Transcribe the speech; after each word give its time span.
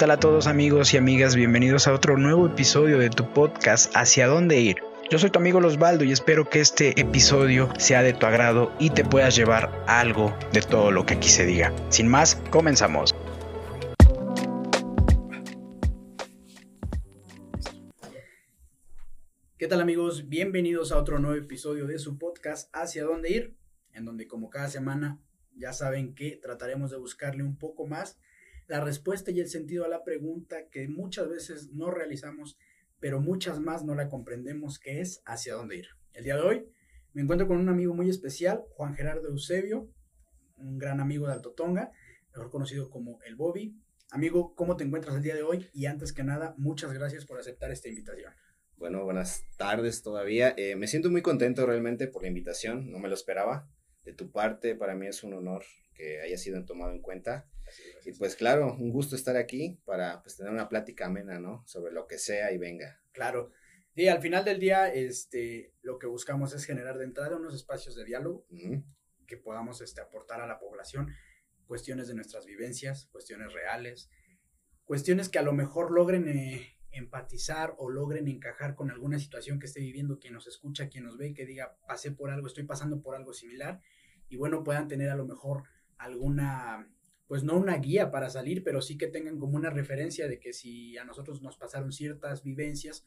tal 0.00 0.12
a 0.12 0.16
todos 0.18 0.46
amigos 0.46 0.94
y 0.94 0.96
amigas? 0.96 1.36
Bienvenidos 1.36 1.86
a 1.86 1.92
otro 1.92 2.16
nuevo 2.16 2.46
episodio 2.46 2.98
de 2.98 3.10
tu 3.10 3.34
podcast 3.34 3.94
Hacia 3.94 4.28
dónde 4.28 4.58
ir. 4.58 4.76
Yo 5.10 5.18
soy 5.18 5.28
tu 5.28 5.38
amigo 5.38 5.60
Losbaldo 5.60 6.04
y 6.04 6.10
espero 6.10 6.48
que 6.48 6.60
este 6.60 6.98
episodio 6.98 7.68
sea 7.78 8.02
de 8.02 8.14
tu 8.14 8.24
agrado 8.24 8.72
y 8.78 8.88
te 8.88 9.04
puedas 9.04 9.36
llevar 9.36 9.84
algo 9.86 10.34
de 10.54 10.62
todo 10.62 10.90
lo 10.90 11.04
que 11.04 11.12
aquí 11.12 11.28
se 11.28 11.44
diga. 11.44 11.70
Sin 11.90 12.08
más, 12.08 12.36
comenzamos. 12.48 13.14
¿Qué 19.58 19.66
tal 19.66 19.82
amigos? 19.82 20.30
Bienvenidos 20.30 20.92
a 20.92 20.96
otro 20.96 21.18
nuevo 21.18 21.36
episodio 21.36 21.86
de 21.86 21.98
su 21.98 22.16
podcast 22.16 22.74
Hacia 22.74 23.04
dónde 23.04 23.28
ir, 23.32 23.54
en 23.92 24.06
donde 24.06 24.26
como 24.26 24.48
cada 24.48 24.70
semana 24.70 25.20
ya 25.54 25.74
saben 25.74 26.14
que 26.14 26.40
trataremos 26.42 26.90
de 26.90 26.96
buscarle 26.96 27.42
un 27.42 27.58
poco 27.58 27.86
más 27.86 28.18
la 28.70 28.80
respuesta 28.80 29.32
y 29.32 29.40
el 29.40 29.48
sentido 29.48 29.84
a 29.84 29.88
la 29.88 30.04
pregunta 30.04 30.68
que 30.70 30.86
muchas 30.86 31.28
veces 31.28 31.72
no 31.72 31.90
realizamos, 31.90 32.56
pero 33.00 33.20
muchas 33.20 33.58
más 33.58 33.84
no 33.84 33.96
la 33.96 34.08
comprendemos, 34.08 34.78
que 34.78 35.00
es 35.00 35.22
hacia 35.26 35.54
dónde 35.54 35.78
ir. 35.78 35.88
El 36.12 36.22
día 36.22 36.36
de 36.36 36.42
hoy 36.42 36.66
me 37.12 37.22
encuentro 37.22 37.48
con 37.48 37.56
un 37.56 37.68
amigo 37.68 37.94
muy 37.94 38.08
especial, 38.08 38.62
Juan 38.76 38.94
Gerardo 38.94 39.26
Eusebio, 39.26 39.90
un 40.56 40.78
gran 40.78 41.00
amigo 41.00 41.26
de 41.26 41.32
Alto 41.32 41.50
Tonga, 41.50 41.90
mejor 42.32 42.50
conocido 42.52 42.90
como 42.90 43.18
el 43.26 43.34
Bobby. 43.34 43.76
Amigo, 44.12 44.54
¿cómo 44.54 44.76
te 44.76 44.84
encuentras 44.84 45.16
el 45.16 45.22
día 45.24 45.34
de 45.34 45.42
hoy? 45.42 45.66
Y 45.72 45.86
antes 45.86 46.12
que 46.12 46.22
nada, 46.22 46.54
muchas 46.56 46.92
gracias 46.92 47.26
por 47.26 47.40
aceptar 47.40 47.72
esta 47.72 47.88
invitación. 47.88 48.32
Bueno, 48.76 49.02
buenas 49.02 49.42
tardes 49.56 50.00
todavía. 50.00 50.54
Eh, 50.56 50.76
me 50.76 50.86
siento 50.86 51.10
muy 51.10 51.22
contento 51.22 51.66
realmente 51.66 52.06
por 52.06 52.22
la 52.22 52.28
invitación, 52.28 52.92
no 52.92 53.00
me 53.00 53.08
lo 53.08 53.14
esperaba. 53.16 53.68
De 54.04 54.12
tu 54.12 54.30
parte, 54.30 54.76
para 54.76 54.94
mí 54.94 55.08
es 55.08 55.24
un 55.24 55.34
honor 55.34 55.64
que 56.00 56.20
haya 56.22 56.38
sido 56.38 56.64
tomado 56.64 56.92
en 56.92 57.02
cuenta. 57.02 57.48
Y 58.04 58.12
pues 58.12 58.34
claro, 58.34 58.74
un 58.74 58.90
gusto 58.90 59.14
estar 59.14 59.36
aquí 59.36 59.80
para 59.84 60.22
pues, 60.22 60.36
tener 60.36 60.52
una 60.52 60.68
plática 60.68 61.06
amena, 61.06 61.38
¿no? 61.38 61.62
Sobre 61.66 61.92
lo 61.92 62.06
que 62.06 62.18
sea 62.18 62.52
y 62.52 62.58
venga. 62.58 63.00
Claro. 63.12 63.52
Y 63.94 64.08
al 64.08 64.22
final 64.22 64.44
del 64.44 64.58
día, 64.58 64.92
este, 64.92 65.74
lo 65.82 65.98
que 65.98 66.06
buscamos 66.06 66.54
es 66.54 66.64
generar 66.64 66.96
de 66.96 67.04
entrada 67.04 67.36
unos 67.36 67.54
espacios 67.54 67.94
de 67.96 68.04
diálogo 68.04 68.46
que 69.26 69.36
podamos 69.36 69.80
este, 69.80 70.00
aportar 70.00 70.40
a 70.40 70.46
la 70.46 70.58
población 70.58 71.12
cuestiones 71.66 72.08
de 72.08 72.14
nuestras 72.14 72.46
vivencias, 72.46 73.06
cuestiones 73.12 73.52
reales, 73.52 74.10
cuestiones 74.84 75.28
que 75.28 75.38
a 75.38 75.42
lo 75.42 75.52
mejor 75.52 75.92
logren 75.92 76.26
eh, 76.28 76.66
empatizar 76.90 77.74
o 77.78 77.90
logren 77.90 78.26
encajar 78.26 78.74
con 78.74 78.90
alguna 78.90 79.18
situación 79.20 79.60
que 79.60 79.66
esté 79.66 79.80
viviendo 79.80 80.18
quien 80.18 80.32
nos 80.32 80.48
escucha, 80.48 80.88
quien 80.88 81.04
nos 81.04 81.16
ve, 81.16 81.32
que 81.32 81.46
diga, 81.46 81.78
pasé 81.86 82.10
por 82.10 82.30
algo, 82.30 82.48
estoy 82.48 82.64
pasando 82.64 83.02
por 83.02 83.14
algo 83.14 83.32
similar, 83.32 83.80
y 84.28 84.36
bueno, 84.36 84.64
puedan 84.64 84.88
tener 84.88 85.10
a 85.10 85.16
lo 85.16 85.26
mejor 85.26 85.64
alguna 86.00 86.88
pues 87.26 87.44
no 87.44 87.56
una 87.56 87.76
guía 87.76 88.10
para 88.10 88.28
salir, 88.28 88.64
pero 88.64 88.82
sí 88.82 88.98
que 88.98 89.06
tengan 89.06 89.38
como 89.38 89.56
una 89.56 89.70
referencia 89.70 90.26
de 90.26 90.40
que 90.40 90.52
si 90.52 90.98
a 90.98 91.04
nosotros 91.04 91.42
nos 91.42 91.56
pasaron 91.56 91.92
ciertas 91.92 92.42
vivencias, 92.42 93.06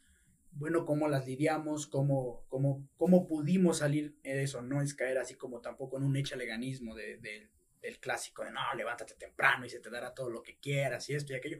bueno, 0.53 0.85
cómo 0.85 1.09
las 1.09 1.27
lidiamos, 1.27 1.87
cómo, 1.87 2.45
cómo, 2.47 2.87
cómo 2.95 3.27
pudimos 3.27 3.79
salir 3.79 4.15
de 4.23 4.43
eso, 4.43 4.61
no 4.61 4.81
es 4.81 4.93
caer 4.93 5.17
así 5.17 5.35
como 5.35 5.59
tampoco 5.59 5.97
en 5.97 6.03
un 6.03 6.15
echaleganismo 6.15 6.95
de, 6.95 7.17
de, 7.17 7.49
del 7.81 7.99
clásico 7.99 8.45
de 8.45 8.51
no, 8.51 8.61
levántate 8.77 9.15
temprano 9.15 9.65
y 9.65 9.69
se 9.69 9.81
te 9.81 9.89
dará 9.89 10.13
todo 10.13 10.29
lo 10.29 10.41
que 10.41 10.57
quieras 10.57 11.09
y 11.09 11.15
esto 11.15 11.33
y 11.33 11.35
aquello, 11.35 11.59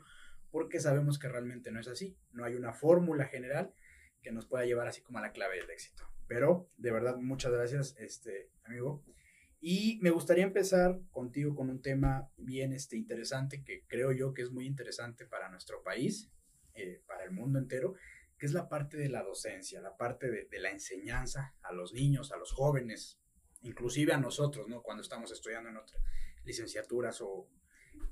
porque 0.50 0.80
sabemos 0.80 1.20
que 1.20 1.28
realmente 1.28 1.70
no 1.70 1.82
es 1.82 1.90
así, 1.90 2.16
no 2.32 2.46
hay 2.46 2.56
una 2.56 2.72
fórmula 2.72 3.26
general 3.26 3.74
que 4.22 4.32
nos 4.32 4.46
pueda 4.46 4.64
llevar 4.64 4.88
así 4.88 5.02
como 5.02 5.18
a 5.18 5.22
la 5.22 5.34
clave 5.34 5.58
del 5.58 5.70
éxito. 5.70 6.08
Pero 6.28 6.70
de 6.78 6.92
verdad, 6.92 7.18
muchas 7.18 7.52
gracias, 7.52 7.96
este 8.00 8.50
amigo. 8.64 9.04
Y 9.66 9.98
me 10.02 10.10
gustaría 10.10 10.44
empezar 10.44 11.00
contigo 11.10 11.56
con 11.56 11.70
un 11.70 11.82
tema 11.82 12.30
bien 12.36 12.74
este, 12.74 12.98
interesante 12.98 13.64
que 13.64 13.86
creo 13.88 14.12
yo 14.12 14.34
que 14.34 14.42
es 14.42 14.52
muy 14.52 14.66
interesante 14.66 15.26
para 15.26 15.48
nuestro 15.48 15.82
país, 15.82 16.30
eh, 16.74 17.02
para 17.08 17.24
el 17.24 17.32
mundo 17.32 17.60
entero, 17.60 17.96
que 18.38 18.46
es 18.46 18.52
la 18.52 18.68
parte 18.68 18.98
de 18.98 19.08
la 19.08 19.24
docencia, 19.24 19.80
la 19.80 19.96
parte 19.96 20.30
de, 20.30 20.50
de, 20.52 20.60
la 20.60 20.70
enseñanza 20.70 21.56
a 21.62 21.72
los 21.72 21.94
niños, 21.94 22.34
a 22.34 22.36
los 22.36 22.52
jóvenes, 22.52 23.22
inclusive 23.62 24.12
a 24.12 24.18
nosotros, 24.18 24.68
¿no? 24.68 24.82
Cuando 24.82 25.02
estamos 25.02 25.32
estudiando 25.32 25.70
en 25.70 25.78
otras 25.78 26.04
licenciaturas 26.44 27.22
o 27.22 27.48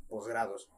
posgrados. 0.07 0.69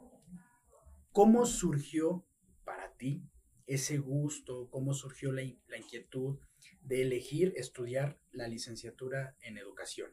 ¿Cómo 1.12 1.46
surgió 1.46 2.26
para 2.64 2.94
ti 2.94 3.30
ese 3.68 4.00
gusto? 4.00 4.72
¿Cómo 4.72 4.96
surgió 4.96 5.34
la, 5.34 5.44
la 5.68 5.78
inquietud 5.78 6.40
de 6.82 7.04
elegir 7.04 7.54
estudiar 7.58 8.18
la 8.32 8.48
licenciatura 8.48 9.38
en 9.42 9.60
educación? 9.60 10.10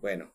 Bueno, 0.00 0.34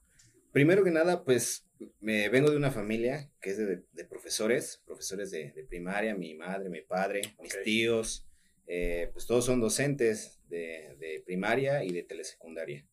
primero 0.51 0.83
que 0.83 0.91
nada, 0.91 1.23
pues 1.23 1.67
me 1.99 2.29
vengo 2.29 2.49
de 2.49 2.57
una 2.57 2.71
familia 2.71 3.31
que 3.41 3.51
es 3.51 3.57
de, 3.57 3.83
de 3.91 4.05
profesores, 4.05 4.81
profesores 4.85 5.31
de, 5.31 5.51
de, 5.51 5.63
primaria, 5.63 6.15
mi 6.15 6.35
madre, 6.35 6.69
mi 6.69 6.81
padre, 6.81 7.21
okay. 7.37 7.43
mis 7.43 7.63
tíos, 7.63 8.27
eh, 8.67 9.09
pues 9.13 9.25
todos 9.25 9.45
son 9.45 9.59
docentes 9.59 10.39
de, 10.49 10.95
de 10.99 11.21
primaria 11.25 11.83
y 11.83 11.91
de 11.91 12.03
telesecundaria. 12.03 12.85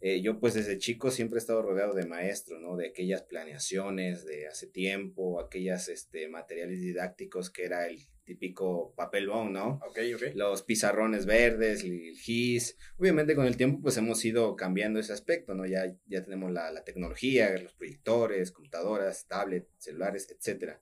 Eh, 0.00 0.20
yo 0.20 0.38
pues 0.38 0.52
desde 0.52 0.76
chico 0.76 1.10
siempre 1.10 1.38
he 1.38 1.40
estado 1.40 1.62
rodeado 1.62 1.94
de 1.94 2.04
maestros, 2.04 2.60
¿no? 2.60 2.76
De 2.76 2.88
aquellas 2.88 3.22
planeaciones 3.22 4.26
de 4.26 4.46
hace 4.46 4.66
tiempo, 4.66 5.40
aquellas 5.40 5.88
este, 5.88 6.28
materiales 6.28 6.82
didácticos 6.82 7.48
que 7.48 7.64
era 7.64 7.86
el 7.86 8.06
típico 8.24 8.94
papel 8.96 9.28
bond, 9.28 9.52
¿no? 9.52 9.80
Ok, 9.86 9.98
ok. 10.14 10.22
Los 10.34 10.62
pizarrones 10.62 11.26
verdes, 11.26 11.84
el 11.84 12.16
GIS. 12.16 12.76
Obviamente 12.98 13.34
con 13.34 13.46
el 13.46 13.56
tiempo 13.56 13.80
pues 13.82 13.96
hemos 13.96 14.24
ido 14.24 14.56
cambiando 14.56 14.98
ese 14.98 15.12
aspecto, 15.12 15.54
¿no? 15.54 15.66
Ya, 15.66 15.94
ya 16.06 16.22
tenemos 16.22 16.52
la, 16.52 16.70
la 16.70 16.84
tecnología, 16.84 17.56
los 17.58 17.74
proyectores, 17.74 18.50
computadoras, 18.50 19.26
tablets, 19.26 19.68
celulares, 19.78 20.28
etcétera. 20.30 20.80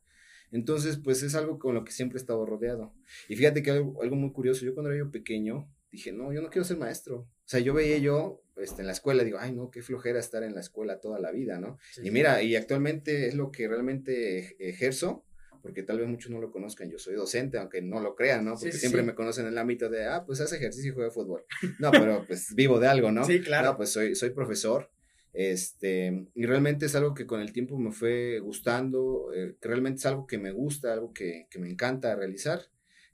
Entonces 0.51 0.99
pues 1.03 1.23
es 1.23 1.35
algo 1.35 1.59
con 1.59 1.75
lo 1.75 1.85
que 1.85 1.93
siempre 1.93 2.19
he 2.19 2.21
estado 2.21 2.47
rodeado. 2.47 2.95
Y 3.29 3.37
fíjate 3.37 3.63
que 3.63 3.71
algo, 3.71 4.03
algo 4.03 4.17
muy 4.17 4.33
curioso, 4.33 4.65
yo 4.65 4.75
cuando 4.75 4.91
era 4.91 5.05
yo 5.05 5.11
pequeño 5.11 5.69
dije, 5.93 6.11
no, 6.11 6.33
yo 6.33 6.41
no 6.41 6.51
quiero 6.51 6.65
ser 6.65 6.79
maestro. 6.79 7.19
O 7.19 7.29
sea, 7.45 7.61
yo 7.61 7.75
veía 7.75 7.99
yo 7.99 8.43
este, 8.57 8.81
en 8.81 8.87
la 8.87 8.93
escuela, 8.93 9.25
digo, 9.25 9.39
ay, 9.41 9.53
no, 9.53 9.71
qué 9.71 9.83
flojera 9.83 10.19
estar 10.19 10.43
en 10.43 10.55
la 10.55 10.61
escuela 10.61 11.01
toda 11.01 11.21
la 11.21 11.31
vida, 11.31 11.61
¿no? 11.61 11.79
Sí, 11.93 12.01
y 12.05 12.11
mira, 12.11 12.39
sí. 12.39 12.47
y 12.47 12.57
actualmente 12.57 13.29
es 13.29 13.35
lo 13.35 13.53
que 13.53 13.69
realmente 13.69 14.57
ejerzo, 14.59 15.25
porque 15.63 15.83
tal 15.83 15.99
vez 15.99 16.09
muchos 16.09 16.31
no 16.31 16.41
lo 16.41 16.51
conozcan, 16.51 16.91
yo 16.91 16.99
soy 16.99 17.15
docente, 17.15 17.59
aunque 17.59 17.81
no 17.81 18.01
lo 18.01 18.15
crean, 18.15 18.45
¿no? 18.45 18.55
Porque 18.55 18.73
sí, 18.73 18.79
siempre 18.79 19.03
me 19.03 19.15
conocen 19.15 19.47
en 19.47 19.53
el 19.53 19.59
ámbito 19.59 19.89
de, 19.89 20.07
ah, 20.07 20.25
pues 20.27 20.41
hace 20.41 20.57
ejercicio 20.57 20.91
y 20.91 20.95
juega 20.95 21.11
fútbol. 21.11 21.45
No, 21.79 21.91
pero 21.91 22.25
pues 22.27 22.55
vivo 22.55 22.81
de 22.81 22.89
algo, 22.89 23.13
¿no? 23.13 23.25
Sí, 23.25 23.41
claro. 23.41 23.69
No, 23.69 23.77
pues 23.77 23.91
soy, 23.91 24.15
soy 24.15 24.31
profesor, 24.31 24.91
este, 25.33 26.27
y 26.35 26.47
realmente 26.47 26.87
es 26.87 26.95
algo 26.95 27.15
que 27.15 27.27
con 27.27 27.41
el 27.41 27.53
tiempo 27.53 27.79
me 27.79 27.93
fue 27.93 28.41
gustando, 28.41 29.33
eh, 29.35 29.57
que 29.61 29.69
realmente 29.69 30.01
es 30.01 30.07
algo 30.07 30.27
que 30.27 30.39
me 30.39 30.51
gusta, 30.51 30.93
algo 30.93 31.13
que, 31.13 31.47
que 31.51 31.59
me 31.59 31.71
encanta 31.71 32.15
realizar. 32.15 32.61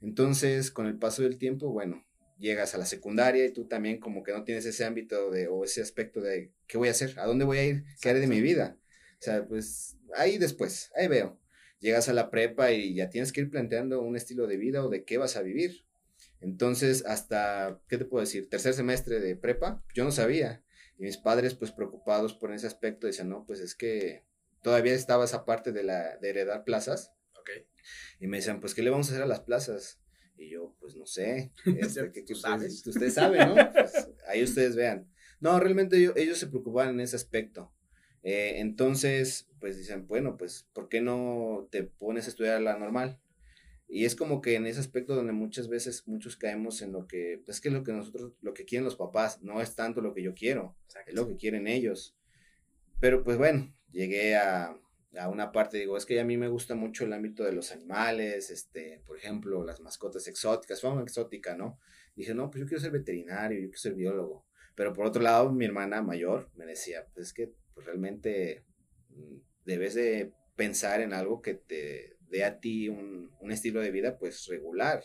Entonces, 0.01 0.71
con 0.71 0.87
el 0.87 0.97
paso 0.97 1.23
del 1.23 1.37
tiempo, 1.37 1.71
bueno, 1.71 2.05
llegas 2.39 2.73
a 2.73 2.77
la 2.77 2.85
secundaria 2.85 3.45
y 3.45 3.53
tú 3.53 3.67
también 3.67 3.99
como 3.99 4.23
que 4.23 4.31
no 4.31 4.43
tienes 4.43 4.65
ese 4.65 4.85
ámbito 4.85 5.29
de, 5.29 5.47
o 5.47 5.63
ese 5.63 5.81
aspecto 5.81 6.21
de 6.21 6.51
qué 6.67 6.77
voy 6.77 6.87
a 6.87 6.91
hacer, 6.91 7.19
a 7.19 7.25
dónde 7.25 7.45
voy 7.45 7.57
a 7.57 7.65
ir, 7.65 7.83
qué 8.01 8.09
haré 8.09 8.19
de 8.19 8.27
mi 8.27 8.41
vida. 8.41 8.77
O 9.19 9.21
sea, 9.21 9.45
pues 9.45 9.97
ahí 10.15 10.37
después, 10.37 10.91
ahí 10.95 11.07
veo. 11.07 11.39
Llegas 11.79 12.09
a 12.09 12.13
la 12.13 12.29
prepa 12.29 12.71
y 12.71 12.93
ya 12.93 13.09
tienes 13.09 13.31
que 13.31 13.41
ir 13.41 13.49
planteando 13.49 14.01
un 14.01 14.15
estilo 14.15 14.47
de 14.47 14.57
vida 14.57 14.83
o 14.85 14.89
de 14.89 15.03
qué 15.03 15.17
vas 15.17 15.35
a 15.37 15.41
vivir. 15.41 15.85
Entonces, 16.41 17.05
hasta, 17.05 17.81
¿qué 17.87 17.97
te 17.97 18.05
puedo 18.05 18.21
decir? 18.21 18.49
Tercer 18.49 18.73
semestre 18.73 19.19
de 19.19 19.35
prepa, 19.35 19.83
yo 19.93 20.03
no 20.03 20.11
sabía. 20.11 20.63
Y 20.97 21.03
mis 21.03 21.17
padres, 21.17 21.55
pues 21.55 21.71
preocupados 21.71 22.33
por 22.33 22.53
ese 22.53 22.67
aspecto, 22.67 23.07
decían, 23.07 23.29
no, 23.29 23.45
pues 23.45 23.59
es 23.59 23.75
que 23.75 24.25
todavía 24.61 24.93
estaba 24.93 25.25
esa 25.25 25.45
parte 25.45 25.71
de, 25.71 25.83
la, 25.83 26.17
de 26.17 26.29
heredar 26.29 26.63
plazas. 26.63 27.13
Okay. 27.41 27.65
Y 28.19 28.27
me 28.27 28.37
decían, 28.37 28.59
pues, 28.59 28.73
¿qué 28.73 28.83
le 28.83 28.89
vamos 28.89 29.07
a 29.07 29.11
hacer 29.11 29.23
a 29.23 29.27
las 29.27 29.41
plazas? 29.41 30.01
Y 30.37 30.49
yo, 30.49 30.75
pues 30.79 30.95
no 30.95 31.05
sé, 31.05 31.51
este, 31.65 32.11
que, 32.11 32.23
que 32.23 32.33
ustedes, 32.33 32.85
usted 32.85 33.09
sabe, 33.09 33.45
¿no? 33.45 33.55
Pues, 33.73 34.09
ahí 34.27 34.43
ustedes 34.43 34.75
vean. 34.75 35.09
No, 35.39 35.59
realmente 35.59 35.97
ellos, 35.97 36.13
ellos 36.15 36.37
se 36.37 36.47
preocupaban 36.47 36.95
en 36.95 36.99
ese 37.01 37.15
aspecto. 37.15 37.73
Eh, 38.23 38.59
entonces, 38.59 39.48
pues 39.59 39.77
dicen, 39.77 40.07
bueno, 40.07 40.37
pues, 40.37 40.67
¿por 40.73 40.89
qué 40.89 41.01
no 41.01 41.67
te 41.71 41.83
pones 41.83 42.25
a 42.25 42.29
estudiar 42.29 42.61
la 42.61 42.77
normal? 42.77 43.19
Y 43.87 44.05
es 44.05 44.15
como 44.15 44.41
que 44.41 44.55
en 44.55 44.67
ese 44.67 44.79
aspecto 44.79 45.15
donde 45.15 45.33
muchas 45.33 45.67
veces 45.67 46.07
muchos 46.07 46.37
caemos 46.37 46.81
en 46.81 46.91
lo 46.91 47.07
que, 47.07 47.41
pues 47.43 47.59
que 47.59 47.69
es 47.69 47.73
lo 47.73 47.83
que 47.83 47.91
nosotros, 47.91 48.33
lo 48.41 48.53
que 48.53 48.65
quieren 48.65 48.85
los 48.85 48.95
papás, 48.95 49.41
no 49.41 49.61
es 49.61 49.75
tanto 49.75 49.99
lo 50.01 50.13
que 50.13 50.21
yo 50.21 50.35
quiero, 50.35 50.75
Exacto. 50.85 51.09
es 51.09 51.15
lo 51.15 51.27
que 51.27 51.37
quieren 51.37 51.67
ellos. 51.67 52.15
Pero 52.99 53.23
pues 53.23 53.37
bueno, 53.37 53.73
llegué 53.91 54.35
a, 54.35 54.79
a 55.17 55.29
una 55.29 55.51
parte, 55.51 55.77
digo, 55.77 55.97
es 55.97 56.05
que 56.05 56.19
a 56.19 56.25
mí 56.25 56.37
me 56.37 56.49
gusta 56.49 56.75
mucho 56.75 57.05
el 57.05 57.13
ámbito 57.13 57.43
de 57.43 57.53
los 57.53 57.71
animales, 57.71 58.51
este, 58.51 59.01
por 59.05 59.17
ejemplo, 59.17 59.63
las 59.63 59.79
mascotas 59.79 60.27
exóticas, 60.27 60.81
fauna 60.81 61.01
exótica, 61.01 61.55
¿no? 61.55 61.79
Dije, 62.15 62.35
no, 62.35 62.51
pues 62.51 62.61
yo 62.61 62.67
quiero 62.67 62.81
ser 62.81 62.91
veterinario, 62.91 63.59
yo 63.59 63.67
quiero 63.67 63.79
ser 63.79 63.95
biólogo. 63.95 64.45
Pero 64.75 64.93
por 64.93 65.05
otro 65.05 65.21
lado, 65.21 65.51
mi 65.51 65.65
hermana 65.65 66.01
mayor 66.01 66.51
me 66.55 66.65
decía, 66.65 67.07
pues 67.13 67.27
es 67.27 67.33
que 67.33 67.51
pues, 67.73 67.85
realmente 67.85 68.63
mm, 69.09 69.37
debes 69.69 69.93
de 69.93 70.33
pensar 70.55 71.01
en 71.01 71.13
algo 71.13 71.41
que 71.41 71.53
te 71.53 72.17
dé 72.29 72.43
a 72.43 72.59
ti 72.59 72.89
un, 72.89 73.31
un 73.39 73.51
estilo 73.51 73.81
de 73.81 73.91
vida, 73.91 74.17
pues 74.17 74.45
regular. 74.47 75.03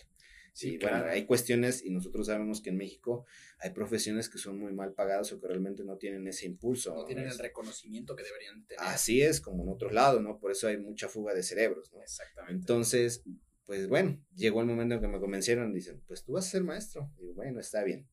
Sí, 0.54 0.78
bueno, 0.80 1.04
hay 1.06 1.24
cuestiones 1.26 1.84
y 1.84 1.90
nosotros 1.90 2.28
sabemos 2.28 2.62
que 2.62 2.70
en 2.70 2.76
México 2.76 3.26
hay 3.58 3.70
profesiones 3.70 4.28
que 4.28 4.38
son 4.38 4.56
muy 4.56 4.72
mal 4.72 4.92
pagadas 4.92 5.32
o 5.32 5.40
que 5.40 5.48
realmente 5.48 5.82
no 5.84 5.96
tienen 5.96 6.28
ese 6.28 6.46
impulso. 6.46 6.94
No 6.94 7.04
tienen 7.04 7.26
el 7.26 7.38
reconocimiento 7.38 8.14
que 8.14 8.22
deberían 8.22 8.64
tener. 8.64 8.84
Así 8.84 9.20
es, 9.20 9.40
como 9.40 9.64
en 9.64 9.70
otros 9.70 9.92
lados, 9.92 10.22
¿no? 10.22 10.38
Por 10.38 10.52
eso 10.52 10.68
hay 10.68 10.76
mucha 10.76 11.08
fuga 11.08 11.34
de 11.34 11.42
cerebros, 11.42 11.92
¿no? 11.92 12.00
Exactamente. 12.00 12.54
Entonces, 12.54 13.24
pues 13.66 13.88
bueno, 13.88 14.24
llegó 14.36 14.60
el 14.60 14.68
momento 14.68 14.94
en 14.94 15.00
que 15.00 15.08
me 15.08 15.18
convencieron, 15.18 15.74
dicen, 15.74 16.00
pues 16.06 16.22
tú 16.22 16.34
vas 16.34 16.46
a 16.46 16.50
ser 16.50 16.62
maestro. 16.62 17.10
Digo, 17.18 17.34
bueno, 17.34 17.58
está 17.58 17.82
bien. 17.82 18.06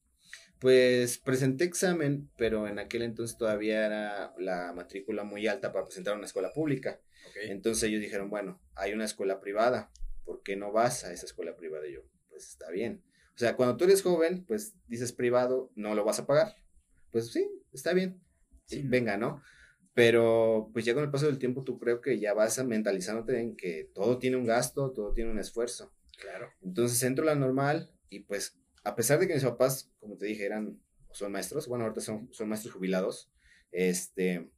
Pues 0.62 1.18
presenté 1.18 1.64
examen, 1.64 2.30
pero 2.38 2.68
en 2.68 2.78
aquel 2.78 3.02
entonces 3.02 3.36
todavía 3.36 3.84
era 3.84 4.32
la 4.38 4.72
matrícula 4.74 5.24
muy 5.24 5.48
alta 5.48 5.74
para 5.74 5.86
presentar 5.86 6.14
a 6.14 6.18
una 6.18 6.28
escuela 6.28 6.54
pública. 6.54 7.02
Entonces 7.46 7.82
ellos 7.90 8.00
dijeron, 8.00 8.30
bueno, 8.30 8.62
hay 8.76 8.94
una 8.94 9.06
escuela 9.06 9.42
privada, 9.42 9.92
¿por 10.24 10.44
qué 10.44 10.56
no 10.56 10.72
vas 10.72 11.04
a 11.04 11.12
esa 11.12 11.26
escuela 11.26 11.56
privada? 11.56 11.88
Y 11.88 11.94
yo, 11.94 12.02
pues 12.30 12.48
está 12.48 12.70
bien. 12.70 13.04
O 13.34 13.40
sea, 13.40 13.56
cuando 13.56 13.76
tú 13.76 13.86
eres 13.86 14.04
joven, 14.04 14.46
pues 14.46 14.76
dices 14.88 15.14
privado, 15.14 15.72
no 15.74 15.96
lo 15.96 16.04
vas 16.04 16.20
a 16.20 16.28
pagar. 16.28 16.56
Pues 17.10 17.32
sí, 17.32 17.50
está 17.74 17.94
bien. 17.94 18.22
Sí, 18.68 18.84
venga, 18.86 19.18
¿no? 19.18 19.42
Pero 19.96 20.70
pues 20.74 20.86
ya 20.86 20.94
con 20.94 21.04
el 21.04 21.10
paso 21.10 21.26
del 21.26 21.40
tiempo 21.40 21.64
tú 21.64 21.80
creo 21.80 22.02
que 22.02 22.20
ya 22.20 22.36
vas 22.36 22.64
mentalizándote 22.64 23.40
en 23.40 23.56
que 23.56 23.90
todo 23.96 24.20
tiene 24.20 24.38
un 24.38 24.46
gasto, 24.46 24.92
todo 24.92 25.12
tiene 25.12 25.32
un 25.32 25.40
esfuerzo. 25.40 25.92
Claro. 26.20 26.52
Entonces 26.62 27.02
entro 27.02 27.24
a 27.24 27.34
la 27.34 27.36
normal 27.36 27.92
y 28.10 28.20
pues 28.20 28.61
a 28.84 28.96
pesar 28.96 29.20
de 29.20 29.28
que 29.28 29.34
mis 29.34 29.44
papás, 29.44 29.92
como 30.00 30.18
te 30.18 30.26
dije, 30.26 30.46
eran, 30.46 30.80
son 31.12 31.32
maestros, 31.32 31.68
bueno, 31.68 31.86
ahorita 31.86 32.02
son, 32.02 32.30
son 32.34 32.50
maestros 32.50 32.74
jubilados, 32.74 33.32
este, 33.72 34.50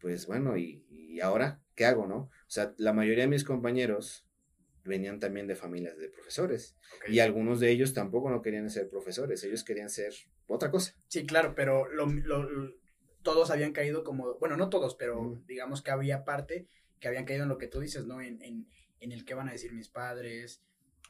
pues 0.00 0.26
bueno, 0.26 0.56
y, 0.56 0.86
y, 0.88 1.20
ahora, 1.20 1.62
¿qué 1.74 1.84
hago, 1.84 2.06
no? 2.06 2.16
O 2.16 2.30
sea, 2.48 2.74
la 2.78 2.92
mayoría 2.92 3.24
de 3.24 3.30
mis 3.30 3.44
compañeros 3.44 4.26
venían 4.84 5.20
también 5.20 5.46
de 5.46 5.54
familias 5.54 5.98
de 5.98 6.08
profesores 6.08 6.76
y 7.06 7.18
algunos 7.18 7.60
de 7.60 7.70
ellos 7.70 7.92
tampoco 7.92 8.30
no 8.30 8.40
querían 8.40 8.70
ser 8.70 8.88
profesores, 8.88 9.44
ellos 9.44 9.62
querían 9.62 9.90
ser 9.90 10.14
otra 10.46 10.70
cosa. 10.70 10.94
Sí, 11.08 11.26
claro, 11.26 11.54
pero 11.54 11.86
lo, 11.88 12.06
todos 13.22 13.50
habían 13.50 13.72
caído 13.72 14.04
como, 14.04 14.38
bueno, 14.38 14.56
no 14.56 14.70
todos, 14.70 14.94
pero 14.94 15.42
digamos 15.46 15.82
que 15.82 15.90
había 15.90 16.24
parte 16.24 16.68
que 16.98 17.08
habían 17.08 17.24
caído 17.24 17.44
en 17.44 17.48
lo 17.48 17.58
que 17.58 17.66
tú 17.66 17.80
dices, 17.80 18.06
¿no? 18.06 18.20
En, 18.20 18.42
en, 18.42 18.68
en 19.00 19.12
el 19.12 19.24
que 19.24 19.34
van 19.34 19.48
a 19.48 19.52
decir 19.52 19.72
mis 19.72 19.88
padres, 19.88 20.62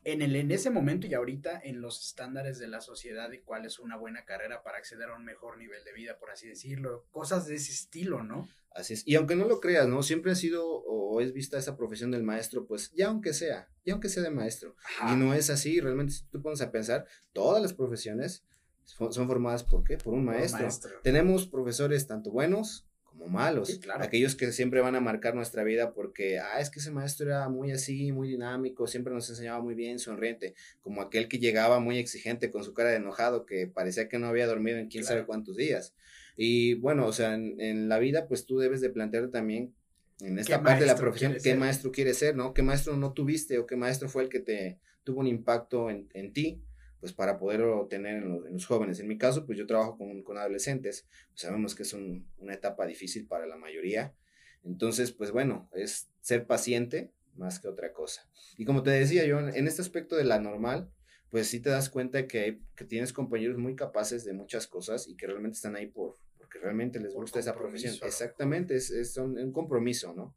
en, 0.04 0.22
el, 0.22 0.36
en 0.36 0.50
ese 0.50 0.70
momento 0.70 1.06
y 1.06 1.14
ahorita 1.14 1.60
en 1.62 1.80
los 1.80 2.00
estándares 2.00 2.58
de 2.58 2.68
la 2.68 2.80
sociedad 2.80 3.30
y 3.32 3.40
cuál 3.40 3.66
es 3.66 3.78
una 3.78 3.96
buena 3.96 4.24
carrera 4.24 4.62
para 4.62 4.78
acceder 4.78 5.10
a 5.10 5.16
un 5.16 5.24
mejor 5.24 5.58
nivel 5.58 5.84
de 5.84 5.92
vida, 5.92 6.18
por 6.18 6.30
así 6.30 6.48
decirlo. 6.48 7.06
Cosas 7.10 7.46
de 7.46 7.56
ese 7.56 7.72
estilo, 7.72 8.22
¿no? 8.22 8.48
Así 8.72 8.94
es. 8.94 9.06
Y 9.06 9.16
aunque 9.16 9.36
no 9.36 9.46
lo 9.46 9.60
creas, 9.60 9.88
¿no? 9.88 10.02
Siempre 10.02 10.32
ha 10.32 10.36
sido 10.36 10.64
o 10.66 11.20
es 11.20 11.32
vista 11.32 11.58
esa 11.58 11.76
profesión 11.76 12.10
del 12.10 12.22
maestro, 12.22 12.66
pues 12.66 12.92
ya 12.92 13.08
aunque 13.08 13.32
sea, 13.32 13.68
ya 13.84 13.94
aunque 13.94 14.08
sea 14.08 14.22
de 14.22 14.30
maestro. 14.30 14.76
Y 15.10 15.16
no 15.16 15.34
es 15.34 15.50
así, 15.50 15.80
realmente 15.80 16.12
si 16.12 16.24
tú 16.26 16.40
pones 16.40 16.60
a 16.60 16.70
pensar, 16.70 17.06
todas 17.32 17.60
las 17.60 17.72
profesiones 17.72 18.44
son 18.84 19.26
formadas 19.28 19.64
por 19.64 19.84
qué? 19.84 19.96
Por 19.98 20.14
un 20.14 20.24
maestro. 20.24 20.68
Tenemos 21.02 21.46
profesores 21.46 22.06
tanto 22.06 22.30
buenos 22.30 22.89
como 23.20 23.30
malos. 23.30 23.78
Aquellos 23.98 24.34
que 24.34 24.50
siempre 24.50 24.80
van 24.80 24.96
a 24.96 25.00
marcar 25.00 25.34
nuestra 25.34 25.62
vida 25.62 25.92
porque, 25.92 26.38
ah, 26.38 26.58
es 26.58 26.70
que 26.70 26.78
ese 26.78 26.90
maestro 26.90 27.26
era 27.26 27.48
muy 27.50 27.70
así, 27.70 28.12
muy 28.12 28.28
dinámico, 28.28 28.86
siempre 28.86 29.12
nos 29.12 29.28
enseñaba 29.28 29.60
muy 29.60 29.74
bien, 29.74 29.98
sonriente, 29.98 30.54
como 30.80 31.02
aquel 31.02 31.28
que 31.28 31.38
llegaba 31.38 31.80
muy 31.80 31.98
exigente 31.98 32.50
con 32.50 32.64
su 32.64 32.72
cara 32.72 32.90
de 32.90 32.96
enojado, 32.96 33.44
que 33.44 33.66
parecía 33.66 34.08
que 34.08 34.18
no 34.18 34.26
había 34.26 34.46
dormido 34.46 34.78
en 34.78 34.88
quién 34.88 35.04
sabe 35.04 35.26
cuántos 35.26 35.56
días. 35.56 35.94
Y 36.36 36.74
bueno, 36.74 37.06
o 37.06 37.12
sea, 37.12 37.34
en, 37.34 37.88
la 37.90 37.98
vida, 37.98 38.26
pues 38.26 38.46
tú 38.46 38.58
debes 38.58 38.80
de 38.80 38.88
plantearte 38.88 39.28
también 39.28 39.74
en 40.20 40.38
esta 40.38 40.62
parte 40.62 40.80
de 40.80 40.86
la 40.86 40.96
profesión, 40.96 41.36
qué 41.42 41.54
maestro 41.54 41.92
quieres 41.92 42.16
ser, 42.18 42.36
¿no? 42.36 42.54
¿Qué 42.54 42.62
maestro 42.62 42.96
no 42.96 43.12
tuviste 43.12 43.58
o 43.58 43.66
qué 43.66 43.76
maestro 43.76 44.08
fue 44.08 44.22
el 44.22 44.30
que 44.30 44.40
te 44.40 44.78
tuvo 45.04 45.20
un 45.20 45.26
impacto 45.26 45.90
en, 45.90 46.08
en 46.14 46.32
ti? 46.32 46.62
Pues 47.00 47.12
para 47.12 47.38
poderlo 47.38 47.86
tener 47.86 48.22
en 48.22 48.52
los, 48.52 48.66
jóvenes. 48.66 49.00
En 49.00 49.08
mi 49.08 49.18
caso, 49.18 49.46
pues 49.46 49.58
yo 49.58 49.66
trabajo 49.66 49.96
con, 49.96 50.22
con 50.22 50.38
adolescentes, 50.38 51.06
pues 51.28 51.40
sabemos 51.40 51.74
que 51.74 51.82
es 51.82 51.92
una 51.94 52.54
etapa 52.54 52.86
difícil 52.86 53.26
para 53.26 53.46
la 53.46 53.56
mayoría. 53.56 54.14
Entonces, 54.62 55.12
pues 55.12 55.30
bueno, 55.30 55.68
es 55.72 56.10
ser 56.20 56.46
paciente 56.46 57.10
más 57.36 57.58
que 57.58 57.68
otra 57.68 57.92
cosa. 57.92 58.28
Y 58.58 58.64
como 58.64 58.82
te 58.82 58.90
decía 58.90 59.24
yo, 59.24 59.40
en 59.40 59.66
este 59.66 59.80
aspecto 59.80 60.16
de 60.16 60.24
la 60.24 60.38
normal, 60.38 60.90
pues 61.30 61.46
sí 61.46 61.60
te 61.60 61.70
das 61.70 61.88
cuenta 61.88 62.26
que, 62.26 62.60
que 62.76 62.84
tienes 62.84 63.12
compañeros 63.12 63.56
muy 63.56 63.74
capaces 63.76 64.24
de 64.24 64.34
muchas 64.34 64.66
cosas 64.66 65.08
y 65.08 65.16
que 65.16 65.26
realmente 65.26 65.56
están 65.56 65.76
ahí 65.76 65.86
por, 65.86 66.16
porque 66.36 66.58
realmente 66.58 67.00
les 67.00 67.14
gusta 67.14 67.38
esa 67.38 67.54
profesión. 67.54 67.94
Exactamente, 68.02 68.74
es, 68.74 68.90
es 68.90 69.16
un 69.16 69.52
compromiso, 69.52 70.12
¿no? 70.12 70.34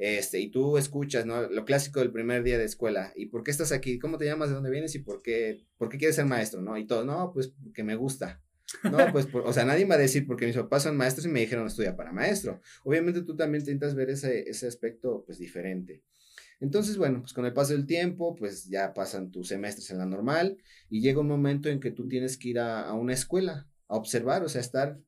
Este, 0.00 0.40
y 0.40 0.50
tú 0.50 0.78
escuchas, 0.78 1.26
¿no? 1.26 1.42
Lo 1.50 1.66
clásico 1.66 2.00
del 2.00 2.10
primer 2.10 2.42
día 2.42 2.56
de 2.56 2.64
escuela. 2.64 3.12
¿Y 3.16 3.26
por 3.26 3.42
qué 3.42 3.50
estás 3.50 3.70
aquí? 3.70 3.98
¿Cómo 3.98 4.16
te 4.16 4.24
llamas? 4.24 4.48
¿De 4.48 4.54
dónde 4.54 4.70
vienes? 4.70 4.94
¿Y 4.94 5.00
por 5.00 5.20
qué, 5.20 5.66
por 5.76 5.90
qué 5.90 5.98
quieres 5.98 6.16
ser 6.16 6.24
maestro? 6.24 6.62
¿No? 6.62 6.78
Y 6.78 6.86
todo, 6.86 7.04
no, 7.04 7.30
pues 7.34 7.52
porque 7.62 7.84
me 7.84 7.96
gusta. 7.96 8.42
No, 8.82 8.96
pues, 9.12 9.28
o 9.34 9.52
sea, 9.52 9.66
nadie 9.66 9.84
va 9.84 9.96
a 9.96 9.98
decir 9.98 10.26
porque 10.26 10.46
mis 10.46 10.56
papás 10.56 10.84
son 10.84 10.96
maestros 10.96 11.26
y 11.26 11.28
me 11.28 11.40
dijeron 11.40 11.66
estudia 11.66 11.96
para 11.96 12.12
maestro. 12.12 12.62
Obviamente 12.82 13.20
tú 13.20 13.36
también 13.36 13.60
intentas 13.60 13.94
ver 13.94 14.08
ese, 14.08 14.48
ese 14.48 14.66
aspecto, 14.66 15.22
pues, 15.26 15.38
diferente. 15.38 16.02
Entonces, 16.60 16.96
bueno, 16.96 17.20
pues 17.20 17.34
con 17.34 17.44
el 17.44 17.52
paso 17.52 17.74
del 17.74 17.86
tiempo, 17.86 18.34
pues 18.36 18.70
ya 18.70 18.94
pasan 18.94 19.30
tus 19.30 19.48
semestres 19.48 19.90
en 19.90 19.98
la 19.98 20.06
normal 20.06 20.56
y 20.88 21.02
llega 21.02 21.20
un 21.20 21.28
momento 21.28 21.68
en 21.68 21.78
que 21.78 21.90
tú 21.90 22.08
tienes 22.08 22.38
que 22.38 22.48
ir 22.48 22.58
a, 22.58 22.90
una 22.94 23.12
escuela 23.12 23.68
a 23.86 23.96
observar, 23.96 24.44
o 24.44 24.48
sea, 24.48 24.62
estar 24.62 24.98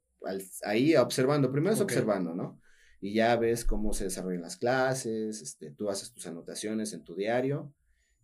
ahí 0.64 0.96
observando. 0.96 1.50
Primero 1.50 1.72
es 1.72 1.80
observando, 1.80 2.34
¿no? 2.34 2.60
Y 3.02 3.14
ya 3.14 3.34
ves 3.34 3.64
cómo 3.64 3.92
se 3.92 4.04
desarrollan 4.04 4.42
las 4.42 4.56
clases, 4.56 5.42
este, 5.42 5.72
tú 5.72 5.90
haces 5.90 6.12
tus 6.12 6.24
anotaciones 6.28 6.92
en 6.92 7.02
tu 7.02 7.16
diario 7.16 7.74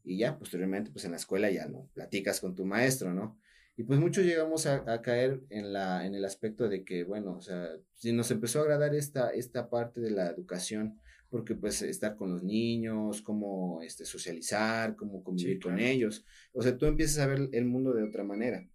y 0.04 0.18
ya 0.18 0.38
posteriormente 0.38 0.92
pues 0.92 1.04
en 1.04 1.10
la 1.10 1.16
escuela 1.16 1.50
ya 1.50 1.66
no 1.66 1.90
platicas 1.94 2.40
con 2.40 2.54
tu 2.54 2.64
maestro, 2.64 3.12
¿no? 3.12 3.36
Y 3.76 3.82
pues 3.82 3.98
muchos 3.98 4.24
llegamos 4.24 4.66
a, 4.66 5.02
caer 5.02 5.42
en, 5.50 5.72
la, 5.72 6.06
en 6.06 6.14
el 6.14 6.24
aspecto 6.24 6.68
de 6.68 6.84
que, 6.84 7.02
bueno, 7.02 7.36
o 7.36 7.40
sea, 7.40 7.68
si 7.94 8.12
nos 8.12 8.30
empezó 8.30 8.60
a 8.60 8.62
agradar 8.62 8.94
esta, 8.94 9.30
esta 9.30 9.68
parte 9.68 10.00
de 10.00 10.10
la 10.10 10.28
educación, 10.28 11.00
porque 11.28 11.56
pues 11.56 11.82
estar 11.82 12.16
con 12.16 12.32
los 12.32 12.44
niños, 12.44 13.20
cómo 13.22 13.82
este, 13.82 14.04
socializar, 14.04 14.94
cómo 14.94 15.24
convivir 15.24 15.60
con 15.60 15.78
ellos, 15.80 16.24
o 16.52 16.62
sea, 16.62 16.76
tú 16.76 16.86
empiezas 16.86 17.18
a 17.18 17.26
ver 17.26 17.48
el 17.52 17.64
mundo 17.66 17.92
de 17.92 18.04
otra 18.04 18.22
manera. 18.22 18.68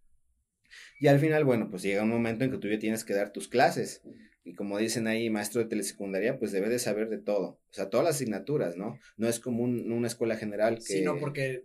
Y 0.99 1.07
al 1.07 1.19
final, 1.19 1.45
bueno, 1.45 1.69
pues 1.69 1.81
llega 1.81 2.03
un 2.03 2.09
momento 2.09 2.43
en 2.43 2.51
que 2.51 2.57
tú 2.57 2.67
ya 2.67 2.79
tienes 2.79 3.03
que 3.03 3.13
dar 3.13 3.31
tus 3.31 3.47
clases. 3.47 4.01
Y 4.45 4.55
como 4.55 4.77
dicen 4.77 5.07
ahí, 5.07 5.29
maestro 5.29 5.61
de 5.61 5.69
telesecundaria, 5.69 6.37
pues 6.37 6.51
debe 6.51 6.69
de 6.69 6.79
saber 6.79 7.09
de 7.09 7.17
todo. 7.17 7.47
O 7.47 7.73
sea, 7.73 7.89
todas 7.89 8.05
las 8.05 8.15
asignaturas, 8.15 8.75
¿no? 8.75 8.99
No 9.15 9.29
es 9.29 9.39
como 9.39 9.63
una 9.63 10.07
escuela 10.07 10.35
general 10.35 10.75
que... 10.75 10.81
Sí, 10.81 11.01
no, 11.01 11.17
porque 11.17 11.63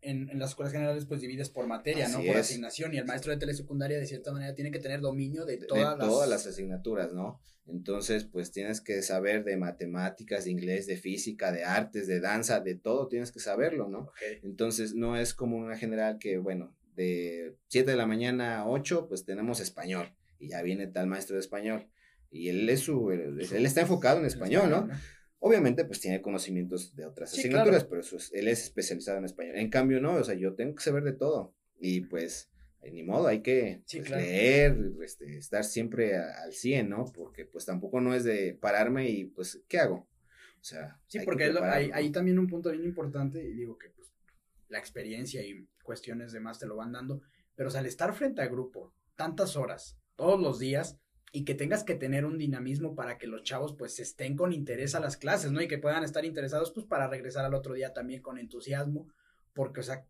en, 0.00 0.38
las 0.38 0.50
escuelas 0.50 0.72
generales 0.72 1.06
pues 1.06 1.20
divides 1.20 1.50
por 1.50 1.66
materia, 1.66 2.08
¿no? 2.08 2.22
Por 2.22 2.36
asignación. 2.36 2.94
Y 2.94 2.98
el 2.98 3.04
maestro 3.04 3.32
de 3.32 3.38
telesecundaria 3.38 3.98
de 3.98 4.06
cierta 4.06 4.32
manera 4.32 4.54
tiene 4.54 4.70
que 4.70 4.78
tener 4.78 5.00
dominio 5.00 5.44
de 5.44 5.58
todas, 5.58 5.98
de 5.98 6.04
todas 6.04 6.28
las 6.28 6.46
asignaturas, 6.46 7.12
¿no? 7.12 7.40
Entonces, 7.66 8.24
pues 8.24 8.50
tienes 8.50 8.80
que 8.80 9.02
saber 9.02 9.44
de 9.44 9.56
matemáticas, 9.56 10.44
de 10.44 10.50
inglés, 10.50 10.86
de 10.86 10.96
física, 10.96 11.52
de 11.52 11.64
artes, 11.64 12.06
de 12.06 12.18
danza, 12.18 12.60
de 12.60 12.74
todo 12.74 13.08
tienes 13.08 13.30
que 13.30 13.40
saberlo, 13.40 13.88
¿no? 13.88 14.10
Entonces, 14.42 14.94
no 14.94 15.16
es 15.16 15.34
como 15.34 15.58
una 15.58 15.76
general 15.76 16.18
que, 16.18 16.38
bueno, 16.38 16.74
de 16.96 17.56
7 17.68 17.90
de 17.90 17.96
la 17.96 18.06
mañana 18.06 18.60
a 18.60 18.68
8, 18.68 19.06
pues 19.08 19.24
tenemos 19.24 19.60
español. 19.60 20.14
Y 20.38 20.48
ya 20.48 20.62
viene 20.62 20.86
tal 20.86 21.08
maestro 21.08 21.34
de 21.34 21.40
español 21.40 21.88
y 22.30 22.48
él 22.48 22.68
es 22.68 22.80
su, 22.80 23.10
él, 23.10 23.40
está 23.40 23.80
enfocado 23.80 24.20
en 24.20 24.26
español, 24.26 24.70
¿no? 24.70 24.88
Obviamente, 25.40 25.84
pues 25.84 26.00
tiene 26.00 26.20
conocimientos 26.20 26.96
de 26.96 27.06
otras 27.06 27.32
asignaturas, 27.32 27.84
pero 27.84 28.02
él 28.32 28.48
es 28.48 28.64
especializado 28.64 29.18
en 29.18 29.24
español. 29.24 29.56
En 29.56 29.70
cambio, 29.70 30.00
no, 30.00 30.14
o 30.14 30.24
sea, 30.24 30.34
yo 30.34 30.54
tengo 30.54 30.74
que 30.74 30.82
saber 30.82 31.04
de 31.04 31.12
todo. 31.12 31.54
Y 31.78 32.02
pues, 32.02 32.50
ni 32.82 33.04
modo, 33.04 33.28
hay 33.28 33.40
que 33.40 33.82
pues, 33.90 34.10
leer, 34.10 34.76
este, 35.04 35.38
estar 35.38 35.64
siempre 35.64 36.16
al 36.16 36.52
100, 36.52 36.88
¿no? 36.88 37.04
Porque 37.14 37.44
pues 37.44 37.64
tampoco 37.64 38.00
no 38.00 38.14
es 38.14 38.24
de 38.24 38.58
pararme 38.60 39.08
y 39.10 39.26
pues, 39.26 39.62
¿qué 39.68 39.78
hago? 39.78 40.08
O 40.60 40.64
sea, 40.64 41.00
sí, 41.06 41.20
porque 41.24 41.44
hay, 41.44 41.90
hay, 41.92 42.10
también 42.10 42.38
un 42.38 42.48
punto 42.48 42.70
bien 42.70 42.84
importante, 42.84 43.42
y 43.42 43.52
digo 43.52 43.78
que 43.78 43.90
pues 43.90 44.10
la 44.68 44.78
experiencia 44.78 45.40
y 45.42 45.68
cuestiones 45.84 46.32
demás 46.32 46.58
te 46.58 46.66
lo 46.66 46.74
van 46.76 46.92
dando, 46.92 47.22
pero 47.54 47.68
o 47.68 47.70
sea, 47.70 47.80
al 47.80 47.86
estar 47.86 48.12
frente 48.12 48.42
a 48.42 48.48
grupo 48.48 48.92
tantas 49.14 49.56
horas, 49.56 49.96
todos 50.16 50.40
los 50.40 50.58
días, 50.58 50.98
y 51.32 51.44
que 51.44 51.54
tengas 51.54 51.84
que 51.84 51.94
tener 51.94 52.24
un 52.24 52.38
dinamismo 52.38 52.94
para 52.94 53.18
que 53.18 53.26
los 53.26 53.42
chavos 53.42 53.74
pues 53.76 53.98
estén 54.00 54.36
con 54.36 54.52
interés 54.52 54.94
a 54.94 55.00
las 55.00 55.16
clases, 55.16 55.52
¿no? 55.52 55.60
Y 55.60 55.68
que 55.68 55.78
puedan 55.78 56.04
estar 56.04 56.24
interesados 56.24 56.70
pues 56.72 56.86
para 56.86 57.08
regresar 57.08 57.44
al 57.44 57.54
otro 57.54 57.74
día 57.74 57.92
también 57.92 58.22
con 58.22 58.38
entusiasmo, 58.38 59.08
porque 59.52 59.80
o 59.80 59.82
sea, 59.82 60.06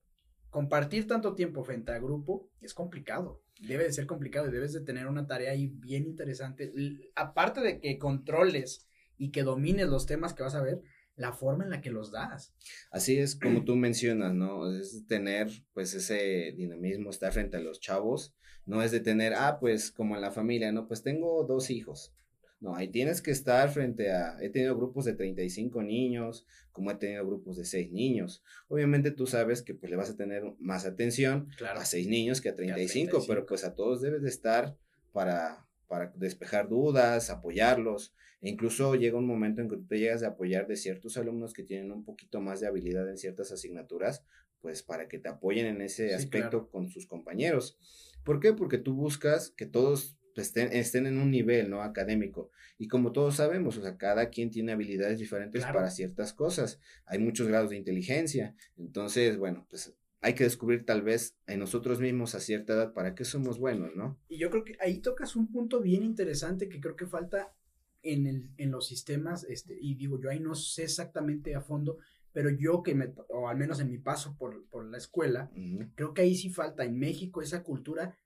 compartir 0.50 1.06
tanto 1.06 1.34
tiempo 1.34 1.64
frente 1.64 1.92
a 1.92 1.98
grupo 1.98 2.48
es 2.60 2.74
complicado, 2.74 3.42
debe 3.60 3.84
de 3.84 3.92
ser 3.92 4.06
complicado 4.06 4.48
y 4.48 4.52
debes 4.52 4.72
de 4.72 4.80
tener 4.80 5.06
una 5.06 5.26
tarea 5.26 5.52
ahí 5.52 5.66
bien 5.66 6.04
interesante, 6.04 6.72
aparte 7.14 7.60
de 7.60 7.80
que 7.80 7.98
controles 7.98 8.86
y 9.16 9.30
que 9.30 9.42
domines 9.42 9.88
los 9.88 10.06
temas 10.06 10.32
que 10.32 10.44
vas 10.44 10.54
a 10.54 10.62
ver, 10.62 10.80
la 11.18 11.32
forma 11.32 11.64
en 11.64 11.70
la 11.70 11.80
que 11.82 11.90
los 11.90 12.10
das. 12.10 12.54
Así 12.90 13.18
es 13.18 13.36
como 13.36 13.64
tú 13.64 13.76
mencionas, 13.76 14.32
¿no? 14.32 14.72
Es 14.72 15.06
tener 15.06 15.50
pues 15.74 15.92
ese 15.94 16.54
dinamismo, 16.56 17.10
estar 17.10 17.32
frente 17.32 17.58
a 17.58 17.60
los 17.60 17.80
chavos 17.80 18.34
no 18.68 18.82
es 18.82 18.90
de 18.90 19.00
tener, 19.00 19.32
ah, 19.34 19.58
pues 19.58 19.90
como 19.90 20.14
en 20.14 20.20
la 20.20 20.30
familia, 20.30 20.70
no, 20.72 20.86
pues 20.86 21.02
tengo 21.02 21.42
dos 21.44 21.70
hijos. 21.70 22.12
No, 22.60 22.74
ahí 22.74 22.88
tienes 22.88 23.22
que 23.22 23.30
estar 23.30 23.70
frente 23.70 24.12
a, 24.12 24.36
he 24.42 24.50
tenido 24.50 24.76
grupos 24.76 25.06
de 25.06 25.14
35 25.14 25.82
niños, 25.82 26.44
como 26.70 26.90
he 26.90 26.96
tenido 26.96 27.26
grupos 27.26 27.56
de 27.56 27.64
6 27.64 27.92
niños. 27.92 28.42
Obviamente 28.68 29.10
tú 29.10 29.26
sabes 29.26 29.62
que 29.62 29.74
pues 29.74 29.90
le 29.90 29.96
vas 29.96 30.10
a 30.10 30.16
tener 30.16 30.42
más 30.58 30.84
atención 30.84 31.48
a 31.74 31.84
6 31.84 32.08
niños 32.08 32.40
que 32.40 32.50
a 32.50 32.56
35, 32.56 33.24
pero 33.26 33.46
pues 33.46 33.64
a 33.64 33.74
todos 33.74 34.02
debes 34.02 34.22
de 34.22 34.28
estar 34.28 34.76
para, 35.12 35.66
para 35.88 36.12
despejar 36.16 36.68
dudas, 36.68 37.30
apoyarlos. 37.30 38.14
E 38.40 38.48
incluso 38.48 38.94
llega 38.94 39.18
un 39.18 39.26
momento 39.26 39.60
en 39.60 39.68
que 39.68 39.76
tú 39.76 39.86
te 39.86 39.98
llegas 39.98 40.22
a 40.22 40.28
apoyar 40.28 40.68
de 40.68 40.76
ciertos 40.76 41.16
alumnos 41.16 41.52
que 41.52 41.64
tienen 41.64 41.90
un 41.90 42.04
poquito 42.04 42.40
más 42.40 42.60
de 42.60 42.68
habilidad 42.68 43.08
en 43.08 43.18
ciertas 43.18 43.50
asignaturas, 43.50 44.24
pues 44.60 44.82
para 44.82 45.08
que 45.08 45.18
te 45.18 45.28
apoyen 45.28 45.66
en 45.66 45.80
ese 45.80 46.14
aspecto 46.14 46.70
con 46.70 46.88
sus 46.88 47.06
compañeros. 47.06 47.78
¿Por 48.24 48.38
qué? 48.38 48.52
Porque 48.52 48.78
tú 48.78 48.94
buscas 48.94 49.50
que 49.50 49.66
todos 49.66 50.18
estén, 50.36 50.72
estén, 50.72 51.06
en 51.06 51.18
un 51.18 51.30
nivel, 51.30 51.70
¿no? 51.70 51.82
Académico. 51.82 52.50
Y 52.78 52.86
como 52.86 53.10
todos 53.10 53.36
sabemos, 53.36 53.76
o 53.76 53.82
sea, 53.82 53.96
cada 53.96 54.30
quien 54.30 54.50
tiene 54.50 54.72
habilidades 54.72 55.18
diferentes 55.18 55.64
para 55.64 55.90
ciertas 55.90 56.32
cosas. 56.32 56.80
Hay 57.06 57.18
muchos 57.18 57.48
grados 57.48 57.70
de 57.70 57.76
inteligencia. 57.76 58.54
Entonces, 58.76 59.36
bueno, 59.36 59.66
pues 59.68 59.97
hay 60.20 60.34
que 60.34 60.44
descubrir 60.44 60.84
tal 60.84 61.02
vez 61.02 61.36
en 61.46 61.60
nosotros 61.60 62.00
mismos 62.00 62.34
a 62.34 62.40
cierta 62.40 62.72
edad 62.72 62.92
para 62.92 63.14
qué 63.14 63.24
somos 63.24 63.58
buenos, 63.58 63.94
¿no? 63.94 64.18
Y 64.28 64.38
yo 64.38 64.50
creo 64.50 64.64
que 64.64 64.76
ahí 64.80 64.98
tocas 64.98 65.36
un 65.36 65.50
punto 65.50 65.80
bien 65.80 66.02
interesante 66.02 66.68
que 66.68 66.80
creo 66.80 66.96
que 66.96 67.06
falta 67.06 67.54
en, 68.02 68.26
el, 68.26 68.50
en 68.56 68.70
los 68.70 68.86
sistemas, 68.86 69.44
este, 69.44 69.76
y 69.80 69.94
digo, 69.94 70.20
yo 70.20 70.30
ahí 70.30 70.40
no 70.40 70.54
sé 70.54 70.84
exactamente 70.84 71.54
a 71.54 71.60
fondo, 71.60 71.98
pero 72.32 72.50
yo 72.50 72.82
que 72.82 72.94
me, 72.94 73.14
o 73.28 73.48
al 73.48 73.56
menos 73.56 73.80
en 73.80 73.90
mi 73.90 73.98
paso 73.98 74.36
por, 74.36 74.66
por 74.68 74.84
la 74.84 74.98
escuela, 74.98 75.50
creo 75.94 76.14
que 76.14 76.22
ahí 76.22 76.34
sí 76.34 76.50
falta 76.50 76.84
en 76.84 76.98
México 76.98 77.42
esa 77.42 77.62
cultura 77.62 78.16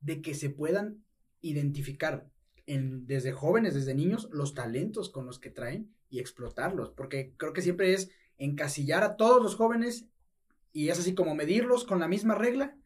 de 0.00 0.22
que 0.22 0.34
se 0.34 0.50
puedan 0.50 1.04
identificar 1.40 2.30
en, 2.66 3.06
desde 3.06 3.32
jóvenes, 3.32 3.74
desde 3.74 3.94
niños, 3.94 4.28
los 4.32 4.54
talentos 4.54 5.10
con 5.10 5.26
los 5.26 5.38
que 5.38 5.50
traen 5.50 5.94
y 6.08 6.20
explotarlos, 6.20 6.90
porque 6.90 7.34
creo 7.36 7.52
que 7.52 7.62
siempre 7.62 7.92
es 7.92 8.10
encasillar 8.38 9.02
a 9.02 9.16
todos 9.16 9.42
los 9.42 9.56
jóvenes 9.56 10.08
y 10.72 10.88
es 10.88 10.98
así 10.98 11.14
como 11.14 11.34
medirlos 11.34 11.84
con 11.84 12.00
la 12.00 12.08
misma 12.08 12.34
regla, 12.34 12.76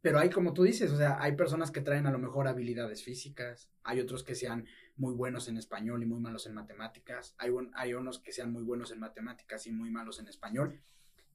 pero 0.00 0.18
hay 0.18 0.30
como 0.30 0.54
tú 0.54 0.62
dices, 0.62 0.90
o 0.92 0.96
sea, 0.96 1.20
hay 1.20 1.34
personas 1.34 1.70
que 1.70 1.80
traen 1.80 2.06
a 2.06 2.10
lo 2.12 2.18
mejor 2.18 2.46
habilidades 2.46 3.02
físicas, 3.02 3.68
hay 3.82 4.00
otros 4.00 4.22
que 4.22 4.34
sean 4.34 4.66
muy 4.96 5.14
buenos 5.14 5.48
en 5.48 5.56
español 5.56 6.02
y 6.02 6.06
muy 6.06 6.20
malos 6.20 6.46
en 6.46 6.54
matemáticas, 6.54 7.34
hay, 7.38 7.50
hay 7.74 7.94
unos 7.94 8.20
que 8.20 8.32
sean 8.32 8.52
muy 8.52 8.62
buenos 8.62 8.92
en 8.92 9.00
matemáticas 9.00 9.66
y 9.66 9.72
muy 9.72 9.90
malos 9.90 10.20
en 10.20 10.28
español. 10.28 10.80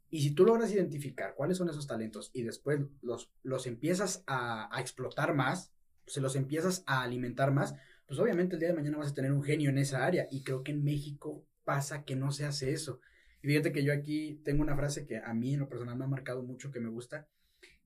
Y 0.10 0.22
si 0.22 0.32
tú 0.32 0.46
logras 0.46 0.72
identificar 0.72 1.34
cuáles 1.34 1.58
son 1.58 1.70
esos 1.70 1.88
talentos 1.88 2.30
y 2.34 2.44
después 2.44 2.80
los, 3.02 3.32
los 3.42 3.66
empiezas 3.66 4.24
a, 4.28 4.76
a 4.76 4.80
explotar 4.80 5.34
más, 5.34 5.74
se 6.06 6.22
los 6.22 6.36
empiezas 6.36 6.84
a 6.86 7.02
alimentar 7.02 7.52
más, 7.52 7.76
pues 8.06 8.20
obviamente 8.20 8.56
el 8.56 8.60
día 8.60 8.70
de 8.70 8.76
mañana 8.76 8.98
vas 8.98 9.12
a 9.12 9.16
tener 9.16 9.32
un 9.32 9.44
genio 9.44 9.72
en 9.72 9.80
esa 9.80 10.06
área. 10.06 10.28
Y 10.30 10.44
creo 10.44 10.64
que 10.64 10.72
en 10.72 10.84
México 10.84 11.46
pasa 11.64 12.04
que 12.04 12.16
no 12.16 12.32
se 12.32 12.46
hace 12.46 12.72
eso. 12.74 13.00
Y 13.44 13.48
fíjate 13.48 13.74
que 13.74 13.84
yo 13.84 13.92
aquí 13.94 14.40
tengo 14.46 14.64
una 14.64 14.76
frase 14.76 15.06
que 15.06 15.18
a 15.18 15.34
mí 15.34 15.54
en 15.54 15.60
lo 15.60 15.70
personal 15.70 15.98
me 15.98 16.06
ha 16.06 16.08
marcado 16.08 16.44
mucho, 16.44 16.72
que 16.72 16.80
me 16.80 16.90
gusta, 16.90 17.28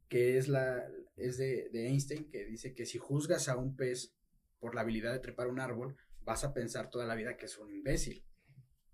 que 0.07 0.37
es, 0.37 0.47
la, 0.47 0.87
es 1.15 1.37
de, 1.37 1.69
de 1.73 1.87
Einstein, 1.87 2.29
que 2.29 2.45
dice 2.45 2.75
que 2.75 2.85
si 2.85 2.99
juzgas 2.99 3.49
a 3.49 3.57
un 3.57 3.75
pez 3.75 4.13
por 4.59 4.75
la 4.75 4.81
habilidad 4.81 5.13
de 5.13 5.19
trepar 5.19 5.47
un 5.47 5.59
árbol, 5.59 5.97
vas 6.23 6.43
a 6.43 6.53
pensar 6.53 6.91
toda 6.91 7.07
la 7.07 7.15
vida 7.15 7.37
que 7.37 7.47
es 7.47 7.57
un 7.57 7.73
imbécil. 7.73 8.23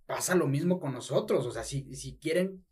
Pasa 0.06 0.36
lo 0.36 0.48
mismo 0.48 0.80
con 0.80 0.94
nosotros, 0.94 1.46
o 1.46 1.52
sea, 1.52 1.64
si, 1.64 1.94
si 1.96 2.18
quieren 2.18 2.64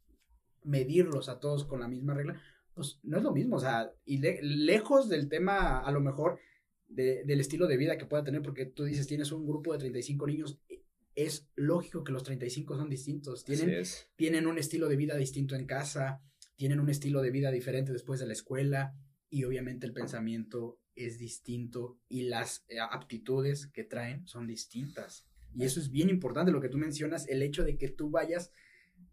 medirlos 0.64 1.28
a 1.28 1.40
todos 1.40 1.66
con 1.66 1.82
la 1.82 1.90
misma 1.90 2.14
regla, 2.14 2.42
pues 2.74 3.00
no 3.04 3.18
es 3.18 3.24
lo 3.24 3.34
mismo, 3.34 3.58
o 3.58 3.60
sea, 3.60 3.92
y 4.06 4.20
lejos 4.20 5.10
del 5.10 5.28
tema 5.28 5.80
a 5.80 5.92
lo 5.92 6.00
mejor 6.00 6.40
del 6.88 7.40
estilo 7.42 7.68
de 7.68 7.78
vida 7.78 7.98
que 7.98 8.06
pueda 8.06 8.24
tener, 8.24 8.42
porque 8.42 8.66
tú 8.66 8.86
dices, 8.86 9.08
tienes 9.08 9.32
un 9.32 9.46
grupo 9.46 9.74
de 9.74 9.80
35 9.80 10.28
niños, 10.28 10.60
es 11.16 11.50
lógico 11.56 12.04
que 12.04 12.12
los 12.12 12.24
35 12.24 12.78
son 12.78 12.90
distintos, 12.90 13.44
tienen, 13.44 13.84
tienen 14.16 14.48
un 14.48 14.58
estilo 14.58 14.88
de 14.88 14.96
vida 14.96 15.16
distinto 15.16 15.56
en 15.56 15.66
casa, 15.66 16.22
tienen 16.56 16.80
un 16.80 16.90
estilo 16.90 17.22
de 17.22 17.32
vida 17.32 17.52
diferente 17.52 17.92
después 17.92 18.20
de 18.20 18.28
la 18.28 18.34
escuela, 18.34 18.96
y 19.32 19.46
obviamente 19.46 19.88
el 19.88 19.94
pensamiento 19.94 20.80
es 20.94 21.18
distinto 21.18 21.98
y 22.10 22.24
las 22.24 22.66
eh, 22.68 22.80
aptitudes 22.80 23.68
que 23.68 23.86
traen 23.86 24.28
son 24.28 24.46
distintas. 24.46 25.26
Y 25.56 25.64
eso 25.64 25.80
es 25.80 25.90
bien 25.90 26.10
importante 26.10 26.52
lo 26.52 26.62
que 26.62 26.70
tú 26.70 26.78
mencionas, 26.78 27.28
el 27.30 27.42
hecho 27.42 27.64
de 27.64 27.78
que 27.78 27.90
tú 27.90 28.10
vayas 28.10 28.52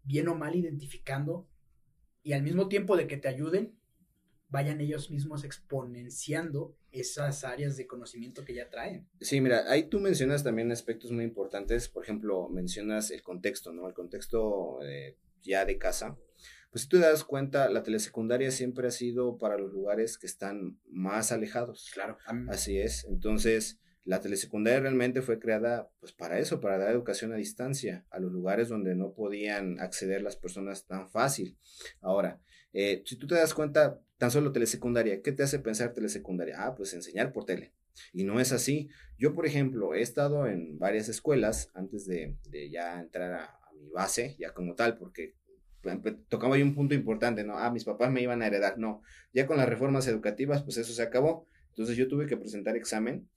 bien 0.03 0.27
o 0.27 0.35
mal 0.35 0.55
identificando 0.55 1.47
y 2.21 2.33
al 2.33 2.43
mismo 2.43 2.67
tiempo 2.67 2.97
de 2.97 3.07
que 3.07 3.17
te 3.17 3.29
ayuden, 3.29 3.78
vayan 4.49 4.81
ellos 4.81 5.11
mismos 5.11 5.43
exponenciando 5.43 6.75
esas 6.91 7.43
áreas 7.43 7.77
de 7.77 7.87
conocimiento 7.87 8.43
que 8.43 8.55
ya 8.55 8.69
traen. 8.69 9.07
Sí, 9.21 9.41
mira, 9.41 9.63
ahí 9.71 9.83
tú 9.83 9.99
mencionas 9.99 10.43
también 10.43 10.71
aspectos 10.71 11.11
muy 11.11 11.23
importantes, 11.23 11.87
por 11.87 12.03
ejemplo, 12.03 12.49
mencionas 12.49 13.11
el 13.11 13.21
contexto, 13.21 13.71
¿no? 13.71 13.87
El 13.87 13.93
contexto 13.93 14.79
eh, 14.83 15.17
ya 15.41 15.65
de 15.65 15.77
casa. 15.77 16.17
Pues 16.71 16.83
si 16.83 16.89
tú 16.89 16.97
te 16.97 17.03
das 17.03 17.23
cuenta, 17.23 17.69
la 17.69 17.83
telesecundaria 17.83 18.51
siempre 18.51 18.87
ha 18.87 18.91
sido 18.91 19.37
para 19.37 19.57
los 19.57 19.71
lugares 19.71 20.17
que 20.17 20.27
están 20.27 20.79
más 20.87 21.31
alejados. 21.31 21.89
Claro. 21.93 22.17
Así 22.47 22.77
es. 22.77 23.05
Entonces, 23.05 23.79
la 24.03 24.21
telesecundaria 24.21 24.79
realmente 24.79 25.21
fue 25.21 25.39
creada 25.39 25.91
pues 25.99 26.13
para 26.13 26.39
eso, 26.39 26.59
para 26.59 26.77
dar 26.77 26.91
educación 26.91 27.33
a 27.33 27.37
distancia 27.37 28.05
a 28.09 28.19
los 28.19 28.31
lugares 28.31 28.69
donde 28.69 28.95
no 28.95 29.13
podían 29.13 29.79
acceder 29.79 30.21
las 30.21 30.35
personas 30.35 30.85
tan 30.85 31.09
fácil. 31.09 31.57
Ahora, 32.01 32.39
eh, 32.73 33.01
si 33.05 33.15
tú 33.15 33.27
te 33.27 33.35
das 33.35 33.53
cuenta, 33.53 33.99
tan 34.17 34.31
solo 34.31 34.51
telesecundaria, 34.51 35.21
¿qué 35.21 35.31
te 35.31 35.43
hace 35.43 35.59
pensar 35.59 35.93
telesecundaria? 35.93 36.55
Ah, 36.59 36.75
pues 36.75 36.93
enseñar 36.93 37.31
por 37.31 37.45
tele. 37.45 37.73
Y 38.13 38.23
no 38.23 38.39
es 38.39 38.51
así. 38.51 38.89
Yo, 39.17 39.33
por 39.33 39.45
ejemplo, 39.45 39.93
he 39.93 40.01
estado 40.01 40.47
en 40.47 40.77
varias 40.77 41.09
escuelas 41.09 41.71
antes 41.73 42.05
de, 42.05 42.37
ya 42.71 42.99
entrar 42.99 43.33
a, 43.33 43.45
a, 43.45 43.73
mi 43.73 43.89
base, 43.89 44.35
ya 44.39 44.53
como 44.53 44.75
tal, 44.75 44.97
porque 44.97 45.35
tocaba 46.27 46.55
ahí 46.55 46.61
un 46.61 46.75
punto 46.75 46.93
importante, 46.93 47.43
¿no? 47.43 47.57
Ah, 47.57 47.71
mis 47.71 47.85
papás 47.85 48.11
me 48.11 48.21
iban 48.21 48.41
a 48.41 48.47
heredar. 48.47 48.77
No, 48.77 49.01
ya 49.33 49.47
con 49.47 49.57
las 49.57 49.69
reformas 49.69 50.07
educativas, 50.07 50.63
pues 50.63 50.77
eso 50.77 50.93
se 50.93 51.01
acabó. 51.01 51.47
Entonces 51.69 51.95
yo 51.95 52.07
tuve 52.07 52.27
que 52.27 52.37
presentar 52.37 52.75
examen 52.75 53.29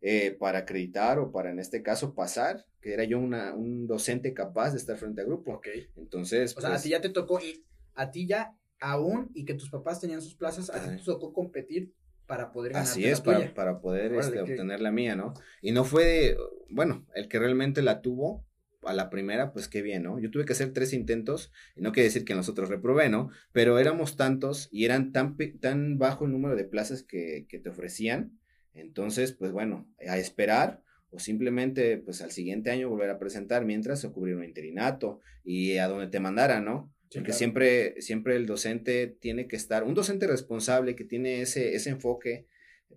eh, 0.00 0.36
para 0.38 0.60
acreditar 0.60 1.18
o 1.18 1.32
para 1.32 1.50
en 1.50 1.58
este 1.58 1.82
caso 1.82 2.14
pasar, 2.14 2.64
que 2.80 2.94
era 2.94 3.04
yo 3.04 3.18
una, 3.18 3.54
un 3.54 3.86
docente 3.86 4.32
capaz 4.32 4.70
de 4.70 4.78
estar 4.78 4.96
frente 4.96 5.20
a 5.20 5.24
grupo. 5.24 5.54
Ok. 5.54 5.68
Entonces. 5.96 6.56
O 6.56 6.60
sea, 6.60 6.70
a 6.70 6.72
pues 6.74 6.84
ti 6.84 6.90
ya 6.90 7.00
te 7.00 7.08
tocó, 7.08 7.40
y 7.40 7.64
a 7.94 8.10
ti 8.10 8.26
ya 8.26 8.56
aún, 8.80 9.30
y 9.34 9.44
que 9.44 9.54
tus 9.54 9.70
papás 9.70 10.00
tenían 10.00 10.22
sus 10.22 10.34
plazas, 10.34 10.70
a 10.70 10.82
ti 10.82 10.96
te 10.96 11.04
tocó 11.04 11.32
competir 11.32 11.92
para 12.26 12.52
poder 12.52 12.72
ganar. 12.72 12.88
Así 12.88 13.04
es, 13.04 13.20
para, 13.20 13.54
para, 13.54 13.80
poder 13.80 14.12
este, 14.14 14.40
obtener 14.40 14.80
la 14.80 14.90
mía, 14.90 15.16
¿no? 15.16 15.34
Y 15.62 15.72
no 15.72 15.84
fue, 15.84 16.36
bueno, 16.68 17.06
el 17.14 17.28
que 17.28 17.38
realmente 17.38 17.82
la 17.82 18.02
tuvo, 18.02 18.46
a 18.84 18.92
la 18.92 19.10
primera, 19.10 19.52
pues 19.52 19.66
qué 19.66 19.82
bien, 19.82 20.04
¿no? 20.04 20.20
Yo 20.20 20.30
tuve 20.30 20.44
que 20.44 20.52
hacer 20.52 20.72
tres 20.72 20.92
intentos, 20.92 21.52
y 21.76 21.80
no 21.80 21.92
quiere 21.92 22.08
decir 22.08 22.24
que 22.24 22.34
nosotros 22.34 22.68
reprobé, 22.68 23.08
¿no? 23.08 23.30
Pero 23.52 23.78
éramos 23.78 24.16
tantos 24.16 24.68
y 24.70 24.84
eran 24.84 25.12
tan, 25.12 25.36
tan 25.60 25.98
bajo 25.98 26.26
el 26.26 26.32
número 26.32 26.54
de 26.54 26.64
plazas 26.64 27.02
que, 27.02 27.46
que 27.48 27.58
te 27.58 27.70
ofrecían 27.70 28.38
entonces, 28.78 29.32
pues 29.32 29.52
bueno, 29.52 29.88
a 30.06 30.18
esperar 30.18 30.82
o 31.10 31.18
simplemente 31.18 31.96
pues 31.98 32.20
al 32.22 32.30
siguiente 32.30 32.70
año 32.70 32.88
volver 32.88 33.10
a 33.10 33.18
presentar 33.18 33.64
mientras 33.64 34.00
se 34.00 34.10
cubrir 34.10 34.36
un 34.36 34.44
interinato 34.44 35.20
y 35.42 35.78
a 35.78 35.88
donde 35.88 36.08
te 36.08 36.20
mandara, 36.20 36.60
¿no? 36.60 36.92
Porque 37.12 37.32
siempre, 37.32 38.00
siempre 38.02 38.36
el 38.36 38.46
docente 38.46 39.06
tiene 39.06 39.48
que 39.48 39.56
estar, 39.56 39.84
un 39.84 39.94
docente 39.94 40.26
responsable 40.26 40.94
que 40.94 41.04
tiene 41.04 41.40
ese, 41.40 41.74
ese 41.74 41.90
enfoque, 41.90 42.46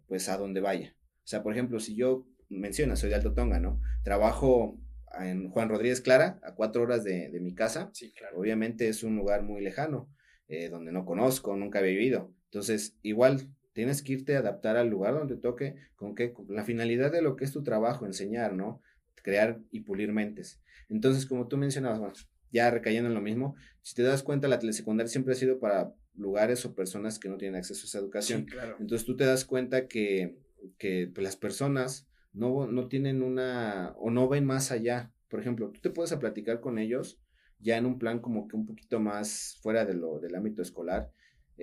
pues 0.07 0.27
a 0.27 0.37
donde 0.37 0.59
vaya. 0.59 0.95
O 1.23 1.27
sea, 1.27 1.43
por 1.43 1.53
ejemplo, 1.53 1.79
si 1.79 1.95
yo 1.95 2.27
menciona, 2.49 2.95
soy 2.95 3.09
de 3.09 3.15
Alto 3.15 3.33
Tonga, 3.33 3.59
¿no? 3.59 3.81
Trabajo 4.03 4.77
en 5.19 5.49
Juan 5.49 5.69
Rodríguez 5.69 6.01
Clara, 6.01 6.39
a 6.43 6.55
cuatro 6.55 6.81
horas 6.81 7.03
de, 7.03 7.29
de 7.29 7.39
mi 7.39 7.53
casa. 7.55 7.89
Sí, 7.93 8.11
claro. 8.11 8.37
Obviamente 8.37 8.89
es 8.89 9.03
un 9.03 9.15
lugar 9.15 9.43
muy 9.43 9.61
lejano, 9.61 10.09
eh, 10.49 10.67
donde 10.69 10.91
no 10.91 11.05
conozco, 11.05 11.55
nunca 11.55 11.79
he 11.79 11.83
vivido. 11.83 12.33
Entonces, 12.49 12.97
igual 13.01 13.49
Tienes 13.73 14.01
que 14.01 14.13
irte 14.13 14.35
a 14.35 14.39
adaptar 14.39 14.75
al 14.75 14.89
lugar 14.89 15.13
donde 15.13 15.37
toque, 15.37 15.75
con 15.95 16.13
que 16.13 16.33
la 16.49 16.65
finalidad 16.65 17.11
de 17.11 17.21
lo 17.21 17.35
que 17.35 17.45
es 17.45 17.53
tu 17.53 17.63
trabajo, 17.63 18.05
enseñar, 18.05 18.53
¿no? 18.53 18.81
Crear 19.15 19.61
y 19.71 19.81
pulir 19.81 20.11
mentes. 20.11 20.59
Entonces, 20.89 21.25
como 21.25 21.47
tú 21.47 21.55
mencionabas, 21.57 22.27
ya 22.51 22.69
recayendo 22.69 23.09
en 23.09 23.15
lo 23.15 23.21
mismo, 23.21 23.55
si 23.81 23.95
te 23.95 24.03
das 24.03 24.23
cuenta, 24.23 24.47
la 24.47 24.59
telesecundaria 24.59 25.09
siempre 25.09 25.33
ha 25.33 25.37
sido 25.37 25.59
para 25.59 25.93
lugares 26.15 26.65
o 26.65 26.75
personas 26.75 27.19
que 27.19 27.29
no 27.29 27.37
tienen 27.37 27.57
acceso 27.57 27.83
a 27.83 27.87
esa 27.87 27.99
educación. 27.99 28.45
claro. 28.45 28.77
Entonces 28.79 29.05
tú 29.05 29.15
te 29.15 29.25
das 29.25 29.45
cuenta 29.45 29.87
que, 29.87 30.37
que 30.77 31.09
pues, 31.13 31.23
las 31.23 31.37
personas 31.37 32.07
no, 32.33 32.67
no 32.67 32.87
tienen 32.87 33.23
una, 33.23 33.93
o 33.97 34.11
no 34.11 34.27
ven 34.27 34.45
más 34.45 34.71
allá. 34.71 35.11
Por 35.29 35.39
ejemplo, 35.39 35.71
tú 35.71 35.79
te 35.81 35.89
puedes 35.89 36.11
a 36.11 36.19
platicar 36.19 36.59
con 36.59 36.77
ellos 36.77 37.19
ya 37.59 37.77
en 37.77 37.85
un 37.85 37.99
plan 37.99 38.19
como 38.19 38.47
que 38.47 38.55
un 38.55 38.65
poquito 38.65 38.99
más 38.99 39.59
fuera 39.61 39.85
de 39.85 39.93
lo, 39.93 40.19
del 40.19 40.35
ámbito 40.35 40.61
escolar 40.61 41.11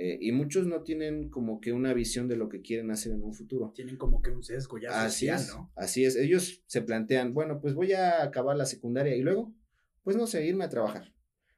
eh, 0.00 0.16
y 0.21 0.30
muchos 0.30 0.64
no 0.66 0.83
tienen 0.83 1.28
como 1.28 1.61
que 1.61 1.73
una 1.73 1.92
visión 1.92 2.28
de 2.28 2.37
lo 2.37 2.49
que 2.49 2.62
quieren 2.62 2.92
hacer 2.92 3.12
en 3.12 3.23
un 3.23 3.35
futuro. 3.35 3.73
Tienen 3.75 3.97
como 3.97 4.23
que 4.23 4.30
un 4.30 4.45
sesgo 4.45 4.78
ya 4.78 5.04
así 5.04 5.28
es, 5.28 5.49
¿no? 5.49 5.73
Así 5.75 6.04
es. 6.04 6.14
Ellos 6.14 6.62
se 6.66 6.83
plantean, 6.83 7.35
bueno, 7.35 7.61
pues 7.61 7.75
voy 7.75 7.95
a 7.95 8.23
acabar 8.23 8.57
la 8.57 8.64
secundaria 8.64 9.16
y 9.16 9.23
luego, 9.23 9.52
pues 10.08 10.16
no 10.16 10.26
sé, 10.26 10.46
irme 10.46 10.64
a 10.64 10.70
trabajar. 10.70 11.12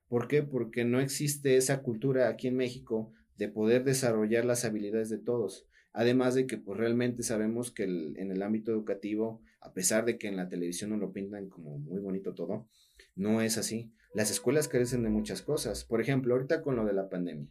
¿Por 0.09 0.27
qué? 0.27 0.43
Porque 0.43 0.85
no 0.85 0.99
existe 0.99 1.57
esa 1.57 1.83
cultura 1.83 2.29
aquí 2.29 2.49
en 2.49 2.57
México 2.57 3.13
de 3.37 3.47
poder 3.47 3.85
desarrollar 3.85 4.45
las 4.45 4.65
habilidades 4.65 5.09
de 5.09 5.19
todos. 5.19 5.69
Además 5.93 6.35
de 6.35 6.49
que 6.49 6.59
pues 6.59 6.77
realmente 6.77 7.23
sabemos 7.23 7.71
que 7.71 7.85
en 7.85 8.33
el 8.33 8.43
ámbito 8.43 8.73
educativo 8.73 9.41
a 9.61 9.73
pesar 9.73 10.05
de 10.05 10.19
que 10.19 10.27
en 10.27 10.37
la 10.37 10.49
televisión 10.49 10.91
no 10.91 10.97
lo 10.97 11.13
pintan 11.13 11.49
como 11.49 11.79
muy 11.79 12.01
bonito 12.01 12.35
todo, 12.35 12.69
no 13.15 13.41
es 13.41 13.57
así. 13.57 13.93
Las 14.13 14.33
escuelas 14.33 14.67
carecen 14.67 15.05
de 15.05 15.11
muchas 15.11 15.43
cosas. 15.43 15.85
Por 15.85 16.01
ejemplo, 16.01 16.35
ahorita 16.35 16.61
con 16.61 16.75
lo 16.75 16.85
de 16.85 16.95
la 16.95 17.09
pandemia. 17.09 17.47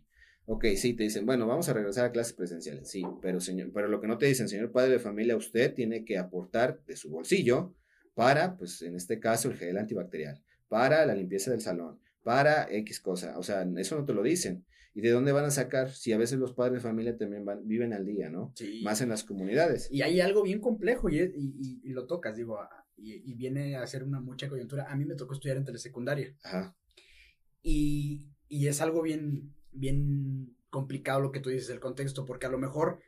Ok, 0.47 0.65
sí, 0.75 0.97
te 0.97 1.03
dicen, 1.03 1.25
bueno, 1.25 1.47
vamos 1.47 1.69
a 1.69 1.73
regresar 1.73 2.03
a 2.03 2.11
clases 2.11 2.33
presenciales. 2.33 2.89
Sí, 2.89 3.03
pero, 3.21 3.39
señor, 3.39 3.71
pero 3.73 3.87
lo 3.87 4.01
que 4.01 4.07
no 4.07 4.17
te 4.17 4.25
dicen, 4.25 4.49
señor 4.49 4.73
padre 4.73 4.91
de 4.91 4.99
familia, 4.99 5.37
usted 5.37 5.73
tiene 5.73 6.03
que 6.03 6.17
aportar 6.17 6.83
de 6.85 6.97
su 6.97 7.09
bolsillo 7.09 7.73
para, 8.15 8.57
pues 8.57 8.81
en 8.81 8.97
este 8.97 9.17
caso, 9.19 9.49
el 9.49 9.55
gel 9.55 9.77
antibacterial, 9.77 10.43
para 10.69 11.05
la 11.05 11.13
limpieza 11.13 11.51
del 11.51 11.61
salón, 11.61 11.99
para 12.23 12.71
X 12.71 13.01
cosa. 13.01 13.38
O 13.38 13.43
sea, 13.43 13.67
eso 13.77 13.97
no 13.97 14.05
te 14.05 14.13
lo 14.13 14.23
dicen. 14.23 14.65
¿Y 14.93 15.01
de 15.01 15.11
dónde 15.11 15.31
van 15.31 15.45
a 15.45 15.51
sacar? 15.51 15.91
Si 15.91 16.13
a 16.13 16.17
veces 16.17 16.39
los 16.39 16.53
padres 16.53 16.75
de 16.75 16.89
familia 16.89 17.17
también 17.17 17.45
van, 17.45 17.67
viven 17.67 17.93
al 17.93 18.05
día, 18.05 18.29
¿no? 18.29 18.53
Sí. 18.55 18.81
Más 18.83 19.01
en 19.01 19.09
las 19.09 19.23
comunidades. 19.23 19.88
Y 19.91 20.01
hay 20.01 20.19
algo 20.19 20.41
bien 20.41 20.59
complejo 20.59 21.09
y, 21.09 21.19
y, 21.19 21.81
y 21.83 21.89
lo 21.89 22.07
tocas, 22.07 22.35
digo, 22.35 22.57
y, 23.01 23.33
viene 23.35 23.75
a 23.75 23.85
ser 23.88 24.03
una 24.03 24.19
mucha 24.19 24.49
coyuntura. 24.49 24.91
A 24.91 24.95
mí 24.95 25.05
me 25.05 25.15
tocó 25.15 25.33
estudiar 25.33 25.57
en 25.57 25.65
telesecundaria. 25.65 26.35
Ajá. 26.43 26.75
Y, 27.61 28.29
y 28.47 28.67
es 28.67 28.81
algo 28.81 29.01
bien, 29.01 29.53
bien 29.71 30.55
complicado 30.69 31.21
lo 31.21 31.31
que 31.31 31.39
tú 31.39 31.49
dices, 31.49 31.69
el 31.69 31.79
contexto, 31.79 32.25
porque 32.25 32.45
a 32.45 32.49
lo 32.49 32.57
mejor 32.57 32.99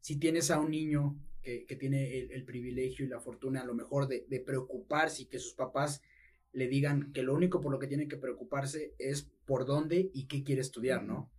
si 0.00 0.16
tienes 0.16 0.50
a 0.50 0.60
un 0.60 0.70
niño 0.70 1.18
que, 1.42 1.66
que 1.66 1.76
tiene 1.76 2.18
el, 2.18 2.44
privilegio 2.44 3.04
y 3.04 3.08
la 3.08 3.20
fortuna 3.20 3.62
a 3.62 3.66
lo 3.66 3.74
mejor 3.74 4.08
de, 4.08 4.26
de 4.28 4.40
preocuparse 4.40 5.22
y 5.22 5.26
que 5.26 5.38
sus 5.38 5.54
papás 5.54 6.02
le 6.52 6.68
digan 6.68 7.12
que 7.12 7.22
lo 7.22 7.34
único 7.34 7.60
por 7.60 7.72
lo 7.72 7.78
que 7.78 7.86
tiene 7.86 8.08
que 8.08 8.16
preocuparse 8.16 8.94
es 8.98 9.30
por 9.44 9.66
dónde 9.66 10.10
y 10.12 10.26
qué 10.26 10.42
quiere 10.42 10.60
estudiar, 10.60 11.02
¿no? 11.02 11.30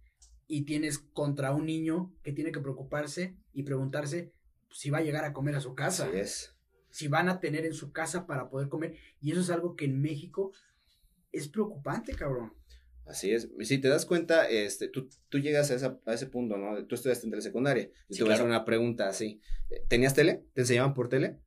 Y 0.48 0.64
tienes 0.64 1.00
contra 1.00 1.54
un 1.54 1.66
niño 1.66 2.14
que 2.24 2.34
tiene 2.34 2.52
que 2.52 2.60
preocuparse 2.60 3.36
y 3.54 3.64
preguntarse 3.64 4.34
si 4.70 4.90
va 4.90 5.00
a 5.00 5.04
llegar 5.04 5.26
a 5.26 5.34
comer 5.34 5.56
a 5.56 5.62
su 5.62 5.76
casa. 5.76 6.10
es. 6.14 6.56
Si 6.90 7.08
van 7.08 7.30
a 7.30 7.40
tener 7.40 7.66
en 7.66 7.74
su 7.74 7.92
casa 7.92 8.28
para 8.28 8.50
poder 8.50 8.68
comer. 8.68 8.96
Y 9.22 9.32
eso 9.32 9.42
es 9.42 9.50
algo 9.50 9.76
que 9.76 9.86
en 9.86 10.02
México 10.02 10.52
es 11.32 11.48
preocupante, 11.48 12.14
cabrón. 12.14 12.54
Así 13.06 13.32
es. 13.32 13.50
Si 13.62 13.78
te 13.78 13.88
das 13.88 14.06
cuenta, 14.06 14.50
este, 14.50 14.88
tú, 14.88 15.10
tú 15.30 15.40
llegas 15.40 15.72
a, 15.72 15.76
esa, 15.76 16.00
a 16.06 16.14
ese 16.14 16.28
punto, 16.28 16.58
¿no? 16.58 16.86
Tú 16.86 16.96
estudiaste 16.96 17.28
en 17.28 17.32
telesecundaria. 17.32 17.90
Yo 18.10 18.18
te 18.18 18.24
voy 18.24 18.32
a 18.32 18.36
hacer 18.36 18.46
una 18.46 18.66
pregunta 18.66 19.08
así. 19.08 19.42
¿Tenías 19.88 20.14
tele? 20.14 20.46
¿Te 20.54 20.62
enseñaban 20.62 20.94
por 20.94 21.10
tele? 21.10 21.40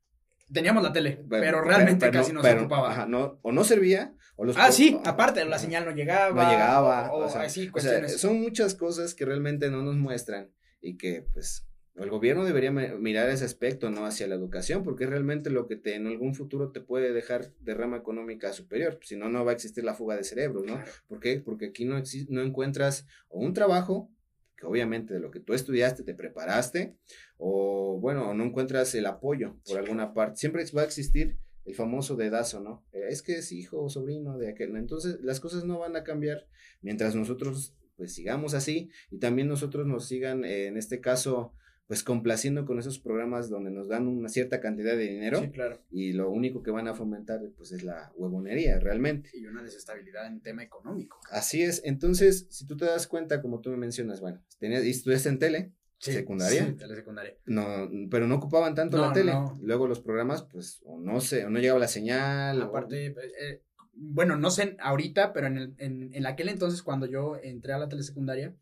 Teníamos 0.51 0.83
la 0.83 0.93
tele, 0.93 1.23
pero, 1.29 1.61
realmente 1.61 2.11
casi 2.11 2.31
no, 2.31 2.41
se 2.43 2.53
ocupaba. 2.53 3.05
no, 3.07 3.39
o 3.41 3.51
no 3.51 3.63
servía, 3.63 4.13
o 4.35 4.45
los... 4.45 4.55
Ah, 4.57 4.71
sí, 4.71 4.99
aparte, 5.03 5.43
la 5.45 5.57
señal 5.57 5.85
no 5.85 5.91
llegaba. 5.91 6.43
No 6.43 6.49
llegaba. 6.49 7.11
O, 7.11 7.23
así, 7.23 7.69
cuestiones. 7.69 8.19
son 8.19 8.39
muchas 8.39 8.75
cosas 8.75 9.15
que 9.15 9.25
realmente 9.25 9.71
no 9.71 9.81
nos 9.81 9.95
muestran 9.95 10.51
y 10.81 10.97
que, 10.97 11.25
pues, 11.33 11.65
el 11.95 12.09
gobierno 12.09 12.43
debería 12.43 12.71
mirar 12.71 13.29
ese 13.29 13.45
aspecto, 13.45 13.89
¿no? 13.89 14.05
Hacia 14.05 14.27
la 14.27 14.35
educación, 14.35 14.83
porque 14.83 15.05
es 15.05 15.09
realmente 15.09 15.49
lo 15.49 15.65
que 15.65 15.77
te, 15.77 15.95
en 15.95 16.07
algún 16.07 16.35
futuro 16.35 16.71
te 16.71 16.81
puede 16.81 17.13
dejar 17.13 17.53
de 17.61 17.73
rama 17.73 17.97
económica 17.97 18.51
superior. 18.51 18.99
Si 19.01 19.15
no, 19.15 19.29
no 19.29 19.45
va 19.45 19.51
a 19.51 19.53
existir 19.53 19.83
la 19.85 19.93
fuga 19.93 20.17
de 20.17 20.25
cerebros, 20.25 20.65
¿no? 20.65 20.79
¿Por 21.07 21.21
qué? 21.21 21.39
Porque 21.39 21.67
aquí 21.67 21.85
no, 21.85 22.01
no 22.29 22.41
encuentras 22.41 23.07
un 23.29 23.53
trabajo 23.53 24.11
que 24.57 24.65
obviamente 24.65 25.13
de 25.13 25.19
lo 25.19 25.31
que 25.31 25.39
tú 25.39 25.53
estudiaste 25.53 26.03
te 26.03 26.13
preparaste, 26.13 26.95
o 27.37 27.99
bueno, 27.99 28.33
no 28.33 28.43
encuentras 28.43 28.93
el 28.95 29.05
apoyo 29.05 29.57
por 29.65 29.77
alguna 29.77 30.13
parte. 30.13 30.37
Siempre 30.37 30.63
va 30.75 30.81
a 30.81 30.85
existir 30.85 31.37
el 31.65 31.75
famoso 31.75 32.15
dedazo, 32.15 32.59
¿no? 32.59 32.85
Eh, 32.93 33.07
es 33.09 33.21
que 33.21 33.37
es 33.37 33.51
hijo 33.51 33.81
o 33.81 33.89
sobrino 33.89 34.37
de 34.37 34.49
aquel. 34.49 34.75
Entonces, 34.75 35.19
las 35.21 35.39
cosas 35.39 35.65
no 35.65 35.79
van 35.79 35.95
a 35.95 36.03
cambiar 36.03 36.47
mientras 36.81 37.15
nosotros 37.15 37.75
pues 37.97 38.13
sigamos 38.13 38.53
así 38.53 38.89
y 39.09 39.19
también 39.19 39.47
nosotros 39.47 39.87
nos 39.87 40.05
sigan, 40.07 40.43
eh, 40.43 40.67
en 40.67 40.77
este 40.77 40.99
caso, 40.99 41.53
pues 41.87 42.03
complaciendo 42.03 42.65
con 42.65 42.79
esos 42.79 42.99
programas 42.99 43.49
donde 43.49 43.69
nos 43.69 43.87
dan 43.87 44.07
una 44.07 44.29
cierta 44.29 44.59
cantidad 44.59 44.95
de 44.95 45.07
dinero. 45.07 45.39
Sí, 45.39 45.49
claro. 45.49 45.81
Y 45.91 46.13
lo 46.13 46.31
único 46.31 46.63
que 46.63 46.71
van 46.71 46.87
a 46.87 46.95
fomentar 46.95 47.41
pues 47.55 47.71
es 47.71 47.83
la 47.83 48.11
huevonería 48.15 48.79
realmente. 48.79 49.29
Y 49.33 49.45
una 49.45 49.61
desestabilidad 49.61 50.25
en 50.27 50.41
tema 50.41 50.63
económico. 50.63 51.19
Así 51.29 51.61
es. 51.61 51.81
Entonces, 51.85 52.47
si 52.49 52.65
tú 52.65 52.75
te 52.75 52.85
das 52.85 53.07
cuenta, 53.07 53.41
como 53.41 53.61
tú 53.61 53.69
me 53.69 53.77
mencionas, 53.77 54.19
bueno, 54.19 54.43
tenías, 54.57 54.83
y 54.83 54.89
estudiaste 54.89 55.29
en 55.29 55.39
tele, 55.39 55.73
secundaria. 55.99 56.65
Sí, 56.65 56.73
telesecundaria. 56.73 57.37
No, 57.45 57.89
pero 58.09 58.27
no 58.27 58.35
ocupaban 58.35 58.73
tanto 58.73 58.97
la 58.97 59.13
tele. 59.13 59.33
Luego 59.61 59.87
los 59.87 60.01
programas, 60.01 60.43
pues, 60.43 60.81
o 60.85 60.99
no 60.99 61.21
sé, 61.21 61.45
o 61.45 61.49
no 61.49 61.59
llegaba 61.59 61.79
la 61.79 61.87
señal. 61.87 62.61
Aparte, 62.61 63.11
pues, 63.11 63.27
eh, 63.39 63.61
bueno, 63.93 64.37
no 64.37 64.49
sé 64.49 64.75
ahorita, 64.79 65.33
pero 65.33 65.47
en, 65.47 65.57
el, 65.57 65.75
en, 65.77 66.13
en 66.13 66.25
aquel 66.25 66.49
entonces, 66.49 66.81
cuando 66.81 67.05
yo 67.05 67.37
entré 67.41 67.73
a 67.73 67.77
la 67.77 67.89
telesecundaria, 67.89 68.55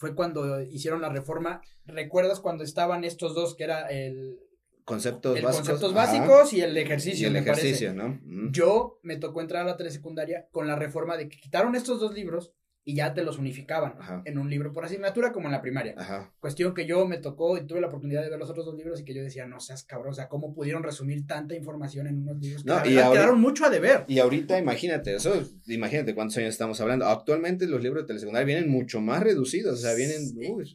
fue 0.00 0.14
cuando 0.14 0.62
hicieron 0.62 1.02
la 1.02 1.10
reforma. 1.10 1.60
¿Recuerdas 1.84 2.40
cuando 2.40 2.64
estaban 2.64 3.04
estos 3.04 3.34
dos 3.34 3.54
que 3.54 3.64
era 3.64 3.86
el 3.88 4.40
conceptos 4.86 5.34
básicos, 5.34 5.56
conceptos 5.56 5.94
básicos 5.94 6.52
y 6.54 6.62
el 6.62 6.74
ejercicio, 6.78 7.28
el 7.28 7.36
ejercicio, 7.36 7.92
¿no? 7.92 8.18
Yo 8.50 8.98
me 9.02 9.18
tocó 9.18 9.42
entrar 9.42 9.62
a 9.62 9.66
la 9.66 9.76
telesecundaria 9.76 10.48
con 10.52 10.66
la 10.66 10.74
reforma 10.74 11.18
de 11.18 11.28
que 11.28 11.36
quitaron 11.36 11.74
estos 11.74 12.00
dos 12.00 12.14
libros 12.14 12.50
y 12.84 12.94
ya 12.94 13.12
te 13.12 13.22
los 13.22 13.38
unificaban 13.38 13.94
en 14.24 14.38
un 14.38 14.48
libro 14.48 14.72
por 14.72 14.84
asignatura 14.84 15.32
como 15.32 15.48
en 15.48 15.52
la 15.52 15.60
primaria. 15.60 15.94
Cuestión 16.40 16.74
que 16.74 16.86
yo 16.86 17.06
me 17.06 17.18
tocó 17.18 17.58
y 17.58 17.66
tuve 17.66 17.80
la 17.80 17.88
oportunidad 17.88 18.22
de 18.22 18.30
ver 18.30 18.38
los 18.38 18.50
otros 18.50 18.64
dos 18.66 18.76
libros 18.76 19.00
y 19.00 19.04
que 19.04 19.14
yo 19.14 19.22
decía, 19.22 19.46
no 19.46 19.60
seas 19.60 19.84
cabrón, 19.84 20.12
o 20.12 20.14
sea, 20.14 20.28
¿cómo 20.28 20.54
pudieron 20.54 20.82
resumir 20.82 21.26
tanta 21.26 21.54
información 21.54 22.06
en 22.06 22.22
unos 22.22 22.38
libros? 22.40 22.64
No, 22.64 22.78
y 22.84 22.94
quedaron 22.94 23.40
mucho 23.40 23.64
a 23.64 23.70
deber. 23.70 24.04
Y 24.08 24.18
ahorita 24.18 24.58
imagínate, 24.58 25.14
eso, 25.14 25.42
imagínate 25.66 26.14
cuántos 26.14 26.38
años 26.38 26.50
estamos 26.50 26.80
hablando. 26.80 27.06
Actualmente 27.06 27.66
los 27.66 27.82
libros 27.82 28.04
de 28.04 28.08
telesecundaria 28.08 28.46
vienen 28.46 28.70
mucho 28.70 29.00
más 29.00 29.22
reducidos, 29.22 29.78
o 29.78 29.82
sea, 29.82 29.94
vienen 29.94 30.22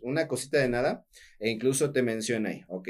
una 0.03 0.27
cosita 0.27 0.59
de 0.59 0.69
nada 0.69 1.05
e 1.39 1.49
incluso 1.49 1.91
te 1.91 2.03
menciona 2.03 2.49
ahí, 2.49 2.63
ok, 2.67 2.89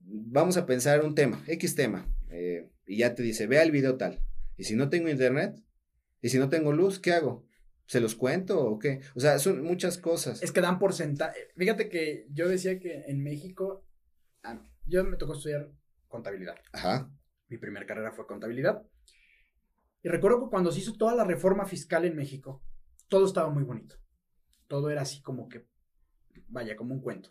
vamos 0.00 0.56
a 0.56 0.66
pensar 0.66 1.04
un 1.04 1.14
tema, 1.14 1.42
X 1.46 1.74
tema, 1.74 2.08
eh, 2.30 2.68
y 2.86 2.98
ya 2.98 3.14
te 3.14 3.22
dice, 3.22 3.46
vea 3.46 3.62
el 3.62 3.70
video 3.70 3.96
tal. 3.96 4.20
Y 4.56 4.64
si 4.64 4.74
no 4.74 4.88
tengo 4.88 5.08
internet, 5.08 5.56
y 6.20 6.28
si 6.30 6.38
no 6.38 6.48
tengo 6.48 6.72
luz, 6.72 6.98
¿qué 6.98 7.12
hago? 7.12 7.47
¿Se 7.88 8.00
los 8.00 8.14
cuento 8.14 8.60
o 8.60 8.78
qué? 8.78 9.00
O 9.14 9.20
sea, 9.20 9.38
son 9.38 9.62
muchas 9.62 9.96
cosas. 9.96 10.42
Es 10.42 10.52
que 10.52 10.60
dan 10.60 10.78
porcentaje. 10.78 11.48
Fíjate 11.56 11.88
que 11.88 12.26
yo 12.30 12.46
decía 12.46 12.78
que 12.78 13.04
en 13.06 13.22
México, 13.22 13.82
ah, 14.42 14.62
yo 14.84 15.02
me 15.04 15.16
tocó 15.16 15.32
estudiar 15.32 15.72
contabilidad. 16.06 16.56
Ajá. 16.72 17.10
Mi 17.48 17.56
primera 17.56 17.86
carrera 17.86 18.12
fue 18.12 18.26
contabilidad. 18.26 18.86
Y 20.02 20.10
recuerdo 20.10 20.44
que 20.44 20.50
cuando 20.50 20.70
se 20.70 20.80
hizo 20.80 20.98
toda 20.98 21.14
la 21.14 21.24
reforma 21.24 21.64
fiscal 21.64 22.04
en 22.04 22.14
México, 22.14 22.62
todo 23.08 23.24
estaba 23.24 23.48
muy 23.48 23.64
bonito. 23.64 23.96
Todo 24.66 24.90
era 24.90 25.00
así 25.00 25.22
como 25.22 25.48
que, 25.48 25.66
vaya, 26.48 26.76
como 26.76 26.92
un 26.92 27.00
cuento. 27.00 27.30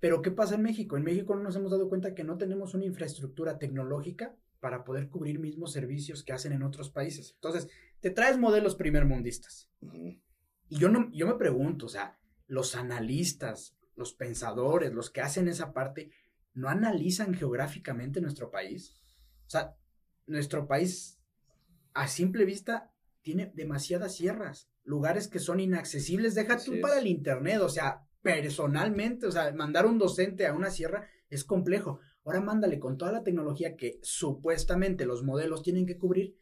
Pero 0.00 0.22
¿qué 0.22 0.30
pasa 0.30 0.54
en 0.54 0.62
México? 0.62 0.96
En 0.96 1.04
México 1.04 1.34
no 1.34 1.42
nos 1.42 1.56
hemos 1.56 1.70
dado 1.70 1.90
cuenta 1.90 2.14
que 2.14 2.24
no 2.24 2.38
tenemos 2.38 2.72
una 2.72 2.86
infraestructura 2.86 3.58
tecnológica 3.58 4.34
para 4.60 4.84
poder 4.84 5.10
cubrir 5.10 5.38
mismos 5.38 5.72
servicios 5.72 6.24
que 6.24 6.32
hacen 6.32 6.52
en 6.52 6.62
otros 6.62 6.88
países. 6.88 7.32
Entonces, 7.34 7.68
te 8.04 8.10
traes 8.10 8.36
modelos 8.36 8.74
primermundistas. 8.74 9.70
Y 10.68 10.78
yo, 10.78 10.90
no, 10.90 11.10
yo 11.14 11.26
me 11.26 11.36
pregunto, 11.36 11.86
o 11.86 11.88
sea, 11.88 12.18
los 12.46 12.74
analistas, 12.74 13.78
los 13.96 14.12
pensadores, 14.12 14.92
los 14.92 15.08
que 15.08 15.22
hacen 15.22 15.48
esa 15.48 15.72
parte, 15.72 16.10
¿no 16.52 16.68
analizan 16.68 17.32
geográficamente 17.32 18.20
nuestro 18.20 18.50
país? 18.50 19.00
O 19.46 19.48
sea, 19.48 19.74
nuestro 20.26 20.68
país, 20.68 21.18
a 21.94 22.06
simple 22.06 22.44
vista, 22.44 22.92
tiene 23.22 23.50
demasiadas 23.54 24.14
sierras, 24.14 24.68
lugares 24.82 25.26
que 25.26 25.38
son 25.38 25.58
inaccesibles. 25.58 26.34
Deja 26.34 26.58
tú 26.58 26.82
para 26.82 26.98
el 26.98 27.06
Internet, 27.06 27.62
o 27.62 27.70
sea, 27.70 28.06
personalmente, 28.20 29.28
o 29.28 29.32
sea, 29.32 29.50
mandar 29.54 29.86
un 29.86 29.96
docente 29.96 30.46
a 30.46 30.52
una 30.52 30.68
sierra 30.68 31.08
es 31.30 31.42
complejo. 31.42 32.00
Ahora 32.22 32.42
mándale 32.42 32.78
con 32.78 32.98
toda 32.98 33.12
la 33.12 33.22
tecnología 33.22 33.76
que 33.76 33.98
supuestamente 34.02 35.06
los 35.06 35.22
modelos 35.22 35.62
tienen 35.62 35.86
que 35.86 35.96
cubrir, 35.96 36.36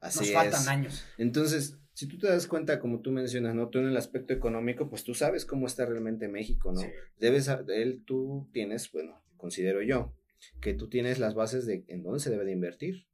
Así 0.00 0.20
Nos 0.20 0.32
faltan 0.32 0.68
años. 0.68 1.04
Entonces, 1.18 1.78
si 1.94 2.06
tú 2.06 2.18
te 2.18 2.28
das 2.28 2.46
cuenta, 2.46 2.80
como 2.80 3.00
tú 3.00 3.10
mencionas, 3.10 3.54
¿no? 3.54 3.68
Tú 3.68 3.78
en 3.78 3.88
el 3.88 3.96
aspecto 3.96 4.32
económico, 4.32 4.88
pues 4.88 5.04
tú 5.04 5.14
sabes 5.14 5.44
cómo 5.44 5.66
está 5.66 5.84
realmente 5.86 6.28
México, 6.28 6.72
¿no? 6.72 6.80
Debes, 7.18 7.50
él, 7.68 8.02
tú 8.06 8.48
tienes, 8.52 8.90
bueno, 8.92 9.22
considero 9.36 9.82
yo, 9.82 10.14
que 10.60 10.74
tú 10.74 10.88
tienes 10.88 11.18
las 11.18 11.34
bases 11.34 11.66
de 11.66 11.84
en 11.88 12.02
dónde 12.02 12.20
se 12.20 12.30
debe 12.30 12.44
de 12.44 12.52
invertir. 12.52 13.06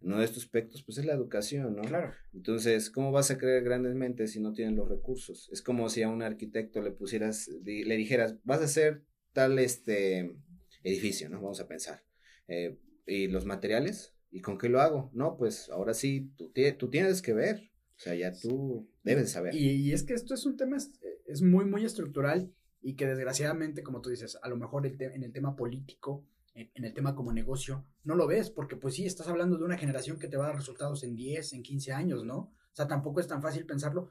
Uno 0.00 0.18
de 0.18 0.26
estos 0.26 0.44
aspectos, 0.44 0.82
pues 0.82 0.98
es 0.98 1.06
la 1.06 1.14
educación, 1.14 1.76
¿no? 1.76 1.82
Claro. 1.82 2.12
Entonces, 2.34 2.90
¿cómo 2.90 3.10
vas 3.10 3.30
a 3.30 3.38
crear 3.38 3.62
grandes 3.62 3.94
mentes 3.94 4.32
si 4.32 4.40
no 4.40 4.52
tienes 4.52 4.74
los 4.74 4.90
recursos? 4.90 5.48
Es 5.50 5.62
como 5.62 5.88
si 5.88 6.02
a 6.02 6.10
un 6.10 6.20
arquitecto 6.20 6.82
le 6.82 6.90
pusieras, 6.90 7.48
le 7.48 7.96
dijeras, 7.96 8.36
vas 8.44 8.60
a 8.60 8.64
hacer 8.64 9.02
tal, 9.32 9.58
este, 9.58 10.36
edificio, 10.84 11.28
¿no? 11.28 11.40
Vamos 11.40 11.60
a 11.60 11.66
pensar. 11.66 12.04
Eh, 12.46 12.78
¿Y 13.06 13.26
los 13.28 13.46
materiales? 13.46 14.13
¿Y 14.34 14.40
con 14.40 14.58
qué 14.58 14.68
lo 14.68 14.80
hago? 14.80 15.10
No, 15.12 15.36
pues 15.36 15.70
ahora 15.70 15.94
sí, 15.94 16.32
tú, 16.36 16.52
tú 16.76 16.90
tienes 16.90 17.22
que 17.22 17.32
ver. 17.32 17.70
O 17.96 18.00
sea, 18.00 18.16
ya 18.16 18.32
tú 18.32 18.90
debes 19.04 19.30
saber. 19.30 19.54
Y, 19.54 19.92
es 19.92 20.02
que 20.02 20.12
esto 20.12 20.34
es 20.34 20.44
un 20.44 20.56
tema, 20.56 20.76
es, 20.76 21.40
muy, 21.40 21.64
muy 21.64 21.84
estructural 21.84 22.52
y 22.82 22.96
que 22.96 23.06
desgraciadamente, 23.06 23.84
como 23.84 24.00
tú 24.00 24.10
dices, 24.10 24.36
a 24.42 24.48
lo 24.48 24.56
mejor 24.56 24.88
en 24.88 25.22
el 25.22 25.32
tema 25.32 25.54
político, 25.54 26.26
en, 26.52 26.84
el 26.84 26.92
tema 26.92 27.14
como 27.14 27.32
negocio, 27.32 27.86
no 28.02 28.16
lo 28.16 28.26
ves, 28.26 28.50
porque 28.50 28.74
pues 28.74 28.94
sí, 28.94 29.06
estás 29.06 29.28
hablando 29.28 29.56
de 29.56 29.66
una 29.66 29.78
generación 29.78 30.18
que 30.18 30.26
te 30.26 30.36
va 30.36 30.46
a 30.46 30.48
dar 30.48 30.56
resultados 30.56 31.04
en 31.04 31.14
10, 31.14 31.52
en 31.52 31.62
15 31.62 31.92
años, 31.92 32.24
¿no? 32.24 32.36
O 32.38 32.72
sea, 32.72 32.88
tampoco 32.88 33.20
es 33.20 33.28
tan 33.28 33.40
fácil 33.40 33.66
pensarlo, 33.66 34.10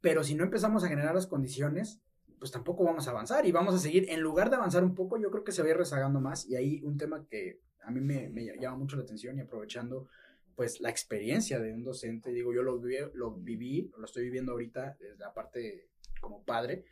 pero 0.00 0.24
si 0.24 0.34
no 0.34 0.42
empezamos 0.42 0.82
a 0.82 0.88
generar 0.88 1.14
las 1.14 1.28
condiciones, 1.28 2.00
pues 2.40 2.50
tampoco 2.50 2.82
vamos 2.82 3.06
a 3.06 3.12
avanzar 3.12 3.46
y 3.46 3.52
vamos 3.52 3.76
a 3.76 3.78
seguir, 3.78 4.10
en 4.10 4.20
lugar 4.20 4.50
de 4.50 4.56
avanzar 4.56 4.82
un 4.82 4.96
poco, 4.96 5.16
yo 5.16 5.30
creo 5.30 5.44
que 5.44 5.52
se 5.52 5.62
va 5.62 5.68
a 5.68 5.70
ir 5.70 5.76
rezagando 5.76 6.20
más 6.20 6.44
y 6.48 6.56
ahí 6.56 6.82
un 6.82 6.96
tema 6.96 7.24
que 7.30 7.60
a 7.82 7.90
mí 7.90 8.00
me, 8.00 8.28
me 8.28 8.44
llama 8.60 8.78
mucho 8.78 8.96
la 8.96 9.02
atención 9.02 9.38
y 9.38 9.40
aprovechando 9.40 10.08
pues 10.56 10.80
la 10.80 10.90
experiencia 10.90 11.58
de 11.58 11.72
un 11.72 11.84
docente, 11.84 12.32
digo, 12.32 12.52
yo 12.52 12.62
lo, 12.62 12.78
viví, 12.78 12.98
lo 13.14 13.32
viví, 13.32 13.90
lo 13.96 14.04
estoy 14.04 14.24
viviendo 14.24 14.52
ahorita 14.52 14.96
desde 15.00 15.18
la 15.18 15.32
parte 15.32 15.88
como 16.20 16.44
padre, 16.44 16.84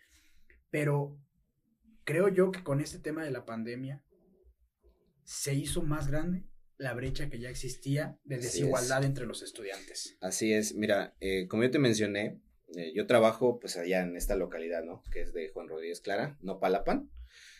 pero 0.71 1.19
creo 2.05 2.29
yo 2.29 2.51
que 2.51 2.63
con 2.63 2.81
este 2.81 2.99
tema 2.99 3.25
de 3.25 3.31
la 3.31 3.45
pandemia 3.45 4.03
se 5.25 5.55
hizo 5.55 5.83
más 5.83 6.09
grande 6.09 6.45
la 6.79 6.95
brecha 6.95 7.29
que 7.29 7.39
ya 7.39 7.51
existía 7.51 8.19
de 8.25 8.39
desigualdad 8.39 9.05
entre 9.05 9.27
los 9.27 9.43
estudiantes. 9.43 10.17
Así 10.21 10.53
es, 10.53 10.75
mira, 10.75 11.15
eh, 11.21 11.47
como 11.49 11.65
yo 11.65 11.71
te 11.71 11.79
mencioné, 11.79 12.41
eh, 12.77 12.93
yo 12.95 13.07
trabajo 13.07 13.59
pues 13.59 13.77
allá 13.77 14.01
en 14.01 14.17
esta 14.17 14.37
localidad, 14.37 14.85
¿no? 14.85 15.03
Que 15.13 15.23
es 15.23 15.35
de 15.35 15.51
Juan 15.51 15.69
Rodríguez 15.69 16.01
Clara, 16.01 16.39
no 16.41 16.61
Palapan. 16.61 17.11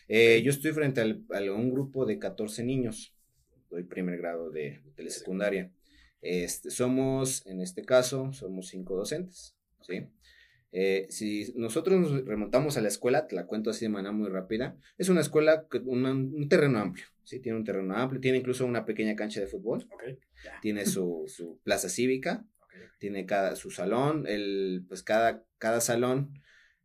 Eh, 0.07 0.41
yo 0.41 0.49
estoy 0.49 0.71
frente 0.71 1.01
a 1.01 1.53
un 1.53 1.69
grupo 1.69 2.05
de 2.05 2.17
14 2.17 2.63
niños, 2.63 3.15
doy 3.69 3.83
primer 3.83 4.17
grado 4.17 4.49
de, 4.49 4.81
telesecundaria. 4.95 5.71
Este, 6.21 6.69
somos, 6.69 7.45
en 7.45 7.61
este 7.61 7.83
caso, 7.83 8.33
somos 8.33 8.67
cinco 8.67 8.95
docentes, 8.95 9.55
¿sí? 9.81 10.07
Eh, 10.71 11.07
si 11.09 11.51
nosotros 11.55 11.99
nos 11.99 12.25
remontamos 12.25 12.77
a 12.77 12.81
la 12.81 12.89
escuela, 12.89 13.25
te 13.25 13.35
la 13.35 13.47
cuento 13.47 13.71
así 13.71 13.85
de 13.85 13.89
manera 13.89 14.11
muy 14.11 14.29
rápida, 14.29 14.77
es 14.97 15.09
una 15.09 15.21
escuela 15.21 15.65
un 15.85 16.47
terreno 16.47 16.79
amplio, 16.79 17.05
¿sí? 17.23 17.39
Tiene 17.39 17.57
un 17.57 17.63
terreno 17.63 17.95
amplio, 17.95 18.21
tiene 18.21 18.37
incluso 18.37 18.65
una 18.65 18.85
pequeña 18.85 19.15
cancha 19.15 19.39
de 19.39 19.47
fútbol, 19.47 19.87
tiene 20.61 20.85
su, 20.85 21.23
su, 21.27 21.59
plaza 21.63 21.89
cívica, 21.89 22.45
tiene 22.99 23.25
cada, 23.25 23.55
su 23.55 23.71
salón, 23.71 24.25
el, 24.27 24.85
pues 24.87 25.01
cada, 25.03 25.43
cada 25.57 25.81
salón 25.81 26.33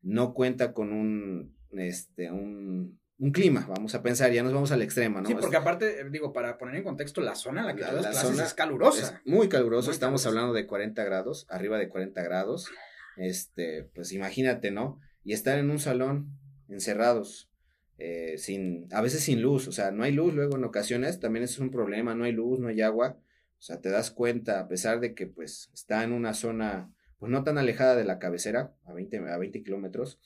no 0.00 0.32
cuenta 0.32 0.72
con 0.72 0.92
un, 0.92 1.56
este, 1.72 2.30
un, 2.30 3.00
un 3.18 3.30
clima, 3.30 3.66
vamos 3.68 3.94
a 3.94 4.02
pensar, 4.02 4.32
ya 4.32 4.42
nos 4.42 4.52
vamos 4.52 4.72
al 4.72 4.82
extremo, 4.82 5.20
¿no? 5.20 5.28
Sí, 5.28 5.36
porque 5.40 5.56
aparte, 5.56 6.00
eh, 6.00 6.10
digo, 6.10 6.32
para 6.32 6.58
poner 6.58 6.76
en 6.76 6.82
contexto, 6.82 7.20
la 7.20 7.34
zona 7.34 7.60
en 7.60 7.66
la 7.68 7.74
que 7.76 7.82
la, 7.82 7.92
las 7.92 8.20
zona 8.20 8.44
es 8.44 8.54
calurosa. 8.54 9.20
muy 9.24 9.48
caluroso, 9.48 9.90
estamos 9.90 10.26
hablando 10.26 10.52
de 10.52 10.66
40 10.66 11.04
grados, 11.04 11.46
arriba 11.48 11.78
de 11.78 11.88
40 11.88 12.22
grados, 12.22 12.70
este, 13.16 13.84
pues 13.94 14.12
imagínate, 14.12 14.70
¿no? 14.70 15.00
Y 15.22 15.32
estar 15.32 15.58
en 15.58 15.70
un 15.70 15.78
salón, 15.78 16.38
encerrados, 16.68 17.50
eh, 17.98 18.34
sin, 18.38 18.88
a 18.92 19.00
veces 19.00 19.22
sin 19.22 19.40
luz, 19.40 19.68
o 19.68 19.72
sea, 19.72 19.92
no 19.92 20.02
hay 20.02 20.12
luz 20.12 20.34
luego 20.34 20.56
en 20.56 20.64
ocasiones, 20.64 21.20
también 21.20 21.44
es 21.44 21.58
un 21.60 21.70
problema, 21.70 22.14
no 22.16 22.24
hay 22.24 22.32
luz, 22.32 22.58
no 22.58 22.68
hay 22.68 22.82
agua, 22.82 23.16
o 23.58 23.62
sea, 23.62 23.80
te 23.80 23.90
das 23.90 24.10
cuenta, 24.10 24.58
a 24.58 24.68
pesar 24.68 24.98
de 24.98 25.14
que 25.14 25.28
pues 25.28 25.70
está 25.72 26.02
en 26.02 26.12
una 26.12 26.34
zona, 26.34 26.92
pues 27.18 27.30
no 27.30 27.44
tan 27.44 27.58
alejada 27.58 27.94
de 27.94 28.04
la 28.04 28.18
cabecera, 28.18 28.74
a 28.84 28.92
20, 28.92 29.18
a 29.30 29.38
20 29.38 29.62
kilómetros, 29.62 30.18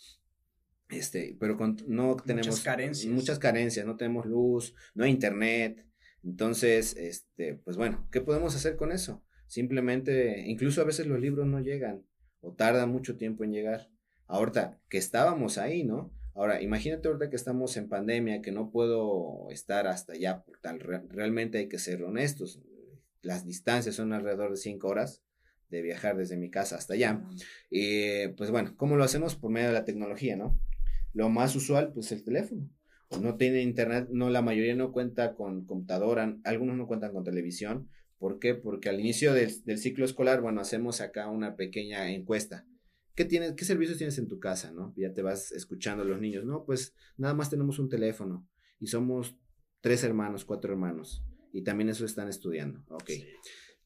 este, 0.90 1.37
pero 1.38 1.57
no 1.87 2.16
tenemos 2.16 2.48
muchas 2.48 2.64
carencias. 2.64 3.12
muchas 3.12 3.38
carencias, 3.38 3.87
no 3.87 3.96
tenemos 3.96 4.27
luz, 4.27 4.74
no 4.94 5.05
hay 5.05 5.11
internet. 5.11 5.87
Entonces, 6.24 6.96
este, 6.96 7.55
pues 7.55 7.77
bueno, 7.77 8.09
¿qué 8.11 8.20
podemos 8.20 8.55
hacer 8.57 8.77
con 8.77 8.92
eso? 8.92 9.22
Simplemente, 9.46 10.44
incluso 10.46 10.81
a 10.81 10.85
veces 10.85 11.07
los 11.07 11.20
libros 11.20 11.46
no 11.46 11.61
llegan 11.61 12.05
o 12.40 12.53
tardan 12.53 12.90
mucho 12.90 13.16
tiempo 13.16 13.44
en 13.44 13.53
llegar. 13.53 13.88
Ahorita 14.27 14.79
que 14.88 14.98
estábamos 14.98 15.59
ahí, 15.59 15.85
¿no? 15.85 16.12
Ahora, 16.35 16.62
imagínate 16.62 17.09
ahorita 17.09 17.31
que 17.31 17.37
estamos 17.37 17.77
en 17.77 17.88
pandemia, 17.88 18.42
que 18.42 18.53
no 18.53 18.70
puedo 18.70 19.48
estar 19.51 19.87
hasta 19.88 20.12
allá, 20.12 20.44
por 20.44 20.59
tal, 20.61 20.79
realmente 20.81 21.59
hay 21.59 21.68
que 21.68 21.79
ser 21.79 22.05
honestos. 22.05 22.61
Las 23.22 23.44
distancias 23.44 23.96
son 23.96 24.12
alrededor 24.12 24.51
de 24.51 24.57
cinco 24.57 24.88
horas 24.88 25.24
de 25.68 25.83
viajar 25.83 26.16
desde 26.16 26.37
mi 26.37 26.51
casa 26.51 26.77
hasta 26.77 26.94
allá. 26.94 27.22
Y 27.70 28.29
pues 28.29 28.51
bueno, 28.51 28.74
¿cómo 28.77 28.96
lo 28.96 29.05
hacemos? 29.05 29.35
Por 29.35 29.51
medio 29.51 29.68
de 29.68 29.74
la 29.74 29.85
tecnología, 29.85 30.37
¿no? 30.37 30.59
Lo 31.18 31.28
más 31.28 31.57
usual, 31.57 31.90
pues 31.92 32.12
el 32.12 32.22
teléfono. 32.22 32.70
No 33.20 33.35
tiene 33.35 33.61
internet, 33.61 34.09
no, 34.12 34.31
la 34.31 34.40
mayoría 34.40 34.76
no 34.76 34.92
cuenta 34.92 35.35
con 35.35 35.66
computadora, 35.66 36.38
algunos 36.44 36.76
no 36.76 36.87
cuentan 36.87 37.12
con 37.12 37.24
televisión. 37.24 37.88
¿Por 38.18 38.38
qué? 38.38 38.54
Porque 38.54 38.88
al 38.88 39.00
inicio 39.00 39.35
del, 39.35 39.78
ciclo 39.78 40.04
escolar, 40.04 40.40
bueno, 40.40 40.61
hacemos 40.61 41.00
acá 41.00 41.28
una 41.28 41.57
pequeña 41.57 42.09
encuesta. 42.12 42.68
¿Qué, 43.16 43.24
tienes, 43.24 43.54
¿Qué 43.54 43.64
servicios 43.64 43.98
tienes 43.98 44.16
en 44.18 44.28
tu 44.28 44.38
casa, 44.38 44.70
no? 44.70 44.94
Ya 44.96 45.12
te 45.12 45.22
vas 45.22 45.50
escuchando 45.50 46.04
a 46.04 46.07
los 46.07 46.20
niños, 46.20 46.44
no, 46.44 46.64
pues 46.64 46.94
nada 47.16 47.35
más 47.35 47.50
tenemos 47.50 47.81
un 47.81 47.88
teléfono 47.88 48.46
y 48.78 48.87
somos 48.87 49.37
tres 49.81 50.04
hermanos, 50.04 50.44
cuatro 50.44 50.72
hermanos 50.72 51.24
y 51.52 51.62
también 51.62 51.88
eso 51.88 52.04
están 52.04 52.28
estudiando, 52.28 52.85
ok. 52.90 53.11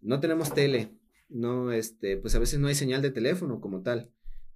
No 0.03 0.21
tenemos 0.21 0.53
tele, 0.53 0.99
no, 1.31 1.73
este, 1.73 2.19
pues 2.19 2.35
a 2.35 2.39
veces 2.39 2.61
no 2.61 2.69
hay 2.69 2.75
señal 2.75 3.01
de 3.01 3.11
teléfono 3.11 3.59
como 3.59 3.81
tal. 3.81 4.11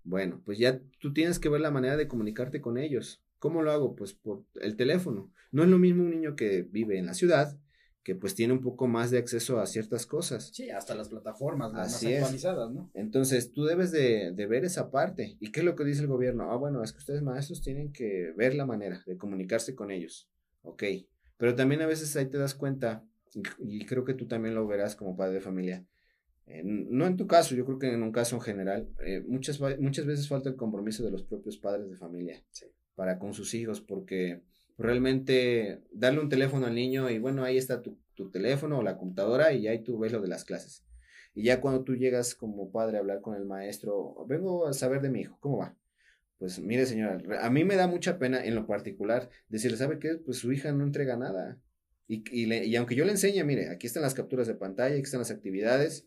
Bueno, 0.07 0.40
pues 0.45 0.59
ya 0.59 0.81
tú 1.01 1.12
tienes 1.12 1.40
que 1.40 1.49
ver 1.49 1.61
la 1.61 1.73
manera 1.73 1.97
de 1.97 2.07
comunicarte 2.07 2.61
con 2.61 2.79
ellos. 2.79 3.23
¿Cómo 3.40 3.62
lo 3.62 3.73
hago? 3.73 3.97
Pues 3.97 4.14
por 4.14 4.45
el 4.61 4.77
teléfono. 4.77 5.33
No 5.51 5.64
es 5.64 5.69
lo 5.69 5.79
mismo 5.79 6.05
un 6.05 6.11
niño 6.11 6.37
que 6.37 6.62
vive 6.62 6.97
en 6.97 7.07
la 7.07 7.14
ciudad, 7.14 7.59
que 8.05 8.14
pues 8.14 8.37
tiene 8.37 8.53
un 8.53 8.61
poco 8.61 8.87
más 8.87 9.11
de 9.11 9.19
acceso 9.19 9.59
a 9.59 9.66
ciertas 9.66 10.07
cosas. 10.07 10.51
Sí, 10.55 10.71
hasta 10.71 10.95
las 10.95 11.09
plataformas 11.09 11.73
más 11.73 12.05
actualizadas, 12.05 12.71
¿no? 12.71 12.88
Entonces, 12.95 13.53
tú 13.53 13.64
debes 13.64 13.90
de, 13.90 14.31
de, 14.33 14.47
ver 14.47 14.64
esa 14.64 14.92
parte. 14.92 15.37
¿Y 15.40 15.51
qué 15.51 15.61
es 15.61 15.66
lo 15.66 15.75
que 15.75 15.85
dice 15.85 16.03
el 16.03 16.07
gobierno? 16.07 16.53
Ah, 16.53 16.57
bueno, 16.57 16.85
es 16.85 16.92
que 16.92 16.99
ustedes 16.99 17.23
maestros 17.23 17.62
tienen 17.62 17.92
que 17.92 18.33
ver 18.37 18.55
la 18.55 18.64
manera 18.64 19.03
de 19.07 19.16
comunicarse 19.16 19.75
con 19.75 19.90
ellos. 19.90 20.29
Ok. 20.62 20.85
Pero 21.37 21.57
también 21.57 21.83
a 21.83 21.87
veces 21.87 22.14
ahí 22.14 22.27
te 22.27 22.38
das 22.38 22.55
cuenta, 22.55 23.05
y 23.59 23.85
creo 23.87 24.05
que 24.05 24.14
tú 24.14 24.29
también 24.29 24.55
lo 24.55 24.66
verás 24.69 24.95
como 24.95 25.16
padre 25.16 25.35
de 25.35 25.40
familia, 25.40 25.85
no 26.47 27.07
en 27.07 27.17
tu 27.17 27.27
caso, 27.27 27.55
yo 27.55 27.65
creo 27.65 27.79
que 27.79 27.93
en 27.93 28.03
un 28.03 28.13
caso 28.13 28.37
en 28.37 28.43
general, 28.43 28.89
eh, 29.05 29.23
muchas, 29.27 29.61
muchas 29.81 30.07
veces 30.07 30.29
falta 30.29 30.49
el 30.49 30.57
compromiso 30.57 31.05
de 31.05 31.11
los 31.11 31.25
propios 31.25 31.57
padres 31.59 31.91
de 31.91 31.97
familia 31.97 32.43
para 32.95 33.19
con 33.19 33.35
sus 33.35 33.53
hijos, 33.55 33.81
porque 33.81 34.43
realmente 34.79 35.83
darle 35.91 36.21
un 36.21 36.29
teléfono 36.29 36.67
al 36.67 36.75
niño 36.75 37.11
y 37.11 37.19
bueno, 37.19 37.45
ahí 37.45 37.57
está 37.57 37.83
tu, 37.83 37.99
tu, 38.15 38.31
teléfono 38.31 38.79
o 38.79 38.83
la 38.83 38.97
computadora 38.97 39.53
y 39.53 39.67
ahí 39.67 39.83
tú 39.83 39.99
ves 39.99 40.13
lo 40.13 40.21
de 40.21 40.29
las 40.29 40.45
clases. 40.45 40.85
Y 41.35 41.45
ya 41.45 41.61
cuando 41.61 41.83
tú 41.83 41.97
llegas 41.97 42.35
como 42.35 42.71
padre 42.71 42.97
a 42.97 43.01
hablar 43.01 43.21
con 43.21 43.35
el 43.35 43.45
maestro, 43.45 44.25
vengo 44.27 44.67
a 44.67 44.73
saber 44.73 45.01
de 45.03 45.11
mi 45.11 45.23
hijo, 45.23 45.37
¿cómo 45.41 45.59
va? 45.59 45.77
Pues 46.39 46.61
mire 46.61 46.87
señora, 46.87 47.21
a 47.41 47.51
mí 47.51 47.65
me 47.65 47.77
da 47.77 47.89
mucha 47.89 48.19
pena 48.19 48.45
en 48.45 48.55
lo 48.55 48.67
particular 48.67 49.31
decirle, 49.49 49.79
¿sabe 49.79 49.99
qué? 49.99 50.17
Pues 50.17 50.39
su 50.39 50.53
hija 50.53 50.71
no 50.73 50.85
entrega 50.85 51.17
nada. 51.17 51.59
Y, 52.07 52.23
y, 52.31 52.53
y 52.53 52.77
aunque 52.77 52.95
yo 52.95 53.05
le 53.05 53.11
enseñe, 53.11 53.43
mire, 53.45 53.71
aquí 53.71 53.87
están 53.87 54.03
las 54.03 54.15
capturas 54.15 54.47
de 54.47 54.55
pantalla, 54.55 54.95
aquí 54.95 55.03
están 55.03 55.21
las 55.21 55.31
actividades, 55.33 56.07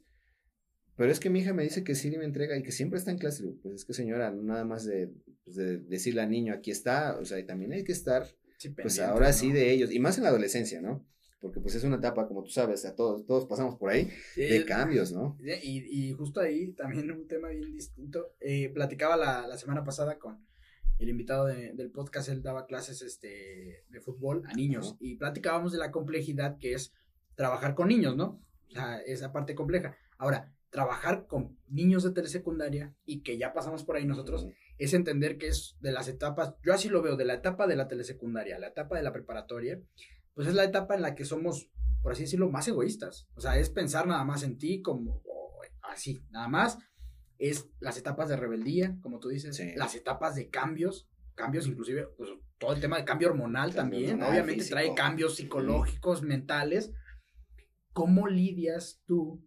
pero 0.99 1.13
es 1.13 1.21
que 1.21 1.29
mi 1.29 1.39
hija 1.39 1.53
me 1.53 1.63
dice 1.63 1.81
que 1.85 1.95
sí 1.95 2.12
me 2.17 2.25
entrega 2.25 2.57
y 2.57 2.62
que 2.62 2.73
siempre 2.73 2.99
está 2.99 3.09
en 3.09 3.19
clase. 3.19 3.55
Pues 3.63 3.73
es 3.73 3.85
que 3.85 3.93
señora, 3.93 4.31
no 4.31 4.43
nada 4.43 4.65
más 4.65 4.83
de, 4.83 5.09
pues 5.45 5.55
de 5.55 5.77
decirle 5.77 6.19
al 6.19 6.29
niño, 6.29 6.53
aquí 6.53 6.71
está, 6.71 7.17
o 7.17 7.23
sea, 7.23 7.43
también 7.45 7.71
hay 7.71 7.85
que 7.85 7.93
estar, 7.93 8.27
pues 8.81 8.99
ahora 8.99 9.31
sí 9.31 9.53
de 9.53 9.71
ellos, 9.71 9.93
y 9.93 9.99
más 9.99 10.17
en 10.17 10.25
la 10.25 10.29
adolescencia, 10.29 10.81
¿no? 10.81 11.07
Porque 11.39 11.62
pues 11.62 11.75
es 11.75 11.85
una 11.85 11.95
etapa, 11.95 12.27
como 12.27 12.43
tú 12.43 12.49
sabes, 12.49 12.83
a 12.83 12.95
todos, 12.95 13.25
todos 13.25 13.45
pasamos 13.45 13.75
por 13.75 13.91
ahí, 13.91 14.09
de 14.35 14.65
cambios, 14.65 15.13
¿no? 15.13 15.38
Y, 15.41 16.09
y, 16.09 16.12
justo 16.12 16.41
ahí 16.41 16.73
también 16.73 17.09
un 17.12 17.29
tema 17.29 17.47
bien 17.47 17.71
distinto. 17.71 18.35
Eh, 18.41 18.67
platicaba 18.67 19.15
la, 19.15 19.47
la, 19.47 19.57
semana 19.57 19.85
pasada 19.85 20.19
con 20.19 20.45
el 20.97 21.07
invitado 21.07 21.45
del 21.45 21.91
podcast, 21.91 22.27
él 22.27 22.43
daba 22.43 22.65
clases 22.65 23.01
este, 23.03 23.85
de 23.88 24.01
fútbol 24.01 24.43
a 24.47 24.53
niños 24.53 24.97
y 24.99 25.15
platicábamos 25.15 25.71
de 25.71 25.77
la 25.77 25.91
complejidad 25.91 26.57
que 26.57 26.73
es 26.73 26.91
trabajar 27.35 27.73
con 27.73 27.88
niños, 27.88 28.17
¿no? 28.17 28.43
O 28.67 28.71
sea, 28.71 28.99
esa 28.99 29.31
parte 29.31 29.55
compleja. 29.55 29.95
Ahora, 30.17 30.53
trabajar 30.69 31.27
con 31.27 31.58
niños 31.67 32.03
de 32.03 32.12
telesecundaria 32.12 32.95
y 33.05 33.21
que 33.21 33.38
ya 33.38 33.53
pasamos 33.53 33.84
por 33.84 33.95
ahí 33.95 34.05
nosotros, 34.05 34.47
es 34.77 34.93
entender 34.93 35.38
que 35.38 35.47
es 35.47 35.77
de 35.82 35.91
las 35.91 36.08
etapas, 36.08 36.55
yo 36.63 36.73
así 36.73 36.89
lo 36.89 37.01
veo, 37.01 37.17
de 37.17 37.25
la 37.25 37.36
etapa 37.36 37.67
de 37.67 37.75
la 37.75 37.88
telesecundaria, 37.88 38.60
la 38.60 38.67
etapa 38.67 38.95
de 38.97 39.03
la 39.03 39.12
preparatoria, 39.12 39.82
pues 40.34 40.47
es 40.47 40.53
la 40.53 40.63
etapa 40.63 40.95
en 40.95 41.01
la 41.01 41.15
que 41.15 41.25
somos, 41.25 41.69
por 42.01 42.13
así 42.13 42.23
decirlo, 42.23 42.49
más 42.49 42.67
egoístas. 42.67 43.27
O 43.36 43.41
sea, 43.41 43.58
es 43.58 43.69
pensar 43.69 44.08
nada 44.08 44.23
más 44.23 44.43
en 44.43 44.58
ti 44.58 44.82
como 44.82 45.21
así, 45.82 46.23
nada 46.29 46.47
más. 46.47 46.77
Es 47.38 47.69
las 47.79 47.97
etapas 47.97 48.29
de 48.29 48.38
rebeldía, 48.38 48.97
como 49.01 49.19
tú 49.19 49.29
dices, 49.29 49.60
las 49.75 49.95
etapas 49.95 50.36
de 50.36 50.49
cambios, 50.49 51.10
cambios 51.36 51.67
inclusive, 51.67 52.08
pues, 52.17 52.29
todo 52.58 52.73
el 52.73 52.82
tema 52.82 52.97
de 52.97 53.05
cambio 53.05 53.29
hormonal 53.29 53.73
también, 53.73 54.21
obviamente 54.21 54.65
trae 54.65 54.93
cambios 54.93 55.36
psicológicos, 55.36 56.21
mentales. 56.21 56.93
¿Cómo 57.93 58.27
lidias 58.27 59.01
tú 59.05 59.45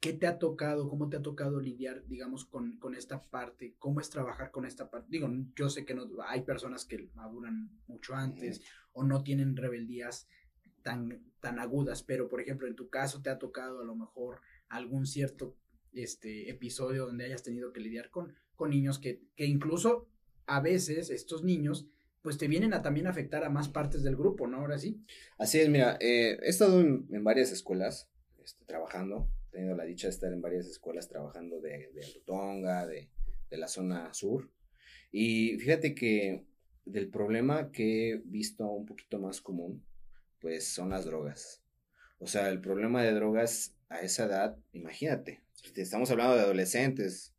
¿Qué 0.00 0.12
te 0.12 0.26
ha 0.28 0.38
tocado? 0.38 0.88
¿Cómo 0.88 1.08
te 1.08 1.16
ha 1.16 1.22
tocado 1.22 1.60
lidiar, 1.60 2.06
digamos, 2.06 2.44
con, 2.44 2.78
esta 2.96 3.22
parte? 3.24 3.74
¿Cómo 3.78 4.00
es 4.00 4.10
trabajar 4.10 4.52
con 4.52 4.64
esta 4.64 4.90
parte? 4.90 5.08
Digo, 5.10 5.28
yo 5.56 5.68
sé 5.68 5.84
que 5.84 5.94
no, 5.94 6.08
hay 6.26 6.42
personas 6.42 6.84
que 6.84 7.10
maduran 7.14 7.70
mucho 7.88 8.14
antes 8.14 8.62
o 8.92 9.02
no 9.02 9.24
tienen 9.24 9.56
rebeldías 9.56 10.28
tan, 10.82 11.24
tan 11.40 11.58
agudas, 11.58 12.04
pero 12.04 12.28
por 12.28 12.40
ejemplo, 12.40 12.68
en 12.68 12.76
tu 12.76 12.88
caso 12.88 13.22
te 13.22 13.30
ha 13.30 13.38
tocado 13.38 13.80
a 13.80 13.84
lo 13.84 13.96
mejor 13.96 14.40
algún 14.68 15.04
cierto 15.06 15.56
este, 15.92 16.48
episodio 16.48 17.06
donde 17.06 17.24
hayas 17.24 17.42
tenido 17.42 17.72
que 17.72 17.80
lidiar 17.80 18.10
con, 18.10 18.34
con 18.54 18.70
niños 18.70 19.00
que, 19.00 19.22
que 19.34 19.46
incluso 19.46 20.08
a 20.46 20.60
veces 20.60 21.10
estos 21.10 21.42
niños 21.42 21.88
pues 22.22 22.38
te 22.38 22.48
vienen 22.48 22.74
a 22.74 22.82
también 22.82 23.06
afectar 23.06 23.44
a 23.44 23.50
más 23.50 23.68
partes 23.68 24.02
del 24.02 24.16
grupo, 24.16 24.46
¿no? 24.46 24.58
Ahora 24.58 24.78
sí. 24.78 25.02
Así 25.38 25.60
es, 25.60 25.68
mira, 25.68 25.96
eh, 26.00 26.38
he 26.42 26.48
estado 26.48 26.80
en, 26.80 27.24
varias 27.24 27.52
escuelas 27.52 28.10
este, 28.42 28.64
trabajando 28.64 29.30
tenido 29.50 29.76
la 29.76 29.84
dicha 29.84 30.08
de 30.08 30.12
estar 30.12 30.32
en 30.32 30.40
varias 30.40 30.66
escuelas 30.66 31.08
trabajando 31.08 31.60
de, 31.60 31.90
de 31.92 32.06
Rutonga, 32.14 32.86
de, 32.86 33.08
de, 33.50 33.56
la 33.56 33.68
zona 33.68 34.12
sur. 34.14 34.50
Y 35.10 35.58
fíjate 35.58 35.94
que 35.94 36.44
del 36.84 37.08
problema 37.08 37.70
que 37.70 38.10
he 38.10 38.16
visto 38.24 38.66
un 38.68 38.86
poquito 38.86 39.18
más 39.18 39.40
común, 39.40 39.84
pues 40.40 40.66
son 40.66 40.90
las 40.90 41.04
drogas. 41.04 41.62
O 42.18 42.26
sea, 42.26 42.48
el 42.48 42.60
problema 42.60 43.02
de 43.02 43.12
drogas 43.12 43.74
a 43.88 44.00
esa 44.00 44.24
edad, 44.24 44.56
imagínate, 44.72 45.42
estamos 45.76 46.10
hablando 46.10 46.34
de 46.34 46.42
adolescentes 46.42 47.34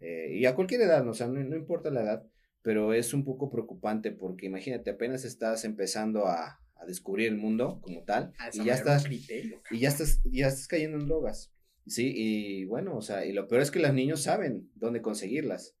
eh, 0.00 0.34
y 0.34 0.44
a 0.46 0.54
cualquier 0.54 0.82
edad, 0.82 1.06
o 1.08 1.14
sea, 1.14 1.28
no, 1.28 1.56
importa 1.56 1.90
la 1.90 2.02
edad, 2.02 2.26
pero 2.62 2.92
es 2.92 3.14
un 3.14 3.24
poco 3.24 3.50
preocupante 3.50 4.10
porque 4.10 4.46
imagínate, 4.46 4.90
apenas 4.90 5.24
estás 5.24 5.64
empezando 5.64 6.26
a, 6.26 6.60
descubrir 6.86 7.28
el 7.28 7.38
mundo 7.38 7.80
como 7.80 8.02
tal 8.04 8.34
y 8.52 8.62
ya 8.62 8.74
estás 8.74 9.06
y 9.10 9.78
ya 9.78 9.88
estás 9.88 10.20
ya 10.24 10.48
estás 10.48 10.68
cayendo 10.68 10.98
en 10.98 11.06
drogas. 11.06 11.50
Sí, 11.86 12.12
y 12.14 12.64
bueno, 12.64 12.96
o 12.96 13.02
sea, 13.02 13.26
y 13.26 13.32
lo 13.32 13.46
peor 13.46 13.62
es 13.62 13.70
que 13.70 13.80
los 13.80 13.92
niños 13.92 14.22
saben 14.22 14.70
dónde 14.74 15.02
conseguirlas. 15.02 15.74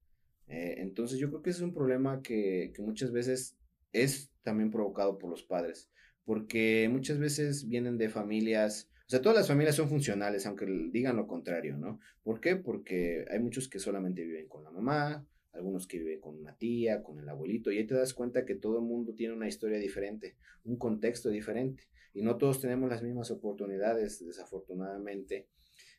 Eh, 0.48 0.76
entonces 0.78 1.18
yo 1.18 1.28
creo 1.30 1.42
que 1.42 1.50
ese 1.50 1.60
es 1.60 1.64
un 1.64 1.74
problema 1.74 2.20
que, 2.22 2.72
que 2.74 2.82
muchas 2.82 3.10
veces 3.12 3.56
es 3.92 4.30
también 4.42 4.70
provocado 4.70 5.18
por 5.18 5.30
los 5.30 5.42
padres, 5.42 5.90
porque 6.24 6.88
muchas 6.90 7.18
veces 7.18 7.66
vienen 7.68 7.96
de 7.96 8.10
familias 8.10 8.90
o 9.06 9.10
sea, 9.10 9.20
todas 9.20 9.36
las 9.36 9.48
familias 9.48 9.76
son 9.76 9.90
funcionales, 9.90 10.46
aunque 10.46 10.64
digan 10.90 11.16
lo 11.16 11.26
contrario, 11.26 11.76
¿no? 11.76 12.00
¿Por 12.22 12.40
qué? 12.40 12.56
Porque 12.56 13.26
hay 13.30 13.38
muchos 13.38 13.68
que 13.68 13.78
solamente 13.78 14.24
viven 14.24 14.48
con 14.48 14.64
la 14.64 14.70
mamá, 14.70 15.26
algunos 15.52 15.86
que 15.86 15.98
viven 15.98 16.20
con 16.20 16.38
una 16.38 16.56
tía, 16.56 17.02
con 17.02 17.18
el 17.18 17.28
abuelito, 17.28 17.70
y 17.70 17.78
ahí 17.78 17.86
te 17.86 17.94
das 17.94 18.14
cuenta 18.14 18.46
que 18.46 18.54
todo 18.54 18.78
el 18.78 18.84
mundo 18.84 19.12
tiene 19.14 19.34
una 19.34 19.46
historia 19.46 19.78
diferente, 19.78 20.36
un 20.64 20.76
contexto 20.78 21.28
diferente, 21.28 21.84
y 22.14 22.22
no 22.22 22.38
todos 22.38 22.62
tenemos 22.62 22.88
las 22.88 23.02
mismas 23.02 23.30
oportunidades, 23.30 24.24
desafortunadamente. 24.24 25.48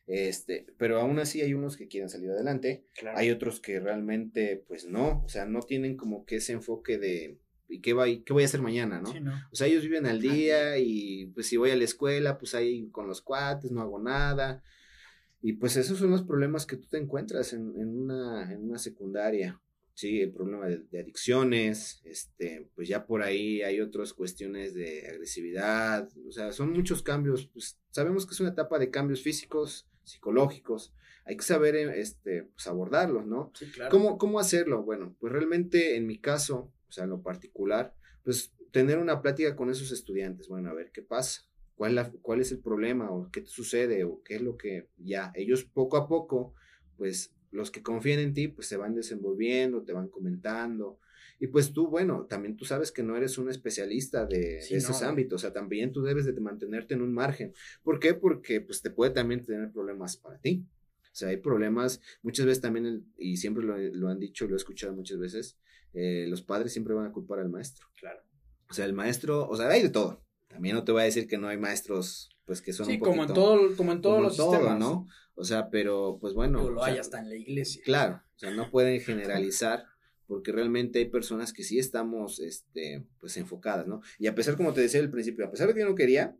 Este, 0.06 0.66
pero 0.78 1.00
aún 1.00 1.18
así 1.18 1.40
hay 1.40 1.54
unos 1.54 1.76
que 1.76 1.88
quieren 1.88 2.08
salir 2.08 2.30
adelante, 2.30 2.86
hay 3.16 3.30
otros 3.30 3.60
que 3.60 3.80
realmente, 3.80 4.64
pues 4.68 4.86
no, 4.86 5.22
o 5.24 5.28
sea, 5.28 5.46
no 5.46 5.60
tienen 5.62 5.96
como 5.96 6.24
que 6.24 6.36
ese 6.36 6.52
enfoque 6.52 6.96
de, 6.96 7.38
¿y 7.68 7.80
qué, 7.80 7.92
va, 7.92 8.06
qué 8.06 8.32
voy 8.32 8.44
a 8.44 8.46
hacer 8.46 8.62
mañana, 8.62 9.00
¿no? 9.00 9.10
O 9.50 9.56
sea, 9.56 9.66
ellos 9.66 9.82
viven 9.82 10.06
al 10.06 10.20
día 10.20 10.78
y 10.78 11.26
pues 11.26 11.48
si 11.48 11.56
voy 11.56 11.70
a 11.70 11.76
la 11.76 11.84
escuela, 11.84 12.38
pues 12.38 12.54
ahí 12.54 12.88
con 12.90 13.08
los 13.08 13.20
cuates, 13.20 13.72
no 13.72 13.80
hago 13.80 13.98
nada. 13.98 14.62
Y 15.42 15.54
pues 15.54 15.76
esos 15.76 15.98
son 15.98 16.10
los 16.10 16.22
problemas 16.22 16.66
que 16.66 16.76
tú 16.76 16.88
te 16.88 16.98
encuentras 16.98 17.52
en, 17.52 17.68
una, 17.68 18.52
en 18.52 18.62
una 18.62 18.78
secundaria. 18.78 19.60
Sí, 19.94 20.20
el 20.20 20.30
problema 20.30 20.66
de, 20.66 21.00
adicciones, 21.00 22.02
este, 22.04 22.68
pues 22.74 22.86
ya 22.86 23.06
por 23.06 23.22
ahí 23.22 23.62
hay 23.62 23.80
otras 23.80 24.12
cuestiones 24.12 24.74
de 24.74 25.08
agresividad, 25.08 26.10
o 26.28 26.32
sea, 26.32 26.52
son 26.52 26.74
muchos 26.74 27.02
cambios, 27.02 27.46
pues 27.46 27.78
sabemos 27.92 28.26
que 28.26 28.34
es 28.34 28.40
una 28.40 28.50
etapa 28.50 28.78
de 28.78 28.90
cambios 28.90 29.22
físicos, 29.22 29.88
psicológicos, 30.06 30.94
hay 31.24 31.36
que 31.36 31.44
saber, 31.44 31.74
este, 31.74 32.44
pues 32.44 32.66
abordarlos, 32.66 33.26
¿no? 33.26 33.50
Sí, 33.54 33.70
claro. 33.70 33.90
¿Cómo, 33.90 34.18
¿Cómo 34.18 34.38
hacerlo? 34.38 34.82
Bueno, 34.82 35.16
pues 35.18 35.32
realmente 35.32 35.96
en 35.96 36.06
mi 36.06 36.18
caso, 36.18 36.72
o 36.88 36.92
sea, 36.92 37.04
en 37.04 37.10
lo 37.10 37.22
particular, 37.22 37.94
pues 38.22 38.52
tener 38.70 38.98
una 38.98 39.20
plática 39.22 39.56
con 39.56 39.70
esos 39.70 39.90
estudiantes, 39.90 40.48
bueno, 40.48 40.70
a 40.70 40.74
ver 40.74 40.90
qué 40.92 41.02
pasa, 41.02 41.42
cuál, 41.74 41.96
la, 41.96 42.10
cuál 42.22 42.40
es 42.40 42.52
el 42.52 42.60
problema 42.60 43.10
o 43.10 43.30
qué 43.30 43.40
te 43.40 43.48
sucede 43.48 44.04
o 44.04 44.22
qué 44.22 44.36
es 44.36 44.42
lo 44.42 44.56
que 44.56 44.88
ya 44.96 45.32
ellos 45.34 45.64
poco 45.64 45.96
a 45.96 46.08
poco, 46.08 46.54
pues 46.96 47.34
los 47.50 47.70
que 47.70 47.82
confían 47.82 48.20
en 48.20 48.34
ti, 48.34 48.48
pues 48.48 48.66
se 48.68 48.76
van 48.76 48.94
desenvolviendo, 48.94 49.82
te 49.82 49.92
van 49.92 50.08
comentando. 50.08 50.98
Y 51.38 51.48
pues 51.48 51.72
tú, 51.72 51.88
bueno, 51.88 52.26
también 52.28 52.56
tú 52.56 52.64
sabes 52.64 52.90
que 52.90 53.02
no 53.02 53.16
eres 53.16 53.36
un 53.36 53.50
especialista 53.50 54.24
de, 54.24 54.58
esos 54.58 55.02
ámbitos, 55.02 55.36
o 55.36 55.42
sea, 55.42 55.52
también 55.52 55.92
tú 55.92 56.02
debes 56.02 56.24
de 56.24 56.40
mantenerte 56.40 56.94
en 56.94 57.02
un 57.02 57.12
margen. 57.12 57.52
¿Por 57.82 58.00
qué? 58.00 58.14
Porque 58.14 58.60
pues 58.60 58.80
te 58.80 58.90
puede 58.90 59.12
también 59.12 59.44
tener 59.44 59.70
problemas 59.70 60.16
para 60.16 60.38
ti. 60.38 60.66
O 61.02 61.18
sea, 61.18 61.28
hay 61.28 61.38
problemas, 61.38 62.00
muchas 62.22 62.46
veces 62.46 62.60
también, 62.60 63.06
y 63.16 63.36
siempre 63.36 63.64
lo, 63.64 63.76
lo, 63.78 64.08
han 64.08 64.18
dicho, 64.18 64.46
lo 64.46 64.54
he 64.54 64.56
escuchado 64.56 64.94
muchas 64.94 65.18
veces, 65.18 65.58
eh, 65.94 66.26
los 66.28 66.42
padres 66.42 66.72
siempre 66.72 66.94
van 66.94 67.06
a 67.06 67.12
culpar 67.12 67.38
al 67.38 67.48
maestro. 67.48 67.86
Claro. 67.98 68.20
O 68.68 68.74
sea, 68.74 68.84
el 68.84 68.92
maestro, 68.92 69.48
o 69.48 69.56
sea, 69.56 69.68
hay 69.68 69.82
de 69.82 69.88
todo. 69.90 70.22
También 70.48 70.74
no 70.74 70.84
te 70.84 70.92
voy 70.92 71.02
a 71.02 71.04
decir 71.04 71.26
que 71.26 71.38
no 71.38 71.48
hay 71.48 71.58
maestros, 71.58 72.30
pues 72.44 72.62
que 72.62 72.72
son 72.72 72.86
sí, 72.86 72.98
como 72.98 73.24
en 73.24 73.32
todo, 73.32 73.76
como 73.76 73.92
en 73.92 74.00
todos 74.00 74.22
los 74.22 74.36
sistemas. 74.36 74.78
¿no? 74.78 75.06
O 75.34 75.44
sea, 75.44 75.70
pero 75.70 76.18
pues 76.20 76.34
bueno. 76.34 76.68
lo 76.70 76.82
hay 76.82 76.98
hasta 76.98 77.18
en 77.18 77.28
la 77.28 77.36
iglesia. 77.36 77.82
Claro, 77.84 78.22
o 78.34 78.38
sea, 78.38 78.50
no 78.52 78.70
pueden 78.70 79.00
generalizar 79.00 79.84
porque 80.26 80.52
realmente 80.52 80.98
hay 80.98 81.06
personas 81.06 81.52
que 81.52 81.62
sí 81.62 81.78
estamos, 81.78 82.40
este, 82.40 83.04
pues 83.18 83.36
enfocadas, 83.36 83.86
¿no? 83.86 84.00
Y 84.18 84.26
a 84.26 84.34
pesar, 84.34 84.56
como 84.56 84.72
te 84.72 84.80
decía 84.80 85.00
al 85.00 85.10
principio, 85.10 85.46
a 85.46 85.50
pesar 85.50 85.68
de 85.68 85.74
que 85.74 85.80
yo 85.80 85.88
no 85.88 85.94
quería, 85.94 86.36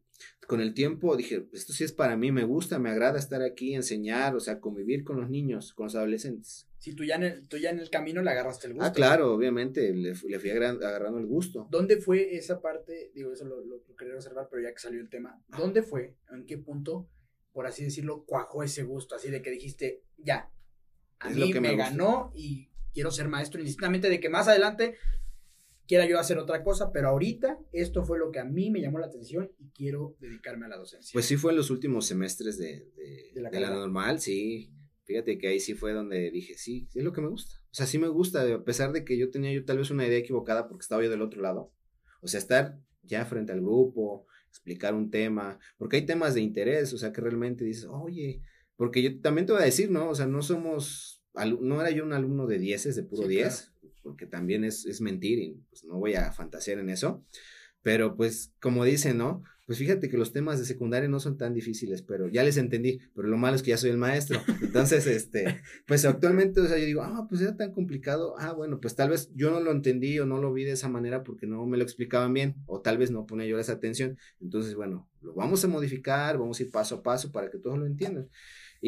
con 0.46 0.60
el 0.60 0.74
tiempo 0.74 1.16
dije, 1.16 1.46
esto 1.52 1.72
sí 1.72 1.84
es 1.84 1.92
para 1.92 2.16
mí, 2.16 2.32
me 2.32 2.44
gusta, 2.44 2.78
me 2.78 2.90
agrada 2.90 3.18
estar 3.18 3.42
aquí, 3.42 3.74
enseñar, 3.74 4.34
o 4.34 4.40
sea, 4.40 4.60
convivir 4.60 5.04
con 5.04 5.20
los 5.20 5.28
niños, 5.28 5.72
con 5.74 5.86
los 5.86 5.94
adolescentes. 5.94 6.68
Sí, 6.78 6.94
tú 6.94 7.04
ya 7.04 7.16
en 7.16 7.24
el, 7.24 7.48
tú 7.48 7.58
ya 7.58 7.70
en 7.70 7.80
el 7.80 7.90
camino 7.90 8.22
le 8.22 8.30
agarraste 8.30 8.68
el 8.68 8.74
gusto. 8.74 8.86
Ah, 8.86 8.92
claro, 8.92 9.34
obviamente, 9.34 9.92
le, 9.92 10.14
le 10.14 10.38
fui 10.38 10.50
agarrando 10.50 11.18
el 11.18 11.26
gusto. 11.26 11.66
¿Dónde 11.70 11.96
fue 11.96 12.36
esa 12.36 12.60
parte? 12.60 13.10
Digo, 13.14 13.32
eso 13.32 13.44
lo, 13.44 13.64
lo, 13.64 13.82
quería 13.96 14.14
observar, 14.14 14.48
pero 14.50 14.62
ya 14.62 14.72
que 14.72 14.78
salió 14.78 15.00
el 15.00 15.08
tema, 15.08 15.42
¿dónde 15.48 15.82
fue, 15.82 16.16
en 16.30 16.46
qué 16.46 16.58
punto, 16.58 17.08
por 17.52 17.66
así 17.66 17.82
decirlo, 17.82 18.24
cuajó 18.24 18.62
ese 18.62 18.84
gusto? 18.84 19.16
Así 19.16 19.30
de 19.30 19.42
que 19.42 19.50
dijiste, 19.50 20.04
ya, 20.16 20.50
a 21.18 21.30
mí 21.30 21.52
me, 21.54 21.76
ganó 21.76 22.30
y 22.34 22.68
quiero 22.96 23.10
ser 23.10 23.28
maestro, 23.28 23.60
indistintamente 23.60 24.08
de 24.08 24.18
que 24.20 24.30
más 24.30 24.48
adelante 24.48 24.96
quiera 25.86 26.06
yo 26.06 26.18
hacer 26.18 26.38
otra 26.38 26.64
cosa, 26.64 26.90
pero 26.92 27.10
ahorita 27.10 27.58
esto 27.72 28.04
fue 28.04 28.18
lo 28.18 28.30
que 28.30 28.38
a 28.38 28.44
mí 28.46 28.70
me 28.70 28.80
llamó 28.80 28.98
la 28.98 29.08
atención 29.08 29.52
y 29.58 29.68
quiero 29.72 30.16
dedicarme 30.18 30.64
a 30.64 30.70
la 30.70 30.78
docencia. 30.78 31.10
Pues 31.12 31.26
sí 31.26 31.36
fue 31.36 31.52
en 31.52 31.58
los 31.58 31.68
últimos 31.68 32.06
semestres 32.06 32.56
de, 32.56 32.90
de, 33.34 33.40
la, 33.42 33.68
normal, 33.68 34.18
sí. 34.18 34.72
Fíjate 35.04 35.36
que 35.36 35.48
ahí 35.48 35.60
sí 35.60 35.74
fue 35.74 35.92
donde 35.92 36.30
dije, 36.30 36.54
sí, 36.56 36.88
es 36.94 37.04
lo 37.04 37.12
que 37.12 37.20
me 37.20 37.28
gusta. 37.28 37.56
O 37.64 37.74
sea, 37.74 37.84
sí 37.84 37.98
me 37.98 38.08
gusta, 38.08 38.50
a 38.50 38.64
pesar 38.64 38.92
de 38.92 39.04
que 39.04 39.18
yo 39.18 39.30
tenía 39.30 39.52
yo 39.52 39.66
tal 39.66 39.76
vez 39.76 39.90
una 39.90 40.06
idea 40.06 40.18
equivocada 40.18 40.68
porque 40.68 40.84
estaba 40.84 41.04
yo 41.04 41.10
del 41.10 41.20
otro 41.20 41.42
lado. 41.42 41.70
O 42.22 42.28
sea, 42.28 42.38
estar 42.38 42.80
ya 43.02 43.26
frente 43.26 43.52
al 43.52 43.60
grupo, 43.60 44.26
explicar 44.48 44.94
un 44.94 45.10
tema, 45.10 45.58
porque 45.76 45.96
hay 45.96 46.06
temas 46.06 46.32
de 46.32 46.40
interés, 46.40 46.94
o 46.94 46.98
sea, 46.98 47.12
que 47.12 47.20
realmente 47.20 47.62
dices, 47.62 47.86
oye, 47.90 48.40
porque 48.76 49.02
yo 49.02 49.20
también 49.20 49.46
te 49.46 49.52
voy 49.52 49.60
a 49.60 49.66
decir, 49.66 49.90
¿no? 49.90 50.08
O 50.08 50.14
sea, 50.14 50.26
no 50.26 50.40
somos, 50.40 51.15
no 51.44 51.80
era 51.80 51.90
yo 51.90 52.04
un 52.04 52.12
alumno 52.12 52.46
de 52.46 52.58
dieces, 52.58 52.96
de 52.96 53.02
puro 53.02 53.28
diez, 53.28 53.72
porque 54.02 54.26
también 54.26 54.64
es, 54.64 54.86
es 54.86 55.00
mentir 55.00 55.38
y 55.38 55.60
pues 55.68 55.84
no 55.84 55.98
voy 55.98 56.14
a 56.14 56.32
fantasear 56.32 56.78
en 56.78 56.90
eso. 56.90 57.24
Pero 57.82 58.16
pues, 58.16 58.52
como 58.60 58.84
dicen, 58.84 59.18
¿no? 59.18 59.44
Pues 59.66 59.78
fíjate 59.78 60.08
que 60.08 60.16
los 60.16 60.32
temas 60.32 60.60
de 60.60 60.64
secundaria 60.64 61.08
no 61.08 61.18
son 61.18 61.36
tan 61.38 61.52
difíciles, 61.52 62.00
pero 62.00 62.28
ya 62.28 62.44
les 62.44 62.56
entendí, 62.56 63.00
pero 63.14 63.26
lo 63.26 63.36
malo 63.36 63.56
es 63.56 63.64
que 63.64 63.70
ya 63.70 63.76
soy 63.76 63.90
el 63.90 63.96
maestro. 63.96 64.40
Entonces, 64.62 65.06
este, 65.08 65.60
pues 65.86 66.04
actualmente, 66.04 66.60
o 66.60 66.66
sea, 66.66 66.78
yo 66.78 66.84
digo, 66.84 67.02
ah, 67.02 67.26
pues 67.28 67.40
era 67.42 67.56
tan 67.56 67.72
complicado. 67.72 68.36
Ah, 68.38 68.52
bueno, 68.52 68.80
pues 68.80 68.94
tal 68.94 69.10
vez 69.10 69.30
yo 69.34 69.50
no 69.50 69.58
lo 69.58 69.72
entendí 69.72 70.20
o 70.20 70.26
no 70.26 70.38
lo 70.38 70.52
vi 70.52 70.62
de 70.62 70.72
esa 70.72 70.88
manera 70.88 71.24
porque 71.24 71.48
no 71.48 71.66
me 71.66 71.76
lo 71.76 71.82
explicaban 71.82 72.32
bien, 72.32 72.54
o 72.66 72.80
tal 72.80 72.96
vez 72.96 73.10
no 73.10 73.26
ponía 73.26 73.46
yo 73.46 73.58
esa 73.58 73.72
atención. 73.72 74.16
Entonces, 74.40 74.76
bueno, 74.76 75.08
lo 75.20 75.34
vamos 75.34 75.64
a 75.64 75.68
modificar, 75.68 76.38
vamos 76.38 76.60
a 76.60 76.62
ir 76.62 76.70
paso 76.70 76.96
a 76.96 77.02
paso 77.02 77.32
para 77.32 77.50
que 77.50 77.58
todos 77.58 77.76
lo 77.76 77.86
entiendan. 77.86 78.28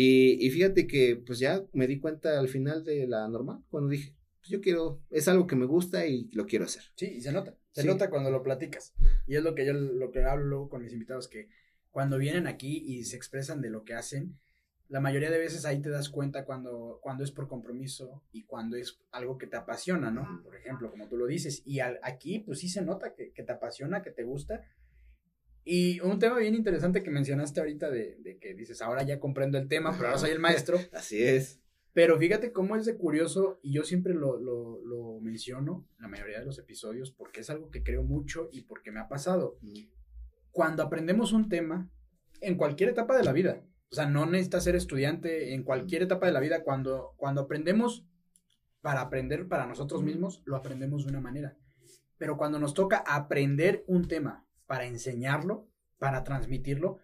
Y, 0.00 0.46
y 0.46 0.50
fíjate 0.50 0.86
que, 0.86 1.16
pues 1.16 1.40
ya 1.40 1.66
me 1.72 1.88
di 1.88 1.98
cuenta 1.98 2.38
al 2.38 2.48
final 2.48 2.84
de 2.84 3.08
la 3.08 3.26
normal, 3.26 3.64
cuando 3.68 3.90
dije, 3.90 4.14
yo 4.44 4.60
quiero, 4.60 5.02
es 5.10 5.26
algo 5.26 5.48
que 5.48 5.56
me 5.56 5.66
gusta 5.66 6.06
y 6.06 6.30
lo 6.30 6.46
quiero 6.46 6.66
hacer. 6.66 6.84
Sí, 6.94 7.06
y 7.16 7.20
se 7.20 7.32
nota, 7.32 7.56
se 7.72 7.82
nota 7.82 8.08
cuando 8.08 8.30
lo 8.30 8.44
platicas. 8.44 8.94
Y 9.26 9.34
es 9.34 9.42
lo 9.42 9.56
que 9.56 9.66
yo, 9.66 9.72
lo 9.72 10.12
que 10.12 10.22
hablo 10.22 10.68
con 10.68 10.84
mis 10.84 10.92
invitados, 10.92 11.26
que 11.26 11.48
cuando 11.90 12.16
vienen 12.16 12.46
aquí 12.46 12.80
y 12.86 13.06
se 13.06 13.16
expresan 13.16 13.60
de 13.60 13.70
lo 13.70 13.82
que 13.82 13.94
hacen, 13.94 14.38
la 14.86 15.00
mayoría 15.00 15.32
de 15.32 15.38
veces 15.38 15.64
ahí 15.64 15.82
te 15.82 15.90
das 15.90 16.10
cuenta 16.10 16.44
cuando, 16.44 17.00
cuando 17.02 17.24
es 17.24 17.32
por 17.32 17.48
compromiso 17.48 18.22
y 18.30 18.44
cuando 18.44 18.76
es 18.76 19.00
algo 19.10 19.36
que 19.36 19.48
te 19.48 19.56
apasiona, 19.56 20.12
¿no? 20.12 20.42
Por 20.44 20.54
ejemplo, 20.54 20.92
como 20.92 21.08
tú 21.08 21.16
lo 21.16 21.26
dices. 21.26 21.62
Y 21.66 21.80
aquí, 21.80 22.38
pues 22.38 22.60
sí 22.60 22.68
se 22.68 22.82
nota 22.82 23.14
que, 23.14 23.32
te 23.32 23.52
apasiona, 23.52 24.00
que 24.00 24.12
te 24.12 24.22
gusta. 24.22 24.62
Y 25.70 26.00
un 26.00 26.18
tema 26.18 26.38
bien 26.38 26.54
interesante 26.54 27.02
que 27.02 27.10
mencionaste 27.10 27.60
ahorita 27.60 27.90
de, 27.90 28.16
de, 28.20 28.38
que 28.38 28.54
dices, 28.54 28.80
ahora 28.80 29.02
ya 29.02 29.20
comprendo 29.20 29.58
el 29.58 29.68
tema, 29.68 29.92
pero 29.92 30.06
ahora 30.06 30.18
soy 30.18 30.30
el 30.30 30.38
maestro. 30.38 30.78
Así 30.94 31.22
es. 31.22 31.60
Pero 31.92 32.16
fíjate 32.16 32.52
cómo 32.52 32.74
es 32.74 32.86
de 32.86 32.96
curioso, 32.96 33.60
y 33.62 33.74
yo 33.74 33.84
siempre 33.84 34.14
lo, 34.14 34.38
lo, 34.38 34.82
lo 34.82 35.20
menciono 35.20 35.86
en 35.98 36.04
la 36.04 36.08
mayoría 36.08 36.38
de 36.38 36.46
los 36.46 36.58
episodios, 36.58 37.10
porque 37.10 37.40
es 37.40 37.50
algo 37.50 37.70
que 37.70 37.82
creo 37.82 38.02
mucho 38.02 38.48
y 38.50 38.62
porque 38.62 38.90
me 38.90 39.00
ha 39.00 39.08
pasado. 39.08 39.58
Cuando 40.52 40.82
aprendemos 40.82 41.34
un 41.34 41.50
tema, 41.50 41.90
en 42.40 42.56
cualquier 42.56 42.88
etapa 42.88 43.14
de 43.14 43.24
la 43.24 43.34
vida, 43.34 43.62
o 43.90 43.94
sea, 43.94 44.06
no 44.06 44.24
necesitas 44.24 44.64
ser 44.64 44.74
estudiante 44.74 45.52
en 45.52 45.64
cualquier 45.64 46.02
etapa 46.02 46.24
de 46.24 46.32
la 46.32 46.40
vida, 46.40 46.62
cuando, 46.62 47.12
cuando 47.18 47.42
aprendemos 47.42 48.06
para 48.80 49.02
aprender 49.02 49.48
para 49.48 49.66
nosotros 49.66 50.02
mismos, 50.02 50.40
lo 50.46 50.56
aprendemos 50.56 51.04
de 51.04 51.10
una 51.10 51.20
manera. 51.20 51.58
Pero 52.16 52.38
cuando 52.38 52.58
nos 52.58 52.72
toca 52.72 53.04
aprender 53.06 53.84
un 53.86 54.08
tema 54.08 54.47
para 54.68 54.86
enseñarlo, 54.86 55.66
para 55.98 56.22
transmitirlo, 56.22 56.98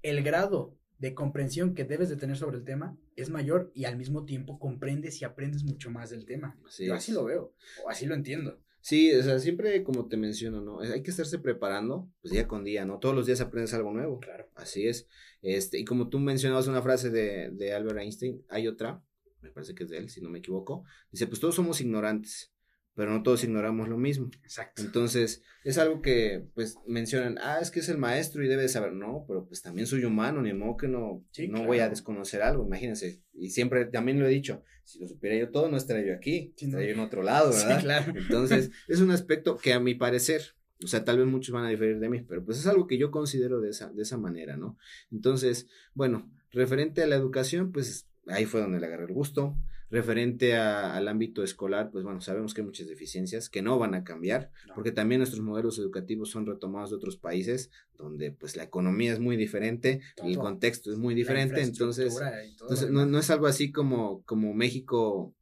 el 0.00 0.22
grado 0.22 0.78
de 0.98 1.12
comprensión 1.12 1.74
que 1.74 1.84
debes 1.84 2.08
de 2.08 2.16
tener 2.16 2.36
sobre 2.36 2.56
el 2.56 2.64
tema 2.64 2.96
es 3.16 3.28
mayor 3.28 3.70
y 3.74 3.84
al 3.84 3.96
mismo 3.96 4.24
tiempo 4.24 4.58
comprendes 4.58 5.20
y 5.20 5.24
aprendes 5.24 5.64
mucho 5.64 5.90
más 5.90 6.08
del 6.10 6.24
tema. 6.24 6.58
Yo 6.78 6.94
así 6.94 7.12
lo 7.12 7.24
veo, 7.24 7.52
o 7.84 7.90
así 7.90 8.06
lo 8.06 8.14
entiendo. 8.14 8.62
Sí, 8.80 9.12
o 9.12 9.22
sea, 9.22 9.38
siempre 9.40 9.82
como 9.82 10.06
te 10.06 10.16
menciono, 10.16 10.60
¿no? 10.60 10.80
Hay 10.80 11.02
que 11.02 11.10
estarse 11.10 11.40
preparando, 11.40 12.08
pues 12.22 12.32
día 12.32 12.46
con 12.46 12.64
día, 12.64 12.84
¿no? 12.84 13.00
Todos 13.00 13.14
los 13.14 13.26
días 13.26 13.40
aprendes 13.40 13.74
algo 13.74 13.92
nuevo. 13.92 14.20
Claro. 14.20 14.48
Así 14.54 14.86
es. 14.86 15.08
Este, 15.42 15.78
y 15.78 15.84
como 15.84 16.08
tú 16.08 16.20
mencionabas 16.20 16.68
una 16.68 16.80
frase 16.80 17.10
de, 17.10 17.50
de 17.50 17.74
Albert 17.74 17.98
Einstein, 17.98 18.44
hay 18.48 18.68
otra, 18.68 19.02
me 19.42 19.50
parece 19.50 19.74
que 19.74 19.82
es 19.82 19.90
de 19.90 19.98
él, 19.98 20.10
si 20.10 20.20
no 20.20 20.30
me 20.30 20.38
equivoco, 20.38 20.84
dice, 21.10 21.26
pues 21.26 21.40
todos 21.40 21.56
somos 21.56 21.80
ignorantes, 21.80 22.52
pero 22.98 23.12
no 23.12 23.22
todos 23.22 23.44
ignoramos 23.44 23.88
lo 23.88 23.96
mismo. 23.96 24.28
Exacto. 24.42 24.82
Entonces, 24.82 25.44
es 25.62 25.78
algo 25.78 26.02
que, 26.02 26.48
pues, 26.56 26.78
mencionan, 26.84 27.38
ah, 27.40 27.60
es 27.62 27.70
que 27.70 27.78
es 27.78 27.88
el 27.88 27.96
maestro 27.96 28.42
y 28.42 28.48
debe 28.48 28.62
de 28.62 28.68
saber, 28.68 28.92
no, 28.92 29.24
pero 29.28 29.46
pues 29.46 29.62
también 29.62 29.86
soy 29.86 30.04
humano, 30.04 30.42
ni 30.42 30.52
modo 30.52 30.76
que 30.76 30.88
no, 30.88 31.24
no 31.48 31.64
voy 31.64 31.78
a 31.78 31.88
desconocer 31.88 32.42
algo, 32.42 32.66
imagínense. 32.66 33.22
Y 33.32 33.50
siempre, 33.50 33.84
también 33.84 34.18
lo 34.18 34.26
he 34.26 34.30
dicho, 34.30 34.64
si 34.82 34.98
lo 34.98 35.06
supiera 35.06 35.36
yo 35.36 35.50
todo, 35.50 35.68
no 35.68 35.76
estaría 35.76 36.08
yo 36.08 36.12
aquí, 36.12 36.52
estaría 36.56 36.88
yo 36.88 36.94
en 36.94 36.98
otro 36.98 37.22
lado, 37.22 37.50
¿verdad? 37.50 37.78
Sí, 37.78 37.84
claro. 37.84 38.12
Entonces, 38.16 38.72
es 38.88 39.00
un 39.00 39.12
aspecto 39.12 39.56
que 39.56 39.74
a 39.74 39.78
mi 39.78 39.94
parecer, 39.94 40.56
o 40.82 40.88
sea, 40.88 41.04
tal 41.04 41.18
vez 41.18 41.26
muchos 41.28 41.54
van 41.54 41.66
a 41.66 41.70
diferir 41.70 42.00
de 42.00 42.08
mí, 42.08 42.22
pero 42.22 42.44
pues 42.44 42.58
es 42.58 42.66
algo 42.66 42.88
que 42.88 42.98
yo 42.98 43.12
considero 43.12 43.60
de 43.60 43.70
esa, 43.70 43.92
de 43.92 44.02
esa 44.02 44.18
manera, 44.18 44.56
¿no? 44.56 44.76
Entonces, 45.12 45.68
bueno, 45.94 46.28
referente 46.50 47.04
a 47.04 47.06
la 47.06 47.14
educación, 47.14 47.70
pues 47.70 48.08
ahí 48.26 48.44
fue 48.44 48.60
donde 48.60 48.80
le 48.80 48.86
agarré 48.86 49.04
el 49.04 49.12
gusto. 49.12 49.56
Referente 49.90 50.56
al 50.56 51.08
ámbito 51.08 51.42
escolar, 51.42 51.90
pues 51.90 52.04
bueno, 52.04 52.20
sabemos 52.20 52.52
que 52.52 52.60
hay 52.60 52.66
muchas 52.66 52.88
deficiencias 52.88 53.48
que 53.48 53.62
no 53.62 53.78
van 53.78 53.94
a 53.94 54.04
cambiar, 54.04 54.50
porque 54.74 54.92
también 54.92 55.20
nuestros 55.20 55.42
modelos 55.42 55.78
educativos 55.78 56.30
son 56.30 56.46
retomados 56.46 56.90
de 56.90 56.96
otros 56.96 57.16
países 57.16 57.70
donde 57.96 58.30
pues 58.30 58.56
la 58.56 58.64
economía 58.64 59.12
es 59.12 59.20
muy 59.20 59.36
diferente, 59.36 60.00
el 60.22 60.36
contexto 60.36 60.92
es 60.92 60.98
muy 60.98 61.14
diferente, 61.14 61.62
entonces, 61.62 62.18
entonces 62.44 62.90
no, 62.90 63.06
no, 63.06 63.18
es 63.18 63.30
algo 63.30 63.46
así 63.46 63.72
como, 63.72 64.22
como 64.24 64.52
México 64.54 65.34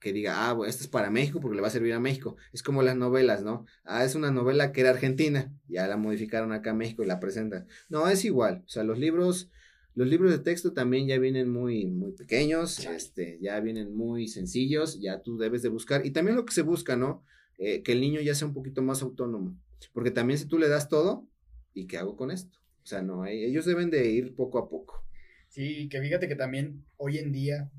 que 0.00 0.12
diga, 0.12 0.48
ah, 0.48 0.52
bueno, 0.52 0.70
esto 0.70 0.84
es 0.84 0.88
para 0.88 1.10
México 1.10 1.40
porque 1.40 1.56
le 1.56 1.62
va 1.62 1.68
a 1.68 1.72
servir 1.72 1.92
a 1.92 2.00
México. 2.00 2.36
Es 2.52 2.62
como 2.62 2.82
las 2.82 2.96
novelas, 2.96 3.42
¿no? 3.42 3.66
Ah, 3.84 4.04
es 4.04 4.14
una 4.14 4.30
novela 4.30 4.72
que 4.72 4.80
era 4.82 4.90
argentina, 4.90 5.52
ya 5.66 5.86
la 5.88 5.96
modificaron 5.96 6.52
acá 6.52 6.70
a 6.70 6.74
México 6.74 7.02
y 7.02 7.06
la 7.06 7.20
presentan. 7.20 7.66
No, 7.88 8.08
es 8.08 8.24
igual, 8.24 8.62
o 8.64 8.68
sea, 8.68 8.84
los 8.84 8.98
libros 8.98 9.50
los 9.98 10.06
libros 10.06 10.30
de 10.30 10.38
texto 10.38 10.72
también 10.72 11.08
ya 11.08 11.18
vienen 11.18 11.50
muy, 11.50 11.86
muy 11.86 12.12
pequeños, 12.12 12.86
este, 12.86 13.36
ya 13.40 13.58
vienen 13.58 13.96
muy 13.96 14.28
sencillos, 14.28 15.00
ya 15.00 15.22
tú 15.22 15.38
debes 15.38 15.60
de 15.62 15.70
buscar. 15.70 16.06
Y 16.06 16.12
también 16.12 16.36
lo 16.36 16.44
que 16.44 16.54
se 16.54 16.62
busca, 16.62 16.94
¿no? 16.94 17.24
Eh, 17.58 17.82
que 17.82 17.90
el 17.90 18.00
niño 18.00 18.20
ya 18.20 18.36
sea 18.36 18.46
un 18.46 18.54
poquito 18.54 18.80
más 18.80 19.02
autónomo. 19.02 19.60
Porque 19.92 20.12
también 20.12 20.38
si 20.38 20.46
tú 20.46 20.56
le 20.56 20.68
das 20.68 20.88
todo, 20.88 21.28
¿y 21.74 21.88
qué 21.88 21.98
hago 21.98 22.14
con 22.14 22.30
esto? 22.30 22.60
O 22.84 22.86
sea, 22.86 23.02
no, 23.02 23.26
ellos 23.26 23.66
deben 23.66 23.90
de 23.90 24.08
ir 24.08 24.36
poco 24.36 24.60
a 24.60 24.68
poco. 24.68 25.04
Sí, 25.48 25.88
que 25.88 26.00
fíjate 26.00 26.28
que 26.28 26.36
también 26.36 26.86
hoy 26.96 27.18
en 27.18 27.32
día, 27.32 27.72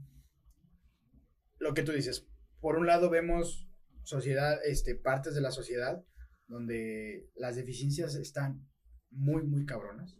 lo 1.58 1.74
que 1.74 1.84
tú 1.84 1.94
dices, 1.94 2.28
por 2.60 2.76
un 2.78 2.86
lado 2.86 3.10
vemos 3.10 3.70
sociedad, 4.04 4.60
este, 4.66 4.94
partes 4.94 5.36
de 5.36 5.42
la 5.42 5.52
sociedad 5.52 6.04
donde 6.50 7.30
las 7.36 7.56
deficiencias 7.56 8.16
están 8.16 8.68
muy, 9.10 9.44
muy 9.44 9.66
cabronas 9.66 10.18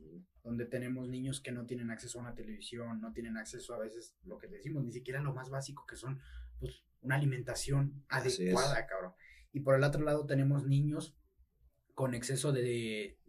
donde 0.50 0.66
tenemos 0.66 1.08
niños 1.08 1.42
que 1.42 1.52
no 1.52 1.68
tienen 1.68 1.92
acceso 1.92 2.18
a 2.18 2.24
una 2.24 2.34
televisión, 2.34 3.00
no 3.00 3.14
tienen 3.14 3.38
acceso 3.38 3.76
a 3.76 3.78
veces 3.78 4.16
lo 4.24 4.40
que 4.40 4.48
decimos, 4.48 4.84
ni 4.84 4.92
siquiera 4.92 5.22
lo 5.22 5.32
más 5.32 5.52
básico 5.52 5.86
que 5.86 5.96
son 5.96 6.20
pues, 6.60 6.84
una 7.02 7.16
alimentación 7.16 8.04
adecuada, 8.10 8.88
cabrón. 8.88 9.14
Y 9.52 9.60
por 9.60 9.76
el 9.76 9.84
otro 9.84 10.04
lado 10.04 10.26
tenemos 10.26 10.66
niños 10.66 11.16
con 11.94 12.16
exceso 12.16 12.52
de 12.52 13.20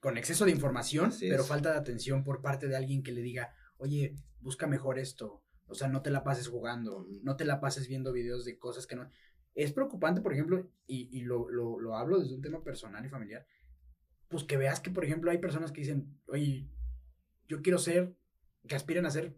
con 0.00 0.16
exceso 0.16 0.46
de 0.46 0.52
información, 0.52 1.12
pero 1.20 1.44
falta 1.44 1.72
de 1.72 1.78
atención 1.78 2.24
por 2.24 2.40
parte 2.40 2.66
de 2.66 2.76
alguien 2.76 3.02
que 3.02 3.12
le 3.12 3.20
diga, 3.20 3.54
"Oye, 3.76 4.16
busca 4.40 4.66
mejor 4.66 4.98
esto." 4.98 5.42
O 5.66 5.74
sea, 5.74 5.88
no 5.88 6.00
te 6.00 6.10
la 6.10 6.24
pases 6.24 6.48
jugando, 6.48 7.06
no 7.22 7.36
te 7.36 7.44
la 7.44 7.60
pases 7.60 7.88
viendo 7.88 8.12
videos 8.12 8.46
de 8.46 8.58
cosas 8.58 8.86
que 8.86 8.96
no 8.96 9.10
es 9.54 9.72
preocupante, 9.72 10.22
por 10.22 10.32
ejemplo, 10.32 10.70
y, 10.86 11.08
y 11.16 11.22
lo, 11.22 11.48
lo, 11.50 11.78
lo 11.78 11.96
hablo 11.96 12.20
desde 12.20 12.34
un 12.34 12.42
tema 12.42 12.62
personal 12.64 13.04
y 13.04 13.08
familiar, 13.08 13.46
pues 14.28 14.44
que 14.44 14.56
veas 14.56 14.80
que, 14.80 14.90
por 14.90 15.04
ejemplo, 15.04 15.30
hay 15.30 15.38
personas 15.38 15.72
que 15.72 15.80
dicen, 15.80 16.18
oye, 16.26 16.68
yo 17.48 17.62
quiero 17.62 17.78
ser, 17.78 18.16
que 18.66 18.74
aspiran 18.74 19.06
a 19.06 19.10
ser. 19.10 19.36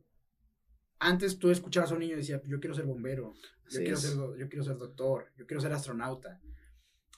Antes 0.99 1.39
tú 1.39 1.51
escuchabas 1.51 1.91
a 1.91 1.95
un 1.95 2.01
niño 2.01 2.15
y 2.15 2.19
decía, 2.19 2.41
yo 2.47 2.61
quiero 2.61 2.75
ser 2.75 2.87
bombero, 2.87 3.35
yo 3.71 3.81
quiero 3.81 3.97
ser, 3.97 4.15
yo 4.39 4.49
quiero 4.49 4.65
ser 4.65 4.79
doctor, 4.79 5.33
yo 5.37 5.47
quiero 5.47 5.61
ser 5.61 5.73
astronauta. 5.73 6.41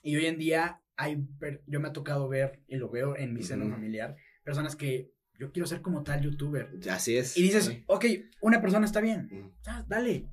Y 0.03 0.15
hoy 0.15 0.25
en 0.25 0.37
día 0.37 0.81
hay, 0.95 1.25
yo 1.65 1.79
me 1.79 1.87
ha 1.87 1.93
tocado 1.93 2.27
ver, 2.27 2.63
y 2.67 2.75
lo 2.75 2.89
veo 2.89 3.15
en 3.15 3.33
mi 3.33 3.43
seno 3.43 3.69
familiar, 3.69 4.17
personas 4.43 4.75
que 4.75 5.13
yo 5.39 5.53
quiero 5.53 5.65
ser 5.65 5.81
como 5.81 6.03
tal 6.03 6.21
youtuber. 6.21 6.69
Así 6.89 7.15
es. 7.15 7.37
Y 7.37 7.43
dices, 7.43 7.71
ok, 7.87 8.05
una 8.41 8.61
persona 8.61 8.85
está 8.85 8.99
bien, 8.99 9.53
dale. 9.87 10.29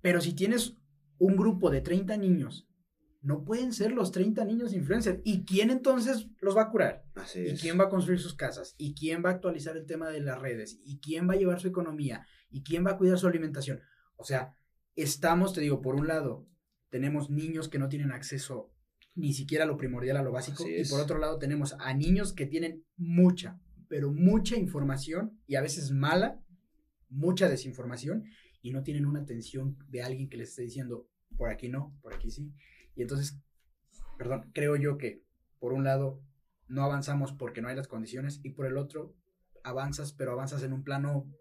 Pero 0.00 0.20
si 0.20 0.34
tienes 0.34 0.76
un 1.18 1.36
grupo 1.36 1.70
de 1.70 1.80
30 1.80 2.16
niños 2.16 2.67
no 3.28 3.44
pueden 3.44 3.74
ser 3.74 3.92
los 3.92 4.10
30 4.10 4.42
niños 4.46 4.72
influencers. 4.72 5.20
¿Y 5.22 5.44
quién 5.44 5.68
entonces 5.68 6.28
los 6.40 6.56
va 6.56 6.62
a 6.62 6.70
curar? 6.70 7.04
Así 7.14 7.40
¿Y 7.40 7.58
quién 7.58 7.78
va 7.78 7.84
a 7.84 7.88
construir 7.90 8.18
sus 8.20 8.34
casas? 8.34 8.74
¿Y 8.78 8.94
quién 8.94 9.22
va 9.22 9.28
a 9.28 9.32
actualizar 9.34 9.76
el 9.76 9.84
tema 9.84 10.08
de 10.08 10.20
las 10.20 10.40
redes? 10.40 10.80
¿Y 10.82 10.98
quién 10.98 11.28
va 11.28 11.34
a 11.34 11.36
llevar 11.36 11.60
su 11.60 11.68
economía? 11.68 12.26
¿Y 12.48 12.62
quién 12.62 12.86
va 12.86 12.92
a 12.92 12.96
cuidar 12.96 13.18
su 13.18 13.26
alimentación? 13.26 13.82
O 14.16 14.24
sea, 14.24 14.54
estamos, 14.96 15.52
te 15.52 15.60
digo, 15.60 15.82
por 15.82 15.94
un 15.94 16.08
lado, 16.08 16.48
tenemos 16.88 17.28
niños 17.28 17.68
que 17.68 17.78
no 17.78 17.90
tienen 17.90 18.12
acceso 18.12 18.72
ni 19.14 19.34
siquiera 19.34 19.64
a 19.64 19.66
lo 19.66 19.76
primordial, 19.76 20.16
a 20.16 20.22
lo 20.22 20.32
básico. 20.32 20.64
Y 20.66 20.88
por 20.88 20.98
otro 20.98 21.18
lado, 21.18 21.38
tenemos 21.38 21.76
a 21.80 21.92
niños 21.92 22.32
que 22.32 22.46
tienen 22.46 22.86
mucha, 22.96 23.60
pero 23.88 24.10
mucha 24.10 24.56
información 24.56 25.38
y 25.46 25.56
a 25.56 25.60
veces 25.60 25.90
mala, 25.90 26.40
mucha 27.10 27.50
desinformación 27.50 28.24
y 28.62 28.70
no 28.70 28.82
tienen 28.82 29.04
una 29.04 29.20
atención 29.20 29.76
de 29.86 30.02
alguien 30.02 30.30
que 30.30 30.38
les 30.38 30.48
esté 30.48 30.62
diciendo, 30.62 31.10
por 31.36 31.50
aquí 31.50 31.68
no, 31.68 31.94
por 32.00 32.14
aquí 32.14 32.30
sí. 32.30 32.54
Y 32.98 33.02
entonces, 33.02 33.40
perdón, 34.18 34.50
creo 34.52 34.74
yo 34.74 34.98
que 34.98 35.22
por 35.60 35.72
un 35.72 35.84
lado 35.84 36.20
no 36.66 36.82
avanzamos 36.82 37.32
porque 37.32 37.62
no 37.62 37.68
hay 37.68 37.76
las 37.76 37.86
condiciones 37.86 38.40
y 38.42 38.50
por 38.50 38.66
el 38.66 38.76
otro 38.76 39.14
avanzas, 39.62 40.12
pero 40.12 40.32
avanzas 40.32 40.64
en 40.64 40.72
un 40.72 40.82
plano 40.82 41.32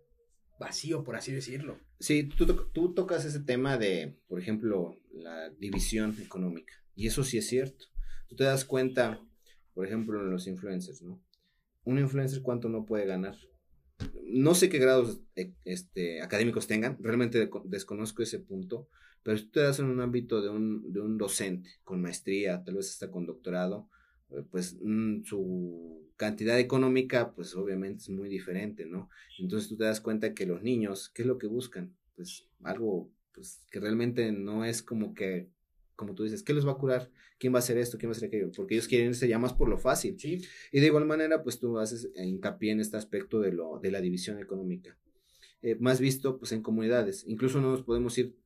vacío, 0.59 1.03
por 1.03 1.15
así 1.15 1.31
decirlo. 1.31 1.79
Sí, 1.99 2.25
tú, 2.25 2.45
tú 2.71 2.93
tocas 2.93 3.25
ese 3.25 3.39
tema 3.39 3.77
de, 3.77 4.19
por 4.27 4.39
ejemplo, 4.39 4.99
la 5.11 5.49
división 5.49 6.15
económica. 6.21 6.73
Y 6.95 7.07
eso 7.07 7.23
sí 7.23 7.39
es 7.39 7.47
cierto. 7.47 7.85
Tú 8.27 8.35
te 8.35 8.43
das 8.43 8.63
cuenta, 8.63 9.19
por 9.73 9.87
ejemplo, 9.87 10.21
en 10.21 10.29
los 10.29 10.45
influencers, 10.45 11.01
¿no? 11.01 11.23
Un 11.85 11.97
influencer 11.97 12.43
cuánto 12.43 12.69
no 12.69 12.85
puede 12.85 13.07
ganar. 13.07 13.35
No 14.23 14.53
sé 14.53 14.69
qué 14.69 14.77
grados 14.77 15.21
eh, 15.35 15.55
este, 15.65 16.21
académicos 16.21 16.67
tengan, 16.67 16.97
realmente 16.99 17.49
desconozco 17.65 18.21
ese 18.21 18.37
punto, 18.37 18.89
pero 19.27 19.39
si 19.39 19.43
tú 19.43 19.51
te 19.51 19.59
das 19.59 19.77
en 19.79 19.87
un 19.87 19.99
ámbito 19.99 20.41
de 20.41 20.47
un, 20.47 20.93
de 20.93 21.01
un 21.01 21.17
docente 21.17 21.69
con 21.83 22.01
maestría, 22.01 22.63
tal 22.63 22.75
vez 22.75 22.91
hasta 22.91 23.11
con 23.11 23.25
doctorado, 23.25 23.89
eh, 24.29 24.41
pues 24.49 24.77
mm, 24.81 25.23
su 25.25 26.13
cantidad 26.15 26.57
económica, 26.57 27.33
pues 27.35 27.53
obviamente 27.53 28.03
es 28.03 28.09
muy 28.09 28.29
diferente, 28.29 28.85
¿no? 28.85 29.09
Entonces 29.37 29.67
tú 29.67 29.75
te 29.75 29.83
das 29.83 29.99
cuenta 29.99 30.33
que 30.33 30.45
los 30.45 30.63
niños, 30.63 31.09
¿qué 31.09 31.23
es 31.23 31.27
lo 31.27 31.37
que 31.37 31.47
buscan? 31.47 31.93
Pues 32.15 32.47
algo 32.63 33.11
pues, 33.33 33.65
que 33.69 33.81
realmente 33.81 34.31
no 34.31 34.63
es 34.63 34.81
como 34.81 35.13
que, 35.13 35.49
como 35.97 36.15
tú 36.15 36.23
dices, 36.23 36.41
¿qué 36.41 36.53
los 36.53 36.65
va 36.65 36.71
a 36.71 36.77
curar? 36.77 37.11
¿Quién 37.37 37.51
va 37.53 37.57
a 37.57 37.59
hacer 37.59 37.77
esto? 37.77 37.97
¿Quién 37.97 38.09
va 38.09 38.13
a 38.13 38.15
hacer 38.15 38.29
aquello? 38.29 38.49
Porque 38.55 38.75
ellos 38.75 38.87
quieren 38.87 39.09
irse 39.09 39.27
ya 39.27 39.39
más 39.39 39.51
por 39.51 39.67
lo 39.67 39.77
fácil. 39.77 40.17
Sí. 40.17 40.41
Y 40.71 40.79
de 40.79 40.85
igual 40.85 41.03
manera, 41.03 41.43
pues 41.43 41.59
tú 41.59 41.77
haces 41.79 42.09
hincapié 42.15 42.71
en 42.71 42.79
este 42.79 42.95
aspecto 42.95 43.41
de, 43.41 43.51
lo, 43.51 43.79
de 43.79 43.91
la 43.91 43.99
división 43.99 44.39
económica. 44.39 44.97
Eh, 45.61 45.75
más 45.81 45.99
visto, 45.99 46.39
pues 46.39 46.53
en 46.53 46.61
comunidades. 46.61 47.25
Incluso 47.27 47.59
no 47.59 47.71
nos 47.71 47.83
podemos 47.83 48.17
ir 48.17 48.37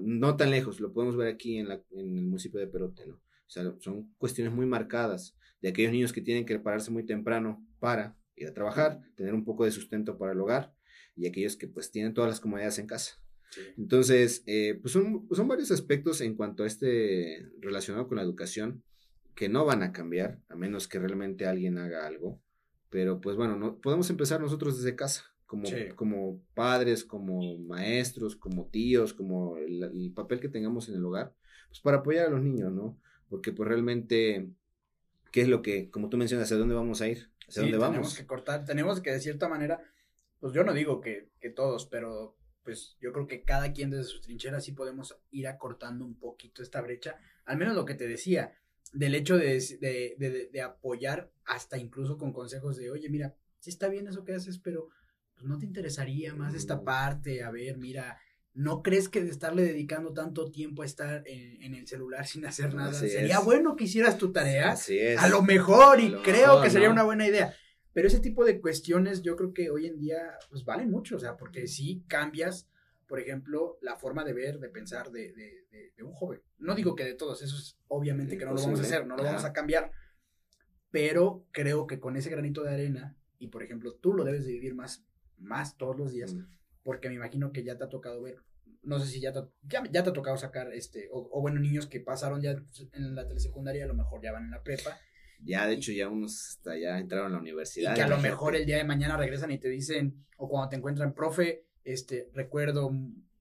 no 0.00 0.36
tan 0.36 0.50
lejos, 0.50 0.80
lo 0.80 0.92
podemos 0.92 1.16
ver 1.16 1.28
aquí 1.28 1.58
en, 1.58 1.68
la, 1.68 1.82
en 1.90 2.18
el 2.18 2.24
municipio 2.24 2.60
de 2.60 2.66
Perote, 2.66 3.06
¿no? 3.06 3.14
O 3.14 3.50
sea, 3.50 3.74
son 3.80 4.12
cuestiones 4.18 4.52
muy 4.52 4.66
marcadas 4.66 5.36
de 5.60 5.68
aquellos 5.68 5.92
niños 5.92 6.12
que 6.12 6.20
tienen 6.20 6.46
que 6.46 6.58
pararse 6.58 6.90
muy 6.90 7.04
temprano 7.04 7.66
para 7.78 8.16
ir 8.36 8.48
a 8.48 8.54
trabajar, 8.54 9.00
tener 9.16 9.34
un 9.34 9.44
poco 9.44 9.64
de 9.64 9.70
sustento 9.70 10.18
para 10.18 10.32
el 10.32 10.40
hogar, 10.40 10.74
y 11.16 11.26
aquellos 11.26 11.56
que 11.56 11.68
pues 11.68 11.90
tienen 11.90 12.14
todas 12.14 12.30
las 12.30 12.40
comodidades 12.40 12.78
en 12.78 12.86
casa. 12.86 13.20
Entonces, 13.76 14.42
eh, 14.46 14.78
pues 14.80 14.92
son, 14.92 15.28
son 15.30 15.46
varios 15.46 15.70
aspectos 15.70 16.20
en 16.20 16.34
cuanto 16.34 16.64
a 16.64 16.66
este 16.66 17.46
relacionado 17.60 18.08
con 18.08 18.16
la 18.16 18.22
educación 18.22 18.82
que 19.36 19.48
no 19.48 19.64
van 19.64 19.82
a 19.82 19.92
cambiar, 19.92 20.40
a 20.48 20.56
menos 20.56 20.88
que 20.88 20.98
realmente 20.98 21.46
alguien 21.46 21.78
haga 21.78 22.06
algo. 22.06 22.40
Pero 22.90 23.20
pues 23.20 23.36
bueno, 23.36 23.56
no, 23.56 23.78
podemos 23.80 24.10
empezar 24.10 24.40
nosotros 24.40 24.78
desde 24.78 24.96
casa 24.96 25.33
como, 25.62 25.94
como 25.94 26.40
padres, 26.54 27.04
como 27.04 27.58
maestros, 27.58 28.36
como 28.36 28.66
tíos, 28.66 29.14
como 29.14 29.56
el, 29.58 30.12
papel 30.14 30.40
que 30.40 30.48
tengamos 30.48 30.88
en 30.88 30.96
el 30.96 31.04
hogar, 31.04 31.34
pues 31.68 31.80
para 31.80 31.98
apoyar 31.98 32.26
a 32.26 32.30
los 32.30 32.42
niños, 32.42 32.72
¿no? 32.72 32.98
Porque 33.28 33.52
pues 33.52 33.68
realmente, 33.68 34.48
¿qué 35.32 35.42
es 35.42 35.48
lo 35.48 35.62
que, 35.62 35.90
como 35.90 36.08
tú 36.08 36.16
mencionas, 36.16 36.46
hacia 36.46 36.56
dónde 36.56 36.74
vamos 36.74 37.00
a 37.00 37.08
ir? 37.08 37.30
¿Hacia 37.48 37.62
dónde 37.62 37.78
vamos? 37.78 37.94
Tenemos 37.94 38.16
que 38.16 38.26
cortar, 38.26 38.64
tenemos 38.64 39.00
que 39.00 39.12
de 39.12 39.20
cierta 39.20 39.48
manera, 39.48 39.80
pues 40.40 40.52
yo 40.52 40.64
no 40.64 40.72
digo 40.72 41.00
que, 41.00 41.30
que 41.40 41.50
todos, 41.50 41.86
pero 41.86 42.36
pues 42.62 42.96
yo 43.00 43.12
creo 43.12 43.26
que 43.26 43.42
cada 43.42 43.72
quien 43.72 43.90
desde 43.90 44.04
sus 44.04 44.22
trincheras 44.22 44.64
sí 44.64 44.72
podemos 44.72 45.18
ir 45.30 45.48
acortando 45.48 46.04
un 46.04 46.18
poquito 46.18 46.62
esta 46.62 46.80
brecha, 46.80 47.18
al 47.44 47.58
menos 47.58 47.74
lo 47.74 47.84
que 47.84 47.94
te 47.94 48.08
decía, 48.08 48.54
del 48.92 49.14
hecho 49.14 49.36
de, 49.36 49.58
de, 49.80 50.14
de, 50.18 50.48
de 50.50 50.62
apoyar 50.62 51.30
hasta 51.44 51.76
incluso 51.76 52.16
con 52.16 52.32
consejos 52.32 52.76
de, 52.76 52.90
oye, 52.90 53.08
mira, 53.10 53.34
sí 53.58 53.70
está 53.70 53.88
bien 53.88 54.06
eso 54.06 54.24
que 54.24 54.34
haces, 54.34 54.58
pero 54.58 54.90
no 55.44 55.58
te 55.58 55.66
interesaría 55.66 56.34
más 56.34 56.54
esta 56.54 56.82
parte, 56.82 57.42
a 57.42 57.50
ver, 57.50 57.78
mira, 57.78 58.18
¿no 58.52 58.82
crees 58.82 59.08
que 59.08 59.22
de 59.22 59.30
estarle 59.30 59.62
dedicando 59.62 60.12
tanto 60.12 60.50
tiempo 60.50 60.82
a 60.82 60.86
estar 60.86 61.22
en, 61.26 61.74
el 61.74 61.86
celular 61.86 62.26
sin 62.26 62.46
hacer 62.46 62.74
nada, 62.74 62.92
sería 62.92 63.40
bueno 63.40 63.76
que 63.76 63.84
hicieras 63.84 64.18
tu 64.18 64.32
tarea? 64.32 64.72
Así 64.72 64.98
es. 64.98 65.18
A 65.18 65.28
lo 65.28 65.42
mejor, 65.42 66.00
y 66.00 66.14
creo 66.22 66.62
que 66.62 66.70
sería 66.70 66.90
una 66.90 67.04
buena 67.04 67.26
idea. 67.26 67.54
Pero 67.92 68.08
ese 68.08 68.18
tipo 68.18 68.44
de 68.44 68.60
cuestiones 68.60 69.22
yo 69.22 69.36
creo 69.36 69.52
que 69.52 69.70
hoy 69.70 69.86
en 69.86 69.98
día 69.98 70.18
pues 70.50 70.64
valen 70.64 70.90
mucho, 70.90 71.16
o 71.16 71.20
sea, 71.20 71.36
porque 71.36 71.68
sí 71.68 72.04
cambias 72.08 72.68
por 73.06 73.20
ejemplo, 73.20 73.78
la 73.82 73.96
forma 73.96 74.24
de 74.24 74.32
ver, 74.32 74.58
de 74.58 74.68
pensar 74.68 75.10
de, 75.10 75.32
de, 75.32 76.02
un 76.02 76.12
joven. 76.12 76.42
No 76.58 76.74
digo 76.74 76.94
que 76.94 77.04
de 77.04 77.14
todos, 77.14 77.42
eso 77.42 77.56
es 77.56 77.78
obviamente 77.88 78.36
que 78.36 78.44
no 78.44 78.52
lo 78.52 78.60
vamos 78.60 78.80
a 78.80 78.82
hacer, 78.82 79.06
no 79.06 79.16
lo 79.16 79.22
vamos 79.22 79.44
a 79.44 79.52
cambiar, 79.52 79.90
pero 80.90 81.46
creo 81.50 81.86
que 81.86 81.98
con 82.00 82.16
ese 82.16 82.30
granito 82.30 82.62
de 82.62 82.74
arena, 82.74 83.16
y 83.38 83.48
por 83.48 83.62
ejemplo, 83.62 83.94
tú 83.94 84.12
lo 84.12 84.24
debes 84.24 84.44
de 84.44 84.52
vivir 84.52 84.74
más, 84.74 85.04
más 85.38 85.76
todos 85.76 85.96
los 85.96 86.12
días, 86.12 86.34
mm. 86.34 86.46
porque 86.82 87.08
me 87.08 87.16
imagino 87.16 87.52
que 87.52 87.64
ya 87.64 87.76
te 87.76 87.84
ha 87.84 87.88
tocado 87.88 88.22
ver, 88.22 88.36
no 88.82 88.98
sé 88.98 89.06
si 89.06 89.20
ya 89.20 89.32
te, 89.32 89.40
ya, 89.62 89.82
te 89.82 89.98
ha 89.98 90.12
tocado 90.12 90.36
sacar, 90.36 90.72
este, 90.72 91.08
o, 91.10 91.28
o, 91.32 91.40
bueno, 91.40 91.60
niños 91.60 91.86
que 91.86 92.00
pasaron 92.00 92.40
ya 92.42 92.50
en 92.92 93.14
la 93.14 93.26
telesecundaria, 93.26 93.84
a 93.84 93.88
lo 93.88 93.94
mejor 93.94 94.22
ya 94.22 94.32
van 94.32 94.44
en 94.44 94.50
la 94.50 94.62
prepa, 94.62 94.98
ya, 95.44 95.66
de 95.66 95.74
hecho, 95.74 95.92
ya 95.92 96.08
unos 96.08 96.48
hasta 96.48 96.76
ya 96.78 96.98
entraron 96.98 97.26
a 97.26 97.34
la 97.34 97.40
universidad. 97.40 97.92
Y 97.92 97.94
que 97.94 98.02
a 98.02 98.08
lo 98.08 98.18
mejor 98.18 98.56
el 98.56 98.64
día 98.66 98.78
de 98.78 98.84
mañana 98.84 99.16
regresan 99.16 99.50
y 99.50 99.58
te 99.58 99.68
dicen, 99.68 100.24
o 100.36 100.48
cuando 100.48 100.70
te 100.70 100.76
encuentran, 100.76 101.14
profe, 101.14 101.66
este, 101.84 102.30
recuerdo 102.32 102.90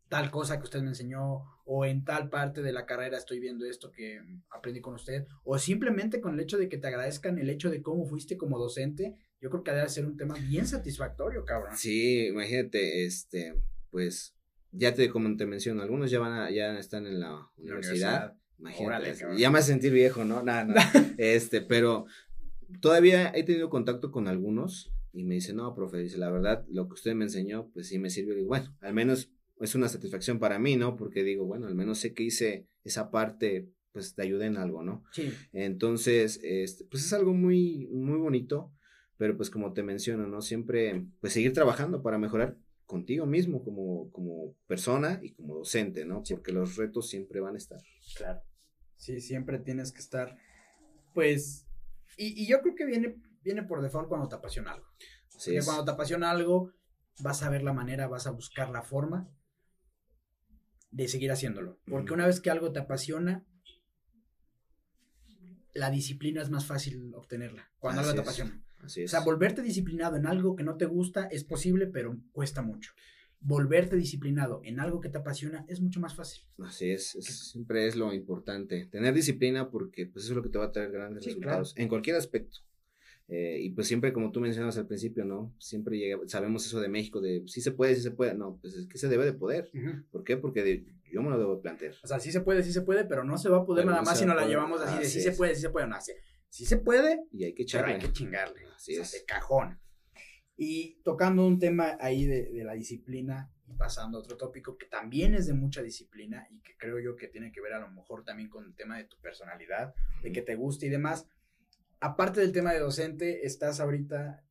tal 0.09 0.29
cosa 0.29 0.57
que 0.57 0.65
usted 0.65 0.81
me 0.81 0.89
enseñó, 0.89 1.43
o 1.65 1.85
en 1.85 2.03
tal 2.03 2.29
parte 2.29 2.61
de 2.61 2.73
la 2.73 2.85
carrera 2.85 3.17
estoy 3.17 3.39
viendo 3.39 3.65
esto 3.65 3.89
que 3.89 4.19
aprendí 4.51 4.81
con 4.81 4.95
usted, 4.95 5.25
o 5.43 5.57
simplemente 5.57 6.21
con 6.21 6.33
el 6.33 6.41
hecho 6.41 6.57
de 6.57 6.69
que 6.69 6.77
te 6.77 6.87
agradezcan 6.87 7.39
el 7.39 7.49
hecho 7.49 7.69
de 7.69 7.81
cómo 7.81 8.05
fuiste 8.05 8.37
como 8.37 8.59
docente, 8.59 9.17
yo 9.43 9.49
creo 9.49 9.61
que 9.61 9.71
debe 9.71 9.89
ser 9.89 10.05
un 10.05 10.15
tema 10.15 10.35
bien 10.35 10.65
satisfactorio, 10.65 11.43
cabrón. 11.43 11.75
Sí, 11.75 12.27
imagínate, 12.27 13.03
este, 13.03 13.53
pues, 13.91 14.33
ya 14.71 14.93
te, 14.93 15.09
como 15.09 15.35
te 15.35 15.45
menciono, 15.45 15.81
algunos 15.81 16.09
ya 16.09 16.19
van 16.19 16.31
a, 16.31 16.49
ya 16.49 16.79
están 16.79 17.05
en 17.05 17.19
la 17.19 17.51
universidad 17.57 18.37
Imagínate. 18.57 19.17
ya 19.37 19.51
me 19.51 19.59
hace 19.59 19.73
sentir 19.73 19.91
viejo, 19.91 20.23
¿no? 20.23 20.41
Nada, 20.43 20.63
nada. 20.63 20.81
este, 21.17 21.59
pero 21.59 22.05
todavía 22.79 23.33
he 23.35 23.43
tenido 23.43 23.69
contacto 23.69 24.11
con 24.11 24.29
algunos 24.29 24.93
y 25.11 25.25
me 25.25 25.35
dice, 25.35 25.53
no, 25.53 25.75
profe, 25.75 25.97
dice, 25.97 26.17
la 26.17 26.31
verdad, 26.31 26.65
lo 26.69 26.87
que 26.87 26.93
usted 26.93 27.13
me 27.13 27.25
enseñó, 27.25 27.69
pues 27.73 27.89
sí 27.89 27.99
me 27.99 28.09
sirvió. 28.09 28.37
Y 28.37 28.45
bueno, 28.45 28.73
al 28.79 28.93
menos 28.93 29.29
es 29.59 29.75
una 29.75 29.89
satisfacción 29.89 30.39
para 30.39 30.57
mí, 30.57 30.77
¿no? 30.77 30.95
Porque 30.95 31.25
digo, 31.25 31.45
bueno, 31.45 31.67
al 31.67 31.75
menos 31.75 31.99
sé 31.99 32.13
que 32.13 32.23
hice 32.23 32.69
esa 32.85 33.11
parte, 33.11 33.69
pues 33.91 34.15
te 34.15 34.21
ayudé 34.21 34.45
en 34.45 34.55
algo, 34.55 34.83
¿no? 34.83 35.03
Sí. 35.11 35.33
Entonces, 35.51 36.39
este, 36.43 36.85
pues 36.85 37.03
es 37.03 37.11
algo 37.11 37.33
muy, 37.33 37.89
muy 37.91 38.17
bonito, 38.17 38.71
pero 39.17 39.37
pues 39.37 39.49
como 39.49 39.73
te 39.73 39.83
menciono, 39.83 40.27
¿no? 40.27 40.41
Siempre, 40.41 41.05
pues 41.21 41.33
seguir 41.33 41.53
trabajando 41.53 42.01
para 42.01 42.17
mejorar 42.17 42.57
contigo 42.85 43.25
mismo 43.25 43.63
como, 43.63 44.11
como 44.11 44.53
persona 44.67 45.19
y 45.21 45.31
como 45.31 45.55
docente, 45.55 46.05
¿no? 46.05 46.23
Porque 46.29 46.51
los 46.51 46.75
retos 46.75 47.09
siempre 47.09 47.39
van 47.39 47.55
a 47.55 47.57
estar. 47.57 47.81
Claro. 48.15 48.41
Sí, 48.97 49.19
siempre 49.19 49.59
tienes 49.59 49.91
que 49.91 49.99
estar, 49.99 50.37
pues, 51.13 51.65
y, 52.17 52.47
yo 52.47 52.61
creo 52.61 52.75
que 52.75 52.85
viene, 52.85 53.15
viene 53.41 53.63
por 53.63 53.81
default 53.81 54.07
cuando 54.07 54.27
te 54.27 54.35
apasiona 54.35 54.73
algo. 54.73 54.87
Porque 55.31 55.61
cuando 55.63 55.85
te 55.85 55.91
apasiona 55.91 56.31
algo, 56.31 56.71
vas 57.19 57.43
a 57.43 57.49
ver 57.49 57.63
la 57.63 57.73
manera, 57.73 58.07
vas 58.07 58.27
a 58.27 58.31
buscar 58.31 58.69
la 58.69 58.83
forma 58.83 59.29
de 60.91 61.07
seguir 61.07 61.31
haciéndolo. 61.31 61.79
Porque 61.85 62.13
una 62.13 62.27
vez 62.27 62.39
que 62.39 62.51
algo 62.51 62.71
te 62.71 62.79
apasiona, 62.79 63.45
la 65.73 65.89
disciplina 65.89 66.41
es 66.41 66.49
más 66.49 66.65
fácil 66.65 67.13
obtenerla. 67.15 67.71
Cuando 67.79 68.01
algo 68.01 68.13
te 68.13 68.21
apasiona. 68.21 68.63
Así 68.83 69.03
es. 69.03 69.11
O 69.11 69.17
sea, 69.17 69.25
volverte 69.25 69.61
disciplinado 69.61 70.17
en 70.17 70.27
algo 70.27 70.55
que 70.55 70.63
no 70.63 70.77
te 70.77 70.85
gusta 70.85 71.27
es 71.27 71.43
posible, 71.43 71.87
pero 71.87 72.17
cuesta 72.31 72.61
mucho 72.61 72.93
volverte 73.43 73.95
disciplinado 73.97 74.61
en 74.63 74.79
algo 74.79 75.01
que 75.01 75.09
te 75.09 75.17
apasiona 75.17 75.65
es 75.67 75.81
mucho 75.81 75.99
más 75.99 76.15
fácil. 76.15 76.43
Así 76.59 76.89
es, 76.89 77.09
siempre 77.09 77.87
es 77.87 77.95
lo 77.95 78.13
importante, 78.13 78.85
tener 78.85 79.13
disciplina 79.13 79.69
porque 79.69 80.07
pues 80.07 80.25
eso 80.25 80.33
es 80.33 80.37
lo 80.37 80.43
que 80.43 80.49
te 80.49 80.57
va 80.57 80.65
a 80.65 80.71
traer 80.71 80.91
grandes 80.91 81.25
resultados 81.25 81.73
en 81.77 81.87
cualquier 81.87 82.15
aspecto. 82.15 82.59
Eh, 83.29 83.59
y 83.61 83.69
pues 83.69 83.87
siempre, 83.87 84.11
como 84.11 84.31
tú 84.31 84.41
mencionas 84.41 84.77
al 84.77 84.85
principio, 84.85 85.23
¿no? 85.23 85.53
Siempre 85.57 85.97
llega, 85.97 86.17
sabemos 86.27 86.65
eso 86.65 86.79
de 86.81 86.89
México, 86.89 87.21
de 87.21 87.43
sí 87.47 87.61
se 87.61 87.71
puede, 87.71 87.95
sí 87.95 88.01
se 88.01 88.11
puede. 88.11 88.33
No, 88.33 88.59
pues 88.61 88.75
es 88.75 88.87
que 88.87 88.97
se 88.97 89.07
debe 89.07 89.25
de 89.25 89.33
poder. 89.33 89.71
¿Por 90.11 90.23
qué? 90.23 90.35
Porque 90.37 90.85
yo 91.11 91.23
me 91.23 91.29
lo 91.29 91.39
debo 91.39 91.61
plantear. 91.61 91.95
O 92.03 92.07
sea, 92.07 92.19
sí 92.19 92.31
se 92.31 92.41
puede, 92.41 92.63
sí 92.63 92.73
se 92.73 92.81
puede, 92.81 93.05
pero 93.05 93.23
no 93.23 93.37
se 93.37 93.49
va 93.49 93.59
a 93.59 93.65
poder 93.65 93.85
nada 93.85 94.01
más 94.01 94.19
si 94.19 94.25
no 94.25 94.35
la 94.35 94.45
llevamos 94.45 94.81
así, 94.81 94.99
de 94.99 95.05
sí 95.05 95.21
se 95.21 95.31
puede, 95.31 95.55
sí 95.55 95.61
se 95.61 95.69
puede. 95.69 95.87
No, 95.87 95.99
sí, 96.01 96.11
sí 96.53 96.67
se 96.67 96.77
puede, 96.77 97.25
y 97.31 97.45
hay 97.45 97.55
que 97.55 97.63
echarle. 97.63 97.93
Pero 97.93 98.03
hay 98.03 98.07
que 98.09 98.13
chingarle. 98.13 98.61
Así 98.75 98.95
es. 98.95 99.11
De 99.11 99.25
cajón. 99.25 99.79
Y 100.55 101.01
tocando 101.01 101.47
un 101.47 101.57
tema 101.57 101.97
ahí 101.99 102.27
de, 102.27 102.63
la 102.63 102.73
disciplina 102.73 103.51
y 103.65 103.73
pasando 103.73 104.19
a 104.19 104.21
otro 104.21 104.37
tópico 104.37 104.77
que 104.77 104.85
también 104.85 105.33
es 105.33 105.47
de 105.47 105.55
mucha 105.55 105.81
disciplina 105.81 106.47
y 106.51 106.61
que 106.61 106.77
creo 106.77 106.99
yo 106.99 107.15
que 107.15 107.27
tiene 107.27 107.51
que 107.51 107.59
ver 107.59 107.73
a 107.73 107.79
lo 107.79 107.89
mejor 107.89 108.23
también 108.23 108.49
con 108.49 108.65
el 108.65 108.75
tema 108.75 108.99
de 108.99 109.05
tu 109.05 109.19
personalidad, 109.19 109.95
de 110.21 110.31
que 110.31 110.43
te 110.43 110.53
guste 110.53 110.85
y 110.85 110.89
demás. 110.89 111.27
Aparte 111.99 112.41
del 112.41 112.51
tema 112.51 112.71
de 112.71 112.79
docente, 112.79 113.47
estás 113.47 113.79
ahorita, 113.79 114.45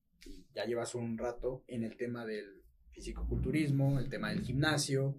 ya 0.57 0.64
llevas 0.64 0.96
un 0.96 1.16
rato 1.18 1.62
en 1.68 1.84
el 1.84 1.96
tema 1.96 2.26
del 2.26 2.64
fisicoculturismo, 2.90 4.00
el 4.00 4.09
tema 4.09 4.30
del 4.30 4.42
gimnasio 4.42 5.16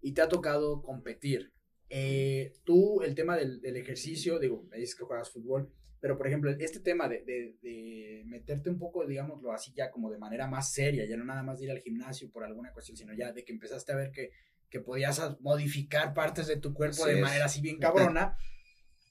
y 0.00 0.12
te 0.12 0.22
ha 0.22 0.28
tocado 0.28 0.80
competir. 0.80 1.52
Eh, 1.88 2.52
tú, 2.62 3.02
el 3.02 3.16
tema 3.16 3.36
del, 3.36 3.60
del, 3.60 3.76
ejercicio, 3.76 4.38
digo, 4.38 4.62
me 4.70 4.78
dices 4.78 4.94
que 4.94 5.02
juegas 5.02 5.32
fútbol, 5.32 5.74
pero, 6.00 6.16
por 6.16 6.26
ejemplo, 6.26 6.50
este 6.50 6.80
tema 6.80 7.08
de, 7.08 7.22
de, 7.62 8.22
meterte 8.26 8.70
un 8.70 8.78
poco, 8.78 9.06
digámoslo 9.06 9.52
así, 9.52 9.72
ya 9.74 9.90
como 9.90 10.10
de 10.10 10.18
manera 10.18 10.46
más 10.46 10.72
seria, 10.72 11.06
ya 11.06 11.16
no 11.16 11.24
nada 11.24 11.42
más 11.42 11.58
de 11.58 11.66
ir 11.66 11.70
al 11.70 11.80
gimnasio 11.80 12.30
por 12.30 12.42
alguna 12.42 12.72
cuestión, 12.72 12.96
sino 12.96 13.12
ya 13.12 13.32
de 13.32 13.44
que 13.44 13.52
empezaste 13.52 13.92
a 13.92 13.96
ver 13.96 14.10
que, 14.10 14.30
que 14.70 14.80
podías 14.80 15.20
modificar 15.40 16.14
partes 16.14 16.46
de 16.46 16.56
tu 16.56 16.72
cuerpo 16.72 17.04
de 17.04 17.20
manera 17.20 17.44
así 17.44 17.60
bien 17.60 17.78
cabrona. 17.78 18.36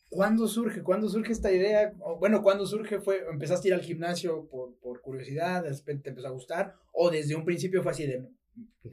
¿Cuándo 0.09 0.47
surge? 0.47 0.81
¿Cuándo 0.81 1.07
surge 1.07 1.31
esta 1.31 1.51
idea? 1.51 1.93
bueno, 2.19 2.41
¿cuándo 2.41 2.65
surge? 2.65 2.99
fue 2.99 3.23
¿Empezaste 3.31 3.67
a 3.67 3.69
ir 3.69 3.73
al 3.75 3.81
gimnasio 3.81 4.47
por, 4.49 4.75
por 4.79 5.01
curiosidad? 5.01 5.63
¿De 5.63 5.69
repente 5.69 6.03
te 6.03 6.09
empezó 6.09 6.27
a 6.27 6.31
gustar? 6.31 6.73
¿O 6.91 7.11
desde 7.11 7.35
un 7.35 7.45
principio 7.45 7.83
fue 7.83 7.91
así 7.91 8.07
de 8.07 8.27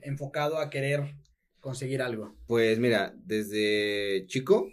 enfocado 0.02 0.58
a 0.58 0.68
querer 0.68 1.14
conseguir 1.60 2.02
algo? 2.02 2.36
Pues 2.46 2.78
mira, 2.78 3.14
desde 3.24 4.26
chico 4.26 4.68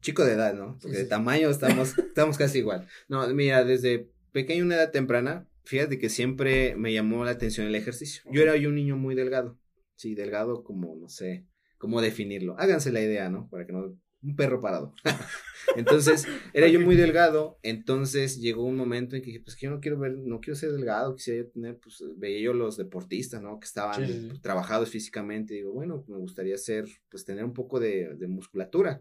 chico 0.00 0.24
de 0.24 0.32
edad, 0.32 0.54
¿no? 0.54 0.78
Porque 0.80 0.98
de 0.98 1.04
tamaño 1.04 1.50
estamos, 1.50 1.98
estamos 1.98 2.38
casi 2.38 2.58
igual. 2.58 2.86
No, 3.08 3.26
mira, 3.28 3.64
desde 3.64 4.10
pequeño, 4.32 4.64
una 4.64 4.76
edad 4.76 4.90
temprana, 4.90 5.48
fíjate 5.64 5.98
que 5.98 6.08
siempre 6.08 6.74
me 6.76 6.92
llamó 6.92 7.24
la 7.24 7.32
atención 7.32 7.66
el 7.66 7.74
ejercicio. 7.74 8.22
Yo 8.30 8.42
era 8.42 8.56
yo 8.56 8.68
un 8.68 8.76
niño 8.76 8.96
muy 8.96 9.14
delgado. 9.14 9.58
Sí, 9.96 10.14
delgado 10.14 10.62
como, 10.62 10.94
no 10.96 11.08
sé, 11.08 11.46
cómo 11.76 12.00
definirlo. 12.00 12.56
Háganse 12.58 12.92
la 12.92 13.00
idea, 13.00 13.28
¿no? 13.28 13.48
Para 13.48 13.66
que 13.66 13.72
no... 13.72 13.96
Un 14.20 14.34
perro 14.34 14.60
parado. 14.60 14.94
entonces, 15.76 16.26
era 16.52 16.66
yo 16.66 16.80
muy 16.80 16.96
delgado. 16.96 17.58
Entonces 17.62 18.40
llegó 18.40 18.64
un 18.64 18.76
momento 18.76 19.14
en 19.14 19.22
que 19.22 19.26
dije, 19.26 19.40
pues 19.40 19.54
que 19.54 19.66
yo 19.66 19.70
no 19.70 19.78
quiero 19.78 19.96
ver, 19.96 20.16
no 20.18 20.40
quiero 20.40 20.56
ser 20.56 20.72
delgado, 20.72 21.14
quisiera 21.14 21.44
yo 21.44 21.50
tener, 21.50 21.78
pues 21.78 22.02
veía 22.16 22.40
yo 22.40 22.52
los 22.52 22.76
deportistas, 22.76 23.40
¿no? 23.42 23.60
Que 23.60 23.66
estaban 23.66 24.40
trabajados 24.40 24.90
físicamente. 24.90 25.54
digo, 25.54 25.72
bueno, 25.72 26.04
me 26.08 26.18
gustaría 26.18 26.58
ser, 26.58 26.86
pues 27.08 27.24
tener 27.24 27.44
un 27.44 27.52
poco 27.52 27.78
de, 27.78 28.16
de 28.16 28.26
musculatura. 28.26 29.00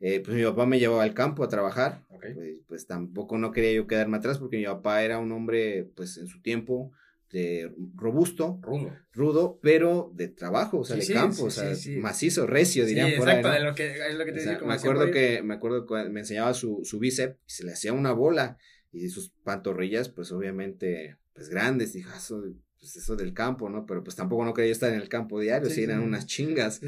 Eh, 0.00 0.20
pues 0.20 0.36
mi 0.36 0.42
papá 0.42 0.66
me 0.66 0.78
llevaba 0.78 1.02
al 1.02 1.14
campo 1.14 1.44
a 1.44 1.48
trabajar, 1.48 2.04
pues, 2.20 2.36
pues, 2.66 2.86
tampoco 2.86 3.38
no 3.38 3.52
quería 3.52 3.72
yo 3.72 3.86
quedarme 3.86 4.16
atrás 4.16 4.38
porque 4.38 4.58
mi 4.58 4.64
papá 4.64 5.02
era 5.02 5.18
un 5.18 5.32
hombre, 5.32 5.88
pues 5.94 6.18
en 6.18 6.26
su 6.26 6.42
tiempo, 6.42 6.92
de 7.30 7.72
robusto, 7.96 8.60
rudo, 8.62 8.92
rudo 9.12 9.58
pero 9.60 10.12
de 10.14 10.28
trabajo, 10.28 10.78
o 10.78 10.84
sea, 10.84 10.96
de 10.96 11.06
campo, 11.06 11.44
o 11.44 11.50
sea, 11.50 11.72
macizo, 11.98 12.46
recio, 12.46 12.86
dirían 12.86 13.12
por 13.16 13.28
ahí. 13.28 13.38
Exacto, 13.38 13.64
lo 13.64 13.74
que, 13.74 13.86
es 13.92 14.14
lo 14.14 14.24
que 14.24 14.32
te 14.32 14.38
decía, 14.38 14.60
me 14.64 14.74
acuerdo 14.74 15.10
que, 15.10 15.42
me 15.42 15.54
acuerdo 15.54 15.84
que 15.84 16.08
me 16.10 16.20
enseñaba 16.20 16.54
su, 16.54 16.82
su 16.84 16.98
bíceps 16.98 17.36
y 17.46 17.50
se 17.50 17.64
le 17.64 17.72
hacía 17.72 17.92
una 17.92 18.12
bola 18.12 18.58
y 18.92 19.08
sus 19.08 19.30
pantorrillas, 19.42 20.08
pues 20.08 20.30
obviamente, 20.30 21.16
pues 21.32 21.48
grandes, 21.48 21.92
dije, 21.92 22.08
ah, 22.12 22.18
eso, 22.18 22.44
pues 22.78 22.94
eso 22.96 23.16
del 23.16 23.34
campo, 23.34 23.68
¿no? 23.68 23.84
Pero 23.86 24.04
pues 24.04 24.14
tampoco 24.14 24.44
no 24.44 24.54
quería 24.54 24.70
estar 24.70 24.92
en 24.92 25.00
el 25.00 25.08
campo 25.08 25.40
diario, 25.40 25.68
si 25.70 25.82
eran 25.82 26.00
unas 26.00 26.26
chingas. 26.26 26.80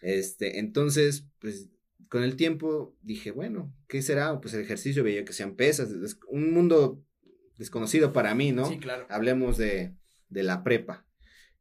Este, 0.00 0.58
entonces, 0.58 1.26
pues 1.38 1.68
con 2.12 2.24
el 2.24 2.36
tiempo 2.36 2.94
dije, 3.00 3.30
bueno, 3.30 3.74
¿qué 3.88 4.02
será? 4.02 4.38
Pues 4.38 4.52
el 4.52 4.60
ejercicio, 4.60 5.02
veía 5.02 5.24
que 5.24 5.32
sean 5.32 5.56
pesas, 5.56 5.88
un 6.28 6.52
mundo 6.52 7.02
desconocido 7.56 8.12
para 8.12 8.34
mí, 8.34 8.52
¿no? 8.52 8.66
Sí, 8.66 8.78
claro. 8.78 9.06
Hablemos 9.08 9.56
de, 9.56 9.96
de 10.28 10.42
la 10.42 10.62
prepa. 10.62 11.06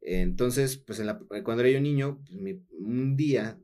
Entonces, 0.02 0.76
pues 0.76 1.00
en 1.00 1.06
la, 1.06 1.20
cuando 1.46 1.62
era 1.64 1.70
yo 1.70 1.80
niño, 1.80 2.22
pues 2.28 2.58
un 2.72 3.16
día, 3.16 3.62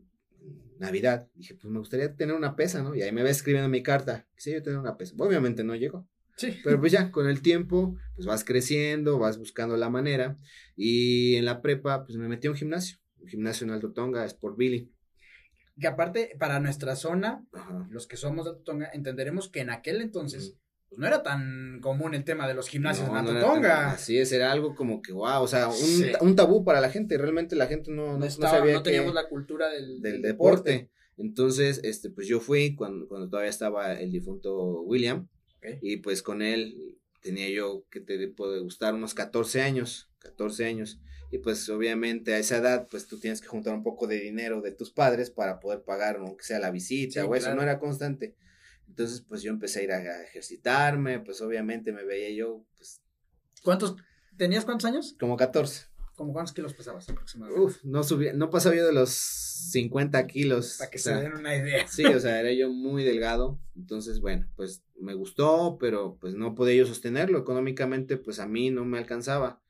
Navidad, 0.80 1.28
dije, 1.36 1.56
pues 1.56 1.70
me 1.70 1.80
gustaría 1.80 2.16
tener 2.16 2.34
una 2.34 2.56
pesa, 2.56 2.82
¿no? 2.82 2.96
Y 2.96 3.02
ahí 3.02 3.12
me 3.12 3.22
va 3.22 3.32
escribiendo 3.32 3.68
mi 3.68 3.84
carta, 3.84 4.26
quisiera 4.38 4.60
yo 4.60 4.64
tener 4.64 4.80
una 4.80 4.96
pesa. 4.96 5.14
Obviamente 5.18 5.66
no 5.66 5.76
llegó. 5.76 6.08
Sí. 6.38 6.58
Pero 6.64 6.80
pues 6.80 6.94
ya, 6.94 7.12
con 7.12 7.28
el 7.28 7.42
tiempo, 7.42 7.98
pues 8.16 8.26
vas 8.26 8.46
creciendo, 8.46 9.20
vas 9.20 9.38
buscando 9.38 9.76
la 9.76 9.90
manera. 9.90 10.40
Y 10.78 11.36
en 11.36 11.44
la 11.44 11.62
prepa, 11.62 12.06
pues 12.06 12.18
me 12.18 12.30
metí 12.30 12.48
a 12.48 12.52
un 12.52 12.56
gimnasio, 12.56 13.00
un 13.18 13.28
gimnasio 13.28 13.66
en 13.66 13.72
Alto 13.72 13.92
Tonga, 13.92 14.24
Sport 14.24 14.56
Billy 14.56 14.90
que 15.80 15.88
aparte, 15.88 16.36
para 16.40 16.60
nuestra 16.60 16.96
zona, 16.96 17.46
los 17.90 18.08
que 18.08 18.18
somos 18.18 18.46
de 18.46 18.64
Tonga, 18.64 18.90
entenderemos 18.94 19.50
que 19.50 19.62
en 19.62 19.70
aquel 19.70 20.02
entonces, 20.02 20.56
pues 20.90 21.00
no 21.00 21.08
era 21.08 21.24
tan 21.24 21.80
común 21.82 22.14
el 22.14 22.24
tema 22.24 22.48
de 22.48 22.54
los 22.54 22.70
gimnasios 22.70 23.10
en 23.10 23.16
Atotonga. 23.16 23.92
así 23.92 24.18
es, 24.18 24.32
era 24.32 24.52
algo 24.52 24.76
como 24.76 25.02
que, 25.02 25.12
wow, 25.12 25.42
o 25.42 25.48
sea, 25.48 25.70
un, 26.22 26.36
tabú 26.36 26.64
para 26.64 26.82
la 26.82 26.90
gente, 26.90 27.18
realmente 27.18 27.56
la 27.56 27.68
gente 27.68 27.92
no, 27.92 28.18
no, 28.18 28.30
sabía 28.30 28.74
no 28.74 28.84
teníamos 28.84 29.14
la 29.14 29.28
cultura 29.28 29.68
del, 29.70 30.22
deporte. 30.22 30.90
Entonces, 31.18 31.82
este, 31.84 32.10
pues 32.12 32.28
yo 32.28 32.40
fui 32.40 32.76
cuando, 32.76 33.08
cuando 33.08 33.30
todavía 33.30 33.50
estaba 33.50 33.94
el 33.94 34.12
difunto 34.12 34.82
William, 34.82 35.28
y 35.82 35.98
pues 35.98 36.22
con 36.22 36.42
él 36.42 36.98
tenía 37.22 37.50
yo, 37.50 37.84
que 37.90 38.00
te 38.00 38.28
puede 38.30 38.60
gustar, 38.60 38.94
unos 38.94 39.14
14 39.14 39.62
años, 39.62 40.10
14 40.20 40.66
años. 40.66 41.00
Y 41.32 41.40
pues 41.40 41.68
obviamente 41.70 42.34
a 42.34 42.40
esa 42.40 42.58
edad 42.58 42.88
pues 42.90 43.08
tú 43.08 43.20
tienes 43.20 43.42
que 43.42 43.48
juntar 43.48 43.74
un 43.74 43.84
poco 43.84 44.08
de 44.08 44.20
dinero 44.20 44.62
de 44.62 44.72
tus 44.72 44.92
padres 44.92 45.30
para 45.30 45.60
poder 45.60 45.84
pagar 45.84 46.18
aunque 46.18 46.44
sea 46.44 46.60
la 46.60 46.72
visita 46.72 47.26
o 47.26 47.36
eso 47.36 47.54
no 47.56 47.62
era 47.62 47.80
constante. 47.80 48.36
Entonces 48.88 49.22
pues 49.22 49.42
yo 49.42 49.52
empecé 49.52 49.82
a 49.82 49.84
ir 49.84 49.92
a 49.92 50.24
ejercitarme, 50.24 51.20
pues 51.20 51.42
obviamente 51.42 51.92
me 51.92 52.04
veía 52.04 52.32
yo 52.32 52.66
pues... 52.78 53.02
¿Cuántos? 53.64 53.96
¿Tenías 54.38 54.66
cuántos 54.66 54.86
años? 54.86 55.16
Como 55.20 55.36
14. 55.36 55.88
¿Cómo 56.18 56.34
cuántos 56.34 56.54
kilos 56.56 56.74
pesabas 56.74 57.08
aproximadamente? 57.10 57.64
Uf, 57.64 57.84
no 57.84 58.04
subía, 58.04 58.34
no 58.34 58.50
pasaba 58.50 58.76
yo 58.76 58.88
de 58.88 58.92
los 58.92 59.12
50 59.12 60.26
kilos. 60.26 60.78
Para 60.80 60.90
que 60.90 60.98
se 60.98 61.14
den 61.14 61.34
una 61.34 61.56
idea. 61.56 61.88
Sí, 61.88 62.06
o 62.06 62.20
sea, 62.20 62.40
era 62.40 62.52
yo 62.54 62.72
muy 62.72 63.04
delgado. 63.04 63.60
Entonces, 63.76 64.20
bueno, 64.20 64.50
pues 64.56 64.84
me 65.00 65.14
gustó, 65.14 65.78
pero 65.80 66.18
pues 66.20 66.34
no 66.34 66.56
podía 66.56 66.74
yo 66.74 66.88
sostenerlo. 66.88 67.38
Económicamente, 67.38 68.18
pues 68.18 68.40
a 68.40 68.48
mí 68.48 68.72
no 68.72 68.84
me 68.84 68.98
alcanzaba. 68.98 69.62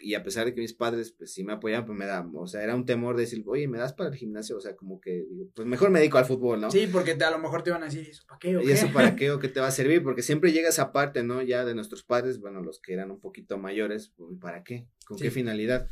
Y 0.00 0.14
a 0.14 0.22
pesar 0.22 0.46
de 0.46 0.54
que 0.54 0.60
mis 0.60 0.72
padres, 0.72 1.12
pues 1.12 1.32
sí 1.32 1.44
me 1.44 1.52
apoyaban, 1.52 1.86
pues 1.86 1.98
me 1.98 2.06
da, 2.06 2.28
o 2.34 2.46
sea, 2.46 2.62
era 2.62 2.74
un 2.74 2.84
temor 2.84 3.16
de 3.16 3.22
decir, 3.22 3.42
oye, 3.46 3.68
¿me 3.68 3.78
das 3.78 3.92
para 3.92 4.10
el 4.10 4.16
gimnasio? 4.16 4.56
O 4.56 4.60
sea, 4.60 4.74
como 4.76 5.00
que, 5.00 5.26
pues 5.54 5.66
mejor 5.66 5.90
me 5.90 5.98
dedico 5.98 6.18
al 6.18 6.24
fútbol, 6.24 6.60
¿no? 6.60 6.70
Sí, 6.70 6.88
porque 6.90 7.12
a 7.12 7.30
lo 7.30 7.38
mejor 7.38 7.62
te 7.62 7.70
iban 7.70 7.82
a 7.82 7.86
decir, 7.86 8.08
¿eso 8.08 8.24
para 8.26 8.38
qué 8.38 8.56
o 8.56 8.62
¿Y 8.62 8.70
eso 8.70 8.92
para 8.92 9.16
qué 9.16 9.30
o 9.30 9.38
qué 9.40 9.48
te 9.48 9.60
va 9.60 9.68
a 9.68 9.72
servir? 9.72 10.02
Porque 10.02 10.22
siempre 10.22 10.52
llega 10.52 10.68
esa 10.68 10.92
parte, 10.92 11.22
¿no? 11.22 11.42
Ya 11.42 11.64
de 11.64 11.74
nuestros 11.74 12.02
padres, 12.02 12.40
bueno, 12.40 12.62
los 12.62 12.80
que 12.80 12.92
eran 12.92 13.10
un 13.10 13.20
poquito 13.20 13.58
mayores, 13.58 14.12
pues, 14.16 14.38
¿para 14.40 14.64
qué? 14.64 14.86
¿Con 15.06 15.18
qué 15.18 15.30
finalidad? 15.30 15.88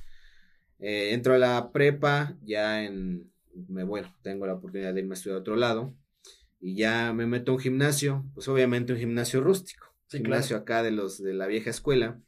Eh, 0.79 1.12
entro 1.12 1.35
a 1.35 1.39
la 1.39 1.72
prepa, 1.72 2.37
ya 2.43 2.85
en, 2.85 3.31
me, 3.68 3.85
bueno, 3.85 4.14
tengo 4.22 4.47
la 4.47 4.55
oportunidad 4.55 4.95
de 4.95 5.01
irme 5.01 5.14
a 5.14 5.14
estudiar 5.14 5.39
a 5.39 5.41
otro 5.41 5.57
lado, 5.57 5.95
y 6.61 6.76
ya 6.76 7.12
me 7.12 7.26
meto 7.26 7.53
a 7.53 7.55
un 7.57 7.61
gimnasio, 7.61 8.24
pues 8.35 8.49
obviamente 8.49 8.93
un 8.93 8.99
gimnasio 8.99 9.41
rústico, 9.41 9.87
gimnasio 10.09 10.57
acá 10.57 10.83
de 10.83 10.91
los 10.91 11.22
de 11.22 11.35
la 11.35 11.47
vieja 11.47 11.70
escuela, 11.70 12.20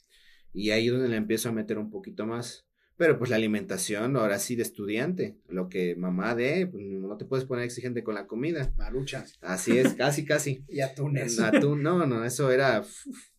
y 0.53 0.71
ahí 0.71 0.87
es 0.87 0.93
donde 0.93 1.09
le 1.09 1.17
empiezo 1.17 1.49
a 1.49 1.53
meter 1.53 1.79
un 1.79 1.91
poquito 1.91 2.27
más. 2.27 2.67
Pero 2.97 3.17
pues 3.17 3.31
la 3.31 3.37
alimentación, 3.37 4.15
ahora 4.19 4.39
sí, 4.39 4.57
de 4.57 4.63
estudiante, 4.63 5.39
lo 5.49 5.71
que 5.71 5.97
mamá 5.97 6.35
de, 6.35 6.67
pues 6.67 6.85
no 6.85 7.17
te 7.17 7.25
puedes 7.25 7.47
poner 7.47 7.65
exigente 7.65 8.05
con 8.05 8.15
la 8.15 8.27
comida. 8.27 8.75
Maruchas. 8.77 9.39
Así 9.41 9.79
es, 9.79 9.95
casi, 9.95 10.27
casi. 10.27 10.65
y 10.69 10.81
atunes. 10.81 11.41
Atún, 11.41 11.83
no, 11.83 12.05
no, 12.05 12.27
eso 12.27 12.51
era, 12.51 12.85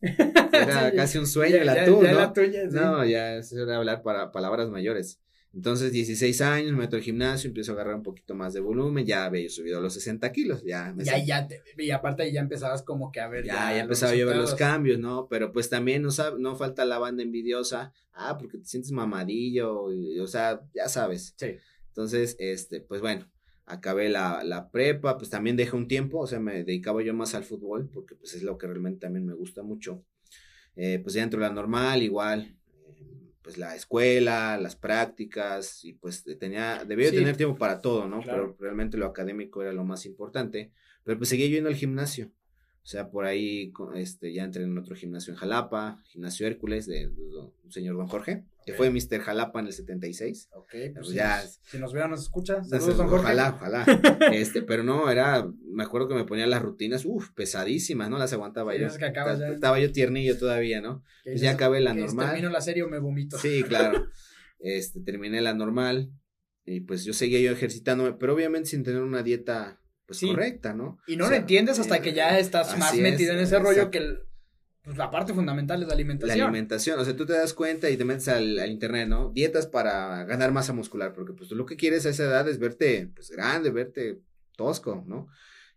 era 0.52 0.92
casi 0.96 1.18
un 1.18 1.28
sueño 1.28 1.58
el 1.58 1.68
atún, 1.68 2.04
¿no? 2.10 2.32
No, 2.72 3.04
ya, 3.04 3.36
eso 3.36 3.62
era 3.62 3.76
hablar 3.76 4.02
para 4.02 4.32
palabras 4.32 4.68
mayores. 4.68 5.20
Entonces, 5.54 5.92
16 5.92 6.40
años, 6.40 6.72
me 6.72 6.78
meto 6.78 6.96
al 6.96 7.02
gimnasio, 7.02 7.48
empiezo 7.48 7.72
a 7.72 7.74
agarrar 7.74 7.94
un 7.94 8.02
poquito 8.02 8.34
más 8.34 8.54
de 8.54 8.60
volumen, 8.60 9.04
ya 9.04 9.26
había 9.26 9.48
subido 9.50 9.78
a 9.78 9.80
los 9.82 9.92
60 9.92 10.32
kilos, 10.32 10.62
ya. 10.64 10.94
ya, 10.96 11.18
ya, 11.18 11.46
y 11.76 11.90
aparte 11.90 12.32
ya 12.32 12.40
empezabas 12.40 12.82
como 12.82 13.12
que 13.12 13.20
a 13.20 13.28
ver. 13.28 13.44
Ya, 13.44 13.74
ya, 13.74 13.80
empezaba 13.80 14.12
a 14.12 14.14
ver 14.14 14.36
los 14.36 14.54
cambios, 14.54 14.98
¿no? 14.98 15.28
Pero 15.28 15.52
pues 15.52 15.68
también 15.68 16.02
no, 16.02 16.08
no 16.38 16.56
falta 16.56 16.86
la 16.86 16.98
banda 16.98 17.22
envidiosa, 17.22 17.92
ah, 18.14 18.38
porque 18.38 18.58
te 18.58 18.64
sientes 18.64 18.92
mamadillo, 18.92 19.84
o 19.84 20.26
sea, 20.26 20.62
ya 20.74 20.88
sabes. 20.88 21.34
Sí. 21.36 21.56
Entonces, 21.88 22.34
este, 22.38 22.80
pues 22.80 23.02
bueno, 23.02 23.30
acabé 23.66 24.08
la, 24.08 24.42
la 24.44 24.70
prepa, 24.70 25.18
pues 25.18 25.28
también 25.28 25.56
dejé 25.56 25.76
un 25.76 25.86
tiempo, 25.86 26.20
o 26.20 26.26
sea, 26.26 26.40
me 26.40 26.64
dedicaba 26.64 27.02
yo 27.02 27.12
más 27.12 27.34
al 27.34 27.44
fútbol, 27.44 27.90
porque 27.92 28.14
pues 28.14 28.34
es 28.34 28.42
lo 28.42 28.56
que 28.56 28.66
realmente 28.66 29.00
también 29.00 29.26
me 29.26 29.34
gusta 29.34 29.62
mucho. 29.62 30.02
Eh, 30.76 30.98
pues 31.02 31.14
ya 31.14 31.20
dentro 31.20 31.40
de 31.40 31.46
la 31.46 31.52
normal, 31.52 32.02
igual, 32.02 32.56
pues 33.42 33.58
la 33.58 33.74
escuela, 33.74 34.56
las 34.56 34.76
prácticas 34.76 35.84
y 35.84 35.94
pues 35.94 36.24
tenía, 36.38 36.84
debía 36.84 37.10
tener 37.10 37.36
tiempo 37.36 37.58
para 37.58 37.80
todo, 37.80 38.08
¿no? 38.08 38.20
Pero 38.24 38.56
realmente 38.58 38.96
lo 38.96 39.06
académico 39.06 39.62
era 39.62 39.72
lo 39.72 39.84
más 39.84 40.06
importante. 40.06 40.72
Pero 41.04 41.18
pues 41.18 41.28
seguía 41.28 41.48
yendo 41.48 41.68
al 41.68 41.74
gimnasio. 41.74 42.30
O 42.84 42.86
sea, 42.86 43.10
por 43.10 43.26
ahí 43.26 43.72
este, 43.94 44.32
ya 44.32 44.42
entré 44.42 44.64
en 44.64 44.76
otro 44.76 44.96
gimnasio 44.96 45.32
en 45.32 45.38
Jalapa, 45.38 46.02
gimnasio 46.04 46.48
Hércules 46.48 46.86
de, 46.86 47.08
un 47.08 47.70
señor 47.70 47.96
don 47.96 48.08
Jorge, 48.08 48.44
que 48.66 48.72
fue 48.72 48.90
Mr. 48.90 49.20
Jalapa 49.20 49.60
en 49.60 49.68
el 49.68 49.72
76. 49.72 50.48
Ok, 50.52 50.68
pues, 50.70 50.92
pues 50.94 51.08
ya. 51.12 51.40
Si 51.46 51.78
nos 51.78 51.92
ve 51.92 52.02
o 52.02 52.08
nos 52.08 52.22
escucha, 52.22 52.64
saludos 52.64 52.96
don 52.96 53.08
Jorge. 53.08 53.26
Ojalá, 53.26 53.54
ojalá. 53.54 53.84
este, 54.32 54.62
pero 54.62 54.82
no, 54.82 55.08
era, 55.08 55.48
me 55.64 55.84
acuerdo 55.84 56.08
que 56.08 56.14
me 56.14 56.24
ponía 56.24 56.46
las 56.48 56.60
rutinas, 56.60 57.04
uff, 57.04 57.30
pesadísimas, 57.30 58.10
¿no? 58.10 58.18
Las 58.18 58.32
aguantaba 58.32 58.76
yo. 58.76 58.88
que 58.88 59.12
ya. 59.14 59.48
Estaba 59.52 59.78
yo 59.78 59.92
tiernillo 59.92 60.36
todavía, 60.36 60.80
¿no? 60.80 61.04
Pues 61.22 61.40
ya 61.40 61.52
acabé 61.52 61.80
la 61.80 61.94
normal. 61.94 62.30
Termino 62.30 62.50
la 62.50 62.60
serie 62.60 62.82
o 62.82 62.88
me 62.88 62.98
vomito. 62.98 63.38
Sí, 63.38 63.62
claro. 63.68 64.08
este, 64.58 65.00
terminé 65.00 65.40
la 65.40 65.54
normal 65.54 66.10
y 66.64 66.80
pues 66.80 67.04
yo 67.04 67.12
seguía 67.12 67.40
yo 67.40 67.52
ejercitándome, 67.52 68.14
pero 68.14 68.34
obviamente 68.34 68.70
sin 68.70 68.82
tener 68.82 69.02
una 69.02 69.22
dieta 69.22 69.81
pues, 70.20 70.32
correcta, 70.32 70.74
¿no? 70.74 70.98
Y 71.06 71.16
no 71.16 71.28
lo 71.28 71.36
entiendes 71.36 71.78
hasta 71.78 72.00
que 72.00 72.12
ya 72.12 72.38
estás 72.38 72.78
más 72.78 72.94
metido 72.96 73.32
en 73.32 73.40
ese 73.40 73.58
rollo 73.58 73.90
que 73.90 74.18
pues, 74.82 74.96
la 74.96 75.10
parte 75.10 75.32
fundamental 75.32 75.80
es 75.80 75.88
la 75.88 75.94
alimentación. 75.94 76.38
La 76.38 76.44
alimentación, 76.44 76.98
o 76.98 77.04
sea, 77.04 77.16
tú 77.16 77.24
te 77.24 77.34
das 77.34 77.54
cuenta 77.54 77.88
y 77.88 77.96
te 77.96 78.04
metes 78.04 78.28
al, 78.28 78.58
internet, 78.68 79.08
¿no? 79.08 79.30
Dietas 79.30 79.66
para 79.66 80.24
ganar 80.24 80.52
masa 80.52 80.72
muscular, 80.72 81.12
porque 81.12 81.32
pues 81.32 81.48
tú 81.48 81.54
lo 81.54 81.66
que 81.66 81.76
quieres 81.76 82.04
a 82.06 82.10
esa 82.10 82.24
edad 82.24 82.48
es 82.48 82.58
verte, 82.58 83.10
pues, 83.14 83.30
grande, 83.30 83.70
verte 83.70 84.20
tosco, 84.56 85.04
¿no? 85.06 85.28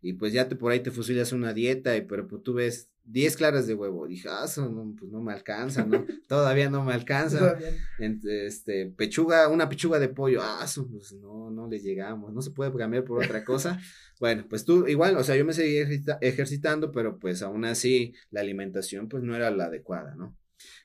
Y 0.02 0.14
pues 0.14 0.34
ya 0.34 0.48
te 0.48 0.56
por 0.56 0.72
ahí 0.72 0.82
te 0.82 0.92
fusilas 0.92 1.32
una 1.32 1.54
dieta, 1.54 1.96
y, 1.96 2.02
pero 2.02 2.28
pues 2.28 2.44
tú 2.44 2.54
ves 2.54 2.90
10 3.06 3.38
claras 3.38 3.68
de 3.68 3.76
huevo. 3.76 4.08
Dije, 4.08 4.28
ah, 4.30 4.44
eso 4.46 4.70
no, 4.70 4.96
pues 4.98 5.12
no 5.12 5.22
me 5.22 5.34
alcanza, 5.34 5.86
¿no? 5.86 6.06
Todavía 6.28 6.70
no 6.70 6.84
me 6.84 6.94
alcanza. 6.94 7.58
este, 8.00 8.88
pechuga, 8.88 9.48
una 9.48 9.70
pechuga 9.70 10.00
de 10.00 10.10
pollo, 10.10 10.42
ah, 10.42 10.62
eso, 10.64 10.88
pues 10.88 11.14
no, 11.14 11.52
no 11.52 11.68
le 11.68 11.80
llegamos, 11.80 12.34
no 12.34 12.42
se 12.42 12.52
puede 12.52 12.74
cambiar 12.74 13.04
por 13.04 13.24
otra 13.24 13.44
cosa. 13.44 13.80
bueno, 14.20 14.46
pues 14.50 14.66
tú, 14.66 14.88
igual, 14.88 15.18
o 15.18 15.24
sea, 15.24 15.36
yo 15.36 15.46
me 15.46 15.54
seguí 15.54 15.78
ejercitando, 16.22 16.92
pero 16.92 17.20
pues 17.20 17.42
aún 17.42 17.66
así 17.66 18.14
la 18.32 18.42
alimentación 18.42 19.08
pues 19.10 19.24
no 19.24 19.36
era 19.36 19.52
la 19.52 19.66
adecuada, 19.66 20.16
¿no? 20.16 20.38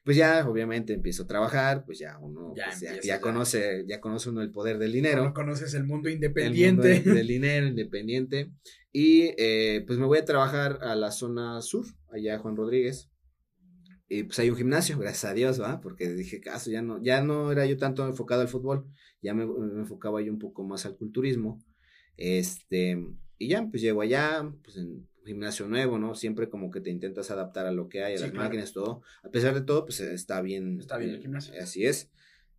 Pues 0.03 0.16
ya, 0.16 0.49
obviamente, 0.49 0.95
empiezo 0.95 1.24
a 1.24 1.26
trabajar, 1.26 1.85
pues 1.85 1.99
ya 1.99 2.18
uno 2.18 2.55
ya, 2.57 2.66
pues, 2.66 3.05
ya, 3.05 3.20
conoce, 3.20 3.85
ya 3.87 4.01
conoce 4.01 4.31
uno 4.31 4.43
el 4.43 4.51
poder 4.51 4.78
del 4.78 4.93
dinero. 4.93 5.33
conoces 5.35 5.74
el 5.74 5.85
mundo 5.85 6.09
independiente. 6.09 6.97
El 6.97 7.05
mundo 7.05 7.14
del 7.14 7.26
dinero, 7.28 7.66
independiente. 7.66 8.51
Y 8.93 9.33
eh, 9.39 9.85
pues 9.87 9.99
me 9.99 10.07
voy 10.07 10.18
a 10.18 10.24
trabajar 10.24 10.78
a 10.83 10.97
la 10.97 11.11
zona 11.11 11.61
sur, 11.62 11.87
allá 12.12 12.39
Juan 12.39 12.57
Rodríguez. 12.57 13.11
Y 14.09 14.24
pues 14.24 14.39
hay 14.41 14.51
un 14.51 14.57
gimnasio, 14.57 14.99
gracias 14.99 15.31
a 15.31 15.35
Dios, 15.35 15.61
¿va? 15.61 15.81
Porque 15.81 16.09
dije, 16.09 16.41
caso, 16.41 16.70
ya 16.70 16.83
no, 16.83 17.01
ya 17.01 17.22
no 17.22 17.53
era 17.53 17.64
yo 17.66 17.76
tanto 17.76 18.05
enfocado 18.07 18.41
al 18.41 18.49
fútbol, 18.49 18.87
ya 19.22 19.35
me, 19.35 19.45
enfocaba 19.45 20.20
yo 20.20 20.33
un 20.33 20.41
poco 20.41 20.64
más 20.64 20.85
al 20.85 20.97
culturismo. 20.97 21.62
Este, 22.21 23.03
y 23.39 23.49
ya, 23.49 23.66
pues 23.66 23.83
llego 23.83 24.03
allá, 24.03 24.49
pues 24.62 24.77
en 24.77 25.09
gimnasio 25.25 25.66
nuevo, 25.66 25.99
¿no? 25.99 26.14
Siempre 26.14 26.51
como 26.51 26.71
que 26.71 26.81
te 26.81 26.91
intentas 26.91 27.31
adaptar 27.31 27.66
a 27.66 27.73
lo 27.73 27.89
que 27.89 28.05
hay, 28.05 28.16
a 28.16 28.21
las 28.21 28.35
máquinas, 28.35 28.73
todo. 28.73 29.03
A 29.23 29.31
pesar 29.31 29.55
de 29.55 29.62
todo, 29.62 29.87
pues 29.87 30.01
está 30.01 30.43
bien. 30.43 30.79
Está 30.79 30.99
bien 30.99 31.11
el 31.11 31.21
gimnasio. 31.21 31.55
Así 31.61 31.87
es. 31.87 32.11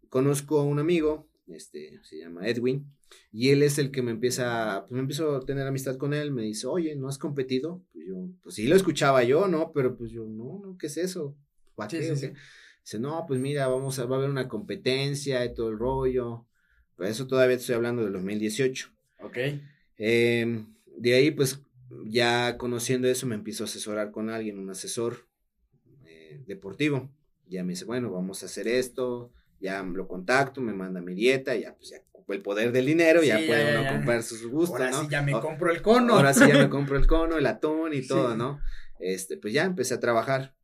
Conozco 0.10 0.60
a 0.60 0.64
un 0.64 0.80
amigo, 0.80 1.30
este, 1.48 2.00
se 2.04 2.18
llama 2.18 2.48
Edwin, 2.48 2.92
y 3.32 3.50
él 3.50 3.62
es 3.62 3.78
el 3.78 3.92
que 3.92 4.02
me 4.02 4.12
empieza, 4.12 4.86
pues 4.88 4.94
me 4.94 5.00
empiezo 5.00 5.36
a 5.36 5.46
tener 5.46 5.68
amistad 5.68 5.98
con 5.98 6.14
él, 6.14 6.32
me 6.32 6.42
dice, 6.42 6.66
oye, 6.68 6.96
¿no 6.96 7.08
has 7.08 7.18
competido? 7.18 7.84
Pues 7.94 8.08
yo, 8.08 8.16
pues 8.42 8.56
sí 8.56 8.68
lo 8.68 8.76
escuchaba 8.76 9.24
yo, 9.24 9.48
¿no? 9.48 9.72
Pero 9.74 9.96
pues 9.96 10.12
yo, 10.12 10.26
no, 10.26 10.60
no, 10.64 10.78
¿qué 10.78 10.88
es 10.88 10.98
eso? 10.98 11.38
¿Para 11.76 11.88
qué? 11.90 12.00
Dice, 12.10 13.00
no, 13.00 13.26
pues 13.28 13.40
mira, 13.40 13.68
vamos 13.68 14.00
a, 14.00 14.06
va 14.06 14.16
a 14.16 14.20
haber 14.20 14.32
una 14.32 14.48
competencia 14.48 15.46
y 15.46 15.54
todo 15.54 15.70
el 15.70 15.78
rollo. 15.78 16.48
Pues 16.96 17.12
eso 17.12 17.28
todavía 17.28 17.58
estoy 17.58 17.76
hablando 17.76 18.04
del 18.04 18.14
2018. 18.14 18.92
Ok. 19.22 19.38
Em, 19.98 20.74
de 20.98 21.14
ahí, 21.14 21.32
pues, 21.32 21.62
ya 22.06 22.58
conociendo 22.58 23.08
eso, 23.08 23.28
me 23.28 23.36
empiezo 23.36 23.64
a 23.64 23.68
asesorar 23.68 24.12
con 24.12 24.30
alguien, 24.30 24.60
un 24.60 24.70
asesor 24.70 25.28
eh, 26.06 26.42
deportivo. 26.46 27.12
Ya 27.48 27.64
me 27.64 27.72
dice, 27.74 27.86
bueno, 27.86 28.12
vamos 28.12 28.44
a 28.44 28.46
hacer 28.46 28.68
esto, 28.68 29.32
ya 29.60 29.84
lo 29.84 30.08
contacto, 30.08 30.62
me 30.62 30.74
manda 30.74 31.02
mi 31.02 31.14
dieta, 31.14 31.56
ya 31.56 31.76
pues 31.76 31.90
ya 31.90 32.02
el 32.34 32.42
poder 32.42 32.72
del 32.72 32.86
dinero, 32.86 33.24
ya 33.24 33.38
puede 33.46 33.78
uno 33.78 33.90
comprar 33.90 34.24
sus 34.24 34.46
gustos, 34.48 34.80
ahora 34.80 34.94
Sí 34.94 35.08
ya 35.10 35.22
me 35.22 35.32
compro 35.34 35.72
el 35.72 35.82
cono. 35.82 36.16
Ahora 36.16 36.34
sí 36.34 36.48
ya 36.48 36.58
me 36.58 36.70
compro 36.70 36.98
el 36.98 37.08
cono, 37.08 37.38
el 37.38 37.46
atún 37.46 37.94
y 37.94 38.06
todo, 38.08 38.36
¿no? 38.36 38.60
Este, 39.00 39.38
pues 39.38 39.54
ya 39.54 39.64
empecé 39.64 39.94
a 39.94 40.00
trabajar. 40.00 40.56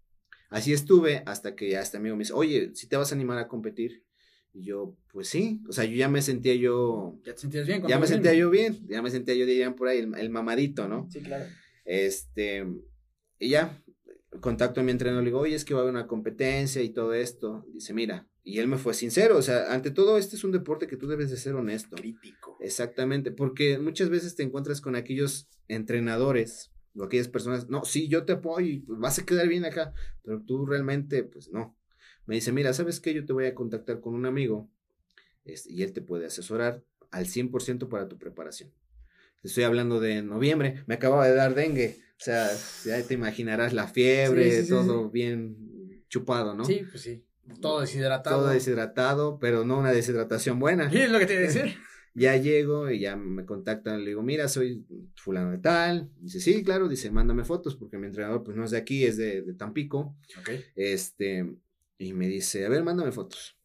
Así 0.49 0.71
estuve 0.71 1.23
hasta 1.25 1.55
que 1.55 1.69
ya 1.69 1.81
este 1.81 1.97
amigo 1.97 2.15
me 2.15 2.21
dice, 2.21 2.33
oye, 2.33 2.71
si 2.73 2.87
te 2.87 2.97
vas 2.97 3.11
a 3.11 3.15
animar 3.15 3.37
a 3.37 3.47
competir. 3.47 4.05
Y 4.57 4.63
yo, 4.63 4.97
pues 5.13 5.27
sí, 5.27 5.61
o 5.69 5.71
sea, 5.71 5.85
yo 5.85 5.95
ya 5.95 6.09
me 6.09 6.23
sentía 6.23 6.55
yo. 6.55 7.19
Ya 7.23 7.35
te 7.35 7.41
sentías 7.41 7.67
bien. 7.67 7.83
Ya 7.87 7.99
me 7.99 8.07
sentía 8.07 8.33
yo 8.33 8.49
bien, 8.49 8.75
ya 8.87 9.03
me 9.03 9.11
sentía 9.11 9.35
yo, 9.35 9.45
dirían 9.45 9.75
por 9.75 9.87
ahí, 9.87 9.99
el, 9.99 10.29
mamadito, 10.31 10.87
¿no? 10.87 11.07
Sí, 11.11 11.21
claro. 11.21 11.45
Este, 11.85 12.65
y 13.37 13.49
ya, 13.49 13.79
contacto 14.41 14.81
a 14.81 14.83
mi 14.83 14.89
entrenador, 14.89 15.23
le 15.23 15.29
digo, 15.29 15.39
oye, 15.39 15.53
es 15.53 15.63
que 15.63 15.75
va 15.75 15.81
a 15.81 15.83
haber 15.83 15.93
una 15.93 16.07
competencia 16.07 16.81
y 16.81 16.89
todo 16.89 17.13
esto. 17.13 17.67
Dice, 17.71 17.93
mira, 17.93 18.27
y 18.43 18.57
él 18.57 18.67
me 18.67 18.79
fue 18.79 18.95
sincero, 18.95 19.37
o 19.37 19.43
sea, 19.43 19.71
ante 19.71 19.91
todo, 19.91 20.17
este 20.17 20.35
es 20.35 20.43
un 20.43 20.51
deporte 20.51 20.87
que 20.87 20.97
tú 20.97 21.07
debes 21.07 21.29
de 21.29 21.37
ser 21.37 21.53
honesto. 21.53 21.95
Crítico. 21.95 22.57
Exactamente, 22.59 23.31
porque 23.31 23.77
muchas 23.77 24.09
veces 24.09 24.35
te 24.35 24.41
encuentras 24.41 24.81
con 24.81 24.95
aquellos 24.95 25.47
entrenadores 25.67 26.71
o 26.95 27.03
aquellas 27.03 27.27
personas, 27.27 27.69
no, 27.69 27.85
sí, 27.85 28.07
yo 28.07 28.25
te 28.25 28.33
apoyo 28.33 28.65
y 28.65 28.79
pues, 28.79 28.97
vas 28.99 29.19
a 29.19 29.25
quedar 29.25 29.47
bien 29.47 29.65
acá, 29.65 29.93
pero 30.23 30.41
tú 30.41 30.65
realmente, 30.65 31.23
pues 31.23 31.51
no. 31.51 31.76
Me 32.27 32.35
dice, 32.35 32.51
mira, 32.51 32.73
¿sabes 32.73 32.99
qué? 32.99 33.13
Yo 33.13 33.25
te 33.25 33.33
voy 33.33 33.45
a 33.45 33.55
contactar 33.55 33.99
con 34.01 34.13
un 34.13 34.25
amigo 34.25 34.69
este, 35.45 35.71
y 35.71 35.81
él 35.81 35.93
te 35.93 36.01
puede 36.01 36.25
asesorar 36.25 36.83
al 37.09 37.25
100% 37.25 37.87
para 37.87 38.07
tu 38.07 38.17
preparación. 38.17 38.71
Te 39.41 39.47
estoy 39.47 39.63
hablando 39.63 39.99
de 39.99 40.21
noviembre, 40.21 40.83
me 40.87 40.95
acababa 40.95 41.27
de 41.27 41.35
dar 41.35 41.55
dengue, 41.55 41.97
o 42.19 42.23
sea, 42.23 42.49
ya 42.83 43.01
te 43.03 43.13
imaginarás 43.13 43.73
la 43.73 43.87
fiebre, 43.87 44.63
todo 44.63 45.09
bien 45.09 46.03
chupado, 46.09 46.53
¿no? 46.53 46.65
Sí, 46.65 46.81
pues 46.89 47.03
sí 47.03 47.23
Todo 47.61 47.81
deshidratado. 47.81 48.41
Todo 48.41 48.49
deshidratado, 48.49 49.39
pero 49.39 49.63
no 49.63 49.77
una 49.77 49.91
deshidratación 49.91 50.59
buena. 50.59 50.89
Sí, 50.91 50.97
es 50.97 51.11
lo 51.11 51.19
que 51.19 51.27
te 51.27 51.33
iba 51.33 51.43
a 51.43 51.45
decir. 51.45 51.75
ya 52.13 52.35
llego 52.35 52.89
y 52.89 52.99
ya 52.99 53.15
me 53.15 53.45
contactan, 53.45 54.03
le 54.03 54.09
digo, 54.09 54.23
mira, 54.23 54.47
soy 54.47 54.83
fulano 55.15 55.51
de 55.51 55.59
tal. 55.59 56.09
Dice, 56.19 56.39
sí, 56.39 56.63
claro, 56.63 56.89
dice, 56.89 57.11
mándame 57.11 57.45
fotos, 57.45 57.75
porque 57.75 57.99
mi 57.99 58.07
entrenador 58.07 58.43
pues 58.43 58.57
no 58.57 58.65
es 58.65 58.71
de 58.71 58.77
aquí, 58.77 59.05
es 59.05 59.17
de, 59.17 59.43
de 59.43 59.53
Tampico. 59.53 60.17
Ok. 60.39 60.49
Este, 60.75 61.45
y 61.97 62.13
me 62.13 62.27
dice, 62.27 62.65
a 62.65 62.69
ver, 62.69 62.83
mándame 62.83 63.11
fotos. 63.11 63.57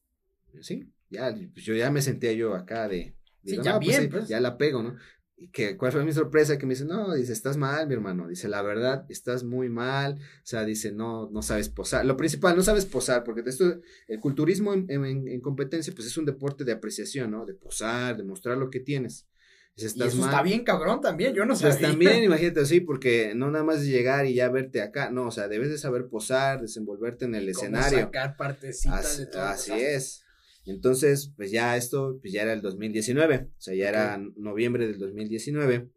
sí, 0.61 0.89
ya, 1.11 1.35
pues 1.53 1.65
yo 1.65 1.75
ya 1.75 1.91
me 1.91 2.01
sentía 2.01 2.33
yo 2.33 2.55
acá 2.55 2.89
de, 2.89 3.15
sí, 3.45 3.59
ya 3.63 3.79
pues 3.79 3.89
bien, 3.89 4.11
pues. 4.11 4.29
ya 4.29 4.41
la 4.41 4.57
pego, 4.57 4.83
¿no? 4.83 4.97
Y 5.43 5.49
que, 5.49 5.77
¿cuál 5.77 5.91
fue 5.91 6.05
mi 6.05 6.13
sorpresa? 6.13 6.57
Que 6.57 6.67
me 6.67 6.75
dice, 6.75 6.85
no, 6.85 7.13
dice, 7.15 7.33
estás 7.33 7.57
mal, 7.57 7.89
mi 7.89 7.95
hermano. 7.95 8.29
Dice, 8.29 8.47
la 8.49 8.63
verdad, 8.63 9.07
estás 9.09 9.43
muy 9.43 9.69
mal. 9.69 10.15
O 10.15 10.45
sea, 10.45 10.65
dice, 10.65 10.93
no, 10.93 11.29
no 11.31 11.43
sabes 11.43 11.69
posar. 11.69 12.07
Lo 12.07 12.17
principal, 12.17 12.55
no 12.55 12.63
sabes 12.63 12.87
posar, 12.87 13.25
porque 13.25 13.43
esto, 13.45 13.81
el 14.07 14.21
culturismo 14.21 14.73
en, 14.73 14.89
en, 14.89 15.41
competencia, 15.41 15.93
pues 15.97 16.07
es 16.07 16.17
un 16.17 16.27
deporte 16.27 16.63
de 16.63 16.71
apreciación, 16.71 17.33
¿no? 17.33 17.45
De 17.45 17.55
posar, 17.55 18.17
de 18.17 18.23
mostrar 18.23 18.57
lo 18.57 18.71
que 18.71 18.79
tienes. 18.79 19.27
Y 19.75 19.87
eso 19.87 20.05
está 20.05 20.43
bien 20.43 20.65
cabrón 20.65 21.01
también, 21.01 21.35
yo 21.35 21.47
no 21.47 21.57
sé. 21.57 21.67
Pues 21.67 21.81
también, 21.81 22.23
imagínate 22.25 22.61
así, 22.61 22.81
porque 22.81 23.35
no 23.35 23.51
nada 23.51 23.65
más 23.65 23.85
llegar 23.85 24.27
y 24.27 24.35
ya 24.35 24.51
verte 24.51 24.83
acá, 24.83 25.11
no, 25.11 25.29
o 25.29 25.31
sea, 25.31 25.49
debes 25.49 25.71
de 25.71 25.79
saber 25.79 26.09
posar, 26.09 26.61
desenvolverte 26.61 27.25
en 27.25 27.35
el 27.35 27.49
escenario. 27.49 28.01
sacar 28.01 28.37
partecitas 28.37 29.07
así, 29.07 29.21
de 29.21 29.27
todo. 29.27 29.43
Así 29.43 29.73
es. 29.73 30.25
Entonces, 30.67 31.33
pues 31.37 31.51
ya 31.51 31.77
esto, 31.77 32.19
pues 32.21 32.33
ya 32.33 32.43
era 32.43 32.53
el 32.53 32.61
2019, 32.61 33.49
o 33.49 33.61
sea, 33.61 33.75
ya 33.75 33.89
era 33.89 34.23
noviembre 34.37 34.87
del 34.87 34.99
2019. 34.99 35.89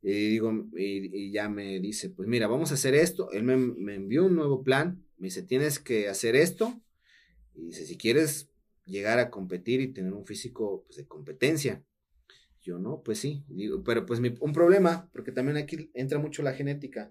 Y 0.00 0.12
digo, 0.30 0.68
y, 0.76 1.32
ya 1.32 1.48
me 1.48 1.80
dice, 1.80 2.08
pues 2.08 2.28
mira, 2.28 2.46
vamos 2.46 2.70
a 2.70 2.74
hacer 2.74 2.94
esto. 2.94 3.30
Él 3.32 3.42
me, 3.42 3.56
me, 3.56 3.96
envió 3.96 4.26
un 4.26 4.36
nuevo 4.36 4.62
plan, 4.62 5.04
me 5.18 5.26
dice, 5.26 5.42
tienes 5.42 5.80
que 5.80 6.08
hacer 6.08 6.36
esto. 6.36 6.80
Y 7.54 7.66
dice, 7.66 7.84
si 7.84 7.98
quieres 7.98 8.48
llegar 8.84 9.18
a 9.18 9.28
competir 9.28 9.80
y 9.80 9.92
tener 9.92 10.12
un 10.12 10.24
físico 10.24 10.84
pues, 10.86 10.96
de 10.96 11.06
competencia. 11.06 11.84
Yo 12.68 12.78
no, 12.78 13.00
pues 13.02 13.18
sí, 13.18 13.44
digo, 13.48 13.82
pero 13.82 14.04
pues 14.04 14.20
mi, 14.20 14.34
un 14.40 14.52
problema, 14.52 15.08
porque 15.10 15.32
también 15.32 15.56
aquí 15.56 15.90
entra 15.94 16.18
mucho 16.18 16.42
la 16.42 16.52
genética 16.52 17.10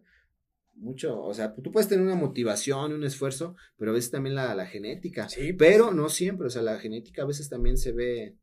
mucho, 0.75 1.19
o 1.19 1.33
sea, 1.33 1.55
tú 1.55 1.71
puedes 1.71 1.89
tener 1.89 2.05
una 2.05 2.15
motivación, 2.15 2.93
un 2.93 3.03
esfuerzo, 3.03 3.55
pero 3.77 3.89
a 3.89 3.93
veces 3.95 4.11
también 4.11 4.35
la, 4.35 4.53
la 4.53 4.67
genética. 4.67 5.27
Sí. 5.27 5.53
Pues. 5.53 5.55
Pero 5.57 5.91
no 5.91 6.09
siempre, 6.09 6.45
o 6.45 6.49
sea, 6.51 6.61
la 6.61 6.77
genética 6.77 7.23
a 7.23 7.25
veces 7.25 7.49
también 7.49 7.77
se 7.77 7.91
ve 7.91 8.37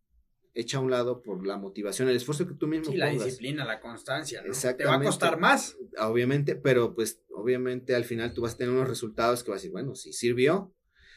hecha 0.53 0.79
a 0.79 0.81
un 0.81 0.91
lado 0.91 1.23
por 1.23 1.47
la 1.47 1.57
motivación, 1.57 2.09
el 2.09 2.17
esfuerzo 2.17 2.49
que 2.49 2.55
tú 2.55 2.67
mismo 2.67 2.91
sí, 2.91 2.97
la 2.97 3.11
disciplina, 3.11 3.65
la 3.65 3.81
constancia, 3.81 4.43
¿no? 4.43 4.53
Te 4.53 4.85
va 4.85 4.95
a 4.97 5.03
costar 5.03 5.39
más. 5.39 5.77
Obviamente, 5.99 6.57
pero 6.57 6.95
pues 6.95 7.23
obviamente 7.31 7.95
al 7.95 8.05
final 8.05 8.35
tú 8.35 8.43
vas 8.43 8.55
a 8.55 8.57
tener 8.57 8.75
unos 8.75 8.89
resultados 8.89 9.45
que 9.45 9.51
vas 9.51 9.59
a 9.59 9.61
decir, 9.61 9.73
bueno, 9.73 9.95
sí 9.95 10.13
sirvió. 10.13 10.75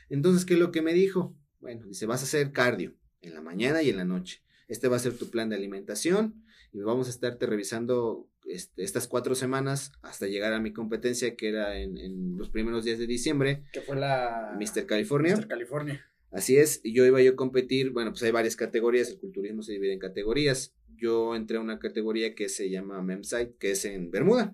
Entonces, 0.09 0.45
¿qué 0.45 0.53
es 0.53 0.59
lo 0.59 0.71
que 0.71 0.83
me 0.83 0.93
dijo? 0.93 1.35
Bueno, 1.59 1.85
dice, 1.87 2.05
vas 2.05 2.21
a 2.21 2.25
hacer 2.25 2.51
cardio 2.51 2.95
en 3.21 3.33
la 3.33 3.41
mañana 3.41 3.81
y 3.81 3.89
en 3.89 3.97
la 3.97 4.05
noche. 4.05 4.43
Este 4.67 4.87
va 4.87 4.97
a 4.97 4.99
ser 4.99 5.17
tu 5.17 5.29
plan 5.29 5.49
de 5.49 5.55
alimentación 5.55 6.43
y 6.73 6.79
vamos 6.79 7.07
a 7.07 7.09
estarte 7.09 7.45
revisando 7.45 8.27
este, 8.45 8.83
estas 8.83 9.07
cuatro 9.07 9.35
semanas 9.35 9.91
hasta 10.01 10.27
llegar 10.27 10.53
a 10.53 10.59
mi 10.59 10.73
competencia 10.73 11.35
que 11.35 11.49
era 11.49 11.77
en, 11.79 12.37
los 12.37 12.49
primeros 12.49 12.85
días 12.85 12.99
de 12.99 13.07
diciembre. 13.07 13.63
Que 13.71 13.81
fue 13.81 13.95
la... 13.95 14.57
Mr. 14.57 14.85
California. 14.85 15.35
Mr. 15.35 15.47
California. 15.47 16.05
Así 16.31 16.57
es, 16.57 16.81
y 16.83 16.93
yo 16.93 17.05
iba 17.05 17.21
yo 17.21 17.31
a 17.31 17.35
competir, 17.35 17.91
bueno, 17.91 18.11
pues 18.11 18.21
hay 18.23 18.31
varias 18.31 18.57
categorías, 18.57 19.09
el 19.09 19.19
culturismo 19.19 19.63
se 19.63 19.71
divide 19.71 19.93
en 19.93 19.99
categorías. 19.99 20.75
Yo 20.97 21.35
entré 21.35 21.57
a 21.57 21.61
una 21.61 21.79
categoría 21.79 22.35
que 22.35 22.49
se 22.49 22.69
llama 22.69 23.01
MEMSITE, 23.01 23.55
que 23.57 23.71
es 23.71 23.85
en 23.85 24.11
Bermuda. 24.11 24.53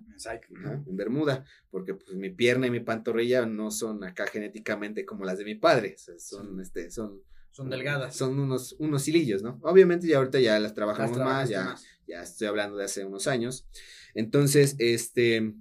en 0.86 0.96
Bermuda, 0.96 1.44
porque 1.70 1.94
pues 1.94 2.14
mi 2.16 2.30
pierna 2.30 2.68
y 2.68 2.70
mi 2.70 2.80
pantorrilla 2.80 3.46
no 3.46 3.70
son 3.70 4.04
acá 4.04 4.26
genéticamente 4.26 5.04
como 5.04 5.24
las 5.24 5.38
de 5.38 5.44
mi 5.44 5.56
padre, 5.56 5.96
son, 6.18 6.60
este, 6.60 6.90
son 6.90 7.22
son 7.54 7.70
delgadas. 7.70 8.16
Son 8.16 8.40
unos, 8.40 8.74
unos 8.80 9.06
hilillos, 9.06 9.44
¿no? 9.44 9.60
Obviamente 9.62 10.08
ya 10.08 10.16
ahorita 10.16 10.40
ya 10.40 10.58
las 10.58 10.74
trabajamos 10.74 11.16
más, 11.18 11.48
ya, 11.48 11.76
ya 12.08 12.20
estoy 12.20 12.48
hablando 12.48 12.76
de 12.76 12.86
hace 12.86 13.04
unos 13.04 13.28
años. 13.28 13.64
Entonces, 14.12 14.74
este, 14.80 15.54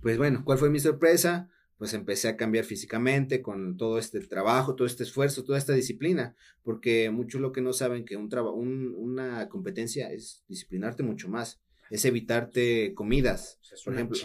pues 0.00 0.16
bueno, 0.16 0.44
¿cuál 0.44 0.58
fue 0.58 0.70
mi 0.70 0.78
sorpresa? 0.78 1.50
Pues 1.76 1.92
empecé 1.92 2.28
a 2.28 2.36
cambiar 2.36 2.64
físicamente 2.64 3.42
con 3.42 3.76
todo 3.76 3.98
este 3.98 4.20
trabajo, 4.20 4.76
todo 4.76 4.86
este 4.86 5.02
esfuerzo, 5.02 5.42
toda 5.42 5.58
esta 5.58 5.72
disciplina, 5.72 6.36
porque 6.62 7.10
muchos 7.10 7.40
lo 7.40 7.50
que 7.50 7.62
no 7.62 7.72
saben 7.72 8.04
que 8.04 8.16
un, 8.16 8.32
un 8.32 8.94
una 8.96 9.48
competencia 9.48 10.12
es 10.12 10.44
disciplinarte 10.46 11.02
mucho 11.02 11.28
más 11.28 11.60
es 11.90 12.06
evitarte 12.06 12.94
comidas. 12.94 13.58
por 13.84 13.92
ejemplo. 13.92 14.18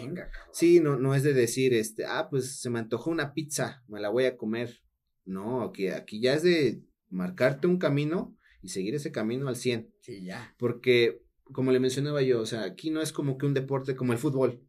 sí, 0.52 0.80
no, 0.80 0.96
no 0.96 1.14
es 1.14 1.22
de 1.22 1.34
decir, 1.34 1.74
este, 1.74 2.06
ah, 2.06 2.28
pues 2.30 2.60
se 2.60 2.70
me 2.70 2.78
antojó 2.78 3.10
una 3.10 3.34
pizza, 3.34 3.82
me 3.88 4.00
la 4.00 4.08
voy 4.08 4.24
a 4.24 4.38
comer. 4.38 4.80
No, 5.28 5.62
aquí, 5.62 5.88
aquí 5.88 6.20
ya 6.20 6.34
es 6.34 6.42
de 6.42 6.82
marcarte 7.10 7.66
un 7.66 7.78
camino 7.78 8.36
y 8.62 8.70
seguir 8.70 8.94
ese 8.94 9.12
camino 9.12 9.48
al 9.48 9.56
100. 9.56 9.92
Sí, 10.00 10.24
ya. 10.24 10.54
Porque, 10.58 11.22
como 11.44 11.70
le 11.70 11.80
mencionaba 11.80 12.22
yo, 12.22 12.40
o 12.40 12.46
sea, 12.46 12.64
aquí 12.64 12.90
no 12.90 13.02
es 13.02 13.12
como 13.12 13.36
que 13.36 13.46
un 13.46 13.54
deporte 13.54 13.94
como 13.94 14.12
el 14.12 14.18
fútbol. 14.18 14.60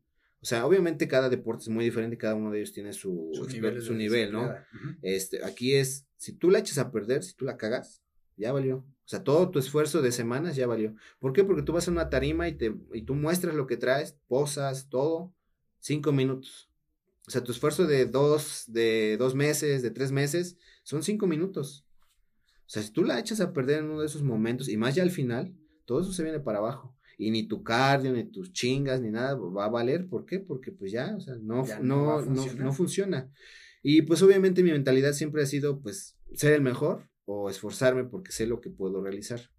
O 0.42 0.46
sea, 0.46 0.66
obviamente 0.66 1.08
cada 1.08 1.30
deporte 1.30 1.64
es 1.64 1.70
muy 1.70 1.84
diferente, 1.86 2.18
cada 2.18 2.36
uno 2.36 2.52
de 2.52 2.60
ellos 2.60 2.74
tiene 2.74 2.94
su, 2.94 3.32
su, 3.34 3.94
nivel, 3.94 4.32
¿no? 4.32 4.54
Este, 5.02 5.44
aquí 5.44 5.76
es, 5.76 6.08
si 6.18 6.34
tú 6.34 6.50
la 6.50 6.60
echas 6.60 6.78
a 6.78 6.92
perder, 6.92 7.24
si 7.24 7.34
tú 7.36 7.46
la 7.46 7.58
cagas, 7.58 8.02
ya 8.38 8.52
valió. 8.52 8.78
O 8.78 9.08
sea, 9.10 9.24
todo 9.24 9.50
tu 9.50 9.60
esfuerzo 9.60 10.02
de 10.02 10.12
semanas 10.12 10.56
ya 10.56 10.68
valió. 10.68 10.96
¿Por 11.20 11.34
qué? 11.34 11.44
Porque 11.44 11.64
tú 11.64 11.74
vas 11.74 11.88
a 11.88 11.92
una 11.92 12.10
tarima 12.10 12.48
y, 12.48 12.54
te, 12.54 12.74
y 12.94 13.02
tú 13.02 13.16
muestras 13.16 13.56
lo 13.56 13.66
que 13.66 13.76
traes, 13.76 14.18
posas, 14.28 14.90
todo, 14.90 15.34
cinco 15.80 16.12
minutos. 16.12 16.69
O 17.30 17.32
sea, 17.32 17.44
tu 17.44 17.52
esfuerzo 17.52 17.86
de 17.86 18.08
dos, 18.08 18.64
de 18.66 19.16
dos 19.18 19.36
meses, 19.36 19.84
de 19.84 19.92
tres 19.92 20.12
meses, 20.12 20.58
son 20.82 21.04
cinco 21.04 21.28
minutos. 21.28 21.86
O 22.66 22.70
sea, 22.72 22.82
si 22.82 22.92
tú 22.92 23.04
la 23.04 23.20
echas 23.20 23.40
a 23.40 23.54
perder 23.54 23.82
en 23.82 23.86
uno 23.86 24.00
de 24.00 24.08
esos 24.08 24.24
momentos, 24.24 24.68
y 24.68 24.78
más 24.78 24.96
ya 24.96 25.04
al 25.04 25.12
final, 25.12 25.56
todo 25.86 26.02
eso 26.02 26.12
se 26.12 26.24
viene 26.24 26.40
para 26.40 26.58
abajo. 26.58 26.98
Y 27.20 27.30
ni 27.30 27.48
tu 27.48 27.62
cardio, 27.62 28.14
ni 28.14 28.24
tus 28.24 28.52
chingas, 28.52 29.00
ni 29.00 29.12
nada 29.12 29.36
va 29.36 29.66
a 29.66 29.70
valer. 29.70 30.10
¿Por 30.10 30.26
qué? 30.26 30.40
Porque 30.40 30.72
pues 30.72 30.92
ya, 30.92 31.16
o 31.16 31.22
sea, 31.22 31.36
no, 31.36 31.64
no, 31.84 32.24
no, 32.24 32.54
no, 32.54 32.74
funciona. 32.74 33.32
Y 33.84 34.02
pues 34.02 34.24
obviamente 34.24 34.64
mi 34.64 34.72
mentalidad 34.72 35.14
siempre 35.14 35.44
ha 35.44 35.46
sido 35.46 35.82
pues 35.82 36.18
ser 36.34 36.54
el 36.54 36.62
mejor 36.62 37.12
o 37.26 37.52
esforzarme 37.52 38.06
porque 38.06 38.32
sé 38.32 38.48
lo 38.48 38.60
que 38.60 38.72
puedo 38.72 39.04
realizar. 39.04 39.52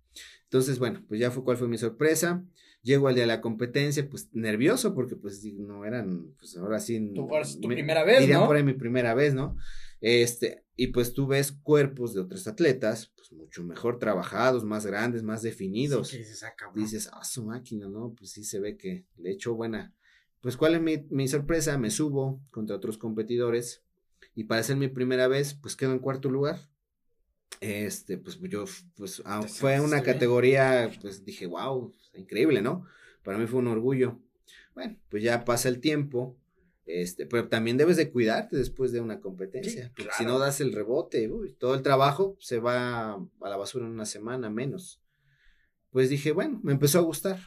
Entonces, 0.43 0.81
bueno, 0.81 1.05
pues 1.07 1.21
ya 1.21 1.31
fue 1.31 1.45
cuál 1.45 1.57
fue 1.57 1.69
mi 1.69 1.79
sorpresa. 1.79 2.45
Llego 2.83 3.09
al 3.09 3.15
día 3.15 3.25
de 3.25 3.29
la 3.29 3.41
competencia, 3.41 4.09
pues 4.09 4.29
nervioso, 4.33 4.95
porque 4.95 5.17
pues 5.17 5.45
no 5.45 5.85
eran, 5.85 6.35
pues 6.39 6.57
ahora 6.57 6.79
sí. 6.81 7.13
Tu, 7.15 7.29
tu 7.61 7.69
primera 7.69 8.05
vez, 8.05 8.29
¿no? 8.29 8.47
por 8.47 8.57
ahí 8.57 8.63
mi 8.63 8.73
primera 8.73 9.15
vez, 9.15 9.35
¿no? 9.35 9.57
Este, 10.01 10.65
y 10.77 10.89
pues 10.89 11.13
tú 11.13 11.27
ves 11.27 11.53
cuerpos 11.53 12.15
de 12.15 12.21
otros 12.21 12.47
atletas, 12.47 13.13
pues 13.15 13.33
mucho 13.33 13.63
mejor 13.63 13.99
trabajados, 13.99 14.65
más 14.65 14.87
grandes, 14.87 15.23
más 15.23 15.43
definidos. 15.43 16.09
Sí, 16.09 16.19
dices, 16.19 16.43
ah, 16.43 16.55
dices, 16.75 17.11
ah, 17.13 17.23
su 17.23 17.45
máquina, 17.45 17.87
¿no? 17.87 18.15
Pues 18.17 18.31
sí 18.31 18.45
se 18.45 18.61
ve 18.61 18.79
que 18.79 19.05
le 19.19 19.33
echó 19.33 19.55
buena. 19.55 19.95
Pues, 20.41 20.57
¿cuál 20.57 20.75
es 20.75 20.81
mi, 20.81 21.07
mi 21.11 21.29
sorpresa? 21.29 21.77
Me 21.77 21.91
subo 21.91 22.41
contra 22.51 22.77
otros 22.77 22.97
competidores 22.97 23.83
y 24.35 24.45
para 24.45 24.63
ser 24.63 24.77
mi 24.77 24.89
primera 24.89 25.29
vez, 25.29 25.53
pues 25.53 25.77
quedo 25.77 25.93
en 25.93 25.99
cuarto 25.99 26.31
lugar 26.31 26.71
este, 27.61 28.17
pues 28.17 28.39
yo, 28.41 28.65
pues 28.97 29.23
ah, 29.25 29.43
fue 29.43 29.81
una 29.81 30.03
categoría, 30.03 30.91
pues 31.01 31.25
dije, 31.25 31.47
wow, 31.47 31.93
increíble, 32.15 32.63
¿no? 32.63 32.87
Para 33.23 33.39
mí 33.39 33.47
fue 33.47 33.61
un 33.61 33.69
orgullo. 33.69 34.21
Bueno, 34.75 34.97
pues 35.09 35.23
ya 35.23 35.45
pasa 35.45 35.69
el 35.69 35.81
tiempo, 35.81 36.37
este, 36.87 37.27
pero 37.27 37.49
también 37.49 37.77
debes 37.77 37.97
de 37.97 38.11
cuidarte 38.11 38.57
después 38.57 38.93
de 38.93 39.01
una 39.01 39.21
competencia, 39.21 39.93
porque 39.97 40.13
si 40.17 40.25
no 40.25 40.39
das 40.39 40.61
el 40.61 40.73
rebote, 40.73 41.31
uy, 41.31 41.53
todo 41.53 41.75
el 41.75 41.83
trabajo 41.83 42.37
se 42.41 42.59
va 42.59 43.15
a 43.15 43.49
la 43.49 43.57
basura 43.57 43.87
en 43.87 43.93
una 43.93 44.07
semana 44.07 44.51
menos. 44.51 45.01
Pues 45.91 46.09
dije, 46.09 46.33
bueno, 46.33 46.61
me 46.63 46.73
empezó 46.73 46.99
a 46.99 47.03
gustar. 47.03 47.39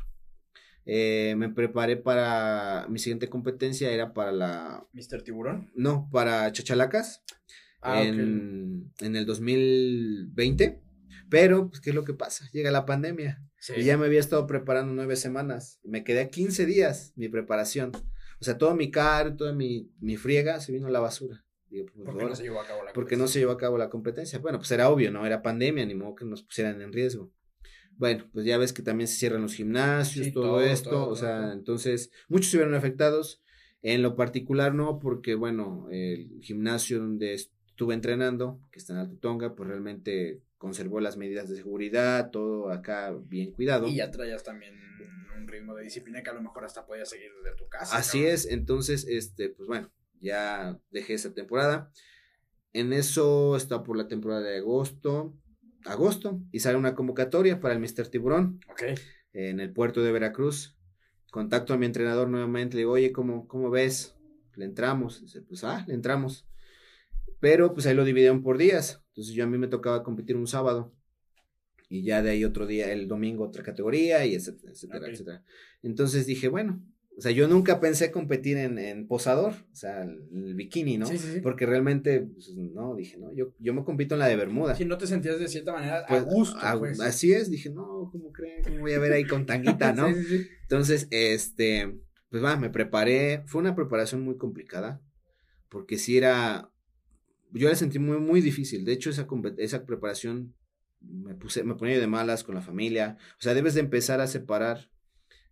Eh, 0.85 1.35
me 1.37 1.49
preparé 1.49 1.95
para 1.95 2.87
mi 2.89 2.99
siguiente 2.99 3.29
competencia, 3.29 3.91
era 3.91 4.13
para 4.13 4.33
la... 4.33 4.87
¿Mister 4.91 5.23
Tiburón? 5.23 5.71
No, 5.75 6.09
para 6.11 6.51
Chachalacas. 6.51 7.23
Ah, 7.81 8.03
en, 8.03 8.91
en, 8.99 9.15
el 9.15 9.25
2020. 9.25 10.81
Pero, 11.29 11.69
pues, 11.69 11.81
¿qué 11.81 11.89
es 11.89 11.95
lo 11.95 12.03
que 12.03 12.13
pasa? 12.13 12.49
Llega 12.51 12.71
la 12.71 12.85
pandemia. 12.85 13.41
Y 13.75 13.83
ya 13.83 13.97
me 13.97 14.05
había 14.05 14.19
estado 14.19 14.45
preparando 14.47 14.93
nueve 14.93 15.15
semanas. 15.15 15.79
Me 15.83 16.03
quedé 16.03 16.21
a 16.21 16.29
15 16.29 16.65
días 16.65 17.13
mi 17.15 17.29
preparación. 17.29 17.91
O 18.39 18.43
sea, 18.43 18.57
todo 18.57 18.75
mi 18.75 18.91
car, 18.91 19.37
toda 19.37 19.53
mi, 19.53 19.91
mi 19.99 20.17
friega 20.17 20.59
se 20.59 20.71
vino 20.71 20.87
a 20.87 20.91
la 20.91 20.99
basura. 20.99 21.45
Digo, 21.69 21.87
pues, 21.93 22.05
¿Por 22.05 22.17
qué 22.17 22.25
no 22.25 22.35
se 22.35 22.43
llevó 22.43 22.61
a 22.61 22.65
cabo 22.67 22.83
la 22.83 22.93
Porque 22.93 23.17
no 23.17 23.27
se 23.27 23.39
llevó 23.39 23.51
a 23.51 23.57
cabo 23.57 23.77
la 23.77 23.89
competencia. 23.89 24.39
Bueno, 24.39 24.59
pues 24.59 24.71
era 24.71 24.89
obvio, 24.89 25.11
¿no? 25.11 25.25
Era 25.25 25.41
pandemia, 25.41 25.85
ni 25.85 25.95
modo 25.95 26.15
que 26.15 26.25
nos 26.25 26.43
pusieran 26.43 26.81
en 26.81 26.91
riesgo. 26.91 27.31
Bueno, 27.95 28.27
pues 28.33 28.45
ya 28.45 28.57
ves 28.57 28.73
que 28.73 28.81
también 28.81 29.07
se 29.07 29.15
cierran 29.15 29.41
los 29.41 29.53
gimnasios, 29.53 30.33
todo, 30.33 30.61
esto. 30.61 31.07
o 31.07 31.15
sea, 31.15 31.53
entonces, 31.53 32.11
muchos 32.27 32.51
se 32.51 32.57
vieron 32.57 32.75
afectados. 32.75 33.41
En 33.81 34.01
lo 34.01 34.15
particular 34.15 34.73
no, 34.73 34.99
porque 34.99 35.35
bueno, 35.35 35.87
el 35.91 36.39
gimnasio 36.41 36.99
donde 36.99 37.33
estuve 37.33 37.93
entrenando, 37.93 38.61
que 38.71 38.79
está 38.79 38.93
en 38.93 38.99
Altutonga, 38.99 39.55
pues 39.55 39.69
realmente 39.69 40.41
conservó 40.63 41.01
las 41.01 41.17
medidas 41.17 41.49
de 41.49 41.57
seguridad, 41.57 42.31
todo 42.31 42.71
acá 42.71 43.13
bien 43.25 43.51
cuidado. 43.51 43.85
Y 43.85 43.97
ya 43.97 44.09
traías 44.09 44.45
también 44.45 44.73
un 45.37 45.45
ritmo 45.45 45.75
de 45.75 45.83
disciplina 45.83 46.23
que 46.23 46.29
a 46.29 46.33
lo 46.33 46.41
mejor 46.41 46.63
hasta 46.63 46.85
podías 46.85 47.09
seguir 47.09 47.31
desde 47.43 47.57
tu 47.57 47.67
casa. 47.67 47.97
Así 47.97 48.25
es, 48.25 48.45
entonces, 48.45 49.05
este, 49.09 49.49
pues 49.49 49.67
bueno, 49.67 49.91
ya 50.21 50.79
dejé 50.89 51.15
esa 51.15 51.33
temporada. 51.33 51.91
en 52.71 52.93
eso 52.93 53.57
está 53.57 53.83
por 53.83 53.97
la 53.97 54.07
temporada 54.07 54.39
de 54.39 54.59
agosto, 54.59 55.37
agosto, 55.83 56.39
y 56.53 56.61
sale 56.61 56.77
una 56.77 56.95
convocatoria 56.95 57.59
para 57.59 57.73
el 57.73 57.81
Mr. 57.81 58.07
Tiburón. 58.07 58.61
En 59.33 59.59
el 59.59 59.73
puerto 59.73 60.01
de 60.01 60.13
Veracruz. 60.13 60.77
Contacto 61.29 61.73
a 61.73 61.77
mi 61.77 61.87
entrenador 61.87 62.29
nuevamente, 62.29 62.75
le 62.77 62.83
digo, 62.83 62.93
oye, 62.93 63.11
¿cómo, 63.11 63.49
cómo 63.49 63.69
ves? 63.69 64.15
Le 64.55 64.63
entramos. 64.63 65.19
Dice, 65.19 65.41
pues, 65.41 65.65
ah, 65.65 65.83
le 65.89 65.93
entramos. 65.93 66.47
Pero 67.43 67.73
pues 67.73 67.85
ahí 67.85 67.93
lo 67.93 68.05
dividieron 68.05 68.41
por 68.41 68.57
días. 68.57 69.03
Entonces 69.09 69.33
yo 69.33 69.43
a 69.43 69.47
mí 69.47 69.57
me 69.57 69.67
tocaba 69.67 70.01
competir 70.01 70.37
un 70.37 70.47
sábado. 70.47 70.95
Y 71.89 72.01
ya 72.03 72.21
de 72.21 72.29
ahí 72.29 72.45
otro 72.45 72.65
día, 72.65 72.89
el 72.93 73.09
domingo 73.09 73.43
otra 73.43 73.63
categoría 73.63 74.25
y 74.25 74.33
etcétera, 74.33 74.71
etcétera, 74.71 75.09
etcétera. 75.09 75.43
Entonces 75.81 76.25
dije, 76.25 76.47
bueno, 76.47 76.81
o 77.17 77.21
sea, 77.21 77.33
yo 77.33 77.49
nunca 77.49 77.81
pensé 77.81 78.11
competir 78.11 78.55
en, 78.55 78.79
en 78.79 79.07
posador, 79.07 79.51
o 79.51 79.75
sea, 79.75 80.03
el, 80.03 80.55
bikini, 80.55 80.97
¿no? 80.97 81.05
Sí, 81.05 81.17
sí, 81.17 81.33
sí. 81.33 81.39
Porque 81.41 81.65
realmente, 81.65 82.21
pues, 82.21 82.55
no, 82.55 82.95
dije, 82.95 83.17
no, 83.17 83.33
yo, 83.33 83.53
yo 83.59 83.73
me 83.73 83.83
compito 83.83 84.15
en 84.15 84.19
la 84.19 84.27
de 84.27 84.37
Bermuda. 84.37 84.73
Si 84.73 84.85
no 84.85 84.97
te 84.97 85.05
sentías 85.05 85.37
de 85.37 85.49
cierta 85.49 85.73
manera 85.73 85.99
a 85.99 86.07
pues, 86.07 86.23
gusto. 86.23 86.57
pues. 86.79 87.01
Así 87.01 87.33
es, 87.33 87.51
dije, 87.51 87.69
no, 87.69 88.09
¿cómo 88.09 88.31
creen? 88.31 88.63
¿Cómo 88.63 88.79
voy 88.79 88.93
a 88.93 88.99
ver 88.99 89.11
ahí 89.11 89.25
con 89.25 89.45
tanguita, 89.45 89.91
no? 89.93 90.07
Entonces, 90.61 91.09
este, 91.11 91.93
pues 92.29 92.41
va, 92.41 92.55
me 92.55 92.69
preparé, 92.69 93.43
fue 93.47 93.59
una 93.59 93.75
preparación 93.75 94.21
muy 94.21 94.37
complicada, 94.37 95.01
porque 95.67 95.97
si 95.97 96.15
era, 96.15 96.69
yo 97.59 97.69
la 97.69 97.75
sentí 97.75 97.99
muy, 97.99 98.17
muy 98.17 98.41
difícil. 98.41 98.85
De 98.85 98.93
hecho, 98.93 99.09
esa, 99.09 99.27
esa 99.57 99.85
preparación 99.85 100.55
me 101.01 101.35
puse, 101.35 101.63
me 101.63 101.75
ponía 101.75 101.99
de 101.99 102.07
malas 102.07 102.43
con 102.43 102.55
la 102.55 102.61
familia. 102.61 103.17
O 103.37 103.41
sea, 103.41 103.53
debes 103.53 103.73
de 103.75 103.81
empezar 103.81 104.21
a 104.21 104.27
separar, 104.27 104.89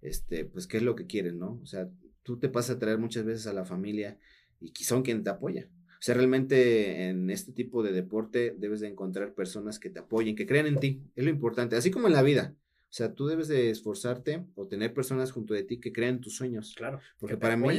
este, 0.02 0.46
pues, 0.46 0.68
qué 0.68 0.78
es 0.78 0.84
lo 0.84 0.96
que 0.96 1.06
quieres, 1.06 1.36
¿no? 1.36 1.60
O 1.62 1.66
sea, 1.66 1.90
tú 2.24 2.40
te 2.40 2.50
pasas 2.50 2.78
a 2.78 2.80
traer 2.80 2.98
muchas 2.98 3.26
veces 3.26 3.48
a 3.48 3.54
la 3.54 3.66
familia 3.66 4.18
y 4.60 4.72
son 4.84 5.04
quien 5.04 5.24
te 5.24 5.30
apoya. 5.30 5.70
O 6.02 6.04
sea, 6.04 6.16
realmente 6.16 7.10
en 7.10 7.30
este 7.30 7.52
tipo 7.52 7.84
de 7.84 7.92
deporte 7.92 8.56
debes 8.58 8.80
de 8.80 8.88
encontrar 8.88 9.36
personas 9.36 9.78
que 9.78 9.92
te 9.92 10.00
apoyen, 10.00 10.36
que 10.36 10.48
crean 10.48 10.66
en 10.66 10.80
ti. 10.80 11.04
Es 11.16 11.24
lo 11.24 11.30
importante. 11.30 11.76
Así 11.76 11.92
como 11.92 12.08
en 12.08 12.14
la 12.14 12.24
vida. 12.24 12.56
O 12.90 12.94
sea, 12.94 13.14
tú 13.14 13.28
debes 13.28 13.48
de 13.48 13.70
esforzarte 13.70 14.48
o 14.56 14.68
tener 14.68 14.94
personas 14.94 15.32
junto 15.32 15.54
de 15.54 15.64
ti 15.64 15.80
que 15.80 15.94
crean 15.94 16.20
tus 16.20 16.36
sueños. 16.36 16.74
Claro. 16.76 17.00
Porque 17.20 17.38
para 17.38 17.56
mí, 17.56 17.70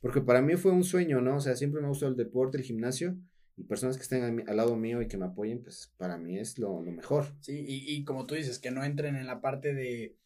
porque 0.00 0.20
para 0.20 0.40
mí 0.40 0.54
fue 0.56 0.70
un 0.70 0.84
sueño, 0.84 1.20
¿no? 1.20 1.36
O 1.36 1.40
sea, 1.40 1.56
siempre 1.56 1.80
me 1.80 1.86
ha 1.86 1.90
gustado 1.90 2.12
el 2.12 2.16
deporte, 2.16 2.58
el 2.58 2.64
gimnasio 2.64 3.18
y 3.56 3.64
personas 3.64 3.96
que 3.96 4.02
estén 4.02 4.48
al 4.48 4.56
lado 4.56 4.76
mío 4.76 5.00
y 5.00 5.08
que 5.08 5.16
me 5.16 5.26
apoyen, 5.26 5.62
pues 5.62 5.92
para 5.96 6.18
mí 6.18 6.38
es 6.38 6.58
lo, 6.58 6.80
mejor. 6.80 7.26
Sí, 7.40 7.64
y, 7.66 7.94
y, 7.94 8.04
como 8.04 8.26
tú 8.26 8.34
dices, 8.34 8.58
que 8.58 8.70
no 8.70 8.82
entren 8.82 9.16
en 9.16 9.26
la 9.26 9.40
parte 9.40 9.74
de, 9.74 10.16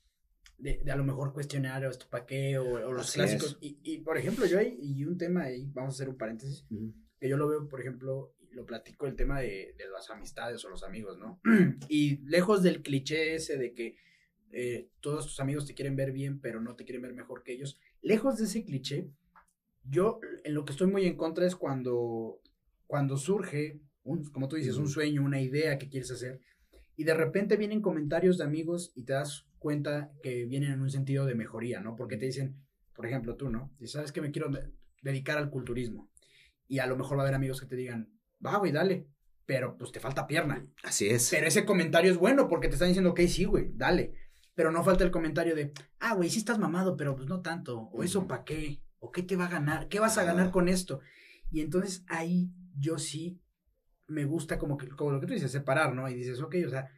de, 0.59 0.83
a 0.91 0.97
lo 0.97 1.05
mejor 1.05 1.33
cuestionar 1.33 1.85
esto 1.85 2.07
para 2.09 2.27
qué 2.27 2.59
o, 2.59 2.93
los 2.93 3.13
clásicos. 3.13 3.59
Y, 3.61 3.79
y, 3.83 3.99
por 3.99 4.17
ejemplo, 4.17 4.47
yo 4.47 4.59
hay 4.59 4.79
y 4.81 5.05
un 5.05 5.19
tema 5.19 5.45
ahí, 5.45 5.71
vamos 5.73 5.95
a 5.95 5.97
hacer 5.97 6.09
un 6.09 6.17
paréntesis, 6.17 6.67
que 7.21 7.29
yo 7.29 7.37
lo 7.37 7.49
veo, 7.49 7.69
por 7.69 7.81
ejemplo, 7.81 8.35
lo 8.51 8.65
platico 8.65 9.07
el 9.07 9.15
tema 9.15 9.41
de, 9.41 9.75
de 9.77 9.89
las 9.93 10.09
amistades 10.11 10.65
o 10.65 10.71
los 10.71 10.83
amigos, 10.83 11.19
¿no? 11.19 11.41
y 11.89 12.19
lejos 12.27 12.63
del 12.63 12.83
cliché 12.83 13.35
ese 13.35 13.59
de 13.59 13.75
que 13.75 13.97
eh, 14.51 14.89
todos 15.01 15.27
tus 15.27 15.41
amigos 15.41 15.67
te 15.67 15.75
quieren 15.75 15.97
ver 15.97 16.13
bien, 16.13 16.41
pero 16.41 16.61
no 16.61 16.75
te 16.75 16.85
quieren 16.85 17.03
ver 17.03 17.13
mejor 17.13 17.43
que 17.43 17.53
ellos, 17.53 17.79
lejos 18.01 18.39
de 18.39 18.45
ese 18.45 18.65
cliché, 18.65 19.11
yo 19.85 20.21
en 20.45 20.55
lo 20.55 20.65
que 20.65 20.73
estoy 20.73 20.87
muy 20.87 21.05
en 21.05 21.17
contra 21.17 21.47
es 21.47 21.57
cuando 21.57 22.41
cuando 22.89 23.17
surge, 23.17 23.81
un, 24.03 24.25
como 24.33 24.49
tú 24.49 24.57
dices, 24.57 24.77
un 24.77 24.89
sueño, 24.89 25.23
una 25.23 25.41
idea 25.41 25.79
que 25.79 25.89
quieres 25.89 26.11
hacer, 26.11 26.41
y 26.97 27.05
de 27.05 27.15
repente 27.15 27.57
vienen 27.57 27.81
comentarios 27.81 28.39
de 28.39 28.45
amigos 28.45 28.91
y 28.97 29.05
te 29.05 29.13
das 29.13 29.47
cuenta 29.61 30.11
que 30.23 30.47
vienen 30.47 30.73
en 30.73 30.81
un 30.81 30.91
sentido 30.91 31.27
de 31.27 31.37
mejoría, 31.37 31.81
¿no? 31.81 31.95
Porque 31.95 32.17
te 32.17 32.27
dicen, 32.27 32.57
por 32.93 33.07
ejemplo, 33.07 33.37
tú, 33.37 33.51
¿no? 33.51 33.73
Y 33.79 33.87
sabes 33.87 34.11
que 34.11 34.21
me 34.21 34.33
quiero 34.33 34.51
dedicar 35.03 35.39
al 35.39 35.51
culturismo. 35.51 36.11
Y 36.67 36.81
a 36.81 36.87
lo 36.87 36.97
mejor 36.97 37.19
va 37.19 37.23
a 37.23 37.27
haber 37.27 37.37
amigos 37.37 37.61
que 37.61 37.67
te 37.67 37.77
digan, 37.77 38.11
va, 38.45 38.57
güey, 38.57 38.73
dale, 38.73 39.07
pero 39.47 39.77
pues 39.77 39.93
te 39.93 40.01
falta 40.01 40.27
pierna. 40.27 40.67
Así 40.83 41.09
es. 41.09 41.31
Pero 41.31 41.47
ese 41.47 41.65
comentario 41.65 42.11
es 42.11 42.19
bueno 42.19 42.49
porque 42.49 42.69
te 42.69 42.75
están 42.75 42.89
diciendo, 42.89 43.11
ok, 43.11 43.21
sí, 43.29 43.45
güey, 43.45 43.71
dale. 43.75 44.15
Pero 44.55 44.73
no 44.73 44.83
falta 44.83 45.05
el 45.05 45.11
comentario 45.11 45.55
de, 45.55 45.73
ah, 46.01 46.15
güey, 46.15 46.31
sí 46.31 46.39
estás 46.39 46.59
mamado, 46.59 46.97
pero 46.97 47.15
pues 47.15 47.29
no 47.29 47.43
tanto. 47.43 47.83
O 47.93 48.03
eso 48.03 48.27
para 48.27 48.45
qué. 48.45 48.83
O 48.99 49.13
qué 49.13 49.23
te 49.23 49.37
va 49.37 49.47
a 49.47 49.51
ganar. 49.51 49.89
¿Qué 49.89 50.01
vas 50.01 50.19
a 50.19 50.25
ganar 50.25 50.51
con 50.51 50.69
esto? 50.69 51.01
Y 51.51 51.61
entonces 51.61 52.05
ahí 52.09 52.51
yo 52.79 52.99
sí 52.99 53.41
me 54.07 54.25
gusta 54.25 54.59
como, 54.59 54.79
que, 54.79 54.89
como 54.89 55.13
lo 55.13 55.21
que 55.21 55.27
tú 55.27 55.35
dices, 55.35 55.53
separar, 55.53 55.95
¿no? 55.95 56.09
Y 56.09 56.15
dices, 56.15 56.41
ok, 56.41 56.57
o 56.67 56.71
sea, 56.71 56.91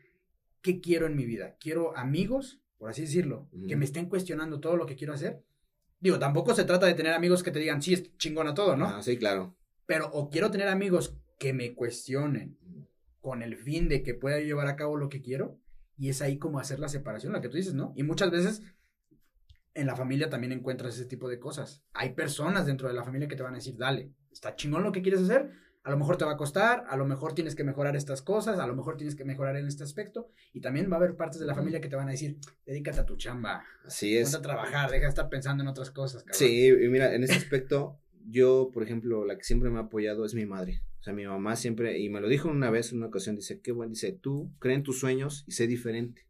¿qué 0.62 0.80
quiero 0.80 1.06
en 1.06 1.16
mi 1.16 1.24
vida? 1.24 1.56
Quiero 1.58 1.96
amigos, 1.96 2.62
por 2.78 2.90
así 2.90 3.02
decirlo, 3.02 3.48
que 3.68 3.76
me 3.76 3.84
estén 3.84 4.08
cuestionando 4.08 4.60
todo 4.60 4.76
lo 4.76 4.86
que 4.86 4.96
quiero 4.96 5.12
hacer. 5.12 5.44
Digo, 5.98 6.18
tampoco 6.18 6.54
se 6.54 6.64
trata 6.64 6.86
de 6.86 6.94
tener 6.94 7.12
amigos 7.12 7.42
que 7.42 7.50
te 7.50 7.58
digan, 7.58 7.82
sí, 7.82 7.94
es 7.94 8.16
chingona 8.16 8.54
todo, 8.54 8.76
¿no? 8.76 8.86
Ah, 8.86 9.02
sí, 9.02 9.18
claro. 9.18 9.56
Pero 9.86 10.08
o 10.12 10.30
quiero 10.30 10.50
tener 10.50 10.68
amigos 10.68 11.16
que 11.38 11.52
me 11.52 11.74
cuestionen 11.74 12.58
con 13.20 13.42
el 13.42 13.56
fin 13.56 13.88
de 13.88 14.02
que 14.02 14.14
pueda 14.14 14.38
llevar 14.38 14.66
a 14.66 14.76
cabo 14.76 14.96
lo 14.96 15.08
que 15.08 15.20
quiero. 15.20 15.58
Y 15.98 16.08
es 16.08 16.22
ahí 16.22 16.38
como 16.38 16.58
hacer 16.58 16.78
la 16.78 16.88
separación, 16.88 17.32
la 17.32 17.42
que 17.42 17.50
tú 17.50 17.58
dices, 17.58 17.74
¿no? 17.74 17.92
Y 17.94 18.02
muchas 18.02 18.30
veces 18.30 18.62
en 19.74 19.86
la 19.86 19.96
familia 19.96 20.30
también 20.30 20.52
encuentras 20.52 20.94
ese 20.94 21.04
tipo 21.04 21.28
de 21.28 21.38
cosas. 21.38 21.84
Hay 21.92 22.14
personas 22.14 22.66
dentro 22.66 22.88
de 22.88 22.94
la 22.94 23.04
familia 23.04 23.28
que 23.28 23.36
te 23.36 23.42
van 23.42 23.54
a 23.54 23.58
decir, 23.58 23.76
dale, 23.76 24.14
está 24.30 24.54
chingón 24.56 24.82
lo 24.82 24.92
que 24.92 25.02
quieres 25.02 25.20
hacer, 25.20 25.50
a 25.82 25.90
lo 25.90 25.96
mejor 25.96 26.16
te 26.16 26.24
va 26.24 26.32
a 26.32 26.36
costar, 26.36 26.84
a 26.88 26.96
lo 26.96 27.06
mejor 27.06 27.34
tienes 27.34 27.54
que 27.54 27.64
mejorar 27.64 27.96
estas 27.96 28.22
cosas, 28.22 28.58
a 28.58 28.66
lo 28.66 28.74
mejor 28.74 28.96
tienes 28.96 29.14
que 29.14 29.24
mejorar 29.24 29.56
en 29.56 29.66
este 29.66 29.82
aspecto, 29.82 30.28
y 30.52 30.60
también 30.60 30.90
va 30.90 30.94
a 30.94 30.98
haber 30.98 31.16
partes 31.16 31.40
de 31.40 31.46
la 31.46 31.54
familia 31.54 31.80
que 31.80 31.88
te 31.88 31.96
van 31.96 32.08
a 32.08 32.12
decir, 32.12 32.38
dedícate 32.66 33.00
a 33.00 33.06
tu 33.06 33.16
chamba. 33.16 33.64
Así 33.84 34.16
es. 34.16 34.34
A 34.34 34.42
trabajar, 34.42 34.90
deja 34.90 35.04
de 35.04 35.08
estar 35.08 35.28
pensando 35.28 35.62
en 35.62 35.68
otras 35.68 35.90
cosas. 35.90 36.22
Cabrón. 36.22 36.38
Sí, 36.38 36.68
y 36.68 36.88
mira, 36.88 37.14
en 37.14 37.24
ese 37.24 37.34
aspecto, 37.34 37.98
yo, 38.26 38.70
por 38.72 38.82
ejemplo, 38.82 39.24
la 39.24 39.38
que 39.38 39.44
siempre 39.44 39.70
me 39.70 39.78
ha 39.78 39.82
apoyado 39.82 40.24
es 40.24 40.34
mi 40.34 40.46
madre. 40.46 40.82
O 41.00 41.02
sea, 41.02 41.14
mi 41.14 41.24
mamá 41.24 41.56
siempre, 41.56 41.98
y 41.98 42.10
me 42.10 42.20
lo 42.20 42.28
dijo 42.28 42.50
una 42.50 42.70
vez, 42.70 42.92
en 42.92 42.98
una 42.98 43.06
ocasión, 43.06 43.36
dice, 43.36 43.60
qué 43.60 43.72
bueno, 43.72 43.90
dice, 43.90 44.12
tú 44.12 44.52
cree 44.58 44.74
en 44.74 44.82
tus 44.82 45.00
sueños 45.00 45.44
y 45.46 45.52
sé 45.52 45.66
diferente. 45.66 46.26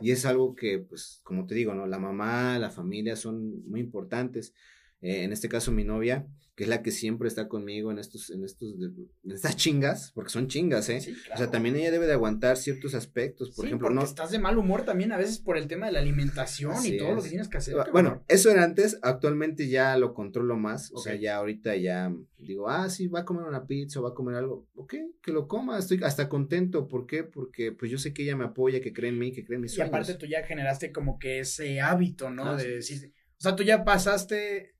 Y 0.00 0.12
es 0.12 0.24
algo 0.24 0.54
que, 0.54 0.78
pues, 0.78 1.20
como 1.24 1.46
te 1.46 1.54
digo, 1.54 1.74
¿no? 1.74 1.86
La 1.86 1.98
mamá, 1.98 2.58
la 2.58 2.70
familia 2.70 3.16
son 3.16 3.68
muy 3.68 3.80
importantes. 3.80 4.54
Eh, 5.02 5.24
en 5.24 5.32
este 5.32 5.50
caso, 5.50 5.72
mi 5.72 5.84
novia, 5.84 6.26
que 6.54 6.64
es 6.64 6.68
la 6.68 6.82
que 6.82 6.92
siempre 6.92 7.26
está 7.26 7.48
conmigo 7.48 7.90
en 7.90 7.98
estos, 7.98 8.30
en 8.30 8.44
estos, 8.44 8.74
en 8.80 9.32
estas 9.32 9.56
chingas, 9.56 10.12
porque 10.14 10.30
son 10.30 10.46
chingas, 10.46 10.88
¿eh? 10.88 11.00
O 11.32 11.36
sea, 11.36 11.50
también 11.50 11.74
ella 11.76 11.90
debe 11.90 12.06
de 12.06 12.12
aguantar 12.12 12.56
ciertos 12.56 12.94
aspectos, 12.94 13.50
por 13.50 13.66
ejemplo, 13.66 13.88
porque 13.88 13.96
no. 13.96 14.04
Estás 14.04 14.30
de 14.30 14.38
mal 14.38 14.56
humor 14.56 14.84
también 14.84 15.10
a 15.12 15.16
veces 15.16 15.38
por 15.38 15.56
el 15.56 15.66
tema 15.66 15.86
de 15.86 15.92
la 15.92 15.98
alimentación 15.98 16.84
y 16.84 16.96
todo 16.96 17.14
lo 17.14 17.22
que 17.22 17.30
tienes 17.30 17.48
que 17.48 17.58
hacer. 17.58 17.74
Bueno, 17.92 18.24
eso 18.28 18.50
era 18.50 18.62
antes, 18.62 18.98
actualmente 19.02 19.68
ya 19.68 19.96
lo 19.96 20.14
controlo 20.14 20.56
más, 20.56 20.92
o 20.92 20.98
sea, 20.98 21.16
ya 21.16 21.36
ahorita 21.36 21.74
ya 21.76 22.12
digo, 22.38 22.68
ah, 22.68 22.88
sí, 22.88 23.08
va 23.08 23.20
a 23.20 23.24
comer 23.24 23.44
una 23.44 23.66
pizza 23.66 24.00
va 24.00 24.10
a 24.10 24.14
comer 24.14 24.36
algo, 24.36 24.68
ok, 24.74 24.94
que 25.22 25.32
lo 25.32 25.48
coma, 25.48 25.78
estoy 25.78 26.00
hasta 26.02 26.28
contento, 26.28 26.88
¿por 26.88 27.06
qué? 27.06 27.24
Porque 27.24 27.72
pues 27.72 27.90
yo 27.90 27.98
sé 27.98 28.12
que 28.12 28.22
ella 28.22 28.36
me 28.36 28.44
apoya, 28.44 28.80
que 28.80 28.92
cree 28.92 29.10
en 29.10 29.18
mí, 29.18 29.32
que 29.32 29.44
cree 29.44 29.56
en 29.56 29.62
mis 29.62 29.72
sueños. 29.72 29.88
Y 29.88 29.94
aparte 29.94 30.14
tú 30.14 30.26
ya 30.26 30.44
generaste 30.44 30.92
como 30.92 31.18
que 31.18 31.40
ese 31.40 31.80
hábito, 31.80 32.30
¿no? 32.30 32.44
Ah, 32.44 32.56
de 32.56 32.76
decir, 32.76 33.12
o 33.38 33.40
sea, 33.40 33.56
tú 33.56 33.62
ya 33.62 33.84
pasaste 33.84 34.73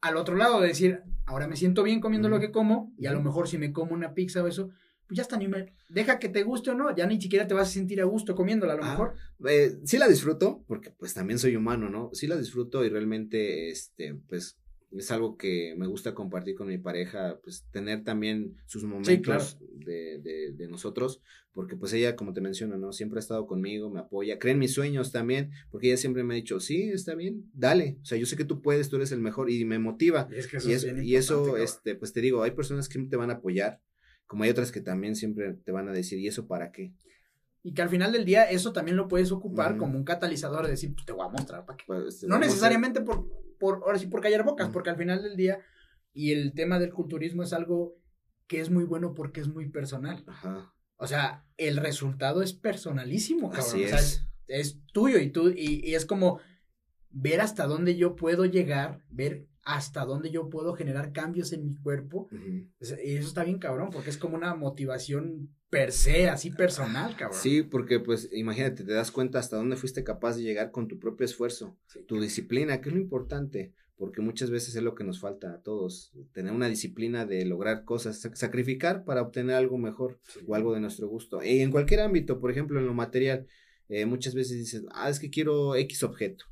al 0.00 0.16
otro 0.16 0.36
lado, 0.36 0.60
de 0.60 0.68
decir, 0.68 1.02
ahora 1.24 1.48
me 1.48 1.56
siento 1.56 1.82
bien 1.82 2.00
comiendo 2.00 2.28
lo 2.28 2.40
que 2.40 2.50
como, 2.50 2.92
y 2.98 3.06
a 3.06 3.12
lo 3.12 3.22
mejor 3.22 3.48
si 3.48 3.58
me 3.58 3.72
como 3.72 3.94
una 3.94 4.14
pizza 4.14 4.42
o 4.42 4.46
eso, 4.46 4.70
pues 5.06 5.16
ya 5.16 5.22
está, 5.22 5.36
ni 5.36 5.46
me, 5.46 5.72
deja 5.88 6.18
que 6.18 6.28
te 6.28 6.42
guste 6.42 6.70
o 6.70 6.74
no, 6.74 6.94
ya 6.94 7.06
ni 7.06 7.20
siquiera 7.20 7.46
te 7.46 7.54
vas 7.54 7.68
a 7.68 7.72
sentir 7.72 8.00
a 8.00 8.04
gusto 8.04 8.34
comiéndola, 8.34 8.72
a 8.72 8.76
lo 8.76 8.84
ah, 8.84 8.90
mejor. 8.90 9.14
Eh, 9.48 9.78
sí 9.84 9.98
la 9.98 10.08
disfruto, 10.08 10.64
porque 10.66 10.90
pues 10.90 11.14
también 11.14 11.38
soy 11.38 11.56
humano, 11.56 11.88
¿no? 11.88 12.10
Sí 12.12 12.26
la 12.26 12.36
disfruto 12.36 12.84
y 12.84 12.88
realmente, 12.88 13.70
este, 13.70 14.14
pues 14.28 14.58
es 14.98 15.10
algo 15.10 15.36
que 15.36 15.74
me 15.76 15.86
gusta 15.86 16.14
compartir 16.14 16.54
con 16.54 16.68
mi 16.68 16.78
pareja, 16.78 17.38
pues 17.42 17.66
tener 17.70 18.04
también 18.04 18.56
sus 18.66 18.84
momentos 18.84 19.58
de, 19.60 20.18
de, 20.18 20.52
de, 20.52 20.68
nosotros, 20.68 21.20
porque 21.52 21.76
pues 21.76 21.92
ella, 21.92 22.16
como 22.16 22.32
te 22.32 22.40
menciono, 22.40 22.76
¿no? 22.76 22.92
Siempre 22.92 23.18
ha 23.18 23.20
estado 23.20 23.46
conmigo, 23.46 23.90
me 23.90 24.00
apoya, 24.00 24.38
cree 24.38 24.52
en 24.52 24.58
mis 24.58 24.74
sueños 24.74 25.12
también, 25.12 25.50
porque 25.70 25.88
ella 25.88 25.96
siempre 25.96 26.24
me 26.24 26.34
ha 26.34 26.36
dicho, 26.36 26.60
sí, 26.60 26.90
está 26.90 27.14
bien, 27.14 27.50
dale, 27.52 27.98
o 28.02 28.04
sea, 28.04 28.18
yo 28.18 28.26
sé 28.26 28.36
que 28.36 28.44
tú 28.44 28.62
puedes, 28.62 28.88
tú 28.88 28.96
eres 28.96 29.12
el 29.12 29.20
mejor 29.20 29.50
y 29.50 29.64
me 29.64 29.78
motiva. 29.78 30.28
Y, 30.30 30.72
eso, 30.72 30.88
y, 31.02 31.16
eso 31.16 31.56
este, 31.56 31.94
pues 31.94 32.12
te 32.12 32.20
digo, 32.20 32.42
hay 32.42 32.52
personas 32.52 32.88
que 32.88 32.98
te 33.00 33.16
van 33.16 33.30
a 33.30 33.34
apoyar, 33.34 33.80
como 34.26 34.44
hay 34.44 34.50
otras 34.50 34.72
que 34.72 34.80
también 34.80 35.16
siempre 35.16 35.54
te 35.54 35.72
van 35.72 35.88
a 35.88 35.92
decir, 35.92 36.18
¿y 36.18 36.28
eso 36.28 36.46
para 36.46 36.72
qué? 36.72 36.92
Y 37.62 37.74
que 37.74 37.82
al 37.82 37.88
final 37.88 38.12
del 38.12 38.24
día 38.24 38.48
eso 38.48 38.72
también 38.72 38.96
lo 38.96 39.08
puedes 39.08 39.32
ocupar 39.32 39.76
como 39.76 39.98
un 39.98 40.04
catalizador 40.04 40.64
de 40.64 40.70
decir, 40.70 40.92
pues 40.94 41.04
te 41.04 41.12
voy 41.12 41.26
a 41.26 41.30
mostrar 41.30 41.66
para 41.66 41.76
qué. 41.76 41.84
Pues, 41.84 42.22
no 42.22 42.38
necesariamente 42.38 43.00
por 43.00 43.26
por, 43.58 43.82
ahora 43.84 43.98
sí, 43.98 44.06
por 44.06 44.20
callar 44.20 44.44
bocas, 44.44 44.70
porque 44.70 44.90
al 44.90 44.96
final 44.96 45.22
del 45.22 45.36
día, 45.36 45.60
y 46.12 46.32
el 46.32 46.54
tema 46.54 46.78
del 46.78 46.92
culturismo 46.92 47.42
es 47.42 47.52
algo 47.52 47.96
que 48.46 48.60
es 48.60 48.70
muy 48.70 48.84
bueno 48.84 49.14
porque 49.14 49.40
es 49.40 49.48
muy 49.48 49.68
personal. 49.68 50.24
Ajá. 50.26 50.72
O 50.96 51.06
sea, 51.06 51.44
el 51.56 51.76
resultado 51.76 52.42
es 52.42 52.52
personalísimo, 52.52 53.50
cabrón. 53.50 53.68
Así 53.68 53.82
es. 53.82 54.26
es. 54.46 54.78
tuyo 54.92 55.18
y 55.18 55.30
tú, 55.30 55.50
y, 55.50 55.94
es 55.94 56.06
como 56.06 56.40
ver 57.10 57.40
hasta 57.40 57.66
dónde 57.66 57.96
yo 57.96 58.16
puedo 58.16 58.46
llegar, 58.46 59.02
ver 59.10 59.46
hasta 59.66 60.04
dónde 60.04 60.30
yo 60.30 60.48
puedo 60.48 60.74
generar 60.74 61.12
cambios 61.12 61.52
en 61.52 61.66
mi 61.66 61.74
cuerpo. 61.74 62.28
Y 62.80 63.16
eso 63.16 63.26
está 63.26 63.42
bien, 63.42 63.58
cabrón, 63.58 63.90
porque 63.92 64.10
es 64.10 64.16
como 64.16 64.36
una 64.36 64.54
motivación 64.54 65.50
per 65.68 65.90
se, 65.90 66.28
así 66.28 66.50
personal, 66.50 67.16
cabrón. 67.16 67.38
Sí, 67.38 67.62
porque 67.62 67.98
pues 67.98 68.30
imagínate, 68.32 68.84
te 68.84 68.92
das 68.92 69.10
cuenta 69.10 69.40
hasta 69.40 69.56
dónde 69.56 69.74
fuiste 69.74 70.04
capaz 70.04 70.36
de 70.36 70.44
llegar 70.44 70.70
con 70.70 70.86
tu 70.86 71.00
propio 71.00 71.24
esfuerzo, 71.24 71.76
tu 72.06 72.20
disciplina, 72.20 72.80
que 72.80 72.90
es 72.90 72.94
lo 72.94 73.00
importante. 73.00 73.74
porque 73.96 74.20
muchas 74.20 74.50
veces 74.50 74.76
es 74.76 74.82
lo 74.82 74.94
que 74.94 75.04
nos 75.04 75.20
falta 75.20 75.52
a 75.54 75.62
todos, 75.62 76.12
tener 76.32 76.52
una 76.52 76.68
disciplina 76.68 77.24
de 77.24 77.44
lograr 77.46 77.84
cosas, 77.84 78.20
sacrificar 78.34 79.04
para 79.04 79.22
obtener 79.22 79.56
algo 79.56 79.78
mejor 79.78 80.20
o 80.46 80.54
algo 80.54 80.74
de 80.74 80.80
nuestro 80.80 81.08
gusto. 81.08 81.42
Y 81.42 81.60
en 81.60 81.70
cualquier 81.70 82.00
ámbito, 82.00 82.38
por 82.38 82.50
ejemplo, 82.50 82.78
en 82.78 82.86
lo 82.86 82.94
material, 82.94 83.46
eh, 83.88 84.04
muchas 84.04 84.34
veces 84.34 84.58
dices, 84.58 84.84
ah, 84.92 85.08
es 85.08 85.18
que 85.18 85.30
quiero 85.30 85.74
X 85.76 86.02
objeto. 86.02 86.44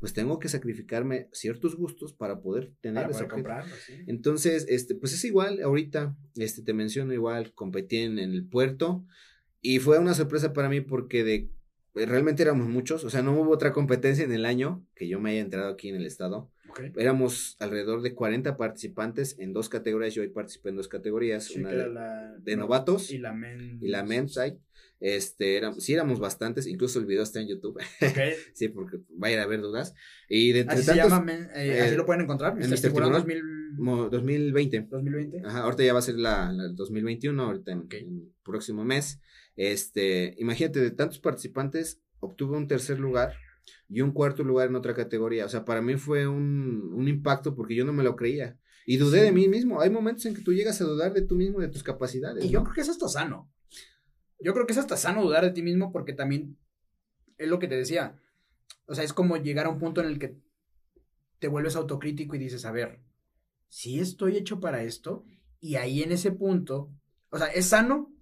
Pues 0.00 0.12
tengo 0.14 0.38
que 0.38 0.48
sacrificarme 0.48 1.28
ciertos 1.30 1.76
gustos 1.76 2.14
para 2.14 2.40
poder 2.40 2.72
tener 2.80 3.10
ese 3.10 3.24
objeto. 3.24 3.50
Entonces, 4.06 4.66
este, 4.68 4.94
pues 4.94 5.12
es 5.12 5.24
igual, 5.24 5.62
ahorita, 5.62 6.16
este, 6.36 6.62
te 6.62 6.72
menciono 6.72 7.12
igual, 7.12 7.52
competí 7.52 7.98
en 7.98 8.18
el 8.18 8.46
puerto 8.46 9.04
y 9.60 9.78
fue 9.78 9.98
una 9.98 10.14
sorpresa 10.14 10.52
para 10.52 10.70
mí 10.70 10.80
porque 10.80 11.22
de 11.22 11.50
pues, 11.92 12.08
realmente 12.08 12.42
éramos 12.42 12.68
muchos, 12.68 13.04
o 13.04 13.10
sea, 13.10 13.22
no 13.22 13.32
hubo 13.32 13.50
otra 13.50 13.72
competencia 13.72 14.24
en 14.24 14.32
el 14.32 14.46
año 14.46 14.86
que 14.94 15.08
yo 15.08 15.20
me 15.20 15.30
haya 15.30 15.40
entrado 15.40 15.70
aquí 15.70 15.88
en 15.88 15.96
el 15.96 16.06
estado. 16.06 16.50
Éramos 16.96 17.56
alrededor 17.58 18.00
de 18.00 18.14
40 18.14 18.56
participantes 18.56 19.36
en 19.40 19.52
dos 19.52 19.68
categorías, 19.68 20.14
yo 20.14 20.22
hoy 20.22 20.28
participé 20.28 20.68
en 20.68 20.76
dos 20.76 20.86
categorías, 20.86 21.50
una 21.50 21.70
de, 22.38 22.56
novatos 22.56 23.10
y 23.10 23.18
la 23.18 23.32
men 23.32 23.78
y 23.82 23.88
la 23.88 24.04
men's 24.04 24.38
Este, 25.00 25.56
éramos, 25.56 25.82
sí 25.82 25.94
éramos 25.94 26.20
bastantes, 26.20 26.66
incluso 26.66 26.98
el 26.98 27.06
video 27.06 27.22
está 27.22 27.40
en 27.40 27.48
YouTube. 27.48 27.80
sí, 28.52 28.68
porque 28.68 28.98
vaya 29.08 29.40
a 29.40 29.44
haber 29.44 29.62
dudas. 29.62 29.94
Y 30.28 30.52
de 30.52 30.66
así 30.68 30.82
se 30.82 30.94
llama, 30.94 31.24
eh, 31.54 31.80
así 31.80 31.96
lo 31.96 32.04
pueden 32.04 32.22
encontrar. 32.22 32.60
En 32.62 32.72
este 32.72 32.90
2020. 32.90 34.88
2020. 34.90 35.42
Ajá, 35.46 35.60
ahorita 35.60 35.84
ya 35.84 35.94
va 35.94 36.00
a 36.00 36.02
ser 36.02 36.16
la, 36.16 36.52
2021, 36.74 37.42
ahorita 37.42 37.72
en, 37.72 37.88
el 37.90 38.32
próximo 38.42 38.84
mes. 38.84 39.20
Este, 39.56 40.34
imagínate, 40.38 40.80
de 40.80 40.90
tantos 40.90 41.18
participantes, 41.18 42.02
obtuve 42.20 42.58
un 42.58 42.68
tercer 42.68 42.98
lugar 42.98 43.32
y 43.88 44.02
un 44.02 44.12
cuarto 44.12 44.44
lugar 44.44 44.68
en 44.68 44.76
otra 44.76 44.94
categoría. 44.94 45.46
O 45.46 45.48
sea, 45.48 45.64
para 45.64 45.80
mí 45.80 45.96
fue 45.96 46.28
un, 46.28 46.92
un 46.94 47.08
impacto 47.08 47.54
porque 47.54 47.74
yo 47.74 47.86
no 47.86 47.94
me 47.94 48.04
lo 48.04 48.16
creía. 48.16 48.58
Y 48.84 48.98
dudé 48.98 49.22
de 49.22 49.32
mí 49.32 49.48
mismo. 49.48 49.80
Hay 49.80 49.88
momentos 49.88 50.26
en 50.26 50.34
que 50.34 50.42
tú 50.42 50.52
llegas 50.52 50.80
a 50.80 50.84
dudar 50.84 51.14
de 51.14 51.22
tú 51.22 51.36
mismo, 51.36 51.60
de 51.60 51.68
tus 51.68 51.82
capacidades. 51.82 52.44
Y 52.44 52.50
yo 52.50 52.62
creo 52.64 52.74
que 52.74 52.80
eso 52.82 52.92
está 52.92 53.08
sano. 53.08 53.50
Yo 54.40 54.52
creo 54.54 54.66
que 54.66 54.72
es 54.72 54.78
hasta 54.78 54.96
sano 54.96 55.22
dudar 55.22 55.44
de 55.44 55.50
ti 55.50 55.62
mismo 55.62 55.92
porque 55.92 56.12
también 56.12 56.58
es 57.38 57.48
lo 57.48 57.58
que 57.58 57.68
te 57.68 57.76
decía. 57.76 58.20
O 58.86 58.94
sea, 58.94 59.04
es 59.04 59.12
como 59.12 59.36
llegar 59.36 59.66
a 59.66 59.70
un 59.70 59.78
punto 59.78 60.00
en 60.00 60.08
el 60.08 60.18
que 60.18 60.36
te 61.38 61.48
vuelves 61.48 61.76
autocrítico 61.76 62.36
y 62.36 62.38
dices, 62.38 62.64
a 62.64 62.72
ver, 62.72 63.00
si 63.68 64.00
estoy 64.00 64.36
hecho 64.36 64.60
para 64.60 64.82
esto, 64.82 65.24
y 65.60 65.76
ahí 65.76 66.02
en 66.02 66.12
ese 66.12 66.32
punto, 66.32 66.90
o 67.30 67.38
sea, 67.38 67.48
es 67.48 67.66
sano 67.66 68.12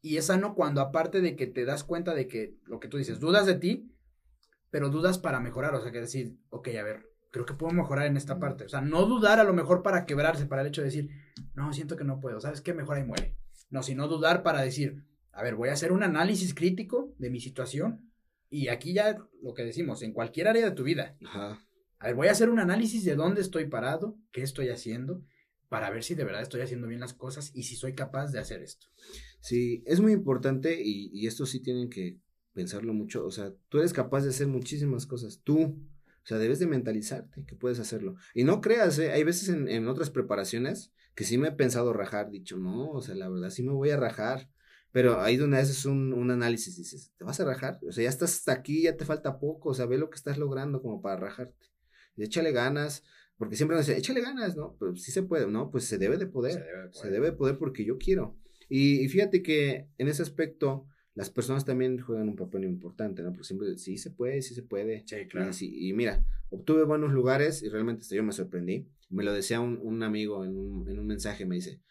y 0.00 0.18
es 0.18 0.26
sano 0.26 0.54
cuando 0.54 0.80
aparte 0.80 1.20
de 1.20 1.34
que 1.34 1.46
te 1.46 1.64
das 1.64 1.82
cuenta 1.82 2.14
de 2.14 2.28
que 2.28 2.56
lo 2.64 2.78
que 2.78 2.88
tú 2.88 2.98
dices, 2.98 3.20
dudas 3.20 3.46
de 3.46 3.54
ti, 3.54 3.90
pero 4.70 4.90
dudas 4.90 5.18
para 5.18 5.40
mejorar, 5.40 5.74
o 5.74 5.80
sea, 5.80 5.92
que 5.92 6.00
decir, 6.00 6.36
ok, 6.50 6.68
a 6.78 6.82
ver, 6.82 7.10
creo 7.30 7.46
que 7.46 7.54
puedo 7.54 7.72
mejorar 7.72 8.06
en 8.06 8.16
esta 8.16 8.38
parte. 8.38 8.64
O 8.64 8.68
sea, 8.68 8.80
no 8.80 9.06
dudar 9.06 9.40
a 9.40 9.44
lo 9.44 9.54
mejor 9.54 9.82
para 9.82 10.04
quebrarse, 10.04 10.46
para 10.46 10.62
el 10.62 10.68
hecho 10.68 10.82
de 10.82 10.86
decir, 10.86 11.10
no, 11.54 11.72
siento 11.72 11.96
que 11.96 12.04
no 12.04 12.20
puedo, 12.20 12.40
¿sabes 12.40 12.60
qué? 12.60 12.74
Mejor 12.74 12.96
ahí 12.96 13.04
muere. 13.04 13.36
No, 13.70 13.82
sino 13.82 14.08
dudar 14.08 14.42
para 14.42 14.62
decir, 14.62 15.04
a 15.34 15.42
ver, 15.42 15.56
voy 15.56 15.68
a 15.68 15.72
hacer 15.72 15.92
un 15.92 16.02
análisis 16.02 16.54
crítico 16.54 17.14
de 17.18 17.30
mi 17.30 17.40
situación 17.40 18.10
y 18.50 18.68
aquí 18.68 18.92
ya 18.92 19.18
lo 19.42 19.52
que 19.54 19.64
decimos, 19.64 20.02
en 20.02 20.12
cualquier 20.12 20.48
área 20.48 20.64
de 20.64 20.76
tu 20.76 20.84
vida. 20.84 21.16
A 21.98 22.06
ver, 22.06 22.14
voy 22.14 22.28
a 22.28 22.32
hacer 22.32 22.50
un 22.50 22.60
análisis 22.60 23.04
de 23.04 23.16
dónde 23.16 23.40
estoy 23.40 23.66
parado, 23.66 24.16
qué 24.30 24.42
estoy 24.42 24.68
haciendo 24.68 25.24
para 25.68 25.90
ver 25.90 26.04
si 26.04 26.14
de 26.14 26.22
verdad 26.22 26.42
estoy 26.42 26.60
haciendo 26.60 26.86
bien 26.86 27.00
las 27.00 27.14
cosas 27.14 27.50
y 27.52 27.64
si 27.64 27.74
soy 27.74 27.94
capaz 27.94 28.30
de 28.30 28.38
hacer 28.38 28.62
esto. 28.62 28.86
Sí, 29.40 29.82
es 29.86 30.00
muy 30.00 30.12
importante 30.12 30.80
y, 30.80 31.26
esto 31.26 31.46
sí 31.46 31.60
tienen 31.60 31.90
que 31.90 32.20
pensarlo 32.52 32.94
mucho. 32.94 33.26
O 33.26 33.32
sea, 33.32 33.52
tú 33.68 33.78
eres 33.78 33.92
capaz 33.92 34.22
de 34.22 34.30
hacer 34.30 34.46
muchísimas 34.46 35.04
cosas. 35.04 35.40
Tú, 35.42 35.62
o 35.62 36.26
sea, 36.26 36.38
debes 36.38 36.60
de 36.60 36.68
mentalizarte 36.68 37.44
que 37.44 37.56
puedes 37.56 37.80
hacerlo. 37.80 38.14
Y 38.34 38.44
no 38.44 38.60
creas, 38.60 39.00
¿eh? 39.00 39.10
hay 39.10 39.24
veces 39.24 39.48
en, 39.48 39.68
en, 39.68 39.88
otras 39.88 40.10
preparaciones 40.10 40.92
que 41.16 41.24
sí 41.24 41.38
me 41.38 41.48
he 41.48 41.52
pensado 41.52 41.92
rajar, 41.92 42.30
dicho, 42.30 42.56
no, 42.56 42.90
o 42.90 43.02
sea, 43.02 43.16
la 43.16 43.28
verdad 43.28 43.50
sí 43.50 43.64
me 43.64 43.72
voy 43.72 43.90
a 43.90 43.96
rajar. 43.96 44.48
Pero 44.94 45.20
ahí 45.20 45.36
donde 45.36 45.58
haces 45.58 45.86
un, 45.86 46.12
un 46.12 46.30
análisis, 46.30 46.76
dices, 46.76 47.12
¿te 47.18 47.24
vas 47.24 47.40
a 47.40 47.44
rajar? 47.44 47.80
O 47.84 47.90
sea, 47.90 48.04
ya 48.04 48.08
estás 48.08 48.32
hasta 48.36 48.52
aquí, 48.52 48.82
ya 48.82 48.96
te 48.96 49.04
falta 49.04 49.40
poco, 49.40 49.70
o 49.70 49.74
sea, 49.74 49.86
ve 49.86 49.98
lo 49.98 50.08
que 50.08 50.14
estás 50.14 50.38
logrando 50.38 50.80
como 50.80 51.02
para 51.02 51.16
rajarte. 51.16 51.66
Y 52.14 52.22
échale 52.22 52.52
ganas, 52.52 53.02
porque 53.36 53.56
siempre 53.56 53.76
nos 53.76 53.88
dice, 53.88 53.98
échale 53.98 54.20
ganas, 54.20 54.54
¿no? 54.54 54.76
Pero 54.78 54.94
sí 54.94 55.10
se 55.10 55.24
puede, 55.24 55.48
¿no? 55.48 55.72
Pues 55.72 55.86
se 55.86 55.98
debe 55.98 56.16
de 56.16 56.28
poder. 56.28 56.64
Se 56.92 57.10
debe 57.10 57.32
de 57.32 57.32
poder, 57.32 57.58
porque 57.58 57.84
yo 57.84 57.98
quiero. 57.98 58.38
Y, 58.68 59.08
fíjate 59.08 59.42
que 59.42 59.88
en 59.98 60.06
ese 60.06 60.22
aspecto, 60.22 60.86
las 61.14 61.28
personas 61.28 61.64
también 61.64 61.98
juegan 61.98 62.28
un 62.28 62.36
papel 62.36 62.62
importante, 62.62 63.24
¿no? 63.24 63.32
Porque 63.32 63.48
siempre, 63.48 63.76
sí 63.78 63.98
se 63.98 64.12
puede, 64.12 64.42
sí 64.42 64.54
se 64.54 64.62
puede. 64.62 65.02
Sí, 65.08 65.26
claro. 65.26 65.50
Y, 65.60 65.92
mira, 65.92 66.24
obtuve 66.50 66.84
buenos 66.84 67.12
lugares 67.12 67.64
y 67.64 67.68
realmente 67.68 68.06
yo 68.14 68.22
me 68.22 68.30
sorprendí. 68.30 68.88
Me 69.10 69.24
lo 69.24 69.32
decía 69.32 69.58
un, 69.58 69.76
un 69.82 70.04
amigo 70.04 70.44
en 70.44 70.56
un, 70.56 70.88
en 70.88 71.00
un 71.00 71.06
mensaje, 71.08 71.46
me 71.46 71.56
dice, 71.56 71.82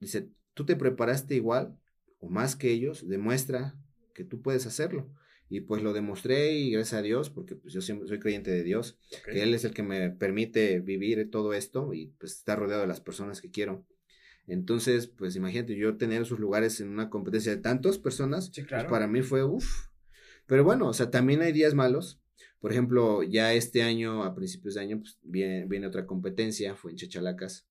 dice, 0.00 0.28
tú 0.54 0.66
te 0.66 0.74
preparaste 0.74 1.36
igual 1.36 1.78
o 2.22 2.28
más 2.28 2.54
que 2.56 2.70
ellos, 2.70 3.06
demuestra 3.08 3.74
que 4.14 4.24
tú 4.24 4.40
puedes 4.40 4.66
hacerlo. 4.66 5.12
Y 5.48 5.60
pues 5.60 5.82
lo 5.82 5.92
demostré 5.92 6.52
y 6.52 6.70
gracias 6.70 7.00
a 7.00 7.02
Dios, 7.02 7.28
porque 7.28 7.56
pues 7.56 7.74
yo 7.74 7.82
siempre 7.82 8.08
soy 8.08 8.20
creyente 8.20 8.50
de 8.50 8.62
Dios, 8.62 8.98
que 9.26 9.42
Él 9.42 9.52
es 9.52 9.64
el 9.64 9.74
que 9.74 9.82
me 9.82 10.08
permite 10.08 10.80
vivir 10.80 11.30
todo 11.30 11.52
esto 11.52 11.92
y 11.92 12.06
pues 12.18 12.32
estar 12.32 12.58
rodeado 12.58 12.82
de 12.82 12.88
las 12.88 13.00
personas 13.00 13.42
que 13.42 13.50
quiero. 13.50 13.84
Entonces, 14.46 15.08
pues 15.08 15.36
imagínate, 15.36 15.76
yo 15.76 15.96
tener 15.98 16.22
esos 16.22 16.38
lugares 16.38 16.80
en 16.80 16.88
una 16.88 17.10
competencia 17.10 17.54
de 17.54 17.60
tantas 17.60 17.98
personas, 17.98 18.50
pues 18.54 18.84
para 18.84 19.06
mí 19.06 19.20
fue 19.22 19.44
uff. 19.44 19.88
Pero 20.46 20.64
bueno, 20.64 20.88
o 20.88 20.94
sea, 20.94 21.10
también 21.10 21.42
hay 21.42 21.52
días 21.52 21.74
malos. 21.74 22.20
Por 22.60 22.70
ejemplo, 22.70 23.22
ya 23.22 23.52
este 23.52 23.82
año, 23.82 24.22
a 24.22 24.34
principios 24.34 24.74
de 24.74 24.80
año, 24.80 25.00
pues 25.00 25.18
viene, 25.22 25.66
viene 25.66 25.88
otra 25.88 26.06
competencia, 26.06 26.76
fue 26.76 26.92
en 26.92 26.96
Chachalacas. 26.96 27.66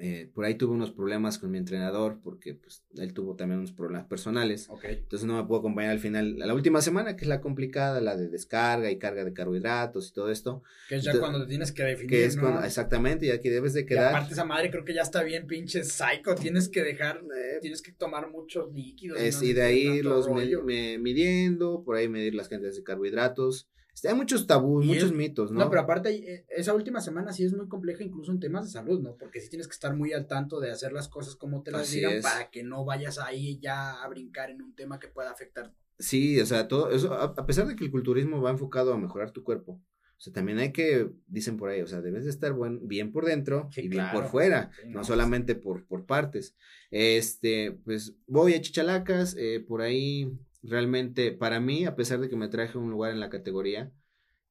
Eh, 0.00 0.30
por 0.32 0.44
ahí 0.44 0.54
tuve 0.54 0.74
unos 0.74 0.92
problemas 0.92 1.38
con 1.38 1.50
mi 1.50 1.58
entrenador 1.58 2.20
porque 2.22 2.54
pues 2.54 2.84
él 2.96 3.12
tuvo 3.12 3.34
también 3.34 3.58
unos 3.58 3.72
problemas 3.72 4.06
personales. 4.06 4.68
Entonces 4.84 5.26
no 5.26 5.36
me 5.36 5.46
puedo 5.46 5.58
acompañar 5.58 5.90
al 5.90 5.98
final, 5.98 6.40
a 6.40 6.46
la 6.46 6.54
última 6.54 6.80
semana 6.80 7.16
que 7.16 7.24
es 7.24 7.28
la 7.28 7.40
complicada, 7.40 8.00
la 8.00 8.16
de 8.16 8.28
descarga 8.28 8.90
y 8.92 8.98
carga 8.98 9.24
de 9.24 9.32
carbohidratos 9.32 10.08
y 10.08 10.12
todo 10.12 10.30
esto. 10.30 10.62
Que 10.88 10.96
es 10.96 11.04
ya 11.04 11.18
cuando 11.18 11.42
te 11.42 11.48
tienes 11.48 11.72
que 11.72 11.82
definir. 11.82 12.10
Que 12.10 12.24
es 12.26 12.36
cuando, 12.36 12.62
exactamente, 12.62 13.26
ya 13.26 13.40
que 13.40 13.50
debes 13.50 13.74
de 13.74 13.86
quedar. 13.86 14.12
Y 14.12 14.14
aparte 14.14 14.34
esa 14.34 14.44
madre 14.44 14.70
creo 14.70 14.84
que 14.84 14.94
ya 14.94 15.02
está 15.02 15.24
bien 15.24 15.48
pinche 15.48 15.82
psycho, 15.82 16.36
tienes 16.36 16.68
que 16.68 16.84
dejar, 16.84 17.16
eh, 17.36 17.58
tienes 17.60 17.82
que 17.82 17.90
tomar 17.90 18.30
muchos 18.30 18.72
líquidos. 18.72 19.18
y, 19.42 19.52
de 19.52 19.62
ahí 19.62 20.02
los 20.02 20.28
midiendo, 20.30 21.82
por 21.84 21.96
ahí 21.96 22.08
medir 22.08 22.34
las 22.34 22.48
cantidades 22.48 22.76
de 22.76 22.84
carbohidratos 22.84 23.68
hay 24.04 24.14
muchos 24.14 24.46
tabús, 24.46 24.84
muchos 24.84 25.12
mitos, 25.12 25.50
¿no? 25.50 25.60
No, 25.60 25.70
pero 25.70 25.82
aparte, 25.82 26.10
eh, 26.10 26.46
esa 26.48 26.74
última 26.74 27.00
semana 27.00 27.32
sí 27.32 27.44
es 27.44 27.54
muy 27.54 27.68
compleja, 27.68 28.04
incluso 28.04 28.32
en 28.32 28.40
temas 28.40 28.66
de 28.66 28.70
salud, 28.70 29.00
¿no? 29.00 29.16
Porque 29.16 29.40
sí 29.40 29.48
tienes 29.48 29.66
que 29.66 29.72
estar 29.72 29.94
muy 29.96 30.12
al 30.12 30.26
tanto 30.26 30.60
de 30.60 30.70
hacer 30.70 30.92
las 30.92 31.08
cosas 31.08 31.36
como 31.36 31.62
te 31.62 31.70
las 31.70 31.90
digan 31.90 32.20
para 32.22 32.50
que 32.50 32.62
no 32.62 32.84
vayas 32.84 33.18
ahí 33.18 33.58
ya 33.60 34.02
a 34.02 34.08
brincar 34.08 34.50
en 34.50 34.62
un 34.62 34.74
tema 34.74 34.98
que 34.98 35.08
pueda 35.08 35.30
afectar. 35.30 35.72
Sí, 35.98 36.40
o 36.40 36.46
sea, 36.46 36.68
todo 36.68 36.90
eso, 36.90 37.12
a, 37.14 37.46
pesar 37.46 37.66
de 37.66 37.74
que 37.74 37.84
el 37.84 37.90
culturismo 37.90 38.40
va 38.40 38.50
enfocado 38.50 38.92
a 38.92 38.98
mejorar 38.98 39.32
tu 39.32 39.42
cuerpo, 39.42 39.80
o 40.18 40.20
sea, 40.20 40.32
también 40.32 40.58
hay 40.58 40.72
que, 40.72 41.10
dicen 41.26 41.56
por 41.56 41.70
ahí, 41.70 41.80
o 41.80 41.86
sea, 41.86 42.00
debes 42.00 42.24
de 42.24 42.30
estar 42.30 42.52
buen, 42.52 42.86
bien 42.88 43.12
por 43.12 43.24
dentro 43.24 43.70
y 43.76 43.88
bien 43.88 44.06
por 44.12 44.26
fuera, 44.28 44.70
no, 44.86 45.04
solamente 45.04 45.54
por, 45.54 45.86
por 45.86 46.06
partes. 46.06 46.56
Este, 46.90 47.72
pues 47.84 48.16
voy 48.26 48.54
a 48.54 48.60
Chichalacas, 48.60 49.36
eh, 49.38 49.64
por 49.66 49.80
ahí 49.80 50.36
realmente 50.62 51.32
para 51.32 51.60
mí, 51.60 51.84
a 51.84 51.96
pesar 51.96 52.20
de 52.20 52.28
que 52.28 52.36
me 52.36 52.48
traje 52.48 52.78
un 52.78 52.90
lugar 52.90 53.12
en 53.12 53.20
la 53.20 53.30
categoría, 53.30 53.92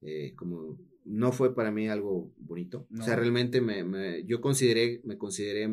eh, 0.01 0.33
como 0.35 0.77
no 1.05 1.31
fue 1.31 1.55
para 1.55 1.71
mí 1.71 1.87
algo 1.87 2.33
bonito. 2.37 2.87
O 2.99 3.03
sea, 3.03 3.15
realmente 3.15 3.61
me, 3.61 3.83
me, 3.83 4.25
yo 4.25 4.41
consideré, 4.41 5.01
me 5.05 5.17
consideré 5.17 5.69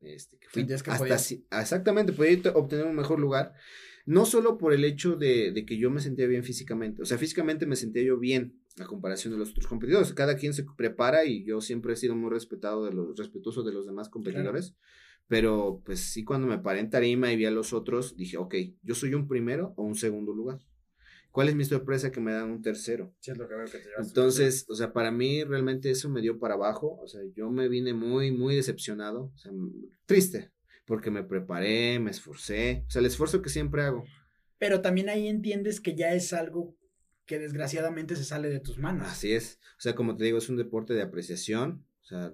este, 0.00 0.38
que 0.38 0.48
fui 0.48 0.66
hasta 0.70 1.60
exactamente, 1.60 2.12
podía 2.12 2.38
obtener 2.52 2.86
un 2.86 2.96
mejor 2.96 3.18
lugar. 3.18 3.54
No 4.06 4.26
solo 4.26 4.58
por 4.58 4.74
el 4.74 4.84
hecho 4.84 5.16
de, 5.16 5.50
de, 5.52 5.64
que 5.64 5.78
yo 5.78 5.90
me 5.90 6.02
sentía 6.02 6.26
bien 6.26 6.44
físicamente, 6.44 7.00
o 7.00 7.06
sea, 7.06 7.16
físicamente 7.16 7.64
me 7.64 7.76
sentía 7.76 8.02
yo 8.02 8.18
bien 8.18 8.60
a 8.78 8.84
comparación 8.84 9.32
de 9.32 9.38
los 9.38 9.50
otros 9.50 9.66
competidores. 9.66 10.12
Cada 10.12 10.36
quien 10.36 10.52
se 10.52 10.66
prepara 10.76 11.24
y 11.24 11.44
yo 11.44 11.62
siempre 11.62 11.94
he 11.94 11.96
sido 11.96 12.14
muy 12.14 12.30
respetado 12.30 12.84
de 12.84 12.92
los, 12.92 13.16
respetuoso 13.16 13.62
de 13.62 13.72
los 13.72 13.86
demás 13.86 14.10
competidores. 14.10 14.74
Pero 15.26 15.82
pues 15.84 16.00
sí, 16.00 16.24
cuando 16.24 16.46
me 16.46 16.58
paré 16.58 16.80
en 16.80 16.90
tarima 16.90 17.32
y 17.32 17.36
vi 17.36 17.46
a 17.46 17.50
los 17.50 17.72
otros, 17.72 18.16
dije, 18.16 18.36
ok, 18.36 18.54
yo 18.82 18.94
soy 18.94 19.14
un 19.14 19.26
primero 19.26 19.72
o 19.76 19.82
un 19.82 19.94
segundo 19.94 20.32
lugar. 20.32 20.60
¿Cuál 21.30 21.48
es 21.48 21.56
mi 21.56 21.64
sorpresa 21.64 22.12
que 22.12 22.20
me 22.20 22.32
dan 22.32 22.50
un 22.52 22.62
tercero? 22.62 23.12
Entonces, 23.98 24.66
o 24.68 24.74
sea, 24.76 24.92
para 24.92 25.10
mí 25.10 25.42
realmente 25.42 25.90
eso 25.90 26.08
me 26.08 26.20
dio 26.20 26.38
para 26.38 26.54
abajo. 26.54 26.96
O 27.02 27.08
sea, 27.08 27.22
yo 27.34 27.50
me 27.50 27.68
vine 27.68 27.92
muy, 27.92 28.30
muy 28.30 28.54
decepcionado, 28.54 29.32
o 29.34 29.36
sea, 29.36 29.50
triste, 30.06 30.52
porque 30.86 31.10
me 31.10 31.24
preparé, 31.24 31.98
me 31.98 32.12
esforcé, 32.12 32.84
o 32.86 32.90
sea, 32.90 33.00
el 33.00 33.06
esfuerzo 33.06 33.42
que 33.42 33.48
siempre 33.48 33.82
hago. 33.82 34.04
Pero 34.58 34.80
también 34.80 35.08
ahí 35.08 35.26
entiendes 35.26 35.80
que 35.80 35.96
ya 35.96 36.14
es 36.14 36.32
algo 36.32 36.76
que 37.26 37.40
desgraciadamente 37.40 38.14
se 38.14 38.24
sale 38.24 38.48
de 38.48 38.60
tus 38.60 38.78
manos. 38.78 39.08
Así 39.08 39.32
es. 39.32 39.58
O 39.78 39.80
sea, 39.80 39.96
como 39.96 40.16
te 40.16 40.24
digo, 40.24 40.38
es 40.38 40.48
un 40.48 40.56
deporte 40.56 40.94
de 40.94 41.02
apreciación. 41.02 41.84
O 42.02 42.04
sea, 42.04 42.32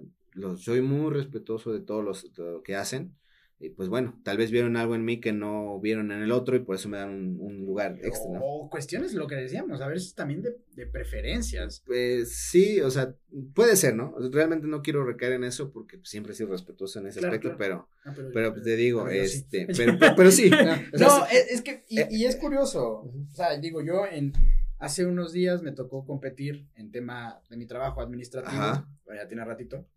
soy 0.57 0.81
muy 0.81 1.11
respetuoso 1.13 1.73
de 1.73 1.81
todos 1.81 2.03
los 2.03 2.37
lo 2.37 2.63
que 2.63 2.75
hacen. 2.75 3.15
y 3.59 3.69
pues 3.69 3.89
bueno, 3.89 4.19
tal 4.23 4.37
vez 4.37 4.49
vieron 4.49 4.75
algo 4.75 4.95
en 4.95 5.05
mí 5.05 5.19
que 5.19 5.33
no 5.33 5.79
vieron 5.79 6.11
en 6.11 6.21
el 6.21 6.31
otro 6.31 6.55
y 6.55 6.59
por 6.59 6.75
eso 6.75 6.89
me 6.89 6.97
dan 6.97 7.37
un, 7.39 7.65
lugar 7.65 7.99
extra. 8.01 8.39
O 8.41 8.69
cuestiones, 8.69 9.13
lo 9.13 9.27
que 9.27 9.35
decíamos, 9.35 9.81
a 9.81 9.87
veces 9.87 10.13
también 10.15 10.41
de, 10.41 10.85
preferencias. 10.87 11.83
Pues 11.85 12.35
sí, 12.35 12.81
o 12.81 12.89
sea, 12.89 13.15
puede 13.53 13.75
ser, 13.75 13.95
¿no? 13.95 14.15
Realmente 14.31 14.67
no 14.67 14.81
quiero 14.81 15.05
recaer 15.05 15.33
en 15.33 15.43
eso 15.43 15.71
porque 15.71 15.99
siempre 16.03 16.33
he 16.33 16.35
sido 16.35 16.49
respetuoso 16.49 16.99
en 16.99 17.07
ese 17.07 17.19
aspecto, 17.19 17.55
Pero, 17.57 17.87
ah, 18.03 18.13
pero, 18.33 18.53
te 18.53 18.75
digo, 18.75 19.07
este, 19.07 19.67
pero, 20.17 20.31
sí. 20.31 20.49
no, 20.99 21.25
es, 21.27 21.61
que, 21.61 21.83
y, 21.87 21.99
eh, 21.99 22.07
y, 22.09 22.25
es 22.25 22.35
curioso, 22.35 23.03
o 23.03 23.33
sea, 23.33 23.57
digo, 23.57 23.81
yo 23.81 24.05
en, 24.05 24.33
hace 24.81 25.05
unos 25.05 25.31
días 25.31 25.61
me 25.61 25.71
tocó 25.71 26.05
competir 26.05 26.67
en 26.75 26.91
tema 26.91 27.39
de 27.49 27.55
mi 27.55 27.67
trabajo 27.67 28.01
administrativo, 28.01 28.85
ya 29.15 29.27
tiene 29.27 29.45
ratito, 29.45 29.87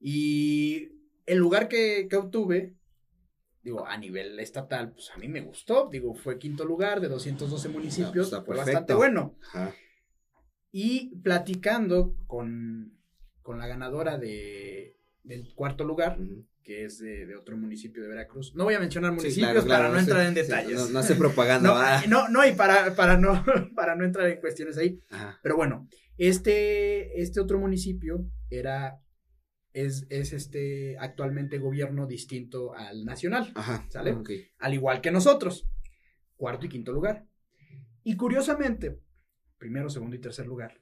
y 0.00 0.90
el 1.26 1.38
lugar 1.38 1.68
que, 1.68 2.06
que 2.08 2.16
obtuve 2.16 2.74
digo, 3.64 3.86
a 3.86 3.96
nivel 3.96 4.38
estatal, 4.38 4.92
pues 4.92 5.10
a 5.10 5.16
mí 5.16 5.26
me 5.26 5.40
gustó, 5.40 5.88
digo, 5.90 6.14
fue 6.14 6.38
quinto 6.38 6.64
lugar 6.64 7.00
de 7.00 7.08
212 7.08 7.70
municipios, 7.70 8.30
pues, 8.30 8.44
fue 8.44 8.56
bastante 8.56 8.92
bueno. 8.92 9.36
Y 10.70 11.16
platicando 11.20 12.14
con, 12.26 12.98
con, 13.42 13.58
la 13.58 13.66
ganadora 13.66 14.18
de, 14.18 14.98
del 15.22 15.54
cuarto 15.54 15.84
lugar, 15.84 16.18
que 16.62 16.84
es 16.84 16.98
de, 16.98 17.34
otro 17.36 17.56
municipio 17.56 18.02
de 18.02 18.08
Veracruz. 18.08 18.54
No 18.54 18.64
voy 18.64 18.74
a 18.74 18.80
mencionar 18.80 19.12
municipios 19.12 19.64
para 19.64 19.88
no 19.88 19.98
entrar 19.98 20.26
en 20.26 20.34
detalles. 20.34 20.90
No, 20.90 20.98
hace 20.98 21.14
propaganda. 21.14 22.02
no, 22.08 22.28
no, 22.28 22.46
y 22.46 22.52
para, 22.52 22.94
para, 22.94 23.16
no, 23.16 23.44
para 23.74 23.94
no 23.94 24.04
entrar 24.04 24.28
en 24.28 24.40
cuestiones 24.40 24.76
ahí. 24.76 25.00
Pero 25.42 25.56
bueno, 25.56 25.88
este, 26.18 27.20
este 27.20 27.40
otro 27.40 27.58
municipio 27.58 28.26
era 28.50 29.00
es, 29.74 30.06
es, 30.08 30.32
este 30.32 30.96
actualmente 30.98 31.58
gobierno 31.58 32.06
distinto 32.06 32.74
al 32.74 33.04
nacional. 33.04 33.52
Ajá. 33.54 33.84
¿Sale? 33.90 34.16
Al 34.58 34.72
igual 34.74 35.00
que 35.00 35.10
nosotros. 35.10 35.68
Cuarto 36.36 36.66
y 36.66 36.68
quinto 36.68 36.92
lugar. 36.92 37.26
Y 38.04 38.16
curiosamente, 38.16 39.00
primero, 39.58 39.90
segundo 39.90 40.16
y 40.16 40.20
tercer 40.20 40.46
lugar, 40.46 40.80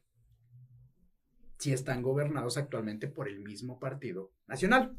sí 1.59 1.73
están 1.73 2.03
gobernados 2.03 2.59
actualmente 2.59 3.09
por 3.09 3.29
el 3.29 3.41
mismo 3.41 3.79
partido 3.79 4.33
nacional. 4.47 4.97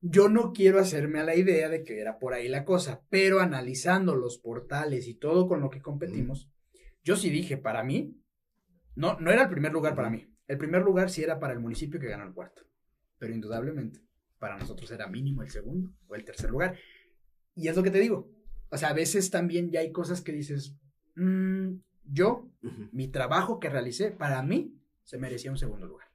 Yo 0.00 0.28
no 0.28 0.52
quiero 0.52 0.78
hacerme 0.78 1.20
a 1.20 1.24
la 1.24 1.36
idea 1.36 1.68
de 1.68 1.82
que 1.84 2.00
era 2.00 2.18
por 2.18 2.32
ahí 2.32 2.48
la 2.48 2.64
cosa, 2.64 3.02
pero 3.10 3.40
analizando 3.40 4.14
los 4.14 4.38
portales 4.38 5.08
y 5.08 5.14
todo 5.14 5.48
con 5.48 5.60
lo 5.60 5.68
que 5.68 5.82
competimos, 5.82 6.50
yo 7.02 7.16
sí 7.16 7.28
dije, 7.30 7.56
para 7.56 7.82
mí, 7.82 8.16
no, 8.94 9.18
no 9.20 9.30
era 9.30 9.42
el 9.42 9.48
primer 9.48 9.72
lugar 9.72 9.94
para 9.94 10.10
mí. 10.10 10.32
El 10.46 10.58
primer 10.58 10.82
lugar 10.82 11.10
sí 11.10 11.22
era 11.22 11.40
para 11.40 11.54
el 11.54 11.60
municipio 11.60 11.98
que 11.98 12.08
ganó 12.08 12.24
el 12.24 12.32
cuarto 12.32 12.66
pero 13.18 13.34
indudablemente 13.34 14.06
para 14.38 14.58
nosotros 14.58 14.90
era 14.90 15.06
mínimo 15.08 15.42
el 15.42 15.50
segundo 15.50 15.92
o 16.08 16.14
el 16.14 16.24
tercer 16.24 16.50
lugar. 16.50 16.76
Y 17.54 17.68
es 17.68 17.76
lo 17.76 17.82
que 17.82 17.90
te 17.90 18.00
digo. 18.00 18.30
O 18.70 18.76
sea, 18.76 18.90
a 18.90 18.94
veces 18.94 19.30
también 19.30 19.70
ya 19.70 19.80
hay 19.80 19.92
cosas 19.92 20.20
que 20.20 20.32
dices, 20.32 20.76
mm, 21.14 21.76
yo, 22.04 22.48
mi 22.92 23.08
trabajo 23.08 23.58
que 23.58 23.70
realicé, 23.70 24.10
para 24.10 24.42
mí, 24.42 24.74
se 25.04 25.18
merecía 25.18 25.50
un 25.50 25.58
segundo 25.58 25.86
lugar. 25.86 26.08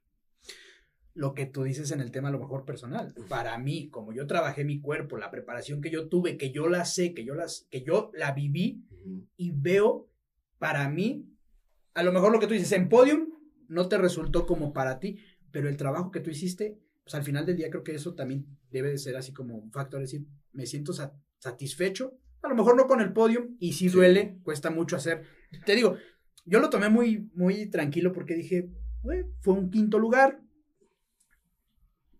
Lo 1.13 1.33
que 1.33 1.45
tú 1.45 1.63
dices 1.63 1.91
en 1.91 1.99
el 1.99 2.11
tema 2.11 2.29
a 2.29 2.31
lo 2.31 2.39
mejor 2.39 2.65
personal, 2.65 3.13
para 3.27 3.57
mí, 3.57 3.89
como 3.89 4.13
yo 4.13 4.27
trabajé 4.27 4.63
mi 4.63 4.79
cuerpo, 4.79 5.17
la 5.17 5.31
preparación 5.31 5.81
que 5.81 5.89
yo 5.89 6.07
tuve, 6.07 6.37
que 6.37 6.51
yo 6.51 6.69
la 6.69 6.85
sé, 6.85 7.13
que 7.13 7.25
yo, 7.25 7.35
las, 7.35 7.67
que 7.69 7.83
yo 7.83 8.11
la 8.13 8.31
viví 8.31 8.85
y 9.35 9.51
veo, 9.51 10.09
para 10.57 10.87
mí, 10.89 11.27
a 11.93 12.03
lo 12.03 12.13
mejor 12.13 12.31
lo 12.31 12.39
que 12.39 12.47
tú 12.47 12.53
dices 12.53 12.71
en 12.71 12.87
podium 12.87 13.29
no 13.67 13.89
te 13.89 13.97
resultó 13.97 14.45
como 14.45 14.71
para 14.71 14.99
ti, 14.99 15.17
pero 15.51 15.67
el 15.67 15.75
trabajo 15.75 16.11
que 16.11 16.21
tú 16.21 16.29
hiciste 16.29 16.79
pues 17.11 17.19
al 17.19 17.25
final 17.25 17.45
del 17.45 17.57
día 17.57 17.69
creo 17.69 17.83
que 17.83 17.93
eso 17.93 18.15
también 18.15 18.45
debe 18.71 18.89
de 18.89 18.97
ser 18.97 19.17
así 19.17 19.33
como 19.33 19.57
un 19.57 19.69
factor, 19.69 20.01
es 20.01 20.11
decir, 20.11 20.27
me 20.53 20.65
siento 20.65 20.93
satisfecho, 21.39 22.17
a 22.41 22.47
lo 22.47 22.55
mejor 22.55 22.77
no 22.77 22.87
con 22.87 23.01
el 23.01 23.11
podio, 23.11 23.49
y 23.59 23.73
si 23.73 23.89
duele, 23.89 24.39
cuesta 24.43 24.71
mucho 24.71 24.95
hacer. 24.95 25.23
Te 25.65 25.75
digo, 25.75 25.97
yo 26.45 26.61
lo 26.61 26.69
tomé 26.69 26.87
muy, 26.87 27.29
muy 27.33 27.69
tranquilo 27.69 28.13
porque 28.13 28.35
dije, 28.35 28.69
fue 29.41 29.53
un 29.53 29.69
quinto 29.69 29.99
lugar. 29.99 30.39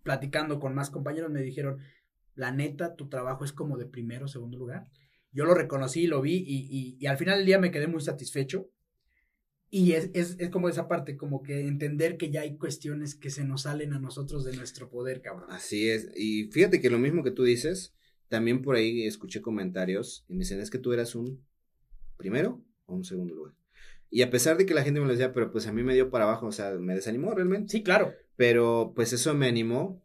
Platicando 0.03 0.59
con 0.59 0.75
más 0.75 0.89
compañeros 0.89 1.31
me 1.31 1.41
dijeron, 1.41 1.77
la 2.35 2.51
neta, 2.51 2.95
tu 2.95 3.07
trabajo 3.07 3.45
es 3.45 3.53
como 3.53 3.77
de 3.77 3.85
primero 3.85 4.25
o 4.25 4.27
segundo 4.27 4.57
lugar. 4.57 4.91
Yo 5.31 5.45
lo 5.45 5.53
reconocí, 5.53 6.05
lo 6.05 6.19
vi 6.19 6.43
y, 6.45 6.97
y 6.99 7.05
al 7.05 7.17
final 7.17 7.37
del 7.37 7.45
día 7.45 7.59
me 7.59 7.71
quedé 7.71 7.87
muy 7.87 8.01
satisfecho. 8.01 8.69
Y 9.73 9.93
es, 9.93 10.09
es, 10.13 10.35
es, 10.37 10.49
como 10.49 10.67
esa 10.67 10.89
parte, 10.89 11.15
como 11.15 11.41
que 11.41 11.61
entender 11.61 12.17
que 12.17 12.29
ya 12.29 12.41
hay 12.41 12.57
cuestiones 12.57 13.15
que 13.15 13.29
se 13.29 13.45
nos 13.45 13.61
salen 13.61 13.93
a 13.93 13.99
nosotros 13.99 14.43
de 14.43 14.53
nuestro 14.53 14.89
poder, 14.89 15.21
cabrón. 15.21 15.49
Así 15.49 15.89
es. 15.89 16.09
Y 16.13 16.51
fíjate 16.51 16.81
que 16.81 16.89
lo 16.89 16.99
mismo 16.99 17.23
que 17.23 17.31
tú 17.31 17.45
dices, 17.45 17.95
también 18.27 18.61
por 18.61 18.75
ahí 18.75 19.05
escuché 19.07 19.41
comentarios 19.41 20.25
y 20.27 20.33
me 20.33 20.39
dicen, 20.39 20.59
es 20.59 20.69
que 20.69 20.77
tú 20.77 20.91
eras 20.91 21.15
un 21.15 21.41
primero 22.17 22.61
o 22.85 22.95
un 22.95 23.05
segundo 23.05 23.33
lugar. 23.33 23.53
Y 24.09 24.23
a 24.23 24.29
pesar 24.29 24.57
de 24.57 24.65
que 24.65 24.73
la 24.73 24.83
gente 24.83 24.99
me 24.99 25.05
lo 25.05 25.13
decía, 25.13 25.31
pero 25.31 25.53
pues 25.53 25.65
a 25.67 25.71
mí 25.71 25.83
me 25.83 25.93
dio 25.93 26.09
para 26.09 26.25
abajo, 26.25 26.47
o 26.47 26.51
sea, 26.51 26.71
me 26.71 26.93
desanimó 26.93 27.33
realmente. 27.33 27.71
Sí, 27.71 27.81
claro. 27.81 28.13
Pero 28.35 28.91
pues 28.93 29.13
eso 29.13 29.33
me 29.35 29.47
animó 29.47 30.03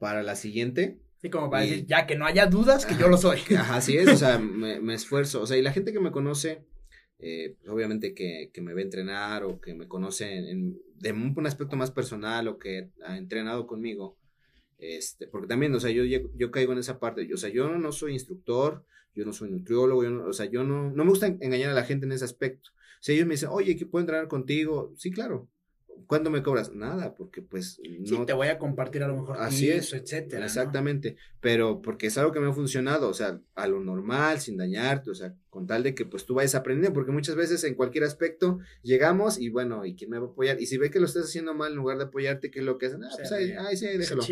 para 0.00 0.24
la 0.24 0.34
siguiente. 0.34 0.98
Sí, 1.22 1.30
como 1.30 1.48
para 1.48 1.62
decir, 1.62 1.86
ya 1.86 2.08
que 2.08 2.16
no 2.16 2.26
haya 2.26 2.46
dudas 2.46 2.84
que 2.84 2.96
yo 2.96 3.06
lo 3.06 3.18
soy. 3.18 3.38
Ajá, 3.56 3.76
así 3.76 3.96
es, 3.96 4.08
o 4.08 4.16
sea, 4.16 4.40
me, 4.40 4.80
me 4.80 4.94
esfuerzo. 4.94 5.42
O 5.42 5.46
sea, 5.46 5.56
y 5.56 5.62
la 5.62 5.72
gente 5.72 5.92
que 5.92 6.00
me 6.00 6.10
conoce 6.10 6.66
eh, 7.18 7.56
pues, 7.58 7.70
obviamente 7.70 8.14
que, 8.14 8.50
que, 8.52 8.60
me 8.60 8.74
ve 8.74 8.82
entrenar 8.82 9.44
o 9.44 9.60
que 9.60 9.74
me 9.74 9.88
conoce 9.88 10.50
en, 10.50 10.78
de 10.96 11.12
un, 11.12 11.46
aspecto 11.46 11.76
más 11.76 11.90
personal 11.90 12.48
o 12.48 12.58
que 12.58 12.90
ha 13.04 13.16
entrenado 13.16 13.66
conmigo, 13.66 14.18
este, 14.78 15.26
porque 15.26 15.46
también, 15.46 15.74
o 15.74 15.80
sea, 15.80 15.90
yo, 15.90 16.04
yo 16.04 16.50
caigo 16.50 16.72
en 16.72 16.78
esa 16.78 16.98
parte, 16.98 17.32
o 17.32 17.36
sea, 17.36 17.50
yo 17.50 17.68
no 17.78 17.92
soy 17.92 18.12
instructor, 18.12 18.84
yo 19.14 19.24
no 19.24 19.32
soy 19.32 19.50
nutriólogo, 19.50 20.04
yo 20.04 20.10
no, 20.10 20.26
o 20.26 20.32
sea, 20.32 20.46
yo 20.46 20.62
no, 20.62 20.90
no 20.90 21.04
me 21.04 21.10
gusta 21.10 21.26
engañar 21.26 21.70
a 21.70 21.74
la 21.74 21.84
gente 21.84 22.04
en 22.06 22.12
ese 22.12 22.24
aspecto. 22.24 22.70
Si 23.00 23.12
ellos 23.12 23.26
me 23.26 23.34
dicen, 23.34 23.48
oye, 23.50 23.74
¿puedo 23.86 24.02
entrenar 24.02 24.28
contigo? 24.28 24.92
Sí, 24.96 25.10
claro, 25.10 25.48
¿Cuánto 26.06 26.30
me 26.30 26.42
cobras? 26.42 26.72
Nada, 26.72 27.14
porque 27.14 27.42
pues 27.42 27.80
no. 28.00 28.06
Sí, 28.06 28.26
te 28.26 28.32
voy 28.32 28.48
a 28.48 28.58
compartir 28.58 29.02
a 29.02 29.08
lo 29.08 29.16
mejor 29.16 29.36
así 29.40 29.70
es, 29.70 29.92
etcétera. 29.92 30.44
Exactamente, 30.44 31.16
pero 31.40 31.82
porque 31.82 32.06
es 32.06 32.18
algo 32.18 32.32
que 32.32 32.40
me 32.40 32.48
ha 32.48 32.52
funcionado, 32.52 33.08
o 33.08 33.14
sea, 33.14 33.40
a 33.54 33.66
lo 33.66 33.80
normal, 33.80 34.40
sin 34.40 34.56
dañarte, 34.56 35.10
o 35.10 35.14
sea, 35.14 35.34
con 35.50 35.66
tal 35.66 35.82
de 35.82 35.94
que 35.94 36.04
pues 36.04 36.26
tú 36.26 36.34
vayas 36.34 36.54
aprendiendo, 36.54 36.94
porque 36.94 37.12
muchas 37.12 37.34
veces 37.34 37.64
en 37.64 37.74
cualquier 37.74 38.04
aspecto 38.04 38.58
llegamos 38.82 39.38
y 39.38 39.48
bueno, 39.48 39.84
¿y 39.84 39.94
quién 39.94 40.10
me 40.10 40.18
va 40.18 40.26
a 40.26 40.30
apoyar? 40.30 40.60
Y 40.60 40.66
si 40.66 40.78
ve 40.78 40.90
que 40.90 41.00
lo 41.00 41.06
estás 41.06 41.24
haciendo 41.24 41.54
mal, 41.54 41.72
en 41.72 41.78
lugar 41.78 41.98
de 41.98 42.04
apoyarte, 42.04 42.50
¿qué 42.50 42.60
es 42.60 42.64
lo 42.64 42.78
que 42.78 42.86
hacen? 42.86 43.04
Ah, 43.04 43.08
pues 43.16 43.32
ahí, 43.32 43.76
sí, 43.76 43.86
déjalo. 43.86 44.22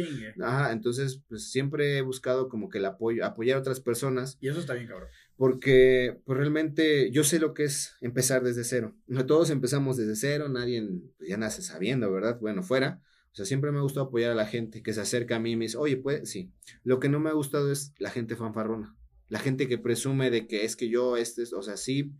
Ajá, 0.42 0.72
entonces 0.72 1.22
pues 1.28 1.50
siempre 1.50 1.98
he 1.98 2.02
buscado 2.02 2.48
como 2.48 2.68
que 2.68 2.78
el 2.78 2.84
apoyo, 2.84 3.24
apoyar 3.24 3.56
a 3.56 3.60
otras 3.60 3.80
personas. 3.80 4.38
Y 4.40 4.48
eso 4.48 4.60
está 4.60 4.74
bien, 4.74 4.86
cabrón 4.86 5.08
porque 5.37 6.20
pues 6.24 6.39
realmente 6.39 7.11
yo 7.11 7.24
sé 7.24 7.39
lo 7.39 7.55
que 7.55 7.64
es 7.64 7.97
empezar 8.01 8.43
desde 8.43 8.64
cero. 8.64 8.95
No 9.07 9.26
todos 9.26 9.51
empezamos 9.51 9.97
desde 9.97 10.16
cero, 10.16 10.49
nadie 10.49 10.87
pues, 11.16 11.28
ya 11.28 11.37
nace 11.37 11.62
sabiendo, 11.62 12.11
¿verdad? 12.12 12.39
Bueno, 12.41 12.62
fuera. 12.62 13.01
O 13.32 13.37
sea, 13.37 13.45
siempre 13.45 13.72
me 13.72 13.78
ha 13.78 13.82
gustado 13.82 14.07
apoyar 14.07 14.30
a 14.30 14.37
la 14.37 14.47
gente 14.47 14.82
que 14.82 14.93
se 14.93 15.01
acerca 15.01 15.37
a 15.37 15.41
mí 15.41 15.53
y 15.53 15.57
me 15.57 15.64
dice, 15.64 15.76
oye, 15.76 15.97
pues 15.97 16.30
sí. 16.30 16.53
Lo 16.85 17.01
que 17.01 17.09
no 17.09 17.18
me 17.18 17.30
ha 17.30 17.32
gustado 17.32 17.72
es 17.72 17.93
la 17.99 18.11
gente 18.11 18.37
fanfarrona. 18.37 18.97
La 19.28 19.41
gente 19.41 19.66
que 19.66 19.76
presume 19.76 20.30
de 20.30 20.47
que 20.47 20.64
es 20.64 20.76
que 20.76 20.89
yo, 20.89 21.16
este, 21.16 21.43
o 21.53 21.62
sea, 21.62 21.76
sí, 21.76 22.12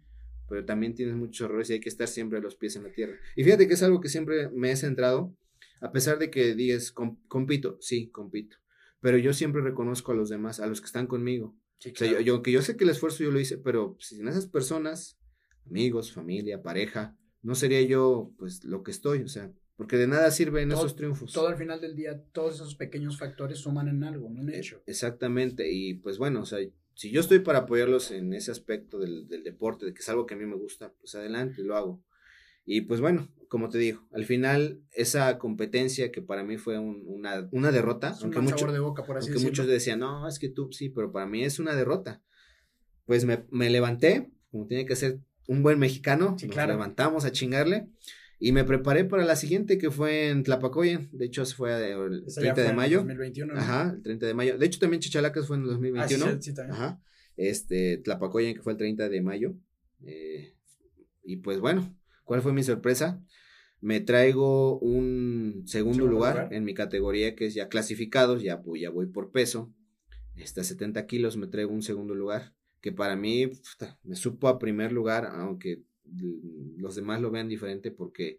pero 0.49 0.65
también 0.65 0.95
tienes 0.95 1.15
muchos 1.15 1.45
errores 1.45 1.71
y 1.71 1.75
hay 1.75 1.81
que 1.81 1.89
estar 1.89 2.09
siempre 2.09 2.39
a 2.39 2.41
los 2.41 2.57
pies 2.57 2.75
en 2.75 2.83
la 2.83 2.93
tierra. 2.93 3.15
Y 3.37 3.45
fíjate 3.45 3.69
que 3.69 3.75
es 3.75 3.83
algo 3.85 4.01
que 4.01 4.09
siempre 4.09 4.51
me 4.51 4.73
he 4.73 4.77
centrado, 4.77 5.37
a 5.81 5.93
pesar 5.93 6.19
de 6.19 6.31
que 6.31 6.57
digas, 6.57 6.91
compito, 6.91 7.79
sí, 7.81 8.11
compito. 8.11 8.57
Pero 9.01 9.17
yo 9.17 9.33
siempre 9.35 9.63
reconozco 9.63 10.11
a 10.11 10.15
los 10.17 10.31
demás, 10.31 10.59
a 10.59 10.67
los 10.67 10.81
que 10.81 10.87
están 10.87 11.07
conmigo 11.07 11.55
o 11.93 11.95
sea, 11.95 12.21
yo, 12.21 12.35
aunque 12.35 12.53
yo 12.53 12.63
sé 12.63 12.77
que 12.77 12.85
el 12.85 12.91
esfuerzo 12.91 13.25
yo 13.25 13.31
lo 13.31 13.41
hice, 13.41 13.59
pero 13.59 13.97
sin 14.01 14.27
esas 14.29 14.47
personas, 14.47 15.19
amigos, 15.67 16.13
familia, 16.13 16.63
pareja, 16.63 17.17
no 17.43 17.55
sería 17.55 17.83
yo 17.83 18.33
pues 18.39 18.65
lo 18.65 18.83
que 18.83 18.91
estoy, 18.91 19.23
o 19.23 19.29
sea, 19.29 19.53
porque 19.77 19.97
de 19.97 20.07
nada 20.07 20.31
sirven 20.31 20.73
esos 20.73 20.97
triunfos. 20.97 21.33
Todo 21.33 21.49
al 21.49 21.57
final 21.57 21.81
del 21.81 21.97
día, 21.97 22.23
todos 22.33 22.55
esos 22.55 22.75
pequeños 22.75 23.19
factores 23.19 23.59
suman 23.59 23.89
en 23.89 24.05
algo, 24.05 24.29
en 24.29 24.39
un 24.39 24.51
e, 24.51 24.59
hecho. 24.59 24.83
Exactamente, 24.87 25.71
y 25.71 25.95
pues 25.95 26.19
bueno, 26.19 26.43
o 26.43 26.47
sea, 26.47 26.59
si 26.95 27.11
yo 27.11 27.21
estoy 27.21 27.41
para 27.41 27.61
apoyarlos 27.61 28.11
en 28.11 28.33
ese 28.33 28.51
aspecto 28.51 28.99
del, 28.99 29.29
del 29.29 29.43
deporte, 29.43 29.85
de 29.85 29.93
que 29.93 30.01
es 30.01 30.09
algo 30.09 30.27
que 30.27 30.35
a 30.35 30.37
mí 30.37 30.47
me 30.47 30.57
gusta, 30.57 30.93
pues 31.01 31.15
adelante, 31.15 31.63
lo 31.63 31.77
hago. 31.77 32.05
Y 32.65 32.83
pues 32.83 33.01
bueno, 33.01 33.29
como 33.49 33.69
te 33.69 33.79
digo, 33.79 34.07
al 34.13 34.25
final 34.25 34.81
esa 34.91 35.39
competencia 35.39 36.11
que 36.11 36.23
para 36.23 36.43
mí 36.43 36.57
fue 36.57 36.79
una, 36.79 37.49
una, 37.53 37.71
derrota, 37.71 38.17
aunque, 38.21 38.41
mucho, 38.41 38.73
de 38.73 38.79
boca, 38.81 39.05
por 39.05 39.19
así 39.19 39.31
aunque 39.31 39.45
muchos 39.45 39.67
decían, 39.67 40.01
no, 40.01 40.27
es 40.27 40.39
que 40.39 40.49
tú 40.49 40.71
sí, 40.73 40.89
pero 40.89 41.13
para 41.13 41.27
mí 41.27 41.45
es 41.45 41.59
una 41.59 41.75
derrota. 41.75 42.23
Pues 43.05 43.25
me, 43.25 43.45
me 43.51 43.71
levanté, 43.71 44.31
como 44.51 44.67
tiene 44.67 44.87
que 44.87 44.97
ser 44.97 45.21
un 45.47 45.63
buen 45.63 45.79
mexicano, 45.79 46.37
sí, 46.39 46.49
nos 46.49 46.57
levantamos 46.57 47.25
a 47.25 47.33
chingarle 47.33 47.89
y 48.39 48.53
me 48.53 48.65
preparé 48.65 49.05
para 49.05 49.25
la 49.25 49.37
siguiente 49.37 49.79
que 49.79 49.91
fue 49.91 50.29
en 50.29 50.43
Tlapacoya, 50.43 51.07
de 51.13 51.25
hecho 51.25 51.45
fue 51.47 51.93
el 51.93 52.25
30 52.27 52.63
de 52.63 52.73
mayo. 52.73 52.99
2021, 52.99 53.55
Ajá, 53.57 53.93
el 53.97 54.03
30 54.03 54.27
de 54.27 54.35
mayo. 54.35 54.59
De 54.59 54.67
hecho 54.67 54.79
también 54.79 55.01
Chichalacas 55.01 55.47
fue 55.47 55.57
en 55.57 55.63
el 55.63 55.69
2021. 55.69 56.25
Ah, 56.25 56.31
sí, 56.33 56.51
sí, 56.51 56.55
también. 56.55 56.77
Ajá. 56.77 57.01
Este, 57.37 57.99
Tlapacoya 57.99 58.53
que 58.53 58.61
fue 58.61 58.73
el 58.73 58.79
30 58.79 59.09
de 59.09 59.23
mayo. 59.23 59.55
Eh, 60.05 60.55
y 61.23 61.37
pues 61.37 61.61
bueno, 61.61 61.97
¿Cuál 62.25 62.43
fue 62.43 62.53
mi 62.53 62.63
sorpresa? 62.63 63.23
Me 63.81 64.01
traigo 64.01 64.79
un 64.79 65.65
segundo, 65.67 66.07
lugar, 66.07 66.49
en 66.53 66.65
mi 66.65 66.75
categoría 66.75 67.35
que 67.35 67.47
es 67.47 67.55
ya 67.55 67.69
clasificados, 67.69 68.43
ya, 68.43 68.63
ya 68.77 68.91
voy 68.91 69.07
por 69.07 69.31
peso. 69.31 69.73
a 70.37 70.65
70 70.65 71.07
kilos 71.07 71.37
me 71.37 71.47
traigo 71.47 71.73
un 71.73 71.83
segundo 71.83 72.15
lugar, 72.15 72.55
que 72.81 72.93
para 72.93 73.15
mí 73.15 73.51
me 74.03 74.17
supo 74.17 74.49
a 74.49 74.59
primer 74.59 74.91
lugar, 74.93 75.27
aunque 75.27 75.83
los 76.77 76.95
demás 76.97 77.21
lo 77.21 77.31
vean 77.31 77.49
diferente 77.49 77.91
porque 77.91 78.39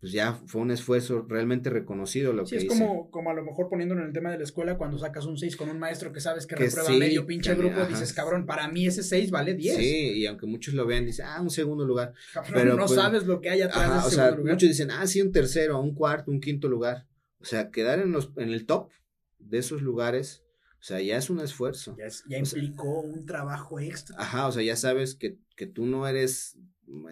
pues 0.00 0.12
ya 0.12 0.32
fue 0.46 0.62
un 0.62 0.70
esfuerzo 0.70 1.26
realmente 1.28 1.68
reconocido 1.68 2.32
lo 2.32 2.46
sí, 2.46 2.56
que 2.56 2.62
es 2.62 2.68
como, 2.68 3.10
como 3.10 3.30
a 3.30 3.34
lo 3.34 3.44
mejor 3.44 3.68
poniéndolo 3.68 4.00
en 4.00 4.06
el 4.06 4.12
tema 4.14 4.30
de 4.30 4.38
la 4.38 4.44
escuela, 4.44 4.78
cuando 4.78 4.98
sacas 4.98 5.26
un 5.26 5.36
6 5.36 5.56
con 5.56 5.68
un 5.68 5.78
maestro 5.78 6.10
que 6.10 6.20
sabes 6.20 6.46
que, 6.46 6.56
reprueba 6.56 6.88
medio 6.90 7.26
pinche 7.26 7.54
grupo, 7.54 7.84
dices, 7.84 8.14
cabrón, 8.14 8.46
para 8.46 8.66
mí 8.68 8.86
ese 8.86 9.02
6 9.02 9.30
vale 9.30 9.54
10. 9.54 9.76
Sí, 9.76 10.12
y 10.16 10.26
aunque 10.26 10.46
muchos 10.46 10.72
lo 10.72 10.86
vean, 10.86 11.04
dicen, 11.04 11.26
ah, 11.28 11.42
un 11.42 11.50
segundo 11.50 11.84
lugar. 11.84 12.14
pero 12.50 12.76
no 12.76 12.86
pues, 12.86 12.98
sabes 12.98 13.26
lo 13.26 13.42
que 13.42 13.50
hay 13.50 13.60
atrás 13.60 13.90
de 13.90 13.98
ese 13.98 14.06
o 14.06 14.10
sea, 14.10 14.36
Muchos 14.36 14.70
dicen, 14.70 14.90
ah, 14.90 15.06
sí, 15.06 15.20
un 15.20 15.32
tercero, 15.32 15.78
un 15.78 15.94
cuarto, 15.94 16.30
un 16.30 16.40
quinto 16.40 16.66
lugar. 16.68 17.06
O 17.38 17.44
sea, 17.44 17.70
quedar 17.70 17.98
en, 17.98 18.10
los, 18.10 18.32
en 18.36 18.48
el 18.50 18.64
top 18.64 18.90
de 19.38 19.58
esos 19.58 19.82
lugares, 19.82 20.44
o 20.78 20.82
sea, 20.82 21.02
ya 21.02 21.18
es 21.18 21.28
un 21.28 21.40
esfuerzo. 21.40 21.94
Ya, 21.98 22.06
ya 22.26 22.38
implicó 22.38 23.00
un 23.00 23.26
trabajo 23.26 23.78
extra. 23.78 24.16
Ajá, 24.18 24.46
o 24.46 24.52
sea, 24.52 24.62
ya 24.62 24.76
sabes 24.76 25.14
que, 25.14 25.36
que 25.56 25.66
tú 25.66 25.84
no 25.84 26.08
eres, 26.08 26.56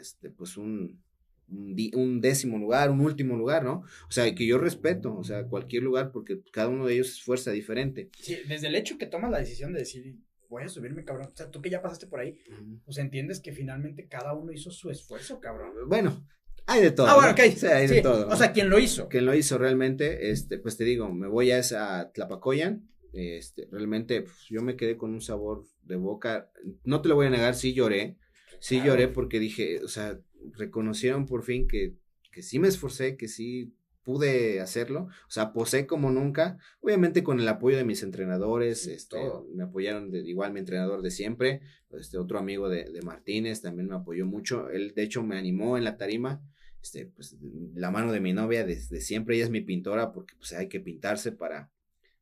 este, 0.01 0.31
pues 0.31 0.57
un 0.57 1.03
un 1.51 2.21
décimo 2.21 2.59
lugar, 2.59 2.91
un 2.91 3.01
último 3.01 3.37
lugar, 3.37 3.65
¿no? 3.65 3.83
O 4.09 4.11
sea, 4.11 4.35
que 4.35 4.47
yo 4.47 4.59
respeto, 4.59 5.17
o 5.17 5.25
sea, 5.25 5.45
cualquier 5.47 5.83
lugar, 5.83 6.13
porque 6.13 6.41
cada 6.53 6.69
uno 6.69 6.87
de 6.87 6.95
ellos 6.95 7.09
es 7.09 7.23
fuerza 7.23 7.51
diferente. 7.51 8.11
Sí, 8.21 8.37
desde 8.49 8.69
el 8.69 8.75
hecho 8.75 8.99
que 8.99 9.07
tomas 9.07 9.31
la 9.31 9.39
decisión 9.39 9.73
de 9.73 9.81
decir, 9.81 10.17
voy 10.49 10.65
a 10.65 10.69
subirme, 10.69 11.05
cabrón, 11.05 11.29
o 11.33 11.37
sea, 11.37 11.51
tú 11.51 11.61
que 11.61 11.71
ya 11.71 11.83
pasaste 11.83 12.07
por 12.07 12.21
ahí, 12.21 12.39
pues 12.85 12.99
entiendes 12.99 13.41
que 13.41 13.53
finalmente 13.53 14.09
cada 14.09 14.35
uno 14.35 14.53
hizo 14.53 14.71
su 14.71 14.91
esfuerzo, 14.91 15.41
cabrón. 15.41 15.73
Bueno, 15.87 16.27
hay 16.67 16.83
de 16.83 16.91
todo. 16.91 17.07
Ah, 17.07 17.15
bueno, 17.15 17.33
ok. 17.33 17.41
Sí, 17.57 17.67
hay 17.67 17.87
de 17.87 18.03
todo. 18.03 18.29
O 18.29 18.37
sea, 18.37 18.53
¿quién 18.53 18.69
lo 18.69 18.79
hizo? 18.79 19.09
¿Quién 19.09 19.25
lo 19.25 19.35
hizo 19.35 19.59
realmente, 19.59 20.31
este, 20.31 20.59
pues 20.59 20.77
te 20.77 20.85
digo, 20.85 21.13
me 21.13 21.29
voy 21.29 21.51
a 21.51 21.59
esa 21.59 22.11
Tlapacoyan, 22.13 22.89
este, 23.13 23.67
realmente 23.71 24.23
pues, 24.23 24.37
yo 24.51 24.63
me 24.63 24.77
quedé 24.77 24.97
con 24.97 25.13
un 25.13 25.21
sabor 25.21 25.65
de 25.83 25.97
boca, 25.97 26.51
no 26.85 27.01
te 27.01 27.09
lo 27.09 27.15
voy 27.15 27.27
a 27.27 27.31
negar, 27.31 27.55
sí 27.55 27.73
lloré, 27.73 28.17
sí 28.61 28.83
lloré 28.85 29.09
porque 29.09 29.39
dije, 29.39 29.83
o 29.83 29.89
sea, 29.89 30.19
reconocieron 30.57 31.27
por 31.27 31.43
fin 31.43 31.67
que, 31.67 31.95
que 32.31 32.43
sí 32.43 32.59
me 32.59 32.69
esforcé, 32.69 33.17
que 33.17 33.29
sí 33.29 33.75
pude 34.09 34.61
hacerlo, 34.61 35.09
o 35.27 35.31
sea, 35.31 35.53
posé 35.53 35.87
como 35.87 36.11
nunca, 36.11 36.57
obviamente 36.81 37.23
con 37.23 37.41
el 37.41 37.49
apoyo 37.49 37.77
de 37.77 37.85
mis 37.85 38.03
entrenadores, 38.03 38.87
este, 38.87 39.19
me 39.53 39.65
apoyaron 39.65 40.11
de, 40.11 40.21
igual 40.21 40.51
mi 40.55 40.61
entrenador 40.61 41.03
de 41.03 41.11
siempre, 41.11 41.61
este 41.91 42.17
otro 42.17 42.39
amigo 42.39 42.71
de, 42.71 42.85
de, 42.85 43.03
Martínez 43.03 43.61
también 43.61 43.87
me 43.87 43.97
apoyó 43.97 44.25
mucho, 44.25 44.71
él 44.71 44.95
de 44.95 45.03
hecho 45.03 45.23
me 45.23 45.37
animó 45.37 45.77
en 45.77 45.85
la 45.85 45.99
tarima, 45.99 46.43
este, 46.83 47.05
pues 47.05 47.37
la 47.75 47.91
mano 47.91 48.11
de 48.11 48.21
mi 48.21 48.33
novia 48.33 48.65
desde 48.65 49.03
siempre, 49.03 49.37
ella 49.37 49.45
es 49.45 49.51
mi 49.51 49.61
pintora 49.61 50.11
porque 50.11 50.35
pues 50.39 50.55
hay 50.55 50.69
que 50.69 50.81
pintarse 50.81 51.31
para, 51.33 51.71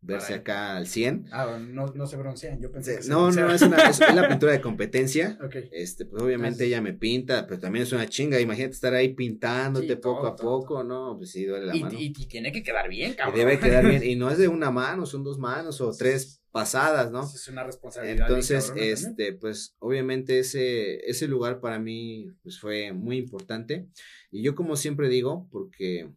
verse 0.01 0.35
acá 0.35 0.77
al 0.77 0.87
100. 0.87 1.27
Ah, 1.33 1.59
no, 1.61 1.87
no 1.87 2.07
se 2.07 2.17
broncean, 2.17 2.61
yo 2.61 2.71
pensé 2.71 3.01
que 3.01 3.09
No, 3.09 3.31
no, 3.31 3.51
es, 3.51 3.63
una, 3.63 3.77
es, 3.89 3.99
la 3.99 4.29
pintura 4.29 4.53
de 4.53 4.61
competencia. 4.61 5.39
Este, 5.73 6.07
pues 6.07 6.23
obviamente 6.23 6.65
ella 6.65 6.81
me 6.81 6.93
pinta, 6.93 7.47
pero 7.47 7.61
también 7.61 7.85
es 7.85 7.93
una 7.93 8.07
chinga, 8.07 8.41
imagínate 8.41 8.75
estar 8.75 8.95
ahí 8.95 9.15
pintándote 9.15 9.97
poco 9.97 10.27
a 10.27 10.37
poco, 10.37 10.85
¿no? 10.85 11.17
Pues 11.17 11.31
sí, 11.31 11.45
duele 11.45 11.67
la 11.67 11.77
y, 11.77 11.81
mano. 11.81 11.99
Y, 11.99 12.13
tiene 12.13 12.53
que 12.53 12.63
quedar 12.63 12.89
bien, 12.89 13.15
cabrón. 13.15 13.37
Y 13.37 13.39
debe 13.39 13.59
quedar 13.59 13.87
bien, 13.87 14.03
y 14.05 14.15
no 14.17 14.31
es 14.31 14.39
de 14.39 14.49
una 14.49 14.71
mano, 14.71 15.07
son 15.07 15.25
dos 15.25 15.39
manos 15.39 15.81
o 15.81 15.93
tres 15.93 16.43
pasadas, 16.53 17.11
¿no? 17.11 17.23
Es 17.23 17.49
una 17.49 17.65
responsabilidad. 17.65 18.29
Entonces, 18.29 18.73
este, 18.77 19.33
pues 19.35 19.77
obviamente 19.79 20.39
ese, 20.39 21.09
ese 21.09 21.29
lugar 21.29 21.61
para 21.61 21.79
mí, 21.79 22.33
pues 22.43 22.59
fue 22.59 22.93
muy 22.93 23.19
importante. 23.19 23.89
Y 24.31 24.43
yo 24.43 24.55
como 24.55 24.77
siempre 24.77 25.09
digo, 25.09 25.49
porque, 25.51 26.11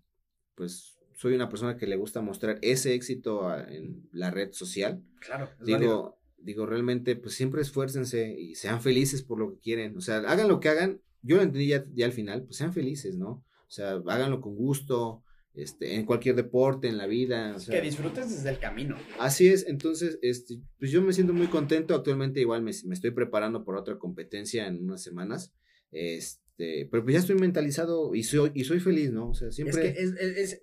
pues 0.55 0.99
soy 1.20 1.34
una 1.34 1.49
persona 1.49 1.76
que 1.76 1.86
le 1.86 1.97
gusta 1.97 2.22
mostrar 2.22 2.59
ese 2.61 2.93
éxito 2.93 3.53
en 3.53 4.07
la 4.13 4.32
red 4.32 4.53
social. 4.53 5.03
Claro. 5.20 5.49
digo, 5.59 6.17
digo, 6.38 6.65
realmente, 6.65 7.17
pues 7.17 7.36
siempre 7.36 7.61
esfuércense 7.61 8.34
y 8.39 8.55
sean 8.55 8.82
felices 8.82 9.22
por 9.22 9.38
lo 9.38 9.51
que 9.51 9.59
quieren. 9.59 9.97
O 9.97 9.99
sea, 9.99 10.20
hagan 10.20 10.47
lo 10.47 10.61
que 10.61 10.70
hagan. 10.70 11.01
Yo 11.22 11.36
lo 11.36 11.41
entendí 11.41 11.67
ya, 11.67 12.05
al 12.05 12.13
final, 12.13 12.43
pues 12.43 12.55
sean 12.55 12.72
felices, 12.72 13.17
¿no? 13.17 13.43
O 13.67 13.67
sea, 13.67 14.01
háganlo 14.07 14.39
con 14.39 14.55
gusto, 14.55 15.22
este, 15.55 15.95
en 15.95 16.05
cualquier 16.05 16.36
deporte, 16.36 16.88
en 16.88 16.97
la 16.97 17.05
vida. 17.05 17.53
O 17.53 17.70
que 17.70 17.82
disfrutes 17.82 18.32
desde 18.32 18.51
el 18.51 18.59
camino. 18.59 18.95
Así 19.20 19.49
es, 19.49 19.67
entonces, 19.67 20.20
este, 20.22 20.61
pues 20.80 20.89
yo 20.89 21.01
me 21.01 21.11
siento 21.11 21.34
muy 21.34 21.47
contento. 21.47 21.95
Actualmente 21.95 22.39
igual 22.39 22.61
me, 22.61 22.72
me 22.86 22.93
estoy 22.93 23.11
preparando 23.11 23.65
por 23.65 23.76
otra 23.76 23.99
competencia 23.99 24.67
en 24.67 24.86
unas 24.86 25.03
semanas. 25.03 25.53
Este, 25.91 26.88
pero 26.89 27.03
pues 27.03 27.11
ya 27.15 27.20
estoy 27.20 27.36
mentalizado 27.36 28.15
y 28.15 28.24
soy, 28.24 28.51
y 28.53 28.63
soy 28.63 28.80
feliz, 28.80 29.11
¿no? 29.11 29.32
O 29.32 29.34
sea, 29.34 29.51
siempre. 29.51 29.89
Es 29.89 29.95
que 29.97 30.01
es, 30.01 30.38
es, 30.53 30.61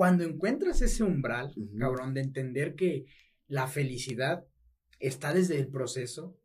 cuando 0.00 0.24
encuentras 0.24 0.80
ese 0.80 1.04
umbral, 1.04 1.52
cabrón, 1.78 2.14
de 2.14 2.22
entender 2.22 2.74
que 2.74 3.04
la 3.48 3.66
felicidad 3.66 4.46
está 4.98 5.34
desde 5.34 5.58
el 5.58 5.68
proceso, 5.68 6.38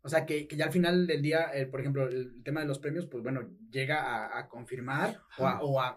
o 0.00 0.08
sea, 0.08 0.24
que, 0.24 0.48
ya 0.50 0.64
al 0.64 0.72
final 0.72 1.06
del 1.06 1.20
día, 1.20 1.50
por 1.70 1.80
ejemplo, 1.80 2.08
el 2.08 2.42
tema 2.42 2.62
de 2.62 2.66
los 2.66 2.78
premios, 2.78 3.04
pues 3.04 3.22
bueno, 3.22 3.50
llega 3.70 4.34
a, 4.34 4.48
confirmar 4.48 5.20
o 5.36 5.46
a, 5.46 5.60
o, 5.60 5.78
a, 5.78 5.94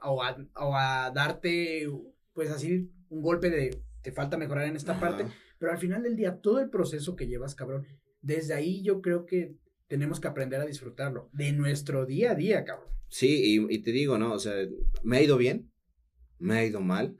o, 0.55 0.75
a, 0.75 1.09
darte, 1.15 1.87
pues 2.33 2.51
así, 2.51 2.91
un 3.07 3.21
golpe 3.21 3.49
de 3.49 3.81
te 4.01 4.11
falta 4.11 4.35
mejorar 4.35 4.67
en 4.67 4.75
esta 4.75 4.99
parte, 4.99 5.25
pero 5.59 5.71
al 5.71 5.77
final 5.77 6.03
del 6.03 6.17
día, 6.17 6.41
todo 6.41 6.59
el 6.59 6.69
proceso 6.69 7.15
que 7.15 7.27
llevas, 7.27 7.55
cabrón, 7.55 7.87
desde 8.21 8.55
ahí 8.55 8.83
yo 8.83 9.01
creo 9.01 9.25
que 9.25 9.55
tenemos 9.87 10.19
que 10.19 10.27
aprender 10.27 10.59
a 10.59 10.65
disfrutarlo, 10.65 11.29
de 11.31 11.53
nuestro 11.53 12.05
día 12.05 12.31
a 12.31 12.35
día, 12.35 12.65
cabrón. 12.65 12.89
Sí, 13.07 13.55
y, 13.55 13.73
y 13.73 13.81
te 13.81 13.93
digo, 13.93 14.17
¿no? 14.17 14.33
O 14.33 14.39
sea, 14.39 14.53
me 15.03 15.15
ha 15.15 15.21
ido 15.21 15.37
bien, 15.37 15.71
me 16.43 16.57
ha 16.59 16.65
ido 16.65 16.81
mal. 16.81 17.17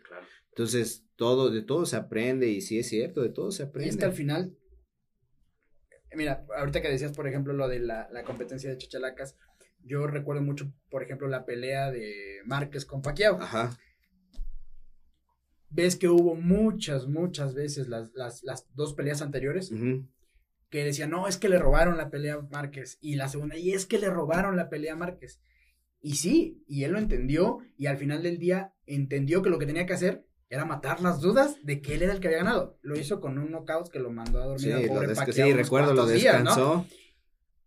Entonces, 0.50 1.06
todo, 1.16 1.50
de 1.50 1.62
todo 1.62 1.86
se 1.86 1.96
aprende 1.96 2.48
y 2.48 2.62
sí 2.62 2.80
es 2.80 2.90
cierto, 2.90 3.22
de 3.22 3.30
todo 3.30 3.52
se 3.52 3.64
aprende. 3.64 3.88
Y 3.88 3.90
es 3.90 3.98
que 3.98 4.06
al 4.06 4.14
final, 4.14 4.56
mira, 6.16 6.46
ahorita 6.58 6.82
que 6.82 6.90
decías, 6.90 7.14
por 7.14 7.28
ejemplo, 7.28 7.54
lo 7.54 7.68
de 7.68 7.80
la, 7.80 8.08
competencia 8.26 8.70
de 8.70 8.78
chachalacas, 8.78 9.38
yo 9.84 10.08
recuerdo 10.08 10.42
mucho, 10.42 10.72
por 10.90 11.04
ejemplo, 11.04 11.28
la 11.28 11.46
pelea 11.46 11.92
de 11.92 12.42
Márquez 12.46 12.86
con 12.86 13.02
Pacquiao. 13.02 13.42
Ajá. 13.42 13.78
Ves 15.70 15.96
que 15.96 16.08
hubo 16.08 16.36
muchas, 16.36 17.08
muchas 17.08 17.56
veces 17.56 17.88
las, 17.88 18.12
las, 18.14 18.44
las 18.44 18.68
dos 18.76 18.94
peleas 18.94 19.22
anteriores 19.22 19.72
que 20.70 20.84
decían, 20.84 21.10
no, 21.10 21.28
es 21.28 21.38
que 21.38 21.50
le 21.50 21.58
robaron 21.58 21.98
la 21.98 22.10
pelea 22.10 22.36
a 22.36 22.42
Márquez. 22.42 22.98
Y 23.02 23.16
la 23.16 23.28
segunda, 23.28 23.58
y 23.58 23.74
es 23.74 23.86
que 23.86 23.98
le 23.98 24.10
robaron 24.10 24.56
la 24.56 24.70
pelea 24.70 24.94
a 24.94 24.98
Márquez. 24.98 25.40
Y 26.06 26.16
sí, 26.16 26.62
y 26.68 26.84
él 26.84 26.92
lo 26.92 27.00
entendió 27.00 27.60
y 27.78 27.86
al 27.86 27.98
final 27.98 28.22
del 28.22 28.38
día 28.38 28.74
entendió 28.86 29.42
que 29.42 29.50
lo 29.50 29.58
que 29.58 29.66
tenía 29.66 29.86
que 29.86 29.94
hacer 29.94 30.26
era 30.50 30.66
matar 30.66 31.00
las 31.00 31.22
dudas 31.22 31.56
de 31.64 31.82
que 31.82 31.96
él 31.96 32.04
era 32.04 32.12
el 32.12 32.20
que 32.20 32.28
había 32.28 32.40
ganado. 32.40 32.78
Lo 32.82 33.00
hizo 33.00 33.22
con 33.22 33.38
un 33.38 33.52
knockout 33.52 33.90
que 33.90 34.00
lo 34.00 34.12
mandó 34.12 34.42
a 34.44 34.46
dormir 34.48 34.76
sí, 34.82 34.88
pobre 34.88 35.16
Sí, 35.32 35.54
recuerdo, 35.54 35.94
lo 35.94 36.06
descansó. 36.06 36.86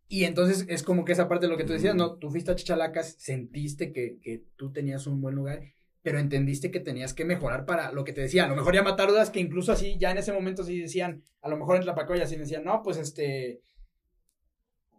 Y 0.06 0.24
entonces 0.24 0.66
es 0.68 0.82
como 0.82 1.06
que 1.06 1.12
esa 1.12 1.28
parte 1.28 1.46
de 1.46 1.50
lo 1.50 1.56
que 1.56 1.64
tú 1.64 1.72
decías, 1.72 1.94
¿no? 1.94 2.18
Tú 2.18 2.30
fuiste 2.30 2.50
a 2.50 2.54
Chichalacas, 2.54 3.16
sentiste 3.18 3.90
que, 3.90 4.18
que 4.20 4.44
tú 4.56 4.70
tenías 4.70 5.06
un 5.06 5.22
buen 5.22 5.34
lugar, 5.34 5.62
pero 6.02 6.18
entendiste 6.18 6.70
que 6.70 6.78
tenías 6.78 7.14
que 7.14 7.24
mejorar 7.24 7.64
para 7.64 7.90
lo 7.90 8.04
que 8.04 8.12
te 8.12 8.20
decía. 8.20 8.44
A 8.44 8.48
lo 8.48 8.54
mejor 8.54 8.74
ya 8.74 8.82
matar 8.82 9.08
dudas 9.08 9.30
que 9.30 9.40
incluso 9.40 9.72
así, 9.72 9.96
ya 9.98 10.10
en 10.10 10.18
ese 10.18 10.32
momento 10.32 10.62
sí 10.62 10.78
decían, 10.78 11.24
a 11.40 11.48
lo 11.48 11.56
mejor 11.56 11.76
en 11.76 11.86
la 11.86 11.94
Pacoya 11.94 12.26
sí 12.26 12.36
decían, 12.36 12.64
no, 12.64 12.82
pues 12.82 12.98
este, 12.98 13.62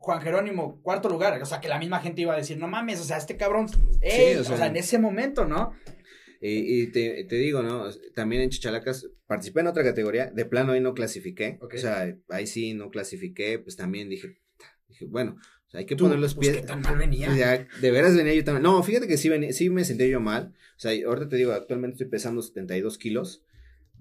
Juan 0.08 0.22
Jerónimo, 0.22 0.82
cuarto 0.84 1.10
lugar. 1.10 1.38
O 1.42 1.46
sea, 1.46 1.60
que 1.60 1.68
la 1.68 1.80
misma 1.80 2.00
gente 2.00 2.22
iba 2.22 2.34
a 2.34 2.38
decir, 2.38 2.58
no 2.58 2.70
mames, 2.70 3.02
o 3.02 3.04
sea, 3.04 3.18
este 3.18 3.36
cabrón, 3.36 3.66
o, 3.66 4.44
sea, 4.46 4.68
en 4.68 4.78
ese 4.78 5.00
momento, 5.00 5.44
¿no? 5.44 5.74
Y, 6.40 6.88
te, 6.94 7.26
digo, 7.28 7.62
¿no? 7.62 7.90
También 8.16 8.42
en 8.42 8.50
Chichalacas 8.50 9.10
participé 9.26 9.60
en 9.60 9.68
otra 9.68 9.84
categoría, 9.84 10.28
de 10.28 10.46
plano 10.46 10.72
ahí 10.72 10.80
no 10.80 10.94
clasifiqué. 10.94 11.60
O 11.60 11.78
sea, 11.78 12.16
ahí 12.30 12.48
sí 12.48 12.74
no 12.74 12.90
clasifiqué, 12.90 13.60
pues 13.60 13.76
también 13.76 14.08
dije, 14.08 14.40
dije 14.88 15.04
bueno, 15.08 15.36
o 15.42 15.70
sea, 15.70 15.82
hay 15.82 15.86
que 15.86 15.98
poner 15.98 16.20
los 16.20 16.36
pues, 16.36 16.52
pies. 16.52 16.62
¿qué 16.62 16.68
tan 16.68 16.80
mal 16.84 16.96
venía? 16.96 17.30
de 17.82 17.92
veras 17.92 18.16
venía 18.16 18.34
yo 18.34 18.46
también. 18.46 18.64
No, 18.64 18.82
fíjate 18.84 19.10
que 19.10 19.18
sí, 19.18 19.28
venía, 19.28 19.52
sí 19.52 19.70
me 19.70 19.84
sentí 19.84 20.08
yo 20.08 20.22
mal. 20.22 20.54
O 20.78 20.80
sea, 20.80 20.94
ahorita 21.06 21.28
te 21.28 21.36
digo, 21.36 21.52
actualmente 21.52 21.96
estoy 21.96 22.08
pesando 22.08 22.42
72 22.42 22.98
kilos 22.98 23.44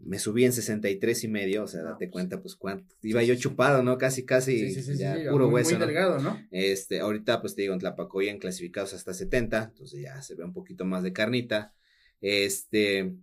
me 0.05 0.19
subí 0.19 0.45
en 0.45 0.53
63 0.53 1.25
y 1.25 1.29
medio, 1.29 1.65
o 1.65 1.67
sea, 1.67 1.83
date 1.83 2.11
cuenta, 2.11 2.41
pues 2.41 2.55
cuánto, 2.55 2.95
iba 3.03 3.23
yo 3.23 3.35
chupado, 3.35 3.83
¿no? 3.83 3.99
Casi, 3.99 4.25
casi, 4.25 4.73
ya 4.97 5.17
puro 5.31 5.49
hueso. 5.49 5.77
Muy 5.77 5.87
delgado, 5.87 6.21
¿no? 6.21 6.41
Este, 6.51 7.01
ahorita, 7.01 7.41
pues 7.41 7.55
te 7.55 7.63
digo, 7.63 7.75
en 7.75 7.81
Tlapacoyan 7.81 8.39
clasificados 8.39 8.95
hasta 8.95 9.15
70, 9.15 9.65
entonces 9.65 10.01
ya 10.01 10.23
se 10.23 10.35
ve 10.35 10.45
un 10.45 10.53
poquito 10.53 10.85
más 10.85 11.03
de 11.03 11.13
carnita, 11.13 11.75
este, 12.21 13.17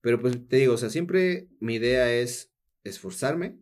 pero 0.00 0.20
pues 0.20 0.46
te 0.48 0.56
digo, 0.56 0.74
o 0.74 0.78
sea, 0.78 0.90
siempre 0.90 1.48
mi 1.60 1.74
idea 1.74 2.12
es 2.12 2.52
esforzarme, 2.84 3.58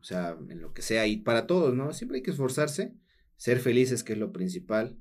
o 0.00 0.04
sea, 0.04 0.38
en 0.48 0.60
lo 0.60 0.72
que 0.72 0.82
sea, 0.82 1.06
y 1.06 1.18
para 1.18 1.46
todos, 1.46 1.74
¿no? 1.74 1.92
Siempre 1.92 2.18
hay 2.18 2.22
que 2.22 2.30
esforzarse, 2.30 2.94
ser 3.36 3.58
felices, 3.60 4.02
que 4.02 4.14
es 4.14 4.18
lo 4.18 4.32
principal, 4.32 4.98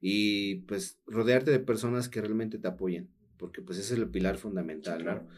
y 0.00 0.56
pues 0.62 0.98
rodearte 1.06 1.50
de 1.50 1.60
personas 1.60 2.08
que 2.08 2.20
realmente 2.20 2.58
te 2.58 2.68
apoyen, 2.68 3.10
porque 3.38 3.62
pues 3.62 3.78
ese 3.78 3.94
es 3.94 4.00
el 4.00 4.10
pilar 4.10 4.36
fundamental, 4.38 5.04
¿no? 5.04 5.28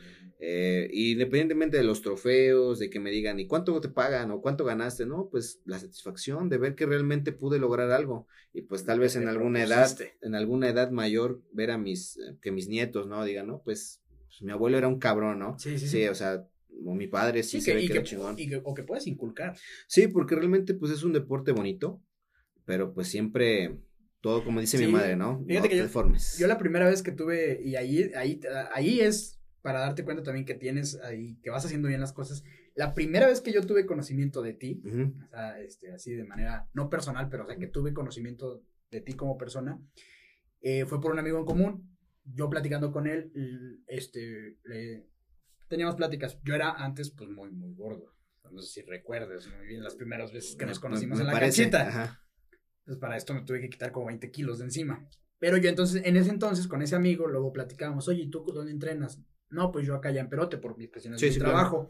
Eh, 0.40 0.88
independientemente 0.92 1.76
de 1.76 1.82
los 1.82 2.00
trofeos, 2.00 2.78
de 2.78 2.88
que 2.90 3.00
me 3.00 3.10
digan, 3.10 3.40
¿y 3.40 3.46
cuánto 3.48 3.80
te 3.80 3.88
pagan 3.88 4.30
o 4.30 4.40
cuánto 4.40 4.64
ganaste? 4.64 5.04
No, 5.04 5.28
pues 5.30 5.60
la 5.64 5.80
satisfacción 5.80 6.48
de 6.48 6.58
ver 6.58 6.76
que 6.76 6.86
realmente 6.86 7.32
pude 7.32 7.58
lograr 7.58 7.90
algo. 7.90 8.28
Y 8.52 8.62
pues 8.62 8.84
tal 8.84 9.00
vez 9.00 9.16
en 9.16 9.26
alguna 9.28 9.64
edad, 9.64 9.90
en 10.22 10.34
alguna 10.34 10.68
edad 10.68 10.90
mayor, 10.90 11.42
ver 11.52 11.72
a 11.72 11.78
mis, 11.78 12.20
que 12.40 12.52
mis 12.52 12.68
nietos, 12.68 13.08
¿no? 13.08 13.24
Digan, 13.24 13.48
no, 13.48 13.62
pues, 13.64 14.00
pues, 14.26 14.42
mi 14.42 14.52
abuelo 14.52 14.78
era 14.78 14.86
un 14.86 15.00
cabrón, 15.00 15.40
¿no? 15.40 15.58
Sí, 15.58 15.76
sí, 15.78 15.88
sí. 15.88 16.06
o 16.06 16.14
sea, 16.14 16.46
o 16.84 16.94
mi 16.94 17.08
padre 17.08 17.42
sí, 17.42 17.60
se 17.60 17.74
ve 17.74 17.88
que, 17.88 18.02
chingón. 18.04 18.36
o 18.62 18.74
que 18.74 18.84
puedes 18.84 19.08
inculcar. 19.08 19.56
Sí, 19.88 20.06
porque 20.06 20.36
realmente 20.36 20.74
pues 20.74 20.92
es 20.92 21.02
un 21.02 21.12
deporte 21.12 21.50
bonito, 21.50 22.00
pero 22.64 22.94
pues 22.94 23.08
siempre 23.08 23.76
todo 24.20 24.44
como 24.44 24.60
dice 24.60 24.78
mi 24.78 24.86
madre, 24.86 25.16
¿no? 25.16 25.44
Fíjate 25.46 25.68
que 25.68 25.76
yo, 25.76 25.86
yo, 26.38 26.46
la 26.46 26.58
primera 26.58 26.88
vez 26.88 27.02
que 27.02 27.12
tuve, 27.12 27.60
y 27.64 27.76
ahí, 27.76 28.10
ahí, 28.14 28.40
ahí 28.72 29.00
es 29.00 29.37
para 29.62 29.80
darte 29.80 30.04
cuenta 30.04 30.22
también 30.22 30.46
que 30.46 30.54
tienes 30.54 31.00
ahí, 31.02 31.36
que 31.42 31.50
vas 31.50 31.64
haciendo 31.64 31.88
bien 31.88 32.00
las 32.00 32.12
cosas. 32.12 32.44
La 32.74 32.94
primera 32.94 33.26
vez 33.26 33.40
que 33.40 33.52
yo 33.52 33.62
tuve 33.62 33.86
conocimiento 33.86 34.42
de 34.42 34.54
ti, 34.54 34.82
o 34.84 35.28
sea, 35.28 35.60
este, 35.60 35.92
así 35.92 36.12
de 36.12 36.24
manera 36.24 36.68
no 36.74 36.88
personal, 36.88 37.28
pero 37.28 37.44
o 37.44 37.46
sea, 37.46 37.56
que 37.56 37.66
tuve 37.66 37.92
conocimiento 37.92 38.62
de 38.90 39.00
ti 39.00 39.14
como 39.14 39.36
persona, 39.36 39.80
eh, 40.60 40.86
fue 40.86 41.00
por 41.00 41.12
un 41.12 41.18
amigo 41.18 41.38
en 41.38 41.44
común. 41.44 41.98
Yo 42.24 42.50
platicando 42.50 42.92
con 42.92 43.06
él, 43.06 43.32
este, 43.86 44.58
teníamos 45.68 45.96
pláticas. 45.96 46.38
Yo 46.44 46.54
era 46.54 46.72
antes, 46.72 47.10
pues, 47.10 47.30
muy, 47.30 47.50
muy 47.50 47.74
gordo. 47.74 48.14
No 48.50 48.62
sé 48.62 48.80
si 48.80 48.82
recuerdes 48.82 49.46
muy 49.56 49.66
bien 49.66 49.82
las 49.82 49.94
primeras 49.94 50.32
veces 50.32 50.56
que 50.56 50.66
nos 50.66 50.80
conocimos 50.80 51.20
en 51.20 51.26
la 51.26 51.38
canchita. 51.38 52.18
Entonces, 52.80 53.00
para 53.00 53.16
esto 53.16 53.34
me 53.34 53.42
tuve 53.42 53.60
que 53.60 53.68
quitar 53.68 53.92
como 53.92 54.06
20 54.06 54.30
kilos 54.30 54.58
de 54.58 54.64
encima. 54.64 55.06
Pero 55.38 55.56
yo 55.56 55.68
entonces, 55.68 56.02
en 56.04 56.16
ese 56.16 56.30
entonces, 56.30 56.66
con 56.66 56.82
ese 56.82 56.96
amigo, 56.96 57.28
luego 57.28 57.52
platicábamos, 57.52 58.08
oye, 58.08 58.22
¿y 58.22 58.30
tú 58.30 58.44
dónde 58.52 58.72
entrenas? 58.72 59.22
No, 59.50 59.72
pues 59.72 59.86
yo 59.86 59.94
acá 59.94 60.10
ya 60.10 60.20
en 60.20 60.28
Perote 60.28 60.58
por 60.58 60.76
mis 60.76 60.90
cuestiones 60.90 61.20
de 61.20 61.30
trabajo. 61.32 61.88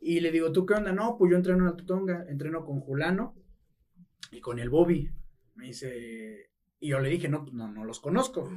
Y 0.00 0.20
le 0.20 0.30
digo, 0.30 0.52
¿tú 0.52 0.66
qué 0.66 0.74
onda? 0.74 0.92
No, 0.92 1.16
pues 1.16 1.30
yo 1.30 1.36
entreno 1.36 1.60
en 1.60 1.70
la 1.70 1.76
Tutonga, 1.76 2.26
entreno 2.28 2.64
con 2.64 2.80
Julano 2.80 3.34
y 4.30 4.40
con 4.40 4.58
el 4.58 4.68
Bobby. 4.68 5.10
Me 5.54 5.66
dice, 5.66 6.50
y 6.78 6.88
yo 6.88 7.00
le 7.00 7.08
dije, 7.08 7.28
no, 7.28 7.42
pues 7.42 7.54
no, 7.54 7.70
no 7.72 7.84
los 7.84 8.00
conozco. 8.00 8.50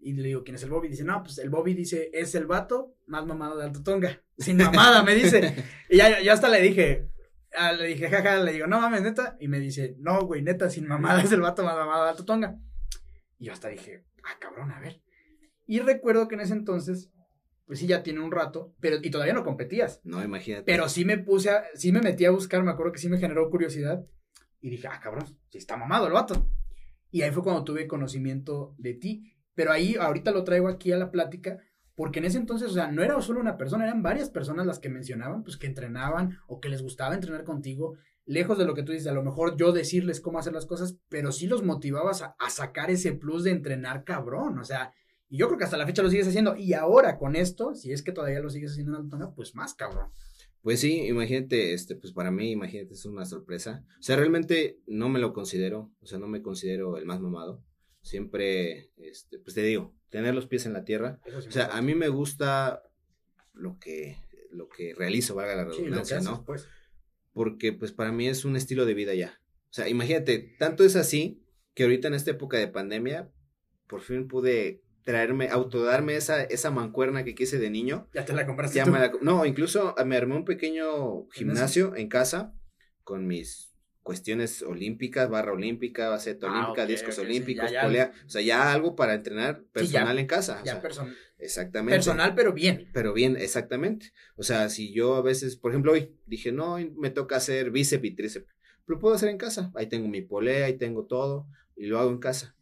Y 0.00 0.12
le 0.14 0.22
digo, 0.24 0.44
¿quién 0.44 0.56
es 0.56 0.62
el 0.62 0.70
Bobby? 0.70 0.88
Dice, 0.88 1.04
no, 1.04 1.22
pues 1.22 1.38
el 1.38 1.50
Bobby 1.50 1.74
dice, 1.74 2.10
es 2.12 2.34
el 2.34 2.46
vato 2.46 2.96
más 3.06 3.24
mamado 3.24 3.56
de 3.56 3.64
Alto 3.64 3.82
Tonga. 3.82 4.22
Sin 4.38 4.56
mamada, 4.56 5.02
me 5.02 5.14
dice. 5.14 5.64
Y 5.88 5.98
ya, 5.98 6.20
ya 6.20 6.32
hasta 6.32 6.48
le 6.48 6.60
dije, 6.60 7.08
ah, 7.56 7.72
le 7.72 7.86
dije, 7.86 8.08
jaja, 8.08 8.38
le 8.38 8.52
digo, 8.52 8.66
no 8.66 8.80
mames, 8.80 9.02
neta. 9.02 9.36
Y 9.40 9.48
me 9.48 9.60
dice, 9.60 9.94
no, 9.98 10.20
güey, 10.26 10.42
neta, 10.42 10.68
sin 10.68 10.86
mamada, 10.86 11.22
es 11.22 11.32
el 11.32 11.40
vato 11.40 11.62
más 11.62 11.76
mamado 11.76 12.04
de 12.04 12.10
Alto 12.10 12.24
Tonga. 12.24 12.58
Y 13.38 13.46
yo 13.46 13.52
hasta 13.52 13.68
dije, 13.68 14.04
ah, 14.24 14.36
cabrón, 14.40 14.72
a 14.72 14.80
ver. 14.80 15.00
Y 15.66 15.80
recuerdo 15.80 16.28
que 16.28 16.36
en 16.36 16.42
ese 16.42 16.54
entonces, 16.54 17.10
pues 17.66 17.80
sí, 17.80 17.86
ya 17.86 18.02
tiene 18.02 18.20
un 18.20 18.30
rato, 18.30 18.74
pero 18.80 18.96
y 19.02 19.10
todavía 19.10 19.34
no 19.34 19.44
competías. 19.44 20.00
No, 20.04 20.22
imagínate. 20.22 20.64
Pero 20.64 20.88
sí 20.88 21.04
me 21.04 21.18
puse, 21.18 21.50
a, 21.50 21.64
sí 21.74 21.92
me 21.92 22.00
metí 22.00 22.24
a 22.24 22.30
buscar, 22.30 22.62
me 22.62 22.70
acuerdo 22.70 22.92
que 22.92 23.00
sí 23.00 23.08
me 23.08 23.18
generó 23.18 23.50
curiosidad. 23.50 24.06
Y 24.60 24.70
dije, 24.70 24.88
ah, 24.88 25.00
cabrón, 25.02 25.26
sí 25.50 25.58
está 25.58 25.76
mamado 25.76 26.06
el 26.06 26.12
vato. 26.12 26.48
Y 27.10 27.22
ahí 27.22 27.30
fue 27.30 27.42
cuando 27.42 27.64
tuve 27.64 27.86
conocimiento 27.86 28.74
de 28.78 28.94
ti. 28.94 29.32
Pero 29.54 29.72
ahí, 29.72 29.96
ahorita 29.98 30.30
lo 30.30 30.44
traigo 30.44 30.68
aquí 30.68 30.92
a 30.92 30.98
la 30.98 31.10
plática, 31.10 31.58
porque 31.94 32.18
en 32.18 32.26
ese 32.26 32.38
entonces, 32.38 32.70
o 32.70 32.74
sea, 32.74 32.90
no 32.92 33.02
era 33.02 33.20
solo 33.22 33.40
una 33.40 33.56
persona, 33.56 33.84
eran 33.84 34.02
varias 34.02 34.28
personas 34.28 34.66
las 34.66 34.78
que 34.78 34.90
mencionaban, 34.90 35.42
pues 35.42 35.56
que 35.56 35.66
entrenaban 35.66 36.38
o 36.46 36.60
que 36.60 36.68
les 36.68 36.82
gustaba 36.82 37.14
entrenar 37.14 37.42
contigo. 37.44 37.96
Lejos 38.26 38.58
de 38.58 38.66
lo 38.66 38.74
que 38.74 38.82
tú 38.82 38.92
dices, 38.92 39.06
a 39.06 39.12
lo 39.12 39.22
mejor 39.22 39.56
yo 39.56 39.72
decirles 39.72 40.20
cómo 40.20 40.38
hacer 40.38 40.52
las 40.52 40.66
cosas, 40.66 40.98
pero 41.08 41.32
sí 41.32 41.46
los 41.46 41.62
motivabas 41.62 42.22
a, 42.22 42.36
a 42.38 42.50
sacar 42.50 42.90
ese 42.90 43.12
plus 43.12 43.44
de 43.44 43.52
entrenar 43.52 44.04
cabrón. 44.04 44.58
O 44.58 44.64
sea, 44.64 44.92
y 45.28 45.38
yo 45.38 45.46
creo 45.48 45.58
que 45.58 45.64
hasta 45.64 45.76
la 45.76 45.86
fecha 45.86 46.02
lo 46.02 46.10
sigues 46.10 46.28
haciendo. 46.28 46.56
Y 46.56 46.74
ahora 46.74 47.18
con 47.18 47.36
esto, 47.36 47.74
si 47.74 47.92
es 47.92 48.02
que 48.02 48.12
todavía 48.12 48.40
lo 48.40 48.50
sigues 48.50 48.72
haciendo 48.72 48.92
en 48.92 49.02
Altona, 49.02 49.34
pues 49.34 49.54
más 49.54 49.74
cabrón. 49.74 50.10
Pues 50.62 50.80
sí, 50.80 51.06
imagínate, 51.06 51.74
este, 51.74 51.94
pues 51.94 52.12
para 52.12 52.30
mí, 52.30 52.50
imagínate, 52.50 52.94
es 52.94 53.04
una 53.04 53.24
sorpresa. 53.24 53.84
O 54.00 54.02
sea, 54.02 54.16
realmente 54.16 54.80
no 54.86 55.08
me 55.08 55.20
lo 55.20 55.32
considero, 55.32 55.92
o 56.00 56.06
sea, 56.06 56.18
no 56.18 56.26
me 56.26 56.42
considero 56.42 56.96
el 56.96 57.06
más 57.06 57.20
mamado. 57.20 57.62
Siempre, 58.02 58.90
este, 58.96 59.38
pues 59.38 59.54
te 59.54 59.62
digo, 59.62 59.94
tener 60.10 60.34
los 60.34 60.46
pies 60.46 60.66
en 60.66 60.72
la 60.72 60.84
tierra. 60.84 61.20
o 61.36 61.50
sea, 61.50 61.66
a 61.66 61.82
mí 61.82 61.94
me 61.94 62.08
gusta 62.08 62.82
lo 63.52 63.78
que, 63.78 64.16
lo 64.50 64.68
que 64.68 64.94
realizo, 64.94 65.34
valga 65.34 65.56
la 65.56 65.64
redundancia, 65.64 66.20
¿no? 66.20 66.44
Pues. 66.44 66.68
Porque, 67.32 67.72
pues 67.72 67.92
para 67.92 68.12
mí 68.12 68.28
es 68.28 68.44
un 68.44 68.56
estilo 68.56 68.86
de 68.86 68.94
vida 68.94 69.14
ya. 69.14 69.40
O 69.70 69.72
sea, 69.72 69.88
imagínate, 69.88 70.56
tanto 70.58 70.84
es 70.84 70.96
así 70.96 71.42
que 71.74 71.82
ahorita 71.82 72.08
en 72.08 72.14
esta 72.14 72.30
época 72.30 72.58
de 72.58 72.68
pandemia, 72.68 73.30
por 73.86 74.00
fin 74.00 74.26
pude 74.26 74.82
traerme, 75.06 75.48
autodarme 75.50 76.16
esa, 76.16 76.42
esa 76.42 76.72
mancuerna 76.72 77.22
que 77.22 77.36
quise 77.36 77.58
de 77.58 77.70
niño. 77.70 78.08
¿Ya 78.12 78.24
te 78.24 78.32
la 78.32 78.44
compraste? 78.44 78.82
tú? 78.82 79.18
no, 79.22 79.46
incluso 79.46 79.94
me 80.04 80.16
armé 80.16 80.34
un 80.34 80.44
pequeño 80.44 81.28
gimnasio 81.28 81.94
en 81.94 82.08
casa 82.08 82.52
con 83.04 83.24
mis 83.24 83.72
cuestiones 84.02 84.62
olímpicas, 84.62 85.30
barra 85.30 85.52
olímpica, 85.52 86.08
baceta 86.08 86.48
ah, 86.48 86.50
olímpica, 86.50 86.86
discos 86.86 87.18
olímpicos, 87.20 87.70
polea, 87.80 88.12
o 88.26 88.28
sea, 88.28 88.42
ya 88.42 88.72
algo 88.72 88.96
para 88.96 89.14
entrenar 89.14 89.62
personal 89.72 90.18
en 90.18 90.26
casa. 90.26 90.60
Ya 90.64 90.82
personal. 90.82 91.16
Exactamente. 91.38 91.94
Personal, 91.94 92.34
pero 92.34 92.52
bien. 92.52 92.90
Pero 92.92 93.12
bien, 93.12 93.36
exactamente. 93.36 94.12
O 94.34 94.42
sea, 94.42 94.68
si 94.70 94.92
yo 94.92 95.14
a 95.14 95.22
veces, 95.22 95.56
por 95.56 95.70
ejemplo, 95.70 95.92
hoy 95.92 96.16
dije, 96.26 96.50
no, 96.50 96.78
me 96.96 97.10
toca 97.10 97.36
hacer 97.36 97.70
bíceps 97.70 98.04
y 98.04 98.10
tríceps, 98.10 98.56
lo 98.86 98.98
puedo 98.98 99.14
hacer 99.14 99.28
en 99.28 99.38
casa. 99.38 99.70
Ahí 99.76 99.86
tengo 99.88 100.08
mi 100.08 100.22
polea, 100.22 100.66
ahí 100.66 100.76
tengo 100.76 101.06
todo, 101.06 101.46
y 101.76 101.86
lo 101.86 102.00
hago 102.00 102.10
en 102.10 102.18
casa. 102.18 102.55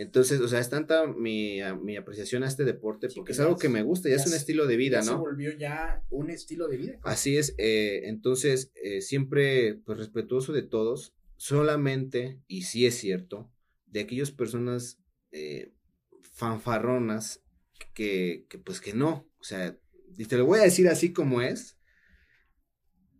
Entonces, 0.00 0.40
o 0.40 0.48
sea, 0.48 0.60
es 0.60 0.70
tanta 0.70 1.06
mi, 1.06 1.60
apreciación 1.60 2.42
a 2.42 2.46
este 2.46 2.64
deporte 2.64 3.08
porque 3.14 3.32
es 3.32 3.40
algo 3.40 3.58
que 3.58 3.68
me 3.68 3.82
gusta, 3.82 4.08
ya, 4.08 4.16
es 4.16 4.26
un 4.26 4.32
estilo 4.32 4.66
de 4.66 4.78
vida, 4.78 5.00
¿no? 5.00 5.04
Se 5.04 5.14
volvió 5.14 5.52
ya 5.52 6.02
un 6.08 6.30
estilo 6.30 6.68
de 6.68 6.78
vida. 6.78 6.98
Así 7.02 7.36
es, 7.36 7.54
eh, 7.58 8.02
entonces, 8.04 8.72
eh, 8.82 9.02
siempre, 9.02 9.74
pues, 9.84 9.98
respetuoso 9.98 10.54
de 10.54 10.62
todos, 10.62 11.14
solamente, 11.36 12.40
y 12.46 12.62
sí 12.62 12.86
es 12.86 12.94
cierto, 12.94 13.52
de 13.84 14.00
aquellas 14.00 14.30
personas 14.30 15.02
eh, 15.32 15.74
fanfarronas 16.32 17.42
que, 17.92 18.46
que, 18.48 18.56
pues, 18.56 18.80
que 18.80 18.94
no, 18.94 19.28
o 19.38 19.44
sea, 19.44 19.78
y 20.16 20.24
te 20.24 20.38
lo 20.38 20.46
voy 20.46 20.60
a 20.60 20.62
decir 20.62 20.88
así 20.88 21.12
como 21.12 21.42
es, 21.42 21.76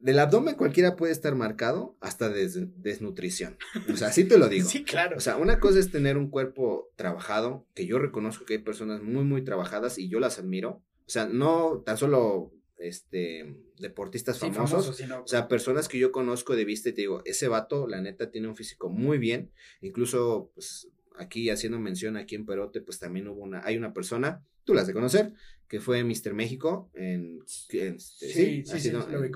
del 0.00 0.18
abdomen 0.18 0.54
cualquiera 0.54 0.96
puede 0.96 1.12
estar 1.12 1.34
marcado 1.34 1.96
hasta 2.00 2.30
desnutrición. 2.30 3.58
O 3.92 3.96
sea, 3.96 4.08
así 4.08 4.24
te 4.24 4.38
lo 4.38 4.48
digo. 4.48 4.68
Sí, 4.70 4.84
claro. 4.84 5.16
O 5.16 5.20
sea, 5.20 5.36
una 5.36 5.60
cosa 5.60 5.78
es 5.78 5.90
tener 5.90 6.16
un 6.16 6.30
cuerpo 6.30 6.90
trabajado, 6.96 7.66
que 7.74 7.86
yo 7.86 7.98
reconozco 7.98 8.44
que 8.44 8.54
hay 8.54 8.58
personas 8.60 9.02
muy, 9.02 9.24
muy 9.24 9.42
trabajadas 9.42 9.98
y 9.98 10.08
yo 10.08 10.20
las 10.20 10.38
admiro. 10.38 10.82
O 11.06 11.10
sea, 11.10 11.26
no 11.26 11.82
tan 11.84 11.98
solo 11.98 12.52
este 12.78 13.56
deportistas 13.78 14.38
famosos, 14.38 15.00
o 15.00 15.26
sea, 15.26 15.48
personas 15.48 15.88
que 15.88 15.98
yo 15.98 16.12
conozco 16.12 16.56
de 16.56 16.64
vista 16.64 16.88
y 16.88 16.92
te 16.92 17.02
digo, 17.02 17.22
ese 17.24 17.48
vato, 17.48 17.86
la 17.86 18.00
neta, 18.00 18.30
tiene 18.30 18.48
un 18.48 18.56
físico 18.56 18.88
muy 18.88 19.18
bien. 19.18 19.50
Incluso, 19.80 20.50
pues, 20.54 20.88
aquí 21.18 21.50
haciendo 21.50 21.78
mención 21.78 22.16
aquí 22.16 22.34
en 22.34 22.46
Perote, 22.46 22.80
pues 22.80 22.98
también 22.98 23.28
hubo 23.28 23.42
una, 23.42 23.62
hay 23.64 23.76
una 23.76 23.92
persona, 23.92 24.42
tú 24.64 24.74
las 24.74 24.86
de 24.86 24.94
conocer, 24.94 25.34
que 25.70 25.78
fue 25.78 26.02
Mr. 26.02 26.34
México, 26.34 26.90
en, 26.94 27.38
este, 27.46 27.96
sí, 28.00 28.64
sí, 28.66 28.80
sí, 28.80 28.92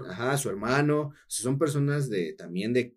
ajá, 0.09 0.37
su 0.37 0.49
hermano, 0.49 1.13
son 1.29 1.61
personas 1.61 2.11
de, 2.11 2.33
también 2.33 2.73
de, 2.73 2.97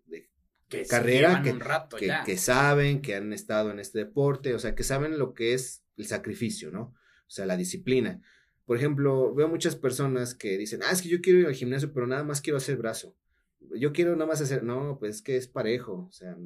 carrera, 0.88 1.40
que, 1.44 1.56
que, 1.98 2.12
que, 2.26 2.36
saben, 2.36 3.00
que 3.00 3.14
han 3.14 3.32
estado 3.32 3.70
en 3.70 3.78
este 3.78 4.00
deporte, 4.00 4.54
o 4.54 4.58
sea, 4.58 4.74
que 4.74 4.82
saben 4.82 5.20
lo 5.20 5.34
que 5.34 5.54
es 5.54 5.84
el 5.96 6.06
sacrificio, 6.06 6.72
¿no? 6.72 6.80
O 6.80 7.30
sea, 7.30 7.46
la 7.46 7.56
disciplina. 7.56 8.20
Por 8.66 8.76
ejemplo, 8.76 9.32
veo 9.32 9.46
muchas 9.46 9.76
personas 9.76 10.34
que 10.34 10.58
dicen, 10.58 10.80
ah, 10.82 10.90
es 10.90 11.00
que 11.00 11.08
yo 11.08 11.20
quiero 11.20 11.38
ir 11.38 11.46
al 11.46 11.54
gimnasio, 11.54 11.92
pero 11.92 12.08
nada 12.08 12.24
más 12.24 12.40
quiero 12.40 12.56
hacer 12.56 12.76
brazo. 12.76 13.16
Yo 13.76 13.92
quiero 13.92 14.14
nada 14.16 14.26
más 14.26 14.40
hacer, 14.40 14.64
no, 14.64 14.98
pues 14.98 15.16
es 15.16 15.22
que 15.22 15.36
es 15.36 15.46
parejo, 15.46 16.08
o 16.08 16.12
sea, 16.12 16.36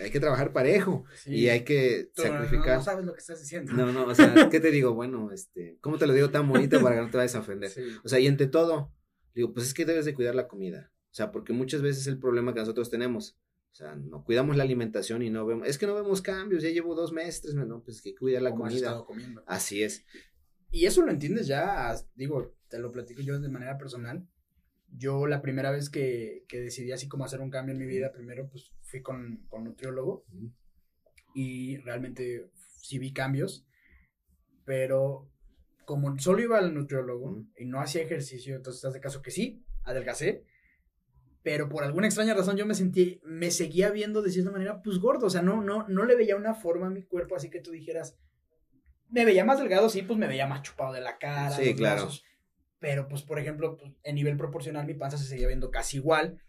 hay 0.00 0.10
que 0.10 0.20
trabajar 0.20 0.52
parejo 0.52 1.04
y 1.26 1.48
hay 1.48 1.64
que 1.64 2.10
sacrificar. 2.14 2.78
No, 2.78 2.84
sabes 2.84 3.04
lo 3.04 3.12
que 3.12 3.20
estás 3.20 3.40
diciendo. 3.40 3.72
No, 3.72 3.92
no, 3.92 4.06
o 4.06 4.14
sea, 4.14 4.32
¿qué 4.50 4.60
te 4.60 4.70
digo? 4.70 4.94
Bueno, 4.94 5.30
este, 5.32 5.78
¿cómo 5.80 5.98
te 5.98 6.06
lo 6.06 6.12
digo 6.12 6.30
tan 6.30 6.48
bonito 6.48 6.80
para 6.82 6.96
que 6.96 7.02
no 7.02 7.10
te 7.10 7.16
vayas 7.16 7.34
a 7.34 7.40
ofender? 7.40 7.70
O 8.04 8.08
sea, 8.08 8.18
y 8.18 8.26
entre 8.26 8.46
todo, 8.46 8.92
digo, 9.34 9.52
pues 9.52 9.66
es 9.66 9.74
que 9.74 9.84
debes 9.84 10.04
de 10.04 10.14
cuidar 10.14 10.34
la 10.34 10.48
comida. 10.48 10.92
O 11.10 11.14
sea, 11.14 11.32
porque 11.32 11.52
muchas 11.52 11.82
veces 11.82 12.02
es 12.02 12.06
el 12.08 12.18
problema 12.18 12.54
que 12.54 12.60
nosotros 12.60 12.90
tenemos. 12.90 13.38
O 13.72 13.74
sea, 13.74 13.94
no 13.94 14.24
cuidamos 14.24 14.56
la 14.56 14.64
alimentación 14.64 15.22
y 15.22 15.30
no 15.30 15.46
vemos, 15.46 15.68
es 15.68 15.78
que 15.78 15.86
no 15.86 15.94
vemos 15.94 16.22
cambios, 16.22 16.62
ya 16.62 16.70
llevo 16.70 16.94
dos 16.94 17.12
meses, 17.12 17.54
no, 17.54 17.82
pues 17.82 18.02
que 18.02 18.14
cuidar 18.14 18.42
la 18.42 18.54
comida. 18.54 19.04
Así 19.46 19.82
es. 19.82 20.04
Y 20.70 20.86
eso 20.86 21.02
lo 21.02 21.10
entiendes 21.10 21.46
ya, 21.46 21.94
digo, 22.14 22.54
te 22.68 22.78
lo 22.78 22.90
platico 22.90 23.22
yo 23.22 23.38
de 23.38 23.48
manera 23.48 23.78
personal 23.78 24.26
yo 24.96 25.26
la 25.26 25.42
primera 25.42 25.70
vez 25.70 25.90
que, 25.90 26.44
que, 26.48 26.60
decidí 26.60 26.92
así 26.92 27.08
como 27.08 27.24
hacer 27.24 27.40
un 27.40 27.50
cambio 27.50 27.72
en 27.72 27.78
mi 27.78 27.86
vida, 27.86 28.12
primero 28.12 28.48
pues 28.48 28.72
fui 28.88 29.02
con, 29.02 29.46
con 29.48 29.64
nutriólogo 29.64 30.24
y 31.34 31.76
realmente 31.78 32.50
sí 32.80 32.98
vi 32.98 33.12
cambios, 33.12 33.66
pero 34.64 35.30
como 35.84 36.18
solo 36.18 36.42
iba 36.42 36.58
al 36.58 36.74
nutriólogo 36.74 37.44
y 37.56 37.66
no 37.66 37.80
hacía 37.80 38.02
ejercicio, 38.02 38.56
entonces 38.56 38.78
estás 38.78 38.94
de 38.94 39.00
caso 39.00 39.22
que 39.22 39.30
sí, 39.30 39.64
adelgacé, 39.84 40.44
pero 41.42 41.68
por 41.68 41.84
alguna 41.84 42.06
extraña 42.06 42.34
razón 42.34 42.56
yo 42.56 42.66
me 42.66 42.74
sentí, 42.74 43.20
me 43.24 43.50
seguía 43.50 43.90
viendo 43.90 44.22
de 44.22 44.30
cierta 44.30 44.50
manera 44.50 44.82
pues 44.82 44.98
gordo, 44.98 45.26
o 45.26 45.30
sea, 45.30 45.42
no, 45.42 45.62
no, 45.62 45.86
no 45.88 46.04
le 46.04 46.16
veía 46.16 46.36
una 46.36 46.54
forma 46.54 46.88
a 46.88 46.90
mi 46.90 47.04
cuerpo 47.04 47.36
así 47.36 47.50
que 47.50 47.60
tú 47.60 47.70
dijeras, 47.70 48.18
me 49.10 49.24
veía 49.24 49.44
más 49.44 49.58
delgado, 49.58 49.88
sí, 49.88 50.02
pues 50.02 50.18
me 50.18 50.26
veía 50.26 50.46
más 50.46 50.62
chupado 50.62 50.92
de 50.92 51.00
la 51.00 51.16
cara. 51.16 51.50
Sí, 51.50 51.74
claro 51.74 52.10
pero 52.78 53.08
pues 53.08 53.22
por 53.22 53.38
ejemplo, 53.38 53.76
pues, 53.76 53.92
en 54.02 54.14
nivel 54.14 54.36
proporcional 54.36 54.86
mi 54.86 54.94
panza 54.94 55.18
se 55.18 55.24
seguía 55.24 55.48
viendo 55.48 55.70
casi 55.70 55.98
igual. 55.98 56.40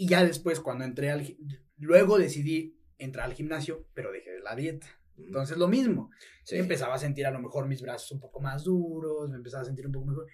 Y 0.00 0.08
ya 0.08 0.24
después 0.24 0.60
cuando 0.60 0.86
entré 0.86 1.10
al 1.10 1.36
luego 1.76 2.16
decidí 2.16 2.80
entrar 2.96 3.26
al 3.26 3.34
gimnasio, 3.34 3.86
pero 3.92 4.10
dejé 4.10 4.30
la 4.42 4.56
dieta. 4.56 4.86
Entonces 5.18 5.58
lo 5.58 5.68
mismo. 5.68 6.10
Empezaba 6.50 6.94
a 6.94 6.98
sentir 6.98 7.26
a 7.26 7.30
lo 7.30 7.38
mejor 7.38 7.68
mis 7.68 7.82
brazos 7.82 8.10
un 8.12 8.18
poco 8.18 8.40
más 8.40 8.64
duros, 8.64 9.28
me 9.28 9.36
empezaba 9.36 9.60
a 9.62 9.66
sentir 9.66 9.84
un 9.84 9.92
poco 9.92 10.06
mejor. 10.06 10.26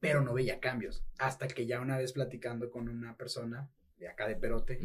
pero 0.00 0.22
no 0.22 0.32
veía 0.32 0.58
cambios. 0.58 1.04
Hasta 1.18 1.46
que 1.48 1.66
ya 1.66 1.82
una 1.82 1.98
vez 1.98 2.14
platicando 2.14 2.70
con 2.70 2.88
una 2.88 3.14
persona 3.14 3.70
de 3.98 4.08
acá 4.08 4.26
de 4.26 4.36
Perote, 4.36 4.78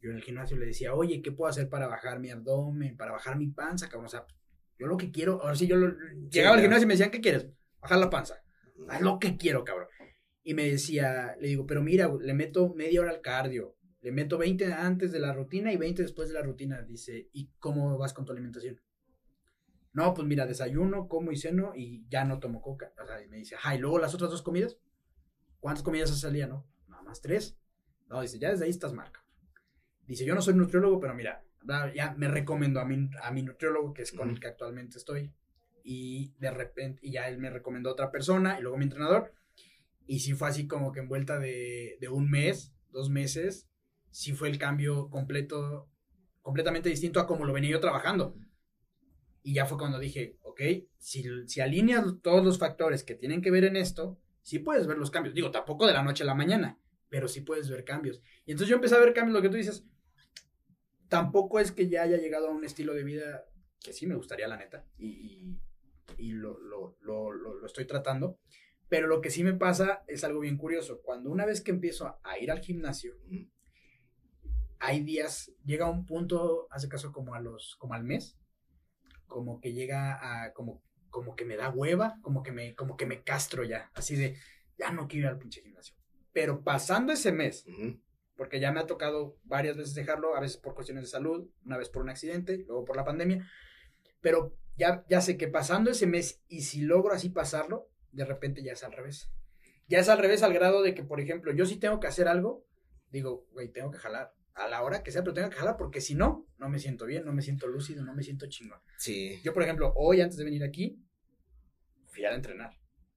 yo 0.00 0.10
en 0.10 0.16
el 0.16 0.24
gimnasio 0.24 0.56
le 0.56 0.66
decía, 0.66 0.92
oye, 0.92 1.22
¿qué 1.22 1.30
puedo 1.30 1.48
hacer 1.48 1.68
para 1.68 1.86
bajar 1.86 2.18
mi 2.18 2.30
abdomen, 2.30 2.96
para 2.96 3.12
bajar 3.12 3.36
mi 3.38 3.52
panza, 3.52 3.88
cabrón? 3.88 4.06
O 4.06 4.08
sea, 4.08 4.26
yo 4.80 4.88
lo 4.88 4.96
que 4.96 5.12
quiero, 5.12 5.40
ahora 5.42 5.54
sí, 5.54 5.68
yo 5.68 5.76
llegaba 6.28 6.56
al 6.56 6.60
gimnasio 6.60 6.86
y 6.86 6.88
me 6.88 6.94
decían, 6.94 7.12
¿qué 7.12 7.20
quieres? 7.20 7.46
Bajar 7.80 7.98
la 8.00 8.10
panza. 8.10 8.42
Haz 8.88 9.00
lo 9.00 9.20
que 9.20 9.36
quiero, 9.36 9.62
cabrón. 9.62 9.86
Y 10.42 10.54
me 10.54 10.70
decía, 10.70 11.36
le 11.38 11.48
digo, 11.48 11.66
pero 11.66 11.82
mira, 11.82 12.10
le 12.20 12.34
meto 12.34 12.72
media 12.74 13.00
hora 13.00 13.10
al 13.10 13.20
cardio, 13.20 13.76
le 14.00 14.12
meto 14.12 14.38
20 14.38 14.72
antes 14.72 15.12
de 15.12 15.20
la 15.20 15.32
rutina 15.32 15.72
y 15.72 15.76
20 15.76 16.02
después 16.02 16.28
de 16.28 16.34
la 16.34 16.42
rutina. 16.42 16.82
Dice, 16.82 17.28
¿y 17.32 17.50
cómo 17.58 17.98
vas 17.98 18.14
con 18.14 18.24
tu 18.24 18.32
alimentación? 18.32 18.80
No, 19.92 20.14
pues 20.14 20.26
mira, 20.26 20.46
desayuno, 20.46 21.08
como 21.08 21.32
y 21.32 21.36
ceno 21.36 21.72
y 21.74 22.06
ya 22.08 22.24
no 22.24 22.38
tomo 22.38 22.62
coca. 22.62 22.92
O 23.02 23.06
sea, 23.06 23.22
y 23.22 23.28
me 23.28 23.38
dice, 23.38 23.56
ay, 23.62 23.78
y 23.78 23.80
luego 23.80 23.98
las 23.98 24.14
otras 24.14 24.30
dos 24.30 24.42
comidas, 24.42 24.78
¿cuántas 25.58 25.82
comidas 25.82 26.10
hace 26.10 26.26
al 26.26 26.32
día? 26.32 26.46
No, 26.46 26.66
nada 26.88 27.02
más 27.02 27.20
tres. 27.20 27.58
No, 28.08 28.20
dice, 28.22 28.38
ya 28.38 28.50
desde 28.50 28.64
ahí 28.64 28.70
estás 28.70 28.92
marca. 28.92 29.24
Dice, 30.06 30.24
yo 30.24 30.34
no 30.34 30.42
soy 30.42 30.54
nutriólogo, 30.54 30.98
pero 31.00 31.14
mira, 31.14 31.44
ya 31.94 32.14
me 32.16 32.28
recomiendo 32.28 32.80
a 32.80 32.84
mi, 32.84 33.10
a 33.22 33.30
mi 33.30 33.42
nutriólogo, 33.42 33.92
que 33.92 34.02
es 34.02 34.12
con 34.12 34.30
el 34.30 34.40
que 34.40 34.48
actualmente 34.48 34.98
estoy. 34.98 35.32
Y 35.84 36.34
de 36.38 36.50
repente, 36.50 37.00
y 37.02 37.12
ya 37.12 37.28
él 37.28 37.38
me 37.38 37.50
recomendó 37.50 37.90
a 37.90 37.92
otra 37.92 38.10
persona, 38.10 38.58
y 38.58 38.62
luego 38.62 38.76
mi 38.76 38.84
entrenador. 38.84 39.32
Y 40.06 40.20
sí 40.20 40.34
fue 40.34 40.48
así 40.48 40.66
como 40.66 40.92
que 40.92 41.00
en 41.00 41.08
vuelta 41.08 41.38
de, 41.38 41.96
de 42.00 42.08
un 42.08 42.30
mes, 42.30 42.72
dos 42.90 43.10
meses, 43.10 43.68
sí 44.10 44.32
fue 44.32 44.48
el 44.48 44.58
cambio 44.58 45.08
completo, 45.08 45.88
completamente 46.42 46.88
distinto 46.88 47.20
a 47.20 47.26
como 47.26 47.44
lo 47.44 47.52
venía 47.52 47.70
yo 47.70 47.80
trabajando. 47.80 48.36
Y 49.42 49.54
ya 49.54 49.66
fue 49.66 49.78
cuando 49.78 49.98
dije, 49.98 50.38
ok, 50.42 50.60
si, 50.98 51.24
si 51.46 51.60
alineas 51.60 52.04
todos 52.22 52.44
los 52.44 52.58
factores 52.58 53.04
que 53.04 53.14
tienen 53.14 53.40
que 53.40 53.50
ver 53.50 53.64
en 53.64 53.76
esto, 53.76 54.20
sí 54.42 54.58
puedes 54.58 54.86
ver 54.86 54.98
los 54.98 55.10
cambios. 55.10 55.34
Digo, 55.34 55.50
tampoco 55.50 55.86
de 55.86 55.94
la 55.94 56.02
noche 56.02 56.24
a 56.24 56.26
la 56.26 56.34
mañana, 56.34 56.78
pero 57.08 57.28
sí 57.28 57.40
puedes 57.40 57.70
ver 57.70 57.84
cambios. 57.84 58.20
Y 58.44 58.52
entonces 58.52 58.68
yo 58.68 58.76
empecé 58.76 58.96
a 58.96 59.00
ver 59.00 59.14
cambios, 59.14 59.34
lo 59.34 59.42
que 59.42 59.48
tú 59.48 59.56
dices, 59.56 59.86
tampoco 61.08 61.60
es 61.60 61.72
que 61.72 61.88
ya 61.88 62.02
haya 62.02 62.16
llegado 62.16 62.48
a 62.48 62.52
un 62.52 62.64
estilo 62.64 62.94
de 62.94 63.04
vida 63.04 63.44
que 63.80 63.92
sí 63.92 64.06
me 64.06 64.14
gustaría, 64.14 64.46
la 64.46 64.56
neta, 64.56 64.86
y, 64.98 65.58
y, 66.18 66.32
lo, 66.32 66.58
lo, 66.60 66.96
lo, 67.00 67.32
lo, 67.32 67.66
estoy 67.66 67.86
tratando. 67.86 68.38
Pero 68.90 69.06
lo 69.06 69.20
que 69.20 69.30
sí 69.30 69.44
me 69.44 69.54
pasa 69.54 70.02
es 70.08 70.24
algo 70.24 70.40
bien 70.40 70.58
curioso. 70.58 71.00
Cuando 71.02 71.30
una 71.30 71.46
vez 71.46 71.62
que 71.62 71.70
empiezo 71.70 72.18
a 72.22 72.38
ir 72.38 72.50
al 72.50 72.58
gimnasio, 72.58 73.14
hay 74.80 75.04
días, 75.04 75.52
llega 75.64 75.88
un 75.88 76.04
punto, 76.04 76.66
hace 76.70 76.88
caso 76.88 77.12
como 77.12 77.34
a 77.34 77.40
los, 77.40 77.76
como 77.76 77.94
al 77.94 78.02
mes, 78.02 78.36
como 79.26 79.60
que 79.60 79.72
llega 79.72 80.18
a, 80.44 80.52
como, 80.52 80.82
como 81.08 81.36
que 81.36 81.44
me 81.44 81.56
da 81.56 81.70
hueva, 81.70 82.18
como 82.20 82.42
que 82.42 82.50
me, 82.50 82.74
como 82.74 82.96
que 82.96 83.06
me 83.06 83.22
castro 83.22 83.62
ya, 83.62 83.92
así 83.94 84.16
de, 84.16 84.36
ya 84.76 84.90
no 84.90 85.06
quiero 85.06 85.28
ir 85.28 85.32
al 85.34 85.38
pinche 85.38 85.62
gimnasio. 85.62 85.94
Pero 86.32 86.64
pasando 86.64 87.12
ese 87.12 87.30
mes, 87.30 87.66
porque 88.34 88.58
ya 88.58 88.72
me 88.72 88.80
ha 88.80 88.86
tocado 88.86 89.38
varias 89.44 89.76
veces 89.76 89.94
dejarlo, 89.94 90.34
a 90.34 90.40
veces 90.40 90.56
por 90.56 90.74
cuestiones 90.74 91.04
de 91.04 91.10
salud, 91.10 91.48
una 91.64 91.76
vez 91.76 91.90
por 91.90 92.02
un 92.02 92.08
accidente, 92.08 92.64
luego 92.66 92.84
por 92.84 92.96
la 92.96 93.04
pandemia, 93.04 93.48
pero 94.20 94.56
ya, 94.76 95.04
ya 95.08 95.20
sé 95.20 95.36
que 95.36 95.46
pasando 95.46 95.90
ese 95.90 96.06
mes 96.06 96.42
y 96.48 96.62
si 96.62 96.80
logro 96.80 97.14
así 97.14 97.28
pasarlo, 97.28 97.89
de 98.12 98.24
repente 98.24 98.62
ya 98.62 98.72
es 98.72 98.82
al 98.84 98.92
revés. 98.92 99.30
Ya 99.88 99.98
es 99.98 100.08
al 100.08 100.18
revés 100.18 100.42
al 100.42 100.52
grado 100.52 100.82
de 100.82 100.94
que, 100.94 101.02
por 101.02 101.20
ejemplo, 101.20 101.52
yo 101.52 101.66
sí 101.66 101.76
tengo 101.76 101.98
que 102.00 102.06
hacer 102.06 102.28
algo, 102.28 102.64
digo, 103.10 103.46
güey, 103.52 103.72
tengo 103.72 103.90
que 103.90 103.98
jalar 103.98 104.32
a 104.54 104.68
la 104.68 104.82
hora 104.82 105.02
que 105.02 105.10
sea, 105.10 105.22
pero 105.22 105.34
tengo 105.34 105.50
que 105.50 105.56
jalar 105.56 105.76
porque 105.76 106.00
si 106.00 106.14
no, 106.14 106.46
no 106.58 106.68
me 106.68 106.78
siento 106.78 107.06
bien, 107.06 107.24
no 107.24 107.32
me 107.32 107.42
siento 107.42 107.66
lúcido, 107.66 108.04
no 108.04 108.14
me 108.14 108.22
siento 108.22 108.46
chingón. 108.48 108.80
Sí. 108.98 109.40
Yo, 109.42 109.52
por 109.52 109.62
ejemplo, 109.62 109.92
hoy 109.96 110.20
antes 110.20 110.36
de 110.36 110.44
venir 110.44 110.62
aquí, 110.62 111.02
fui 112.06 112.24
a 112.24 112.34
entrenar, 112.34 112.72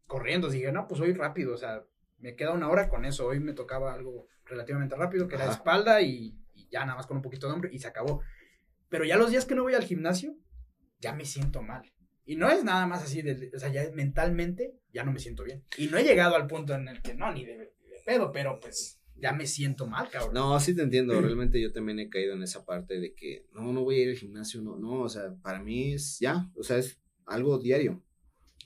corriendo, 0.06 0.49
dije, 0.49 0.72
no, 0.72 0.88
pues 0.88 1.02
hoy 1.02 1.14
rápido, 1.14 1.53
o 1.53 1.57
sea, 1.57 1.84
me 2.20 2.36
queda 2.36 2.53
una 2.53 2.70
hora 2.70 2.90
con 2.90 3.06
eso, 3.06 3.28
hoy 3.28 3.40
me 3.40 3.53
tocaba 3.53 3.94
algo 3.94 4.28
relativamente 4.45 4.95
rápido, 4.95 5.28
que 5.28 5.36
era 5.36 5.52
espalda 5.52 6.02
y, 6.02 6.40
ya 6.72 6.86
nada 6.86 6.95
más 6.95 7.06
con 7.06 7.18
un 7.18 7.24
poquito 7.24 7.48
de 7.48 7.53
hombro 7.53 7.70
y 7.72 7.80
se 7.80 7.88
acabó. 7.88 8.22
Pero 8.90 9.06
ya 9.06 9.18
los 9.18 9.30
días 9.30 9.45
que 9.45 9.56
no 9.56 9.64
voy 9.64 9.74
al 9.74 9.84
gimnasio, 9.84 10.36
ya 10.99 11.14
me 11.14 11.26
siento 11.26 11.61
mal. 11.61 11.84
Y 12.26 12.36
no 12.36 12.50
es 12.50 12.64
nada 12.64 12.88
más 12.88 13.04
así, 13.04 13.22
de, 13.22 13.52
o 13.54 13.60
sea, 13.60 13.70
ya 13.70 13.90
mentalmente 13.94 14.80
ya 14.94 15.04
no 15.04 15.12
me 15.12 15.20
siento 15.20 15.44
bien. 15.44 15.64
Y 15.78 15.88
no 15.88 15.98
he 15.98 16.04
llegado 16.04 16.36
al 16.36 16.48
punto 16.48 16.74
en 16.74 16.88
el 16.88 17.02
que 17.02 17.14
no, 17.14 17.32
ni 17.34 17.45
de 17.45 17.74
pedo, 18.06 18.32
pero 18.32 18.60
pues 18.60 19.00
ya 19.16 19.34
me 19.34 19.45
siento 19.45 19.88
mal, 19.88 20.10
cabrón. 20.10 20.34
No, 20.34 20.60
sí 20.60 20.76
te 20.76 20.84
entiendo, 20.84 21.20
realmente 21.20 21.62
yo 21.62 21.72
también 21.72 22.00
he 22.00 22.10
caído 22.10 22.34
en 22.34 22.44
esa 22.44 22.66
parte 22.66 23.00
de 23.00 23.14
que 23.14 23.45
no, 23.54 23.72
no 23.74 23.84
voy 23.84 24.00
a 24.00 24.04
ir 24.04 24.10
al 24.10 24.16
gimnasio, 24.16 24.62
no, 24.62 24.78
no, 24.78 25.02
o 25.02 25.10
sea, 25.10 25.34
para 25.41 25.62
mí 25.62 25.94
es 25.94 26.20
ya, 26.20 26.50
o 26.56 26.64
sea, 26.64 26.78
es 26.78 27.00
algo 27.26 27.60
diario. 27.60 28.04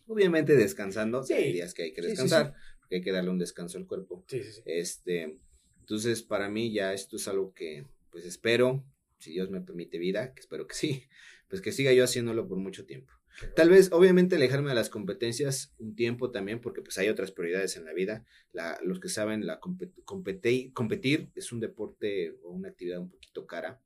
Obviamente 0.08 0.56
descansando, 0.56 1.24
hay 1.30 1.54
días 1.54 1.74
que 1.74 1.84
hay 1.84 1.94
que 1.94 2.02
descansar, 2.02 2.54
porque 2.80 2.96
hay 2.96 3.02
que 3.02 3.12
darle 3.12 3.30
un 3.30 3.40
descanso 3.40 3.78
al 3.78 3.86
cuerpo. 3.86 4.24
Sí, 4.28 4.42
sí, 4.42 4.54
sí. 4.54 4.62
Este, 4.66 5.38
entonces, 5.80 6.24
para 6.24 6.50
mí 6.50 6.72
ya 6.74 6.94
esto 6.94 7.18
es 7.18 7.28
algo 7.28 7.54
que, 7.54 7.86
pues 8.10 8.26
espero, 8.26 8.84
si 9.20 9.32
Dios 9.32 9.50
me 9.50 9.62
permite 9.62 9.98
vida, 9.98 10.34
que 10.34 10.40
espero 10.40 10.66
que 10.66 10.76
sí, 10.76 11.04
pues 11.50 11.62
que 11.62 11.72
siga 11.72 11.92
yo 11.94 12.04
haciéndolo 12.04 12.48
por 12.48 12.58
mucho 12.58 12.86
tiempo. 12.86 13.14
Tal 13.56 13.70
vez, 13.70 13.92
obviamente, 13.92 14.36
alejarme 14.36 14.70
de 14.70 14.76
las 14.76 14.90
competencias 14.90 15.74
un 15.78 15.96
tiempo 15.96 16.32
también, 16.32 16.60
porque 16.60 16.82
pues 16.82 16.98
hay 16.98 17.10
otras 17.10 17.32
prioridades 17.32 17.78
en 17.78 17.86
la 17.86 17.94
vida. 17.94 18.26
La, 18.52 18.80
los 18.84 19.00
que 19.00 19.10
saben, 19.10 19.46
la 19.46 19.60
competir, 19.60 20.74
competir 20.74 21.30
es 21.36 21.52
un 21.52 21.60
deporte 21.60 22.36
o 22.44 22.50
una 22.50 22.70
actividad 22.70 23.00
un 23.00 23.10
poquito 23.10 23.46
cara. 23.46 23.82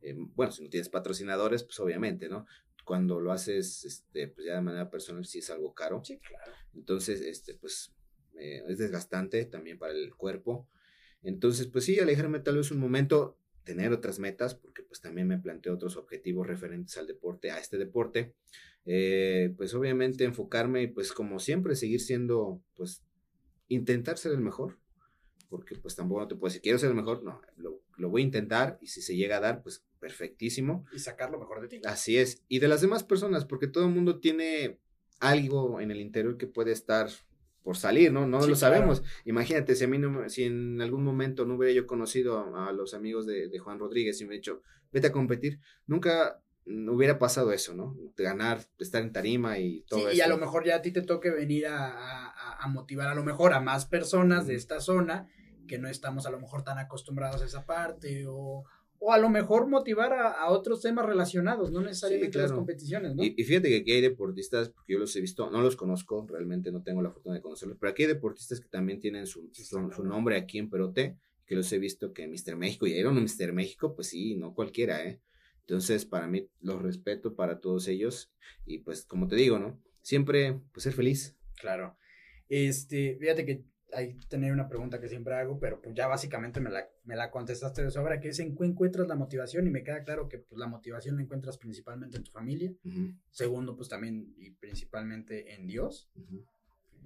Eh, 0.00 0.14
bueno, 0.16 0.50
si 0.50 0.64
no 0.64 0.70
tienes 0.70 0.88
patrocinadores, 0.88 1.62
pues 1.62 1.78
obviamente, 1.78 2.28
¿no? 2.28 2.46
Cuando 2.84 3.20
lo 3.20 3.32
haces, 3.32 3.84
este, 3.84 4.28
pues 4.28 4.46
ya 4.46 4.54
de 4.54 4.62
manera 4.62 4.90
personal 4.90 5.24
sí 5.24 5.38
es 5.38 5.50
algo 5.50 5.72
caro. 5.72 6.02
Sí, 6.04 6.18
claro. 6.18 6.52
Entonces, 6.74 7.20
este, 7.20 7.54
pues 7.54 7.94
eh, 8.38 8.62
es 8.68 8.78
desgastante 8.78 9.44
también 9.44 9.78
para 9.78 9.92
el 9.92 10.14
cuerpo. 10.14 10.68
Entonces, 11.22 11.66
pues 11.66 11.84
sí, 11.84 11.98
alejarme 11.98 12.40
tal 12.40 12.56
vez 12.56 12.70
un 12.70 12.78
momento, 12.78 13.38
tener 13.64 13.92
otras 13.92 14.18
metas, 14.18 14.54
porque 14.54 14.82
pues 14.82 15.00
también 15.00 15.26
me 15.26 15.38
planteo 15.38 15.74
otros 15.74 15.96
objetivos 15.96 16.46
referentes 16.46 16.96
al 16.98 17.06
deporte, 17.06 17.50
a 17.50 17.58
este 17.58 17.78
deporte. 17.78 18.34
Eh, 18.88 19.52
pues 19.56 19.74
obviamente 19.74 20.22
enfocarme 20.22 20.82
y 20.82 20.86
pues 20.86 21.12
como 21.12 21.40
siempre 21.40 21.74
seguir 21.74 22.00
siendo, 22.00 22.62
pues 22.76 23.02
intentar 23.66 24.16
ser 24.16 24.32
el 24.32 24.40
mejor, 24.40 24.78
porque 25.48 25.74
pues 25.74 25.96
tampoco 25.96 26.20
no 26.20 26.28
te 26.28 26.36
puedo 26.36 26.50
decir, 26.50 26.62
quiero 26.62 26.78
ser 26.78 26.90
el 26.90 26.96
mejor, 26.96 27.24
no, 27.24 27.40
lo, 27.56 27.82
lo, 27.96 28.10
voy 28.10 28.22
a 28.22 28.24
intentar 28.24 28.78
y 28.80 28.86
si 28.86 29.02
se 29.02 29.16
llega 29.16 29.38
a 29.38 29.40
dar, 29.40 29.62
pues 29.62 29.84
perfectísimo. 29.98 30.86
Y 30.94 31.00
sacar 31.00 31.30
lo 31.30 31.40
mejor 31.40 31.60
de 31.62 31.68
ti. 31.68 31.80
Así 31.84 32.16
es, 32.16 32.44
y 32.46 32.60
de 32.60 32.68
las 32.68 32.80
demás 32.80 33.02
personas, 33.02 33.44
porque 33.44 33.66
todo 33.66 33.86
el 33.86 33.90
mundo 33.92 34.20
tiene 34.20 34.78
algo 35.18 35.80
en 35.80 35.90
el 35.90 36.00
interior 36.00 36.36
que 36.36 36.46
puede 36.46 36.70
estar 36.70 37.08
por 37.64 37.76
salir, 37.76 38.12
¿no? 38.12 38.28
No 38.28 38.46
lo 38.46 38.54
sabemos. 38.54 39.02
Imagínate, 39.24 39.74
si 39.74 39.82
a 39.82 39.88
mí 39.88 39.98
no, 39.98 40.28
si 40.28 40.44
en 40.44 40.80
algún 40.80 41.02
momento 41.02 41.44
no 41.44 41.56
hubiera 41.56 41.74
yo 41.74 41.88
conocido 41.88 42.54
a, 42.54 42.70
los 42.70 42.94
amigos 42.94 43.26
de, 43.26 43.48
de, 43.48 43.58
Juan 43.58 43.80
Rodríguez 43.80 44.20
y 44.20 44.24
me 44.24 44.34
he 44.34 44.36
dicho, 44.36 44.62
vete 44.92 45.08
a 45.08 45.12
competir, 45.12 45.58
nunca 45.88 46.40
hubiera 46.66 47.18
pasado 47.18 47.52
eso, 47.52 47.74
¿no? 47.74 47.96
Ganar, 48.16 48.60
estar 48.78 49.02
en 49.02 49.12
tarima 49.12 49.58
y 49.58 49.82
todo 49.82 50.00
sí, 50.00 50.06
eso. 50.06 50.16
Y 50.16 50.20
a 50.20 50.28
lo 50.28 50.38
mejor 50.38 50.64
ya 50.64 50.76
a 50.76 50.82
ti 50.82 50.90
te 50.92 51.02
toque 51.02 51.30
venir 51.30 51.66
a, 51.66 52.32
a, 52.58 52.68
motivar 52.68 53.08
a 53.08 53.14
lo 53.14 53.24
mejor 53.24 53.52
a 53.52 53.60
más 53.60 53.86
personas 53.86 54.46
de 54.46 54.56
esta 54.56 54.80
zona 54.80 55.28
que 55.68 55.78
no 55.78 55.88
estamos 55.88 56.26
a 56.26 56.30
lo 56.30 56.40
mejor 56.40 56.64
tan 56.64 56.78
acostumbrados 56.78 57.42
a 57.42 57.44
esa 57.44 57.66
parte 57.66 58.24
o, 58.26 58.64
o 58.98 59.12
a 59.12 59.18
lo 59.18 59.28
mejor 59.28 59.68
motivar 59.68 60.12
a, 60.12 60.48
otros 60.50 60.80
temas 60.80 61.06
relacionados, 61.06 61.70
no 61.70 61.80
necesariamente 61.80 62.38
las 62.38 62.52
competiciones, 62.52 63.14
¿no? 63.14 63.22
Y, 63.22 63.32
fíjate 63.32 63.68
que 63.68 63.76
aquí 63.76 63.92
hay 63.92 64.00
deportistas, 64.00 64.70
porque 64.70 64.94
yo 64.94 64.98
los 64.98 65.14
he 65.16 65.20
visto, 65.20 65.50
no 65.50 65.60
los 65.60 65.76
conozco, 65.76 66.26
realmente 66.28 66.72
no 66.72 66.82
tengo 66.82 67.02
la 67.02 67.10
fortuna 67.10 67.34
de 67.34 67.42
conocerlos, 67.42 67.78
pero 67.78 67.90
aquí 67.90 68.02
hay 68.02 68.08
deportistas 68.08 68.60
que 68.60 68.68
también 68.68 69.00
tienen 69.00 69.26
su, 69.26 69.48
su, 69.52 70.04
nombre 70.04 70.36
aquí 70.36 70.58
en 70.58 70.70
Perote, 70.70 71.16
que 71.46 71.54
los 71.54 71.72
he 71.72 71.78
visto 71.78 72.12
que 72.12 72.26
Mr. 72.26 72.56
México, 72.56 72.86
y 72.86 72.92
Iron 72.92 73.22
Mr. 73.22 73.52
México, 73.52 73.94
pues 73.94 74.08
sí, 74.08 74.34
no 74.34 74.54
cualquiera, 74.54 75.04
¿eh? 75.04 75.20
Entonces, 75.66 76.06
para 76.06 76.26
mí, 76.26 76.48
los 76.60 76.80
respeto 76.80 77.34
para 77.34 77.60
todos 77.60 77.88
ellos. 77.88 78.32
Y 78.64 78.78
pues, 78.78 79.04
como 79.04 79.26
te 79.26 79.36
digo, 79.36 79.58
¿no? 79.58 79.80
Siempre, 80.02 80.60
pues, 80.72 80.84
ser 80.84 80.92
feliz. 80.92 81.36
Claro. 81.60 81.96
Este, 82.48 83.16
fíjate 83.18 83.44
que 83.44 83.64
hay 83.92 84.18
tener 84.28 84.52
una 84.52 84.68
pregunta 84.68 85.00
que 85.00 85.08
siempre 85.08 85.34
hago, 85.34 85.58
pero 85.58 85.80
pues 85.80 85.94
ya 85.94 86.06
básicamente 86.06 86.60
me 86.60 86.70
la, 86.70 86.88
me 87.04 87.16
la 87.16 87.30
contestaste 87.30 87.84
de 87.84 87.90
sobra, 87.90 88.20
que 88.20 88.28
es 88.28 88.38
en 88.40 88.56
qué 88.56 88.64
encuentras 88.64 89.08
la 89.08 89.14
motivación 89.14 89.66
y 89.66 89.70
me 89.70 89.82
queda 89.82 90.02
claro 90.04 90.28
que 90.28 90.38
pues 90.38 90.58
la 90.58 90.66
motivación 90.66 91.16
la 91.16 91.22
encuentras 91.22 91.58
principalmente 91.58 92.16
en 92.16 92.24
tu 92.24 92.30
familia, 92.32 92.72
segundo 93.30 93.76
pues 93.76 93.88
también 93.88 94.34
y 94.36 94.50
principalmente 94.50 95.54
en 95.54 95.66
Dios, 95.66 96.10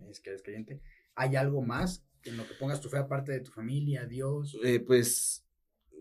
es 0.08 0.20
que 0.20 0.30
eres 0.30 0.42
creyente, 0.42 0.80
¿hay 1.14 1.36
algo 1.36 1.62
más 1.62 2.06
en 2.24 2.36
lo 2.36 2.46
que 2.46 2.54
pongas 2.54 2.80
tu 2.80 2.88
fe 2.88 2.98
aparte 2.98 3.32
de 3.32 3.40
tu 3.40 3.50
familia, 3.50 4.06
Dios? 4.06 4.58
Eh, 4.64 4.80
pues 4.80 5.46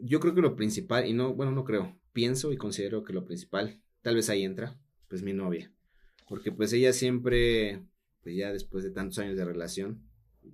yo 0.01 0.19
creo 0.19 0.33
que 0.33 0.41
lo 0.41 0.55
principal, 0.55 1.05
y 1.05 1.13
no, 1.13 1.33
bueno, 1.33 1.51
no 1.51 1.65
creo, 1.65 1.98
pienso 2.13 2.51
y 2.51 2.57
considero 2.57 3.03
que 3.03 3.13
lo 3.13 3.25
principal, 3.25 3.81
tal 4.01 4.15
vez 4.15 4.29
ahí 4.29 4.43
entra, 4.43 4.79
pues 5.07 5.23
mi 5.23 5.33
novia. 5.33 5.71
Porque 6.27 6.51
pues 6.51 6.71
ella 6.73 6.93
siempre, 6.93 7.83
pues 8.21 8.35
ya 8.35 8.51
después 8.51 8.83
de 8.83 8.91
tantos 8.91 9.19
años 9.19 9.35
de 9.35 9.45
relación, 9.45 10.03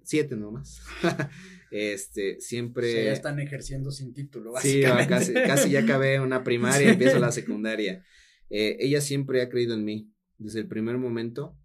siete 0.03 0.35
nomás, 0.35 0.81
este, 1.71 2.39
siempre... 2.39 3.05
ya 3.05 3.13
están 3.13 3.39
ejerciendo 3.39 3.91
sin 3.91 4.13
título, 4.13 4.53
básicamente. 4.53 5.25
Sí, 5.25 5.33
casi, 5.33 5.47
casi 5.47 5.69
ya 5.71 5.81
acabé 5.81 6.19
una 6.19 6.43
primaria 6.43 6.87
y 6.87 6.91
empiezo 6.91 7.19
la 7.19 7.31
secundaria. 7.33 8.03
Eh, 8.49 8.77
ella 8.79 9.01
siempre 9.01 9.41
ha 9.41 9.49
creído 9.49 9.73
en 9.73 9.83
mí, 9.83 10.11
desde 10.37 10.59
el 10.59 10.67
primer 10.67 10.97
momento, 10.97 11.57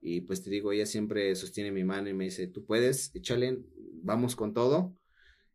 Y 0.00 0.22
pues 0.22 0.42
te 0.42 0.50
digo, 0.50 0.72
ella 0.72 0.86
siempre 0.86 1.34
sostiene 1.34 1.72
mi 1.72 1.84
mano 1.84 2.08
y 2.08 2.14
me 2.14 2.24
dice, 2.24 2.46
tú 2.46 2.64
puedes, 2.64 3.10
échale, 3.14 3.58
vamos 4.02 4.36
con 4.36 4.54
todo. 4.54 4.94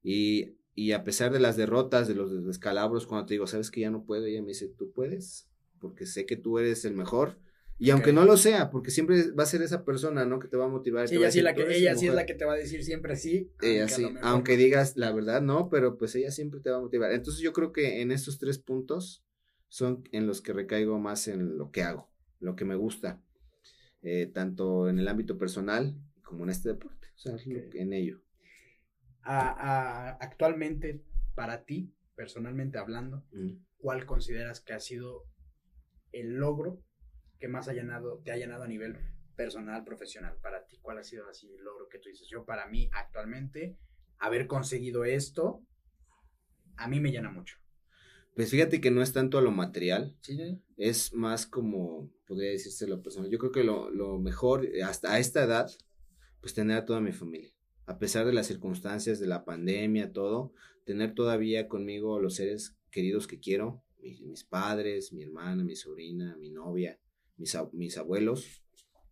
Y, 0.03 0.57
y 0.75 0.91
a 0.93 1.03
pesar 1.03 1.31
de 1.31 1.39
las 1.39 1.55
derrotas, 1.55 2.07
de 2.07 2.15
los 2.15 2.45
descalabros, 2.45 3.05
cuando 3.05 3.27
te 3.27 3.35
digo, 3.35 3.47
sabes 3.47 3.69
que 3.69 3.81
ya 3.81 3.91
no 3.91 4.05
puedo, 4.05 4.25
ella 4.25 4.41
me 4.41 4.49
dice, 4.49 4.67
tú 4.69 4.91
puedes, 4.91 5.47
porque 5.79 6.05
sé 6.05 6.25
que 6.25 6.35
tú 6.35 6.57
eres 6.57 6.85
el 6.85 6.95
mejor. 6.95 7.37
Y 7.79 7.89
aunque 7.89 8.13
no 8.13 8.23
lo 8.23 8.37
sea, 8.37 8.69
porque 8.69 8.91
siempre 8.91 9.31
va 9.31 9.43
a 9.43 9.47
ser 9.47 9.61
esa 9.61 9.83
persona, 9.83 10.25
¿no? 10.25 10.39
Que 10.39 10.47
te 10.47 10.55
va 10.55 10.65
a 10.65 10.69
motivar. 10.69 11.07
Sí, 11.07 11.15
ella, 11.15 11.31
sí, 11.31 11.41
la 11.41 11.53
que, 11.53 11.63
ella 11.75 11.95
sí 11.95 12.07
es 12.07 12.13
la 12.13 12.25
que 12.25 12.33
te 12.33 12.45
va 12.45 12.53
a 12.53 12.57
decir 12.57 12.83
siempre 12.83 13.15
sí. 13.15 13.51
Ella 13.61 13.89
sí, 13.89 14.07
aunque 14.21 14.55
digas 14.55 14.95
la 14.95 15.11
verdad, 15.11 15.41
no, 15.41 15.69
pero 15.69 15.97
pues 15.97 16.15
ella 16.15 16.31
siempre 16.31 16.59
te 16.59 16.69
va 16.69 16.77
a 16.77 16.81
motivar. 16.81 17.11
Entonces 17.11 17.41
yo 17.41 17.51
creo 17.51 17.73
que 17.73 18.01
en 18.01 18.11
estos 18.11 18.39
tres 18.39 18.57
puntos 18.57 19.25
son 19.67 20.07
en 20.11 20.27
los 20.27 20.41
que 20.41 20.53
recaigo 20.53 20.97
más 20.99 21.27
en 21.27 21.57
lo 21.57 21.71
que 21.71 21.83
hago, 21.83 22.09
lo 22.39 22.55
que 22.55 22.63
me 22.63 22.75
gusta, 22.75 23.21
eh, 24.01 24.29
tanto 24.33 24.87
en 24.87 24.99
el 24.99 25.07
ámbito 25.07 25.37
personal 25.37 25.97
como 26.23 26.45
en 26.45 26.51
este 26.51 26.69
deporte, 26.69 27.07
o 27.15 27.17
sea, 27.17 27.35
en 27.45 27.91
ello. 27.91 28.21
Actualmente, 29.23 31.03
para 31.35 31.65
ti, 31.65 31.93
personalmente 32.15 32.77
hablando, 32.77 33.25
¿cuál 33.77 34.05
consideras 34.05 34.61
que 34.61 34.73
ha 34.73 34.79
sido 34.79 35.25
el 36.11 36.35
logro 36.35 36.81
que 37.39 37.47
más 37.47 37.67
ha 37.67 37.73
llenado, 37.73 38.21
te 38.23 38.31
ha 38.31 38.37
llenado 38.37 38.63
a 38.63 38.67
nivel 38.67 38.97
personal, 39.35 39.83
profesional 39.83 40.37
para 40.41 40.65
ti? 40.65 40.77
¿Cuál 40.81 40.99
ha 40.99 41.03
sido 41.03 41.27
así 41.27 41.51
el 41.53 41.63
logro 41.63 41.87
que 41.89 41.99
tú 41.99 42.09
dices? 42.09 42.27
Yo 42.29 42.45
para 42.45 42.67
mí 42.67 42.89
actualmente, 42.93 43.77
haber 44.19 44.47
conseguido 44.47 45.05
esto, 45.05 45.65
a 46.77 46.87
mí 46.87 46.99
me 46.99 47.11
llena 47.11 47.31
mucho. 47.31 47.57
Pues 48.35 48.49
fíjate 48.49 48.81
que 48.81 48.89
no 48.89 49.03
es 49.03 49.13
tanto 49.13 49.37
a 49.37 49.41
lo 49.41 49.51
material, 49.51 50.17
es 50.77 51.13
más 51.13 51.45
como, 51.45 52.09
podría 52.25 52.49
decirse 52.49 52.87
lo 52.87 53.03
personal. 53.03 53.29
Yo 53.29 53.37
creo 53.37 53.51
que 53.51 53.63
lo, 53.63 53.91
lo 53.91 54.17
mejor, 54.17 54.67
hasta 54.83 55.13
a 55.13 55.19
esta 55.19 55.43
edad, 55.43 55.69
pues 56.41 56.55
tener 56.55 56.77
a 56.77 56.85
toda 56.85 56.99
mi 56.99 57.11
familia. 57.11 57.52
A 57.85 57.99
pesar 57.99 58.25
de 58.25 58.33
las 58.33 58.47
circunstancias 58.47 59.19
de 59.19 59.27
la 59.27 59.45
pandemia, 59.45 60.13
todo, 60.13 60.53
tener 60.85 61.13
todavía 61.13 61.67
conmigo 61.67 62.19
los 62.19 62.35
seres 62.35 62.75
queridos 62.91 63.27
que 63.27 63.39
quiero, 63.39 63.83
mis, 64.01 64.21
mis 64.21 64.43
padres, 64.43 65.11
mi 65.13 65.23
hermana, 65.23 65.63
mi 65.63 65.75
sobrina, 65.75 66.35
mi 66.37 66.49
novia, 66.49 66.99
mis, 67.37 67.97
abuelos, 67.97 68.63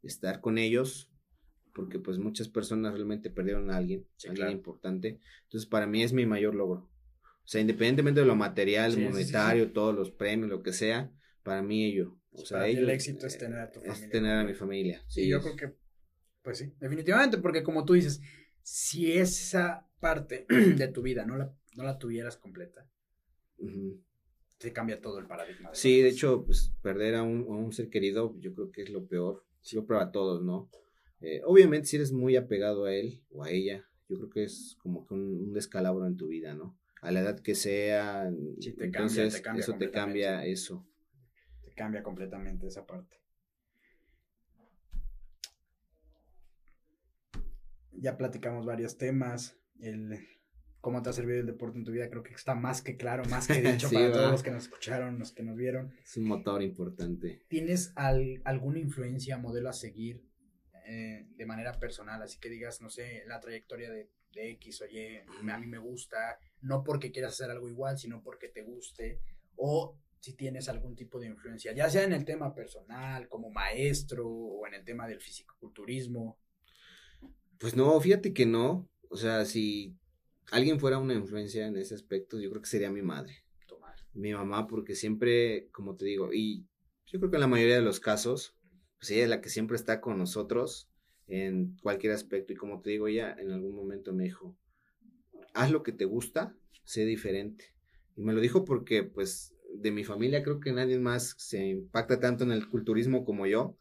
estar 0.04 0.42
con 0.42 0.58
ellos, 0.58 1.10
porque 1.74 2.00
pues 2.00 2.18
muchas 2.18 2.50
personas 2.50 2.94
realmente 2.94 3.30
perdieron 3.30 3.72
a 3.72 3.78
alguien, 3.78 4.06
alguien 4.28 4.52
importante. 4.52 5.20
Entonces 5.44 5.70
para 5.70 5.88
mí 5.88 6.04
es 6.04 6.14
mi 6.14 6.26
mayor 6.26 6.56
logro. 6.56 6.90
O 7.24 7.48
sea, 7.52 7.62
independientemente 7.62 8.22
de 8.22 8.28
lo 8.28 8.36
material, 8.36 8.98
monetario, 8.98 9.72
todos 9.72 9.96
los 9.96 10.12
premios, 10.12 10.50
lo 10.50 10.62
que 10.62 10.74
sea, 10.74 11.12
para 11.44 11.62
mí 11.62 11.86
ello. 11.86 12.18
O 12.34 12.46
sea, 12.46 12.68
el 12.68 12.90
éxito 12.90 13.26
es 13.28 13.38
tener 13.38 13.60
a 13.60 13.72
tu 13.72 13.80
familia. 13.82 14.06
Es 14.06 14.10
tener 14.10 14.38
a 14.38 14.44
mi 14.44 14.54
familia. 14.54 15.04
Sí, 15.08 15.28
yo 15.28 15.42
creo 15.42 15.56
que, 15.56 15.74
pues 16.44 16.60
sí, 16.60 16.74
definitivamente, 16.80 17.40
porque 17.40 17.64
como 17.64 17.84
tú 17.84 17.94
dices, 17.94 18.22
si 18.64 19.14
esa 19.14 19.88
parte 20.00 20.46
de 20.50 20.88
tu 20.88 21.02
vida 21.02 21.26
no 21.26 21.38
la, 21.38 21.54
no 21.76 21.84
la 21.84 21.98
tuvieras 21.98 22.38
completa, 22.38 22.88
se 24.60 24.74
cambia 24.74 25.02
todo 25.02 25.20
el 25.20 25.28
paradigma. 25.28 25.70
sí, 25.74 26.02
de 26.02 26.10
hecho, 26.10 26.44
pues 26.46 26.74
perder 26.82 27.16
a 27.16 27.24
un, 27.24 27.72
ser 27.74 27.90
querido, 27.90 28.36
yo 28.40 28.54
creo 28.54 28.72
que 28.72 28.84
es 28.84 28.90
lo 28.90 29.08
peor. 29.08 29.46
Sí, 29.62 29.76
lo 29.76 30.00
a 30.00 30.12
todos, 30.12 30.44
¿no? 30.44 30.70
Eh, 31.22 31.42
obviamente, 31.46 31.88
si 31.88 31.98
eres 31.98 32.12
muy 32.12 32.36
apegado 32.36 32.86
a 32.86 32.96
él 32.96 33.22
o 33.30 33.44
a 33.44 33.52
ella, 33.52 33.88
yo 34.10 34.18
creo 34.18 34.30
que 34.30 34.44
es 34.44 34.76
como 34.82 35.06
que 35.06 35.14
un, 35.14 35.54
descalabro 35.54 36.08
en 36.08 36.18
tu 36.18 36.28
vida, 36.28 36.56
¿no? 36.56 36.78
A 37.02 37.12
la 37.12 37.22
edad 37.22 37.40
que 37.40 37.56
sea, 37.56 38.32
sí, 38.60 38.74
te 38.74 38.86
entonces 38.86 39.42
cambia, 39.42 39.54
te 39.54 39.60
eso 39.60 39.78
te 39.78 39.92
cambia 39.92 40.46
eso. 40.46 40.86
Te 41.64 41.72
cambia 41.74 42.04
completamente 42.04 42.68
esa 42.68 42.86
parte. 42.86 43.21
Ya 47.94 48.18
platicamos 48.18 48.66
varios 48.66 48.98
temas, 48.98 49.58
el 49.80 50.20
cómo 50.82 51.02
te 51.02 51.10
ha 51.10 51.14
servido 51.14 51.40
el 51.40 51.46
deporte 51.46 51.78
en 51.78 51.86
tu 51.86 51.92
vida, 51.92 52.10
creo 52.10 52.24
que 52.24 52.34
está 52.34 52.56
más 52.56 52.82
que 52.82 52.98
claro, 52.98 53.24
más 53.26 53.48
que 53.48 53.62
dicho 53.62 53.90
para 53.90 54.12
todos 54.12 54.32
los 54.32 54.44
que 54.44 54.52
nos 54.52 54.64
escucharon, 54.64 55.20
los 55.20 55.32
que 55.32 55.44
nos 55.44 55.56
vieron. 55.56 55.94
Es 56.04 56.18
un 56.18 56.26
motor 56.26 56.62
importante. 56.62 57.46
¿Tienes 57.48 57.94
alguna 57.96 58.80
influencia, 58.80 59.38
modelo 59.38 59.70
a 59.70 59.74
seguir 59.74 60.26
eh, 60.88 61.28
de 61.36 61.46
manera 61.46 61.80
personal? 61.80 62.22
Así 62.22 62.40
que 62.40 62.50
digas, 62.50 62.82
no 62.82 62.90
sé, 62.90 63.24
la 63.28 63.40
trayectoria 63.40 63.90
de, 63.92 64.10
X 64.34 64.82
o 64.82 64.86
Y, 64.86 65.18
a 65.50 65.58
mí 65.60 65.68
me 65.68 65.78
gusta, 65.78 66.40
no 66.62 66.86
porque 66.86 67.12
quieras 67.12 67.34
hacer 67.34 67.52
algo 67.52 67.68
igual, 67.68 67.98
sino 67.98 68.24
porque 68.24 68.48
te 68.48 68.64
guste, 68.64 69.20
o 69.58 70.00
si 70.22 70.38
tienes 70.38 70.70
algún 70.70 70.96
tipo 70.96 71.20
de 71.20 71.28
influencia, 71.28 71.74
ya 71.74 71.90
sea 71.90 72.04
en 72.04 72.14
el 72.14 72.24
tema 72.24 72.56
personal, 72.56 73.28
como 73.28 73.50
maestro, 73.50 74.30
o 74.30 74.66
en 74.66 74.76
el 74.76 74.86
tema 74.86 75.06
del 75.06 75.20
fisicoculturismo. 75.20 76.40
Pues 77.62 77.76
no, 77.76 78.02
fíjate 78.02 78.34
que 78.34 78.48
no. 78.48 78.90
O 79.10 79.16
sea, 79.16 79.46
si 79.46 79.96
alguien 80.50 80.80
fuera 80.80 80.98
una 80.98 81.14
influencia 81.14 81.68
en 81.68 81.78
ese 81.78 81.94
aspecto, 81.94 82.40
yo 82.40 82.50
creo 82.50 82.62
que 82.64 82.70
sería 82.70 82.90
mi 82.92 83.04
madre. 83.04 83.46
Mi 84.14 84.34
mamá, 84.34 84.68
porque 84.68 84.96
siempre, 84.96 85.70
como 85.72 85.96
te 85.96 86.06
digo, 86.06 86.34
y 86.34 86.66
yo 87.06 87.20
creo 87.20 87.30
que 87.30 87.38
en 87.38 87.42
la 87.42 87.48
mayoría 87.48 87.76
de 87.76 87.82
los 87.82 88.00
casos, 88.00 88.58
pues 89.00 89.12
ella 89.12 89.24
es 89.24 89.30
la 89.30 89.42
que 89.42 89.50
siempre 89.50 89.78
está 89.78 90.02
con 90.02 90.18
nosotros 90.18 90.90
en 91.28 91.78
cualquier 91.82 92.14
aspecto. 92.14 92.52
Y 92.52 92.56
como 92.56 92.82
te 92.82 92.90
digo, 92.90 93.08
ella 93.08 93.36
en 93.40 93.52
algún 93.52 93.76
momento 93.76 94.12
me 94.12 94.24
dijo, 94.24 94.58
haz 95.54 95.72
lo 95.72 95.84
que 95.84 95.92
te 95.92 96.06
gusta, 96.06 96.56
sé 96.84 97.06
diferente. 97.06 97.74
Y 98.18 98.22
me 98.22 98.34
lo 98.34 98.42
dijo 98.42 98.66
porque, 98.66 99.04
pues, 99.04 99.54
de 99.74 99.92
mi 99.92 100.04
familia 100.04 100.44
creo 100.44 100.60
que 100.60 100.72
nadie 100.72 101.00
más 101.00 101.36
se 101.38 101.68
impacta 101.68 102.20
tanto 102.20 102.44
en 102.44 102.52
el 102.52 102.68
culturismo 102.68 103.26
como 103.26 103.48
yo. 103.48 103.78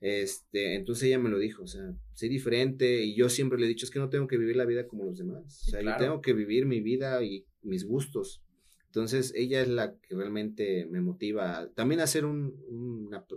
Este, 0.00 0.74
entonces 0.74 1.04
ella 1.04 1.18
me 1.18 1.30
lo 1.30 1.38
dijo, 1.38 1.64
o 1.64 1.66
sea, 1.66 1.94
soy 2.12 2.28
diferente 2.28 3.02
y 3.02 3.14
yo 3.14 3.28
siempre 3.28 3.58
le 3.58 3.66
he 3.66 3.68
dicho, 3.68 3.86
es 3.86 3.90
que 3.90 3.98
no 3.98 4.10
tengo 4.10 4.26
que 4.26 4.38
vivir 4.38 4.56
la 4.56 4.64
vida 4.64 4.86
como 4.86 5.04
los 5.04 5.18
demás. 5.18 5.64
O 5.66 5.70
sea, 5.70 5.82
yo 5.82 5.96
tengo 5.98 6.20
que 6.20 6.32
vivir 6.32 6.66
mi 6.66 6.80
vida 6.80 7.22
y 7.22 7.46
mis 7.62 7.84
gustos. 7.84 8.42
Entonces 8.86 9.32
ella 9.34 9.60
es 9.60 9.68
la 9.68 9.96
que 9.96 10.14
realmente 10.14 10.86
me 10.86 11.00
motiva 11.00 11.68
también 11.74 12.00
a 12.00 12.06
ser 12.06 12.24
un, 12.24 12.54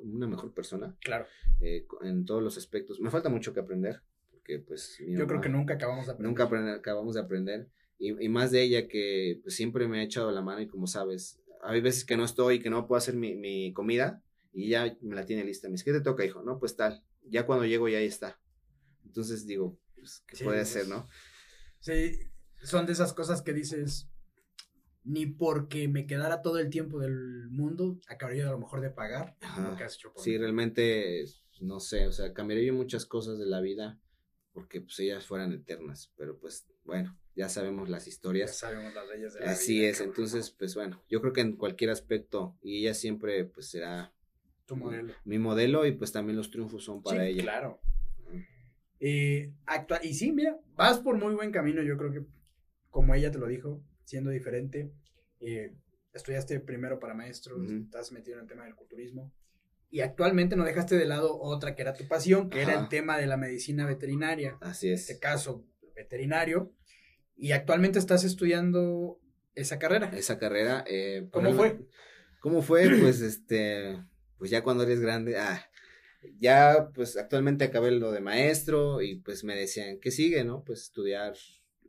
una, 0.04 0.28
mejor 0.28 0.54
persona. 0.54 0.96
Claro. 1.02 1.26
Eh, 1.62 1.88
en 2.04 2.26
todos 2.26 2.44
los 2.44 2.58
aspectos. 2.58 3.00
Me 3.00 3.10
falta 3.10 3.30
mucho 3.30 3.54
que 3.54 3.60
aprender. 3.60 4.02
Porque 4.30 4.60
pues... 4.60 5.00
yo 5.00 5.26
creo 5.26 5.42
que 5.42 5.50
nunca 5.50 5.74
acabamos 5.74 6.06
de 6.06 6.12
aprender. 6.12 6.30
Nunca 6.30 6.76
acabamos 6.76 7.16
de 7.16 7.22
aprender. 7.22 7.70
Y, 7.98 8.24
y, 8.24 8.30
más 8.30 8.52
de 8.52 8.62
ella 8.62 8.88
que 8.88 9.40
pues, 9.42 9.56
siempre 9.56 9.88
me 9.88 10.00
ha 10.00 10.04
echado 10.04 10.30
la 10.30 10.44
mano 10.44 10.62
y 10.62 10.68
como 10.68 10.86
sabes, 10.86 11.42
hay 11.62 11.82
veces 11.82 12.06
que 12.06 12.18
no 12.18 12.26
estoy, 12.26 12.60
que 12.60 12.70
no 12.70 12.88
puedo 12.88 12.98
hacer 12.98 13.16
mi, 13.16 13.36
mi 13.36 13.74
comida 13.74 14.22
y 14.54 14.70
ya 14.70 14.98
me 15.02 15.16
la 15.16 15.26
tiene 15.26 15.44
lista. 15.44 15.68
Me 15.68 15.74
dice, 15.74 15.86
¿qué 15.86 15.94
te 15.94 16.02
toca, 16.02 16.26
hijo? 16.26 16.42
No, 16.44 16.60
pues 16.60 16.76
tal. 16.76 17.04
Ya 17.24 17.46
cuando 17.46 17.66
llego 17.66 17.88
ya 17.90 18.00
ahí 18.00 18.06
está. 18.06 18.40
Entonces 19.06 19.46
digo, 19.46 19.80
pues, 19.96 20.24
¿qué 20.28 20.44
puede 20.44 20.62
hacer, 20.62 20.88
no? 20.88 21.08
Sí, 21.80 22.20
son 22.64 22.86
de 22.86 22.94
esas 22.94 23.14
cosas 23.14 23.42
que 23.42 23.54
dices, 23.54 24.10
ni 25.04 25.26
porque 25.26 25.88
me 25.88 26.06
quedara 26.06 26.42
todo 26.42 26.60
el 26.60 26.70
tiempo 26.70 27.00
del 27.00 27.50
mundo, 27.50 28.00
acabaría 28.08 28.48
a 28.48 28.52
lo 28.52 28.60
mejor 28.60 28.82
de 28.82 28.90
pagar 28.90 29.38
lo 29.58 29.76
que 29.76 29.84
has 29.84 29.96
hecho 29.96 30.12
por 30.12 30.24
Sí, 30.24 30.38
realmente, 30.38 31.26
no 31.62 31.80
sé, 31.80 32.08
o 32.08 32.12
sea, 32.12 32.34
cambiaría 32.34 32.68
yo 32.68 32.74
muchas 32.74 33.06
cosas 33.06 33.38
de 33.40 33.46
la 33.46 33.62
vida 33.62 34.00
porque 34.54 34.82
pues 34.82 34.98
ellas 35.00 35.26
fueran 35.26 35.54
eternas, 35.54 36.12
pero 36.18 36.40
pues 36.40 36.68
bueno, 36.84 37.16
ya 37.38 37.50
sabemos 37.50 37.88
las 37.88 38.08
historias. 38.08 38.50
Ya 38.50 38.68
sabemos 38.68 38.96
las 38.96 39.08
leyes 39.08 39.34
de 39.36 39.42
la 39.42 39.52
Así 39.52 39.86
es, 39.86 40.02
entonces, 40.02 40.50
pues 40.50 40.74
bueno, 40.74 41.04
yo 41.08 41.22
creo 41.22 41.34
que 41.34 41.42
en 41.42 41.56
cualquier 41.56 41.92
aspecto, 41.92 42.58
y 42.64 42.80
ella 42.80 42.96
siempre, 42.96 43.46
pues 43.46 43.70
será 43.70 44.12
tu 44.66 44.76
modelo. 44.76 45.14
Mi 45.24 45.38
modelo, 45.38 45.86
y 45.86 45.92
pues 45.92 46.12
también 46.12 46.36
los 46.36 46.50
triunfos 46.50 46.84
son 46.84 47.04
para 47.04 47.24
sí, 47.24 47.30
ella. 47.30 47.44
Claro. 47.44 47.80
Eh, 49.00 49.54
y 50.02 50.14
sí, 50.16 50.32
mira, 50.32 50.60
vas 50.76 50.98
por 50.98 51.16
muy 51.16 51.36
buen 51.36 51.52
camino, 51.52 51.84
yo 51.84 51.96
creo 51.96 52.12
que, 52.12 52.26
como 52.90 53.14
ella 53.14 53.32
te 53.32 53.38
lo 53.38 53.46
dijo, 53.46 53.84
siendo 54.04 54.32
diferente, 54.32 54.92
eh, 55.40 55.76
estudiaste 56.14 56.60
primero 56.60 57.00
para 57.00 57.14
maestro, 57.14 57.64
estás 57.64 58.12
metido 58.12 58.38
en 58.38 58.46
el 58.46 58.50
tema 58.50 58.66
del 58.66 58.74
culturismo, 58.74 59.32
y 59.92 60.00
actualmente 60.00 60.56
no 60.56 60.66
dejaste 60.66 60.98
de 60.98 61.06
lado 61.06 61.40
otra 61.40 61.76
que 61.76 61.84
era 61.84 61.94
tu 61.94 62.08
pasión, 62.08 62.50
que 62.50 62.64
era 62.64 62.80
el 62.80 62.90
tema 62.90 63.20
de 63.20 63.28
la 63.28 63.38
medicina 63.38 63.86
veterinaria. 63.86 64.58
Así 64.60 64.90
es. 64.90 65.08
En 65.08 65.14
este 65.14 65.20
caso, 65.20 65.64
veterinario. 65.96 66.74
Y 67.38 67.52
actualmente 67.52 68.00
estás 68.00 68.24
estudiando 68.24 69.20
esa 69.56 69.80
carrera. 69.80 70.12
Esa 70.16 70.40
carrera. 70.40 70.84
Eh, 70.88 71.28
¿Cómo 71.32 71.54
fue? 71.54 71.80
¿Cómo 72.40 72.62
fue? 72.62 72.90
Pues 73.02 73.22
este, 73.22 74.04
pues 74.38 74.52
ya 74.52 74.64
cuando 74.64 74.84
eres 74.84 75.00
grande, 75.00 75.38
ah, 75.38 75.70
ya 76.40 76.90
pues 76.94 77.18
actualmente 77.18 77.66
acabé 77.66 77.92
lo 77.92 78.12
de 78.12 78.22
maestro 78.22 79.02
y 79.02 79.20
pues 79.20 79.44
me 79.44 79.56
decían, 79.56 80.00
¿qué 80.00 80.12
sigue, 80.12 80.44
no? 80.44 80.64
Pues 80.64 80.82
estudiar 80.82 81.36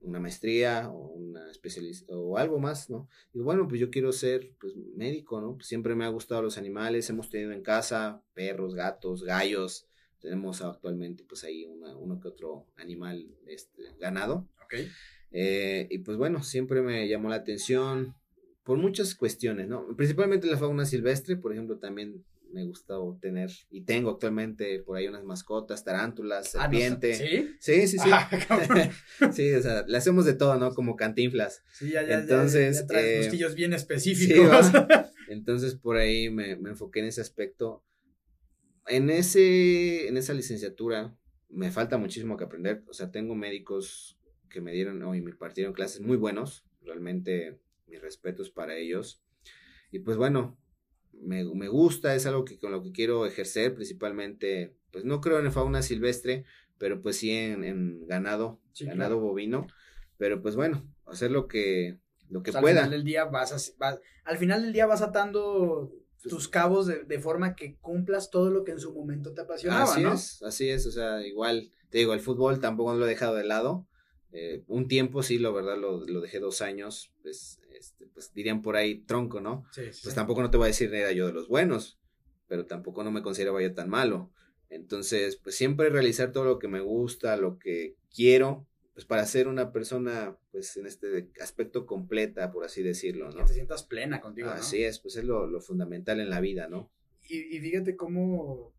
una 0.00 0.20
maestría 0.20 0.88
o 0.90 1.08
una 1.08 1.50
especialista 1.50 2.14
o 2.16 2.38
algo 2.38 2.58
más, 2.58 2.88
¿no? 2.90 3.08
Y 3.32 3.40
bueno, 3.40 3.66
pues 3.68 3.80
yo 3.80 3.90
quiero 3.90 4.12
ser 4.12 4.54
pues 4.60 4.74
médico, 4.96 5.40
¿no? 5.40 5.56
Pues, 5.56 5.66
siempre 5.66 5.94
me 5.94 6.04
ha 6.04 6.08
gustado 6.08 6.42
los 6.42 6.58
animales, 6.58 7.10
hemos 7.10 7.30
tenido 7.30 7.52
en 7.52 7.62
casa 7.62 8.22
perros, 8.34 8.74
gatos, 8.74 9.24
gallos, 9.24 9.87
tenemos 10.20 10.62
actualmente 10.62 11.24
pues 11.24 11.44
ahí 11.44 11.64
uno 11.66 12.20
que 12.20 12.28
otro 12.28 12.66
animal 12.76 13.26
este, 13.46 13.82
ganado. 13.98 14.46
Eh, 15.30 15.86
y 15.90 15.98
pues 15.98 16.16
bueno, 16.16 16.42
siempre 16.42 16.82
me 16.82 17.08
llamó 17.08 17.28
la 17.28 17.36
atención 17.36 18.14
por 18.64 18.78
muchas 18.78 19.14
cuestiones, 19.14 19.68
¿no? 19.68 19.86
Principalmente 19.96 20.46
la 20.46 20.58
fauna 20.58 20.84
silvestre, 20.84 21.36
por 21.36 21.52
ejemplo, 21.52 21.78
también 21.78 22.24
me 22.52 22.64
gusta 22.64 22.94
tener 23.20 23.50
y 23.70 23.82
tengo 23.82 24.10
actualmente 24.10 24.80
por 24.80 24.96
ahí 24.96 25.06
unas 25.06 25.24
mascotas, 25.24 25.84
tarántulas, 25.84 26.54
ah, 26.54 26.62
serpiente. 26.62 27.14
¿Sí? 27.14 27.56
Sí, 27.58 27.86
sí, 27.86 27.98
sí. 27.98 28.10
Ah, 28.12 28.28
sí, 29.32 29.52
o 29.52 29.62
sea, 29.62 29.84
le 29.86 29.96
hacemos 29.98 30.24
de 30.24 30.34
todo, 30.34 30.56
¿no? 30.56 30.74
Como 30.74 30.96
cantinflas. 30.96 31.62
Sí, 31.72 31.90
ya, 31.90 32.02
ya. 32.02 32.20
Entonces, 32.20 32.86
ya, 32.88 33.00
eh, 33.00 33.54
bien 33.54 33.72
específicos. 33.72 34.70
Entonces, 35.28 35.74
por 35.74 35.96
ahí 35.96 36.30
me, 36.30 36.56
me 36.56 36.70
enfoqué 36.70 37.00
en 37.00 37.06
ese 37.06 37.20
aspecto. 37.20 37.84
En 38.88 39.10
ese, 39.10 40.08
en 40.08 40.16
esa 40.16 40.34
licenciatura, 40.34 41.16
me 41.48 41.70
falta 41.70 41.98
muchísimo 41.98 42.36
que 42.36 42.44
aprender. 42.44 42.82
O 42.88 42.92
sea, 42.92 43.10
tengo 43.10 43.34
médicos 43.34 44.18
que 44.48 44.60
me 44.60 44.72
dieron 44.72 45.02
hoy 45.02 45.20
me 45.20 45.34
partieron 45.34 45.72
clases 45.72 46.00
muy 46.00 46.16
buenos. 46.16 46.64
Realmente 46.82 47.60
mis 47.86 48.00
respetos 48.00 48.50
para 48.50 48.76
ellos. 48.76 49.22
Y 49.90 50.00
pues 50.00 50.16
bueno, 50.16 50.58
me, 51.12 51.42
gusta, 51.68 52.14
es 52.14 52.26
algo 52.26 52.44
que 52.44 52.58
con 52.58 52.72
lo 52.72 52.82
que 52.82 52.92
quiero 52.92 53.26
ejercer, 53.26 53.74
principalmente, 53.74 54.74
pues 54.90 55.04
no 55.04 55.20
creo 55.20 55.40
en 55.40 55.52
fauna 55.52 55.82
silvestre, 55.82 56.44
pero 56.78 57.00
pues 57.02 57.16
sí 57.16 57.32
en, 57.32 58.06
ganado, 58.06 58.60
ganado 58.80 59.18
bovino. 59.18 59.66
Pero 60.16 60.42
pues 60.42 60.56
bueno, 60.56 60.86
hacer 61.06 61.30
lo 61.30 61.48
que, 61.48 61.98
lo 62.28 62.42
que 62.42 62.52
pueda. 62.52 62.82
Al 62.82 62.86
final 62.86 62.90
del 62.90 63.04
día 63.04 63.24
vas, 63.24 63.76
al 64.24 64.38
final 64.38 64.62
del 64.62 64.72
día 64.72 64.86
vas 64.86 65.02
atando 65.02 65.92
tus 66.22 66.48
cabos 66.48 66.86
de, 66.86 67.20
forma 67.20 67.54
que 67.54 67.76
cumplas 67.76 68.30
todo 68.30 68.50
lo 68.50 68.64
que 68.64 68.72
en 68.72 68.80
su 68.80 68.92
momento 68.92 69.32
te 69.32 69.42
apasionaba, 69.42 69.84
así 69.84 70.04
es, 70.04 70.42
así 70.42 70.70
es, 70.70 70.86
o 70.86 70.90
sea, 70.90 71.26
igual, 71.26 71.70
te 71.90 71.98
digo, 71.98 72.14
el 72.14 72.20
fútbol 72.20 72.60
tampoco 72.60 72.94
lo 72.94 73.06
he 73.06 73.08
dejado 73.08 73.34
de 73.34 73.44
lado. 73.44 73.86
Eh, 74.30 74.62
un 74.66 74.88
tiempo 74.88 75.22
sí, 75.22 75.38
lo 75.38 75.54
verdad, 75.54 75.78
lo, 75.78 76.04
lo 76.04 76.20
dejé 76.20 76.38
dos 76.38 76.60
años, 76.60 77.12
pues 77.22 77.60
este, 77.78 78.06
pues 78.06 78.32
dirían 78.34 78.60
por 78.60 78.76
ahí 78.76 78.98
tronco, 79.04 79.40
¿no? 79.40 79.64
Sí, 79.72 79.82
Pues 80.02 80.14
tampoco 80.14 80.42
no 80.42 80.50
te 80.50 80.56
voy 80.56 80.64
a 80.64 80.68
decir 80.68 80.92
era 80.92 81.12
yo 81.12 81.26
de 81.26 81.32
los 81.32 81.48
buenos, 81.48 81.98
pero 82.48 82.66
tampoco 82.66 83.04
no 83.04 83.10
me 83.10 83.22
consideraba 83.22 83.62
yo 83.62 83.72
tan 83.72 83.88
malo. 83.88 84.32
Entonces, 84.68 85.36
pues 85.36 85.56
siempre 85.56 85.88
realizar 85.88 86.32
todo 86.32 86.44
lo 86.44 86.58
que 86.58 86.68
me 86.68 86.80
gusta, 86.80 87.36
lo 87.36 87.58
que 87.58 87.96
quiero, 88.14 88.66
pues 88.98 89.06
para 89.06 89.24
ser 89.26 89.46
una 89.46 89.70
persona, 89.70 90.36
pues 90.50 90.76
en 90.76 90.84
este 90.84 91.30
aspecto 91.40 91.86
completa, 91.86 92.50
por 92.50 92.64
así 92.64 92.82
decirlo, 92.82 93.30
¿no? 93.30 93.36
Que 93.36 93.44
te 93.44 93.54
sientas 93.54 93.84
plena 93.84 94.20
contigo, 94.20 94.50
Así 94.50 94.82
es, 94.82 94.98
pues 94.98 95.14
es 95.14 95.22
lo, 95.22 95.60
fundamental 95.60 96.18
en 96.18 96.28
la 96.28 96.40
vida, 96.40 96.66
¿no? 96.66 96.90
Y, 97.28 97.56
y 97.56 97.60
fíjate 97.60 97.94
cómo 97.94 98.74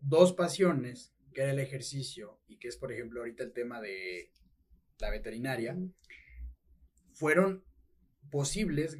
dos 0.00 0.32
pasiones, 0.32 1.14
que 1.34 1.42
era 1.42 1.50
el 1.50 1.58
ejercicio 1.58 2.40
y 2.46 2.58
que 2.58 2.68
es, 2.68 2.78
por 2.78 2.90
ejemplo, 2.90 3.20
ahorita 3.20 3.44
el 3.44 3.52
tema 3.52 3.82
de 3.82 4.32
la 4.98 5.10
veterinaria, 5.10 5.76
fueron 7.12 7.66
posibles 8.30 8.96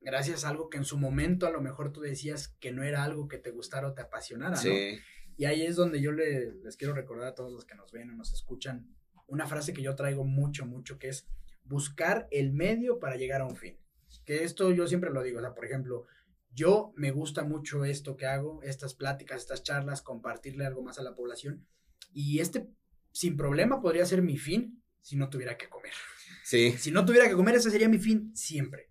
gracias 0.00 0.44
a 0.44 0.48
algo 0.48 0.70
que 0.70 0.78
en 0.78 0.84
su 0.84 0.98
momento 0.98 1.46
a 1.46 1.52
lo 1.52 1.60
mejor 1.60 1.92
tú 1.92 2.00
decías 2.00 2.48
que 2.48 2.72
no 2.72 2.82
era 2.82 3.04
algo 3.04 3.28
que 3.28 3.38
te 3.38 3.52
gustara 3.52 3.86
o 3.86 3.94
te 3.94 4.02
apasionara, 4.02 4.56
sí. 4.56 4.98
Y 5.36 5.44
ahí 5.44 5.62
es 5.62 5.76
donde 5.76 6.00
yo 6.00 6.10
les 6.10 6.76
quiero 6.76 6.94
recordar 6.94 7.28
a 7.28 7.34
todos 7.36 7.52
los 7.52 7.64
que 7.64 7.76
nos 7.76 7.92
ven 7.92 8.10
o 8.10 8.16
nos 8.16 8.32
escuchan 8.32 8.97
una 9.28 9.46
frase 9.46 9.72
que 9.72 9.82
yo 9.82 9.94
traigo 9.94 10.24
mucho, 10.24 10.66
mucho, 10.66 10.98
que 10.98 11.08
es 11.08 11.28
buscar 11.64 12.26
el 12.30 12.52
medio 12.52 12.98
para 12.98 13.16
llegar 13.16 13.42
a 13.42 13.46
un 13.46 13.56
fin. 13.56 13.78
Que 14.24 14.42
esto 14.42 14.72
yo 14.72 14.86
siempre 14.88 15.10
lo 15.10 15.22
digo, 15.22 15.38
o 15.38 15.42
sea, 15.42 15.54
por 15.54 15.64
ejemplo, 15.64 16.06
yo 16.52 16.92
me 16.96 17.10
gusta 17.12 17.44
mucho 17.44 17.84
esto 17.84 18.16
que 18.16 18.26
hago, 18.26 18.62
estas 18.62 18.94
pláticas, 18.94 19.42
estas 19.42 19.62
charlas, 19.62 20.02
compartirle 20.02 20.66
algo 20.66 20.82
más 20.82 20.98
a 20.98 21.02
la 21.02 21.14
población. 21.14 21.66
Y 22.12 22.40
este, 22.40 22.66
sin 23.12 23.36
problema, 23.36 23.80
podría 23.80 24.04
ser 24.06 24.22
mi 24.22 24.38
fin 24.38 24.82
si 25.02 25.16
no 25.16 25.28
tuviera 25.28 25.56
que 25.56 25.68
comer. 25.68 25.92
Si 26.78 26.90
no 26.90 27.04
tuviera 27.04 27.28
que 27.28 27.34
comer, 27.34 27.54
ese 27.54 27.70
sería 27.70 27.88
mi 27.88 27.98
fin 27.98 28.34
siempre. 28.34 28.90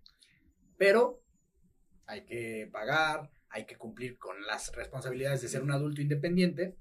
Pero 0.76 1.22
hay 2.06 2.24
que 2.24 2.68
pagar, 2.72 3.30
hay 3.50 3.66
que 3.66 3.76
cumplir 3.76 4.16
con 4.18 4.40
las 4.46 4.72
responsabilidades 4.74 5.42
de 5.42 5.48
ser 5.48 5.62
un 5.62 5.72
adulto 5.72 6.00
independiente. 6.00 6.76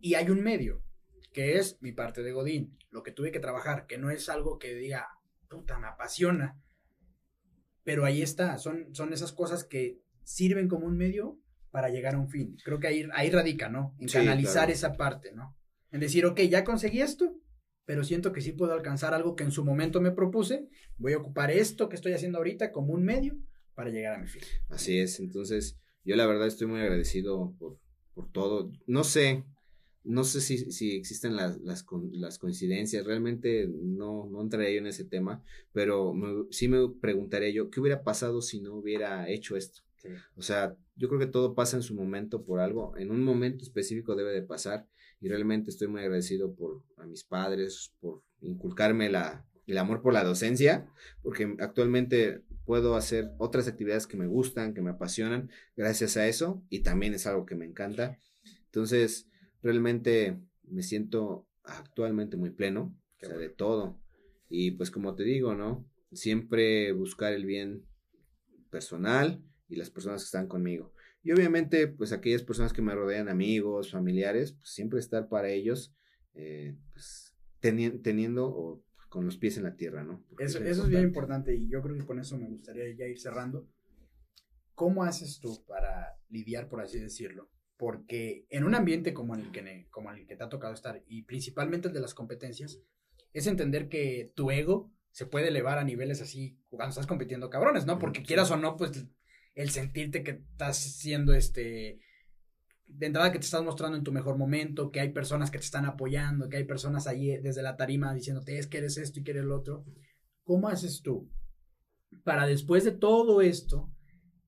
Y 0.00 0.14
hay 0.14 0.30
un 0.30 0.42
medio, 0.42 0.82
que 1.32 1.56
es 1.56 1.78
mi 1.80 1.92
parte 1.92 2.22
de 2.22 2.32
Godín, 2.32 2.76
lo 2.90 3.02
que 3.02 3.12
tuve 3.12 3.32
que 3.32 3.40
trabajar, 3.40 3.86
que 3.86 3.98
no 3.98 4.10
es 4.10 4.28
algo 4.28 4.58
que 4.58 4.74
diga, 4.74 5.08
puta, 5.48 5.78
me 5.78 5.86
apasiona. 5.86 6.60
Pero 7.84 8.04
ahí 8.04 8.22
está, 8.22 8.58
son, 8.58 8.94
son 8.94 9.12
esas 9.12 9.32
cosas 9.32 9.64
que 9.64 10.00
sirven 10.22 10.68
como 10.68 10.86
un 10.86 10.96
medio 10.96 11.38
para 11.70 11.88
llegar 11.88 12.14
a 12.14 12.18
un 12.18 12.28
fin. 12.28 12.56
Creo 12.64 12.78
que 12.78 12.88
ahí, 12.88 13.08
ahí 13.14 13.30
radica, 13.30 13.68
¿no? 13.68 13.94
En 13.98 14.08
canalizar 14.08 14.70
esa 14.70 14.94
parte, 14.94 15.32
¿no? 15.32 15.56
En 15.90 16.00
decir, 16.00 16.26
ok, 16.26 16.40
ya 16.42 16.64
conseguí 16.64 17.00
esto, 17.00 17.40
pero 17.84 18.04
siento 18.04 18.32
que 18.32 18.40
sí 18.40 18.52
puedo 18.52 18.72
alcanzar 18.72 19.14
algo 19.14 19.34
que 19.34 19.44
en 19.44 19.52
su 19.52 19.64
momento 19.64 20.00
me 20.00 20.12
propuse. 20.12 20.68
Voy 20.98 21.12
a 21.12 21.18
ocupar 21.18 21.50
esto 21.50 21.88
que 21.88 21.96
estoy 21.96 22.12
haciendo 22.12 22.38
ahorita 22.38 22.70
como 22.70 22.92
un 22.92 23.04
medio 23.04 23.36
para 23.74 23.90
llegar 23.90 24.14
a 24.14 24.18
mi 24.18 24.26
fin. 24.26 24.42
Así 24.68 24.98
es, 24.98 25.20
entonces 25.20 25.78
yo 26.04 26.16
la 26.16 26.26
verdad 26.26 26.46
estoy 26.46 26.66
muy 26.66 26.80
agradecido 26.80 27.54
por, 27.58 27.78
por 28.14 28.30
todo. 28.30 28.70
No 28.86 29.04
sé, 29.04 29.44
no 30.04 30.24
sé 30.24 30.40
si, 30.40 30.70
si 30.72 30.96
existen 30.96 31.36
las, 31.36 31.60
las, 31.60 31.84
las, 32.12 32.38
coincidencias, 32.38 33.04
realmente 33.04 33.68
no, 33.68 34.26
no 34.30 34.40
entraré 34.40 34.74
yo 34.74 34.80
en 34.80 34.86
ese 34.86 35.04
tema, 35.04 35.42
pero 35.72 36.14
sí 36.50 36.68
me 36.68 36.88
preguntaré 37.00 37.52
yo, 37.52 37.70
¿qué 37.70 37.80
hubiera 37.80 38.02
pasado 38.02 38.40
si 38.40 38.60
no 38.60 38.74
hubiera 38.74 39.28
hecho 39.28 39.56
esto? 39.56 39.82
O 40.34 40.42
sea, 40.42 40.76
yo 40.96 41.08
creo 41.08 41.20
que 41.20 41.26
todo 41.26 41.54
pasa 41.54 41.76
en 41.76 41.82
su 41.82 41.94
momento 41.94 42.44
por 42.44 42.60
algo, 42.60 42.96
en 42.96 43.10
un 43.10 43.22
momento 43.22 43.64
específico 43.64 44.16
debe 44.16 44.32
de 44.32 44.42
pasar 44.42 44.86
y 45.20 45.28
realmente 45.28 45.70
estoy 45.70 45.88
muy 45.88 46.00
agradecido 46.00 46.54
por 46.54 46.82
a 46.96 47.04
mis 47.04 47.24
padres, 47.24 47.92
por 48.00 48.22
inculcarme 48.40 49.10
la, 49.10 49.46
el 49.66 49.78
amor 49.78 50.02
por 50.02 50.12
la 50.14 50.24
docencia, 50.24 50.90
porque 51.22 51.56
actualmente 51.60 52.42
puedo 52.64 52.96
hacer 52.96 53.30
otras 53.38 53.68
actividades 53.68 54.06
que 54.06 54.16
me 54.16 54.26
gustan, 54.26 54.74
que 54.74 54.82
me 54.82 54.90
apasionan, 54.90 55.50
gracias 55.76 56.16
a 56.16 56.26
eso, 56.26 56.62
y 56.70 56.80
también 56.80 57.14
es 57.14 57.26
algo 57.26 57.44
que 57.44 57.54
me 57.54 57.66
encanta. 57.66 58.18
Entonces, 58.66 59.29
realmente 59.62 60.38
me 60.64 60.82
siento 60.82 61.48
actualmente 61.64 62.36
muy 62.36 62.50
pleno, 62.50 62.96
o 63.22 63.26
sea, 63.26 63.36
de 63.36 63.48
todo. 63.48 64.00
Y 64.48 64.72
pues 64.72 64.90
como 64.90 65.14
te 65.14 65.24
digo, 65.24 65.54
¿no? 65.54 65.88
Siempre 66.12 66.92
buscar 66.92 67.32
el 67.32 67.44
bien 67.44 67.86
personal 68.70 69.42
y 69.68 69.76
las 69.76 69.90
personas 69.90 70.22
que 70.22 70.26
están 70.26 70.48
conmigo. 70.48 70.92
Y 71.22 71.32
obviamente, 71.32 71.86
pues 71.86 72.12
aquellas 72.12 72.42
personas 72.42 72.72
que 72.72 72.82
me 72.82 72.94
rodean, 72.94 73.28
amigos, 73.28 73.90
familiares, 73.90 74.52
pues 74.52 74.70
siempre 74.70 74.98
estar 74.98 75.28
para 75.28 75.50
ellos, 75.50 75.94
eh, 76.34 76.76
pues 76.92 77.34
teniendo 77.60 78.46
o 78.46 78.82
con 79.10 79.26
los 79.26 79.36
pies 79.36 79.56
en 79.58 79.64
la 79.64 79.76
tierra, 79.76 80.04
¿no? 80.04 80.24
eso, 80.38 80.60
eso 80.60 80.84
es 80.84 80.88
bien 80.88 81.02
importante 81.02 81.54
y 81.54 81.68
yo 81.68 81.82
creo 81.82 81.96
que 81.96 82.06
con 82.06 82.20
eso 82.20 82.38
me 82.38 82.48
gustaría 82.48 82.94
ya 82.96 83.06
ir 83.06 83.18
cerrando. 83.18 83.68
¿Cómo 84.74 85.02
haces 85.02 85.40
tú 85.40 85.62
para 85.66 86.16
lidiar, 86.30 86.68
por 86.68 86.80
así 86.80 86.98
decirlo? 86.98 87.50
Porque 87.80 88.44
en 88.50 88.64
un 88.64 88.74
ambiente 88.74 89.14
como 89.14 89.34
el 89.34 89.50
que, 89.52 89.86
como 89.88 90.10
el 90.10 90.26
que 90.26 90.36
te 90.36 90.44
ha 90.44 90.50
tocado 90.50 90.74
estar, 90.74 91.02
y 91.06 91.22
principalmente 91.22 91.88
el 91.88 91.94
de 91.94 92.00
las 92.00 92.12
competencias, 92.12 92.78
es 93.32 93.46
entender 93.46 93.88
que 93.88 94.32
tu 94.34 94.50
ego 94.50 94.92
se 95.12 95.24
puede 95.24 95.48
elevar 95.48 95.78
a 95.78 95.84
niveles 95.84 96.20
así 96.20 96.58
cuando 96.68 96.90
estás 96.90 97.06
compitiendo 97.06 97.48
cabrones, 97.48 97.86
¿no? 97.86 97.98
Porque 97.98 98.22
quieras 98.22 98.50
o 98.50 98.58
no, 98.58 98.76
pues 98.76 99.06
el 99.54 99.70
sentirte 99.70 100.22
que 100.22 100.42
estás 100.52 100.76
siendo 100.76 101.32
este 101.32 102.00
de 102.86 103.06
entrada 103.06 103.32
que 103.32 103.38
te 103.38 103.46
estás 103.46 103.64
mostrando 103.64 103.96
en 103.96 104.04
tu 104.04 104.12
mejor 104.12 104.36
momento, 104.36 104.90
que 104.90 105.00
hay 105.00 105.14
personas 105.14 105.50
que 105.50 105.56
te 105.56 105.64
están 105.64 105.86
apoyando, 105.86 106.50
que 106.50 106.58
hay 106.58 106.64
personas 106.64 107.06
ahí 107.06 107.38
desde 107.38 107.62
la 107.62 107.78
tarima 107.78 108.12
diciéndote 108.12 108.58
es 108.58 108.66
que 108.66 108.76
eres 108.76 108.98
esto 108.98 109.20
y 109.20 109.22
que 109.22 109.30
eres 109.30 109.44
lo 109.44 109.56
otro. 109.56 109.86
¿Cómo 110.44 110.68
haces 110.68 111.00
tú 111.00 111.30
para 112.24 112.44
después 112.46 112.84
de 112.84 112.92
todo 112.92 113.40
esto 113.40 113.90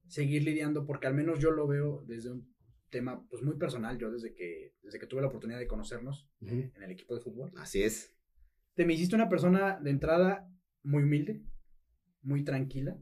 seguir 0.06 0.42
lidiando? 0.42 0.84
Porque 0.84 1.06
al 1.06 1.14
menos 1.14 1.38
yo 1.38 1.50
lo 1.50 1.66
veo 1.66 2.04
desde 2.06 2.30
un 2.30 2.51
tema 2.92 3.26
pues 3.28 3.42
muy 3.42 3.56
personal, 3.56 3.98
yo 3.98 4.12
desde 4.12 4.32
que, 4.32 4.76
desde 4.82 5.00
que 5.00 5.08
tuve 5.08 5.22
la 5.22 5.26
oportunidad 5.26 5.58
de 5.58 5.66
conocernos 5.66 6.28
en 6.40 6.70
el 6.80 6.90
equipo 6.92 7.16
de 7.16 7.20
fútbol. 7.20 7.50
Así 7.56 7.82
es. 7.82 8.14
Te 8.74 8.86
me 8.86 8.92
hiciste 8.92 9.16
una 9.16 9.28
persona 9.28 9.80
de 9.80 9.90
entrada 9.90 10.48
muy 10.84 11.02
humilde, 11.02 11.42
muy 12.22 12.44
tranquila, 12.44 12.96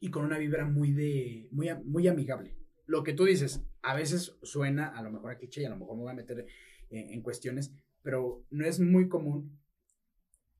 y 0.00 0.10
con 0.10 0.24
una 0.24 0.38
vibra 0.38 0.66
muy 0.66 0.92
de 0.92 1.48
muy, 1.50 1.68
muy 1.84 2.06
amigable. 2.06 2.56
Lo 2.86 3.02
que 3.02 3.14
tú 3.14 3.24
dices, 3.24 3.66
a 3.82 3.94
veces 3.94 4.38
suena 4.42 4.88
a 4.88 5.02
lo 5.02 5.10
mejor 5.10 5.32
a 5.32 5.38
cliché 5.38 5.62
y 5.62 5.64
a 5.64 5.70
lo 5.70 5.76
mejor 5.76 5.96
me 5.96 6.02
voy 6.02 6.12
a 6.12 6.16
meter 6.16 6.46
en, 6.90 7.22
cuestiones, 7.22 7.74
pero 8.02 8.46
no 8.50 8.64
es 8.64 8.80
muy 8.80 9.08
común 9.08 9.58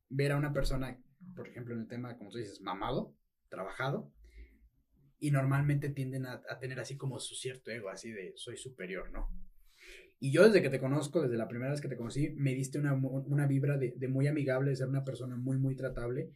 ver 0.08 0.32
a 0.32 0.36
una 0.36 0.52
persona, 0.52 1.00
por 1.34 1.48
ejemplo, 1.48 1.74
en 1.74 1.80
el 1.80 1.88
tema, 1.88 2.16
como 2.18 2.30
tú 2.30 2.38
dices, 2.38 2.60
mamado, 2.60 3.14
trabajado, 3.48 4.12
y 5.18 5.30
normalmente 5.30 5.88
tienden 5.90 6.26
a, 6.26 6.42
tener 6.60 6.80
así 6.80 6.96
como 6.96 7.18
su 7.18 7.34
cierto 7.34 7.70
ego, 7.70 7.88
así 7.88 8.10
de 8.10 8.32
soy 8.36 8.56
superior, 8.56 9.10
¿no? 9.12 9.28
Y 10.20 10.32
yo 10.32 10.44
desde 10.44 10.62
que 10.62 10.70
te 10.70 10.80
conozco, 10.80 11.22
desde 11.22 11.36
la 11.36 11.48
primera 11.48 11.70
vez 11.70 11.80
que 11.80 11.88
te 11.88 11.96
conocí, 11.96 12.30
me 12.30 12.54
diste 12.54 12.78
una, 12.78 12.94
una 12.94 13.46
vibra 13.46 13.78
de, 13.78 13.94
de, 13.96 14.08
muy 14.08 14.26
amigable, 14.26 14.70
de 14.70 14.76
ser 14.76 14.88
una 14.88 15.04
persona 15.04 15.36
muy, 15.36 15.58
muy 15.58 15.76
tratable 15.76 16.32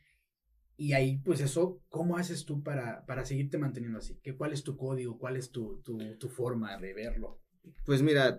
y 0.77 0.95
ahí, 0.95 1.19
pues 1.25 1.41
eso, 1.41 1.81
¿cómo 1.89 2.17
haces 2.17 2.45
tú 2.45 2.63
para, 2.63 3.05
para 3.07 3.25
seguirte 3.25 3.59
manteniendo 3.59 3.99
así? 3.99 4.19
¿Qué, 4.23 4.37
¿Cuál 4.37 4.53
es 4.53 4.65
tu 4.65 4.77
código? 4.77 5.19
¿Cuál 5.19 5.37
es 5.37 5.51
tu, 5.51 5.81
tu, 5.83 6.29
forma 6.29 6.77
de 6.79 6.95
verlo? 6.95 7.41
Pues 7.85 8.03
mira, 8.03 8.39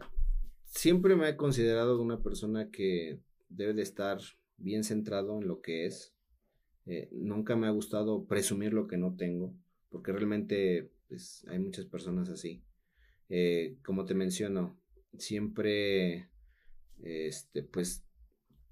siempre 0.66 1.16
me 1.16 1.30
he 1.30 1.38
considerado 1.38 2.02
una 2.02 2.22
persona 2.22 2.70
que 2.70 3.22
debe 3.50 3.74
de 3.74 3.84
estar 3.84 4.18
bien 4.58 4.84
centrado 4.84 5.40
en 5.40 5.48
lo 5.48 5.62
que 5.62 5.86
es. 5.86 6.14
Eh, 6.86 7.08
nunca 7.14 7.56
me 7.56 7.68
ha 7.68 7.72
gustado 7.72 8.26
presumir 8.26 8.74
lo 8.74 8.88
que 8.88 8.98
no 8.98 9.16
tengo, 9.16 9.56
porque 9.94 10.12
realmente 10.12 10.90
pues, 11.08 11.46
hay 11.48 11.60
muchas 11.60 11.86
personas 11.86 12.28
así. 12.28 12.64
eh, 13.30 13.78
como 13.86 14.06
te 14.06 14.16
menciono, 14.16 14.78
siempre, 15.18 16.30
este, 17.04 17.64
pues, 17.64 18.04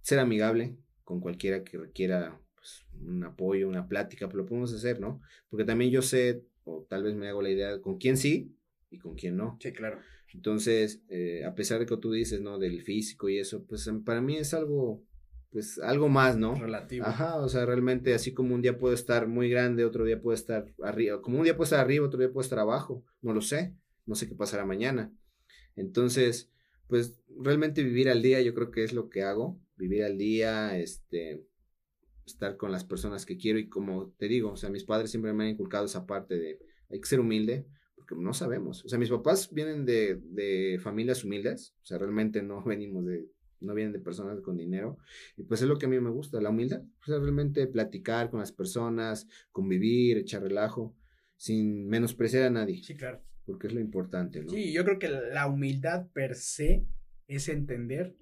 ser 0.01 0.19
amigable 0.19 0.77
con 1.03 1.21
cualquiera 1.21 1.63
que 1.63 1.77
requiera 1.77 2.41
pues, 2.55 2.85
un 2.93 3.23
apoyo, 3.23 3.69
una 3.69 3.87
plática, 3.87 4.27
pero 4.27 4.39
lo 4.39 4.45
podemos 4.47 4.73
hacer, 4.73 4.99
¿no? 4.99 5.21
Porque 5.49 5.63
también 5.65 5.91
yo 5.91 6.01
sé, 6.01 6.43
o 6.63 6.85
tal 6.89 7.03
vez 7.03 7.15
me 7.15 7.27
hago 7.29 7.41
la 7.43 7.51
idea, 7.51 7.79
con 7.81 7.97
quién 7.99 8.17
sí 8.17 8.57
y 8.89 8.97
con 8.97 9.15
quién 9.15 9.37
no. 9.37 9.57
Sí, 9.61 9.71
claro. 9.73 9.99
Entonces, 10.33 11.03
eh, 11.09 11.43
a 11.45 11.53
pesar 11.53 11.79
de 11.79 11.85
que 11.85 11.97
tú 11.97 12.11
dices, 12.11 12.41
¿no? 12.41 12.57
Del 12.57 12.81
físico 12.81 13.29
y 13.29 13.37
eso, 13.37 13.63
pues 13.65 13.87
para 14.03 14.21
mí 14.21 14.37
es 14.37 14.53
algo, 14.53 15.03
pues 15.51 15.79
algo 15.79 16.07
más, 16.07 16.37
¿no? 16.37 16.55
Relativo. 16.55 17.05
Ajá, 17.05 17.35
o 17.37 17.49
sea, 17.49 17.65
realmente 17.65 18.13
así 18.13 18.33
como 18.33 18.55
un 18.55 18.61
día 18.61 18.77
puede 18.79 18.95
estar 18.95 19.27
muy 19.27 19.49
grande, 19.49 19.83
otro 19.83 20.05
día 20.05 20.21
puede 20.21 20.35
estar 20.35 20.65
arriba, 20.81 21.21
como 21.21 21.37
un 21.37 21.43
día 21.43 21.57
puede 21.57 21.65
estar 21.65 21.81
arriba, 21.81 22.05
otro 22.05 22.19
día 22.19 22.31
puede 22.31 22.45
estar 22.45 22.59
abajo, 22.59 23.03
no 23.21 23.33
lo 23.33 23.41
sé, 23.41 23.75
no 24.05 24.15
sé 24.15 24.29
qué 24.29 24.35
pasará 24.35 24.65
mañana. 24.65 25.13
Entonces, 25.75 26.49
pues 26.87 27.19
realmente 27.37 27.83
vivir 27.83 28.09
al 28.09 28.21
día 28.21 28.41
yo 28.41 28.53
creo 28.53 28.71
que 28.71 28.83
es 28.83 28.93
lo 28.93 29.09
que 29.09 29.23
hago, 29.23 29.59
vivir 29.75 30.03
al 30.03 30.17
día, 30.17 30.77
este, 30.77 31.45
estar 32.25 32.55
con 32.55 32.71
las 32.71 32.85
personas 32.85 33.25
que 33.25 33.37
quiero 33.37 33.59
y 33.59 33.67
como 33.67 34.13
te 34.17 34.27
digo, 34.27 34.51
o 34.51 34.57
sea, 34.57 34.69
mis 34.69 34.85
padres 34.85 35.11
siempre 35.11 35.33
me 35.33 35.43
han 35.43 35.49
inculcado 35.51 35.85
esa 35.85 36.05
parte 36.05 36.37
de 36.37 36.59
hay 36.89 36.99
que 36.99 37.07
ser 37.07 37.19
humilde, 37.19 37.65
porque 37.95 38.15
no 38.15 38.33
sabemos. 38.33 38.85
O 38.85 38.89
sea, 38.89 38.99
mis 38.99 39.09
papás 39.09 39.49
vienen 39.53 39.85
de, 39.85 40.15
de 40.15 40.79
familias 40.81 41.23
humildes, 41.23 41.75
o 41.81 41.85
sea, 41.85 41.97
realmente 41.97 42.41
no 42.41 42.63
venimos 42.65 43.05
de, 43.05 43.27
no 43.61 43.73
vienen 43.73 43.93
de 43.93 43.99
personas 43.99 44.41
con 44.41 44.57
dinero, 44.57 44.97
y 45.37 45.43
pues 45.43 45.61
es 45.61 45.67
lo 45.67 45.77
que 45.77 45.85
a 45.85 45.89
mí 45.89 45.99
me 45.99 46.09
gusta, 46.09 46.41
la 46.41 46.49
humildad, 46.49 46.83
realmente 47.05 47.67
platicar 47.67 48.29
con 48.29 48.39
las 48.39 48.51
personas, 48.51 49.27
convivir, 49.51 50.17
echar 50.17 50.41
relajo, 50.43 50.95
sin 51.35 51.87
menospreciar 51.87 52.43
a 52.43 52.49
nadie. 52.49 52.83
Sí, 52.83 52.95
claro. 52.95 53.23
Porque 53.45 53.67
es 53.67 53.73
lo 53.73 53.79
importante, 53.79 54.43
¿no? 54.43 54.49
Sí, 54.49 54.71
yo 54.71 54.83
creo 54.83 54.99
que 54.99 55.09
la 55.09 55.47
humildad 55.47 56.07
per 56.11 56.35
se 56.35 56.85
es 57.27 57.49
entender 57.49 58.15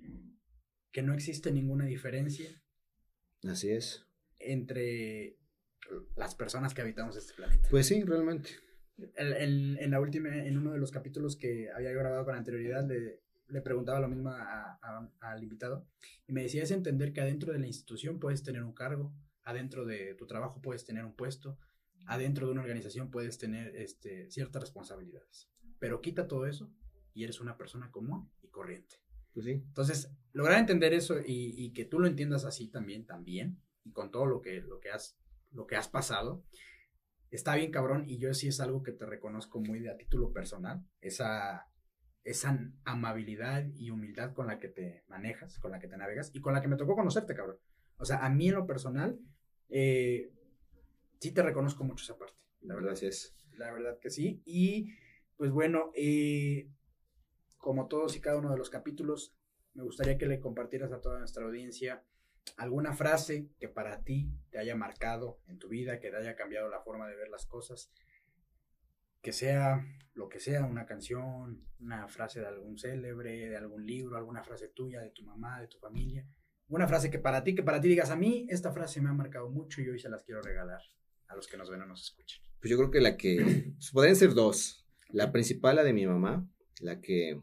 que 0.91 1.01
no 1.01 1.13
existe 1.13 1.51
ninguna 1.51 1.85
diferencia. 1.85 2.49
Así 3.43 3.69
es. 3.69 4.05
Entre 4.39 5.37
las 6.15 6.35
personas 6.35 6.73
que 6.73 6.81
habitamos 6.81 7.17
este 7.17 7.33
planeta. 7.33 7.67
Pues 7.69 7.87
sí, 7.87 8.03
realmente. 8.03 8.49
En, 9.15 9.91
la 9.91 9.99
última, 9.99 10.35
en 10.35 10.57
uno 10.57 10.73
de 10.73 10.79
los 10.79 10.91
capítulos 10.91 11.37
que 11.37 11.69
había 11.71 11.91
grabado 11.91 12.25
con 12.25 12.35
anterioridad, 12.35 12.87
le, 12.87 13.21
le 13.49 13.61
preguntaba 13.61 13.99
lo 13.99 14.07
mismo 14.07 14.31
al 14.31 15.43
invitado 15.43 15.87
y 16.27 16.33
me 16.33 16.43
decía 16.43 16.63
es 16.63 16.71
entender 16.71 17.13
que 17.13 17.21
adentro 17.21 17.53
de 17.53 17.59
la 17.59 17.67
institución 17.67 18.19
puedes 18.19 18.43
tener 18.43 18.63
un 18.63 18.73
cargo, 18.73 19.13
adentro 19.43 19.85
de 19.85 20.15
tu 20.15 20.27
trabajo 20.27 20.61
puedes 20.61 20.85
tener 20.85 21.03
un 21.03 21.15
puesto, 21.15 21.57
adentro 22.05 22.47
de 22.47 22.53
una 22.53 22.61
organización 22.61 23.11
puedes 23.11 23.37
tener 23.37 23.75
este, 23.75 24.29
ciertas 24.29 24.61
responsabilidades, 24.61 25.49
pero 25.79 26.01
quita 26.01 26.27
todo 26.27 26.45
eso 26.45 26.71
y 27.13 27.23
eres 27.23 27.39
una 27.41 27.57
persona 27.57 27.91
común 27.91 28.31
y 28.41 28.49
corriente. 28.49 28.95
Pues 29.33 29.45
sí. 29.45 29.51
Entonces, 29.51 30.11
lograr 30.33 30.59
entender 30.59 30.93
eso 30.93 31.19
y, 31.19 31.53
y, 31.55 31.71
que 31.71 31.85
tú 31.85 31.99
lo 31.99 32.07
entiendas 32.07 32.45
así 32.45 32.67
también, 32.67 33.05
también, 33.05 33.61
y 33.83 33.91
con 33.91 34.11
todo 34.11 34.25
lo 34.25 34.41
que, 34.41 34.61
lo 34.61 34.79
que, 34.79 34.89
has, 34.89 35.17
lo 35.51 35.67
que 35.67 35.75
has 35.75 35.87
pasado, 35.87 36.43
está 37.31 37.55
bien 37.55 37.71
cabrón 37.71 38.05
y 38.07 38.17
yo 38.17 38.33
sí 38.33 38.47
es 38.47 38.59
algo 38.59 38.83
que 38.83 38.91
te 38.91 39.05
reconozco 39.05 39.59
muy 39.59 39.79
de 39.79 39.91
a 39.91 39.97
título 39.97 40.33
personal, 40.33 40.83
esa, 41.01 41.68
esa 42.29 42.59
amabilidad 42.83 43.65
y 43.75 43.89
humildad 43.89 44.33
con 44.33 44.45
la 44.45 44.59
que 44.59 44.67
te 44.67 45.03
manejas, 45.07 45.57
con 45.57 45.71
la 45.71 45.79
que 45.79 45.87
te 45.87 45.97
navegas 45.97 46.29
y 46.33 46.41
con 46.41 46.53
la 46.53 46.61
que 46.61 46.67
me 46.67 46.77
tocó 46.77 46.95
conocerte, 46.95 47.33
cabrón. 47.33 47.57
O 47.97 48.05
sea, 48.05 48.23
a 48.23 48.29
mí 48.29 48.49
en 48.49 48.55
lo 48.55 48.67
personal, 48.67 49.19
eh, 49.69 50.31
sí 51.19 51.31
te 51.31 51.41
reconozco 51.41 51.83
mucho 51.83 52.03
esa 52.03 52.19
parte. 52.19 52.37
La 52.61 52.75
verdad 52.75 52.93
sí 52.93 53.07
es. 53.07 53.35
La 53.53 53.71
verdad 53.71 53.97
que 53.99 54.11
sí. 54.11 54.43
Y 54.45 54.93
pues 55.37 55.51
bueno, 55.51 55.91
eh, 55.95 56.69
como 57.57 57.87
todos 57.87 58.15
y 58.15 58.21
cada 58.21 58.37
uno 58.37 58.51
de 58.51 58.57
los 58.57 58.69
capítulos, 58.69 59.35
me 59.73 59.83
gustaría 59.83 60.17
que 60.19 60.27
le 60.27 60.39
compartieras 60.39 60.91
a 60.91 61.01
toda 61.01 61.17
nuestra 61.17 61.45
audiencia 61.45 62.03
alguna 62.57 62.93
frase 62.93 63.49
que 63.59 63.69
para 63.69 64.03
ti 64.03 64.31
te 64.51 64.59
haya 64.59 64.75
marcado 64.75 65.39
en 65.47 65.57
tu 65.57 65.67
vida, 65.67 65.99
que 65.99 66.11
te 66.11 66.17
haya 66.17 66.35
cambiado 66.35 66.69
la 66.69 66.81
forma 66.81 67.07
de 67.07 67.15
ver 67.15 67.29
las 67.29 67.45
cosas, 67.47 67.91
que 69.21 69.31
sea 69.31 69.85
lo 70.13 70.27
que 70.27 70.39
sea, 70.39 70.65
una 70.65 70.85
canción, 70.85 71.65
una 71.79 72.07
frase 72.09 72.41
de 72.41 72.47
algún 72.47 72.77
célebre, 72.77 73.49
de 73.49 73.55
algún 73.55 73.85
libro, 73.85 74.17
alguna 74.17 74.43
frase 74.43 74.67
tuya, 74.67 74.99
de 74.99 75.11
tu 75.11 75.23
mamá, 75.23 75.61
de 75.61 75.67
tu 75.67 75.79
familia, 75.79 76.27
una 76.67 76.87
frase 76.87 77.09
que 77.09 77.19
para 77.19 77.43
ti, 77.43 77.55
que 77.55 77.63
para 77.63 77.81
ti 77.81 77.87
digas, 77.87 78.11
a 78.11 78.15
mí 78.15 78.45
esta 78.49 78.71
frase 78.71 79.01
me 79.01 79.09
ha 79.09 79.13
marcado 79.13 79.49
mucho 79.49 79.81
y 79.81 79.89
hoy 79.89 79.97
se 79.97 80.09
las 80.09 80.23
quiero 80.23 80.41
regalar 80.41 80.81
a 81.27 81.35
los 81.35 81.47
que 81.47 81.57
nos 81.57 81.69
ven 81.69 81.81
o 81.81 81.85
nos 81.85 82.03
escuchan. 82.03 82.43
Pues 82.59 82.69
yo 82.69 82.77
creo 82.77 82.91
que 82.91 83.01
la 83.01 83.17
que, 83.17 83.73
pues 83.75 83.91
podrían 83.91 84.15
ser 84.15 84.33
dos, 84.33 84.85
la 85.09 85.31
principal, 85.31 85.77
la 85.77 85.83
de 85.83 85.93
mi 85.93 86.05
mamá, 86.05 86.47
la 86.81 87.01
que 87.01 87.41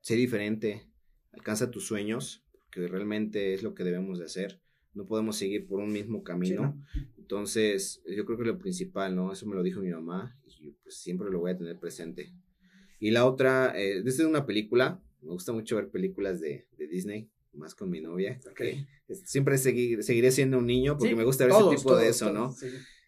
sé 0.00 0.14
diferente, 0.14 0.86
alcanza 1.32 1.70
tus 1.70 1.86
sueños, 1.86 2.44
que 2.70 2.86
realmente 2.86 3.54
es 3.54 3.62
lo 3.62 3.74
que 3.74 3.84
debemos 3.84 4.18
de 4.18 4.26
hacer. 4.26 4.61
No 4.94 5.06
podemos 5.06 5.36
seguir 5.36 5.66
por 5.66 5.80
un 5.80 5.92
mismo 5.92 6.22
camino. 6.22 6.78
Entonces, 7.16 8.02
yo 8.06 8.24
creo 8.24 8.38
que 8.38 8.44
lo 8.44 8.58
principal, 8.58 9.16
¿no? 9.16 9.32
Eso 9.32 9.46
me 9.46 9.54
lo 9.54 9.62
dijo 9.62 9.80
mi 9.80 9.90
mamá 9.90 10.38
y 10.60 10.70
pues 10.82 10.96
siempre 10.98 11.30
lo 11.30 11.40
voy 11.40 11.52
a 11.52 11.56
tener 11.56 11.78
presente. 11.78 12.32
Y 13.00 13.10
la 13.10 13.26
otra, 13.26 13.72
eh, 13.76 14.02
desde 14.02 14.26
una 14.26 14.46
película, 14.46 15.02
me 15.22 15.30
gusta 15.30 15.52
mucho 15.52 15.76
ver 15.76 15.88
películas 15.88 16.40
de, 16.40 16.66
de 16.76 16.86
Disney, 16.86 17.30
más 17.52 17.74
con 17.74 17.90
mi 17.90 18.00
novia. 18.00 18.38
Okay. 18.50 18.86
Siempre 19.24 19.58
seguiré 19.58 20.30
siendo 20.30 20.58
un 20.58 20.66
niño 20.66 20.96
porque 20.98 21.16
me 21.16 21.24
gusta 21.24 21.46
ver 21.46 21.54
ese 21.54 21.76
tipo 21.76 21.96
de 21.96 22.08
eso, 22.08 22.32
¿no? 22.32 22.54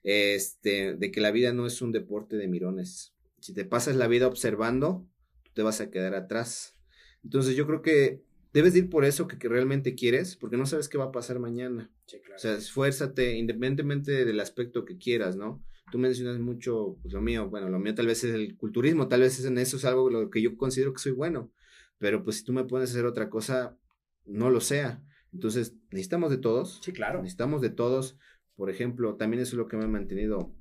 Este, 0.02 0.96
de 0.96 1.10
que 1.10 1.20
la 1.20 1.30
vida 1.30 1.52
no 1.52 1.66
es 1.66 1.80
un 1.80 1.92
deporte 1.92 2.36
de 2.36 2.48
mirones. 2.48 3.14
Si 3.40 3.54
te 3.54 3.64
pasas 3.64 3.96
la 3.96 4.08
vida 4.08 4.26
observando, 4.26 5.06
tú 5.44 5.52
te 5.54 5.62
vas 5.62 5.80
a 5.80 5.90
quedar 5.90 6.14
atrás. 6.14 6.76
Entonces 7.22 7.56
yo 7.56 7.66
creo 7.66 7.80
que 7.82 8.22
debes 8.54 8.74
ir 8.76 8.88
por 8.88 9.04
eso 9.04 9.26
que, 9.26 9.36
realmente 9.48 9.94
quieres, 9.96 10.36
porque 10.36 10.56
no 10.56 10.64
sabes 10.64 10.88
qué 10.88 10.96
va 10.96 11.06
a 11.06 11.12
pasar 11.12 11.40
mañana. 11.40 11.90
O 12.34 12.38
sea, 12.38 12.54
esfuérzate 12.54 13.36
independientemente 13.36 14.24
del 14.24 14.40
aspecto 14.40 14.84
que 14.84 14.96
quieras, 14.96 15.36
¿no? 15.36 15.62
Tú 15.90 15.98
mencionas 15.98 16.38
mucho, 16.38 16.96
pues 17.02 17.12
lo 17.12 17.20
mío, 17.20 17.50
bueno, 17.50 17.68
lo 17.68 17.78
mío 17.78 17.94
tal 17.94 18.06
vez 18.06 18.24
es 18.24 18.32
el 18.32 18.56
culturismo, 18.56 19.08
tal 19.08 19.20
vez 19.20 19.38
es 19.38 19.44
en 19.44 19.58
eso 19.58 19.76
es 19.76 19.84
algo 19.84 20.08
lo 20.08 20.30
que 20.30 20.40
yo 20.40 20.56
considero 20.56 20.92
que 20.92 21.00
soy 21.00 21.12
bueno, 21.12 21.52
pero 21.98 22.22
pues 22.24 22.38
si 22.38 22.44
tú 22.44 22.52
me 22.52 22.64
pones 22.64 22.90
a 22.90 22.92
hacer 22.92 23.06
otra 23.06 23.28
cosa, 23.28 23.76
no 24.24 24.50
lo 24.50 24.60
sea. 24.60 25.02
Entonces, 25.32 25.74
necesitamos 25.90 26.30
de 26.30 26.38
todos. 26.38 26.80
Sí, 26.82 26.92
claro. 26.92 27.20
Necesitamos 27.20 27.60
de 27.60 27.70
todos. 27.70 28.18
Por 28.54 28.70
ejemplo, 28.70 29.16
también 29.16 29.42
eso 29.42 29.56
es 29.56 29.58
lo 29.58 29.66
que 29.66 29.76
me 29.76 29.84
ha 29.84 29.88
mantenido, 29.88 30.54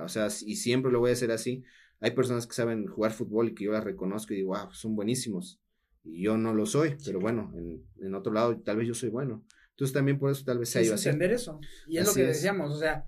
o 0.00 0.08
sea, 0.08 0.28
y 0.46 0.56
siempre 0.56 0.92
lo 0.92 1.00
voy 1.00 1.10
a 1.10 1.14
hacer 1.14 1.32
así. 1.32 1.64
Hay 2.00 2.12
personas 2.12 2.46
que 2.46 2.54
saben 2.54 2.86
jugar 2.86 3.12
fútbol 3.12 3.48
y 3.48 3.54
que 3.54 3.64
yo 3.64 3.72
las 3.72 3.82
reconozco 3.82 4.32
y 4.32 4.36
digo, 4.36 4.56
wow, 4.56 4.72
son 4.72 4.94
buenísimos. 4.94 5.60
Y 6.04 6.22
yo 6.22 6.36
no 6.36 6.54
lo 6.54 6.66
soy, 6.66 6.96
pero 7.04 7.20
bueno, 7.20 7.52
en, 7.54 7.84
en, 8.00 8.14
otro 8.14 8.32
lado 8.32 8.58
tal 8.60 8.78
vez 8.78 8.88
yo 8.88 8.94
soy 8.94 9.10
bueno. 9.10 9.44
Entonces 9.70 9.92
también 9.92 10.18
por 10.18 10.30
eso 10.30 10.44
tal 10.44 10.58
vez 10.58 10.70
sea 10.70 10.82
yo 10.82 10.94
así. 10.94 11.08
entender 11.08 11.32
eso. 11.32 11.60
Y 11.86 11.98
es 11.98 12.06
lo 12.06 12.14
que 12.14 12.24
decíamos, 12.24 12.72
o 12.74 12.78
sea, 12.78 13.06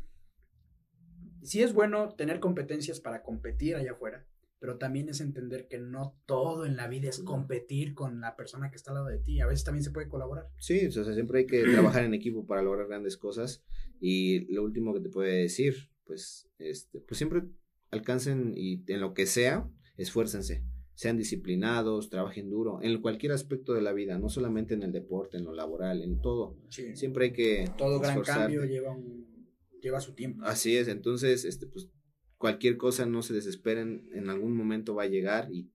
sí 1.42 1.62
es 1.62 1.72
bueno 1.72 2.14
tener 2.14 2.40
competencias 2.40 3.00
para 3.00 3.22
competir 3.22 3.76
allá 3.76 3.92
afuera, 3.92 4.26
pero 4.58 4.78
también 4.78 5.08
es 5.08 5.20
entender 5.20 5.66
que 5.68 5.78
no 5.78 6.16
todo 6.26 6.66
en 6.66 6.76
la 6.76 6.86
vida 6.86 7.08
es 7.08 7.20
competir 7.20 7.94
con 7.94 8.20
la 8.20 8.36
persona 8.36 8.70
que 8.70 8.76
está 8.76 8.90
al 8.90 8.96
lado 8.96 9.08
de 9.08 9.18
ti. 9.18 9.40
A 9.40 9.46
veces 9.46 9.64
también 9.64 9.82
se 9.82 9.90
puede 9.90 10.08
colaborar. 10.08 10.48
Sí, 10.58 10.86
o 10.86 10.92
sea, 10.92 11.04
siempre 11.04 11.40
hay 11.40 11.46
que 11.46 11.62
trabajar 11.64 12.04
en 12.04 12.14
equipo 12.14 12.46
para 12.46 12.62
lograr 12.62 12.86
grandes 12.86 13.16
cosas. 13.16 13.64
Y 14.00 14.52
lo 14.52 14.62
último 14.62 14.92
que 14.94 15.00
te 15.00 15.08
puede 15.08 15.42
decir, 15.42 15.90
pues, 16.04 16.48
este, 16.58 17.00
pues 17.00 17.18
siempre 17.18 17.44
alcancen 17.90 18.52
y 18.54 18.84
en 18.92 19.00
lo 19.00 19.14
que 19.14 19.26
sea, 19.26 19.68
esfuércense. 19.96 20.64
Sean 21.00 21.16
disciplinados, 21.16 22.10
trabajen 22.10 22.50
duro, 22.50 22.78
en 22.82 23.00
cualquier 23.00 23.32
aspecto 23.32 23.72
de 23.72 23.80
la 23.80 23.94
vida, 23.94 24.18
no 24.18 24.28
solamente 24.28 24.74
en 24.74 24.82
el 24.82 24.92
deporte, 24.92 25.38
en 25.38 25.44
lo 25.44 25.54
laboral, 25.54 26.02
en 26.02 26.20
todo. 26.20 26.58
Siempre 26.68 27.24
hay 27.24 27.32
que. 27.32 27.70
Todo 27.78 28.00
gran 28.00 28.20
cambio 28.20 28.66
lleva 28.66 28.90
un, 28.90 29.48
lleva 29.80 29.98
su 30.02 30.12
tiempo. 30.12 30.44
Así 30.44 30.76
es, 30.76 30.88
entonces, 30.88 31.46
este, 31.46 31.66
pues, 31.66 31.88
cualquier 32.36 32.76
cosa 32.76 33.06
no 33.06 33.22
se 33.22 33.32
desesperen, 33.32 34.10
en 34.12 34.28
algún 34.28 34.54
momento 34.54 34.94
va 34.94 35.04
a 35.04 35.06
llegar 35.06 35.50
y, 35.50 35.70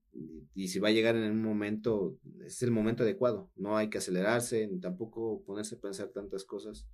y, 0.54 0.68
si 0.68 0.78
va 0.78 0.90
a 0.90 0.92
llegar 0.92 1.16
en 1.16 1.32
un 1.32 1.42
momento, 1.42 2.20
es 2.44 2.62
el 2.62 2.70
momento 2.70 3.02
adecuado, 3.02 3.50
no 3.56 3.76
hay 3.76 3.90
que 3.90 3.98
acelerarse, 3.98 4.68
ni 4.68 4.78
tampoco 4.78 5.42
ponerse 5.44 5.74
a 5.74 5.80
pensar 5.80 6.10
tantas 6.10 6.44
cosas. 6.44 6.86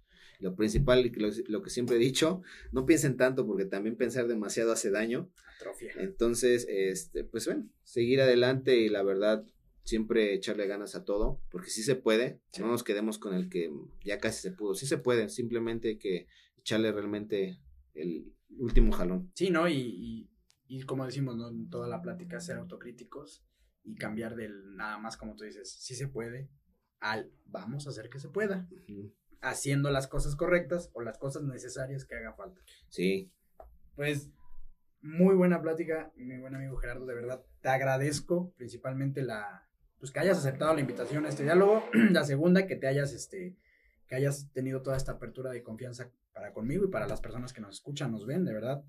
Lo 0.42 0.54
principal, 0.56 1.10
lo, 1.14 1.28
lo 1.46 1.62
que 1.62 1.70
siempre 1.70 1.96
he 1.96 2.00
dicho, 2.00 2.42
no 2.72 2.84
piensen 2.84 3.16
tanto 3.16 3.46
porque 3.46 3.64
también 3.64 3.96
pensar 3.96 4.26
demasiado 4.26 4.72
hace 4.72 4.90
daño. 4.90 5.30
Atrofia. 5.56 5.92
Entonces, 5.98 6.66
este, 6.68 7.24
pues 7.24 7.46
bueno, 7.46 7.70
seguir 7.84 8.20
adelante 8.20 8.76
y 8.76 8.88
la 8.88 9.02
verdad, 9.04 9.46
siempre 9.84 10.34
echarle 10.34 10.66
ganas 10.66 10.94
a 10.94 11.04
todo, 11.04 11.40
porque 11.50 11.70
sí 11.70 11.82
se 11.82 11.96
puede, 11.96 12.40
no 12.58 12.66
nos 12.68 12.84
quedemos 12.84 13.18
con 13.18 13.34
el 13.34 13.48
que 13.48 13.70
ya 14.04 14.18
casi 14.18 14.40
se 14.40 14.52
pudo, 14.52 14.74
sí 14.74 14.86
se 14.86 14.98
puede, 14.98 15.28
simplemente 15.28 15.88
hay 15.88 15.98
que 15.98 16.26
echarle 16.58 16.92
realmente 16.92 17.60
el 17.94 18.32
último 18.58 18.92
jalón. 18.92 19.30
Sí, 19.34 19.50
¿no? 19.50 19.68
Y, 19.68 20.28
y, 20.68 20.82
como 20.82 21.04
decimos, 21.04 21.36
¿no? 21.36 21.48
En 21.48 21.68
toda 21.68 21.88
la 21.88 22.00
plática, 22.00 22.40
ser 22.40 22.56
autocríticos 22.56 23.44
y 23.84 23.94
cambiar 23.94 24.36
del 24.36 24.76
nada 24.76 24.98
más, 24.98 25.16
como 25.16 25.34
tú 25.34 25.44
dices, 25.44 25.70
sí 25.70 25.94
se 25.94 26.08
puede, 26.08 26.48
al 27.00 27.32
vamos 27.46 27.86
a 27.86 27.90
hacer 27.90 28.08
que 28.08 28.20
se 28.20 28.28
pueda. 28.28 28.68
Haciendo 29.42 29.90
las 29.90 30.06
cosas 30.06 30.36
correctas 30.36 30.90
o 30.94 31.02
las 31.02 31.18
cosas 31.18 31.42
necesarias 31.42 32.06
que 32.06 32.14
haga 32.14 32.32
falta. 32.32 32.60
Sí. 32.88 33.30
Pues 33.94 34.30
muy 35.02 35.34
buena 35.34 35.60
plática, 35.60 36.12
mi 36.16 36.38
buen 36.38 36.54
amigo 36.54 36.76
Gerardo, 36.76 37.04
de 37.04 37.14
verdad. 37.14 37.44
Te 37.60 37.68
agradezco 37.68 38.54
principalmente 38.56 39.22
la, 39.22 39.68
pues 40.02 40.10
que 40.10 40.18
hayas 40.18 40.38
aceptado 40.38 40.74
la 40.74 40.80
invitación 40.80 41.26
a 41.26 41.28
este 41.28 41.44
diálogo. 41.44 41.84
la 42.10 42.24
segunda, 42.24 42.66
que 42.66 42.74
te 42.74 42.88
hayas, 42.88 43.12
este, 43.12 43.56
que 44.08 44.14
hayas 44.16 44.50
tenido 44.52 44.82
toda 44.82 44.96
esta 44.96 45.12
apertura 45.12 45.52
de 45.52 45.62
confianza 45.62 46.10
para 46.32 46.52
conmigo 46.52 46.84
y 46.84 46.88
para 46.88 47.06
las 47.06 47.20
personas 47.20 47.52
que 47.52 47.60
nos 47.60 47.76
escuchan, 47.76 48.10
nos 48.10 48.26
ven, 48.26 48.44
de 48.44 48.52
verdad. 48.52 48.84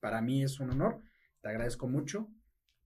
Para 0.00 0.20
mí 0.20 0.42
es 0.42 0.60
un 0.60 0.70
honor. 0.70 1.02
Te 1.40 1.48
agradezco 1.48 1.88
mucho. 1.88 2.28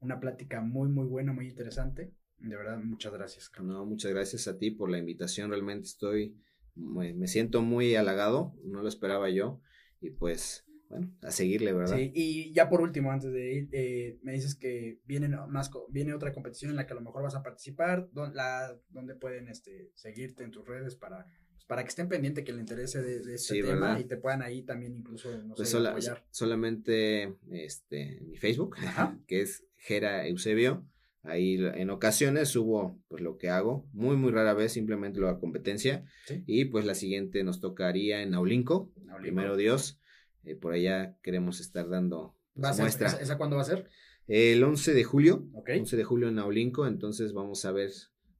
Una 0.00 0.20
plática 0.20 0.60
muy, 0.60 0.88
muy 0.88 1.06
buena, 1.06 1.32
muy 1.32 1.48
interesante. 1.48 2.12
De 2.38 2.56
verdad, 2.56 2.78
muchas 2.78 3.12
gracias. 3.12 3.50
No, 3.60 3.84
muchas 3.86 4.12
gracias 4.12 4.46
a 4.46 4.56
ti 4.56 4.70
por 4.70 4.88
la 4.88 4.98
invitación. 4.98 5.50
Realmente 5.50 5.86
estoy, 5.86 6.36
me 6.76 7.26
siento 7.28 7.62
muy 7.62 7.94
halagado. 7.96 8.54
No 8.64 8.82
lo 8.82 8.88
esperaba 8.88 9.30
yo. 9.30 9.60
Y 10.00 10.10
pues, 10.10 10.64
bueno, 10.88 11.12
a 11.22 11.30
seguirle, 11.30 11.72
¿verdad? 11.72 11.96
Sí, 11.96 12.12
y 12.14 12.52
ya 12.52 12.68
por 12.68 12.80
último, 12.80 13.10
antes 13.10 13.32
de 13.32 13.52
ir, 13.52 13.68
eh, 13.72 14.18
me 14.22 14.32
dices 14.32 14.54
que 14.54 15.00
viene, 15.06 15.28
más, 15.28 15.70
viene 15.88 16.14
otra 16.14 16.32
competición 16.32 16.70
en 16.70 16.76
la 16.76 16.86
que 16.86 16.92
a 16.92 16.96
lo 16.96 17.02
mejor 17.02 17.22
vas 17.22 17.34
a 17.34 17.42
participar, 17.42 18.08
donde, 18.12 18.36
la, 18.36 18.78
donde 18.90 19.14
pueden 19.14 19.48
este, 19.48 19.90
seguirte 19.94 20.44
en 20.44 20.50
tus 20.50 20.66
redes 20.66 20.94
para, 20.94 21.26
pues, 21.52 21.64
para 21.64 21.82
que 21.82 21.88
estén 21.88 22.08
pendientes, 22.08 22.44
que 22.44 22.52
le 22.52 22.60
interese 22.60 23.02
de, 23.02 23.34
este 23.34 23.62
tema 23.62 23.98
y 23.98 24.04
te 24.04 24.18
puedan 24.18 24.42
ahí 24.42 24.62
también 24.62 24.94
incluso, 24.94 25.36
no 25.42 25.54
pues 25.54 25.74
apoyar. 25.74 26.24
Solamente 26.30 27.34
este, 27.50 28.20
mi 28.20 28.36
Facebook, 28.36 28.76
que 29.26 29.40
es 29.40 29.64
Gera 29.76 30.26
Eusebio. 30.28 30.86
Ahí 31.24 31.56
en 31.58 31.88
ocasiones 31.88 32.50
subo 32.50 33.00
pues 33.08 33.22
lo 33.22 33.38
que 33.38 33.48
hago, 33.48 33.88
muy 33.92 34.16
muy 34.16 34.30
rara 34.30 34.52
vez 34.52 34.72
simplemente 34.72 35.20
lo 35.20 35.28
hago 35.28 35.40
competencia. 35.40 36.04
Y 36.46 36.66
pues 36.66 36.84
la 36.84 36.94
siguiente 36.94 37.42
nos 37.44 37.60
tocaría 37.60 38.22
en 38.22 38.34
Aulinco, 38.34 38.92
primero 39.20 39.56
Dios, 39.56 39.98
eh, 40.44 40.54
por 40.54 40.74
allá 40.74 41.16
queremos 41.22 41.60
estar 41.60 41.88
dando 41.88 42.36
pues, 42.54 42.78
muestra. 42.78 43.08
¿esa, 43.08 43.38
cuándo 43.38 43.56
va 43.56 43.62
a 43.62 43.66
ser? 43.66 43.88
El 44.26 44.62
11 44.62 44.92
de 44.92 45.04
julio, 45.04 45.48
11 45.66 45.96
de 45.96 46.04
julio 46.04 46.28
en 46.28 46.38
Aulinco, 46.38 46.86
entonces 46.86 47.32
vamos 47.32 47.64
a 47.64 47.72
ver 47.72 47.90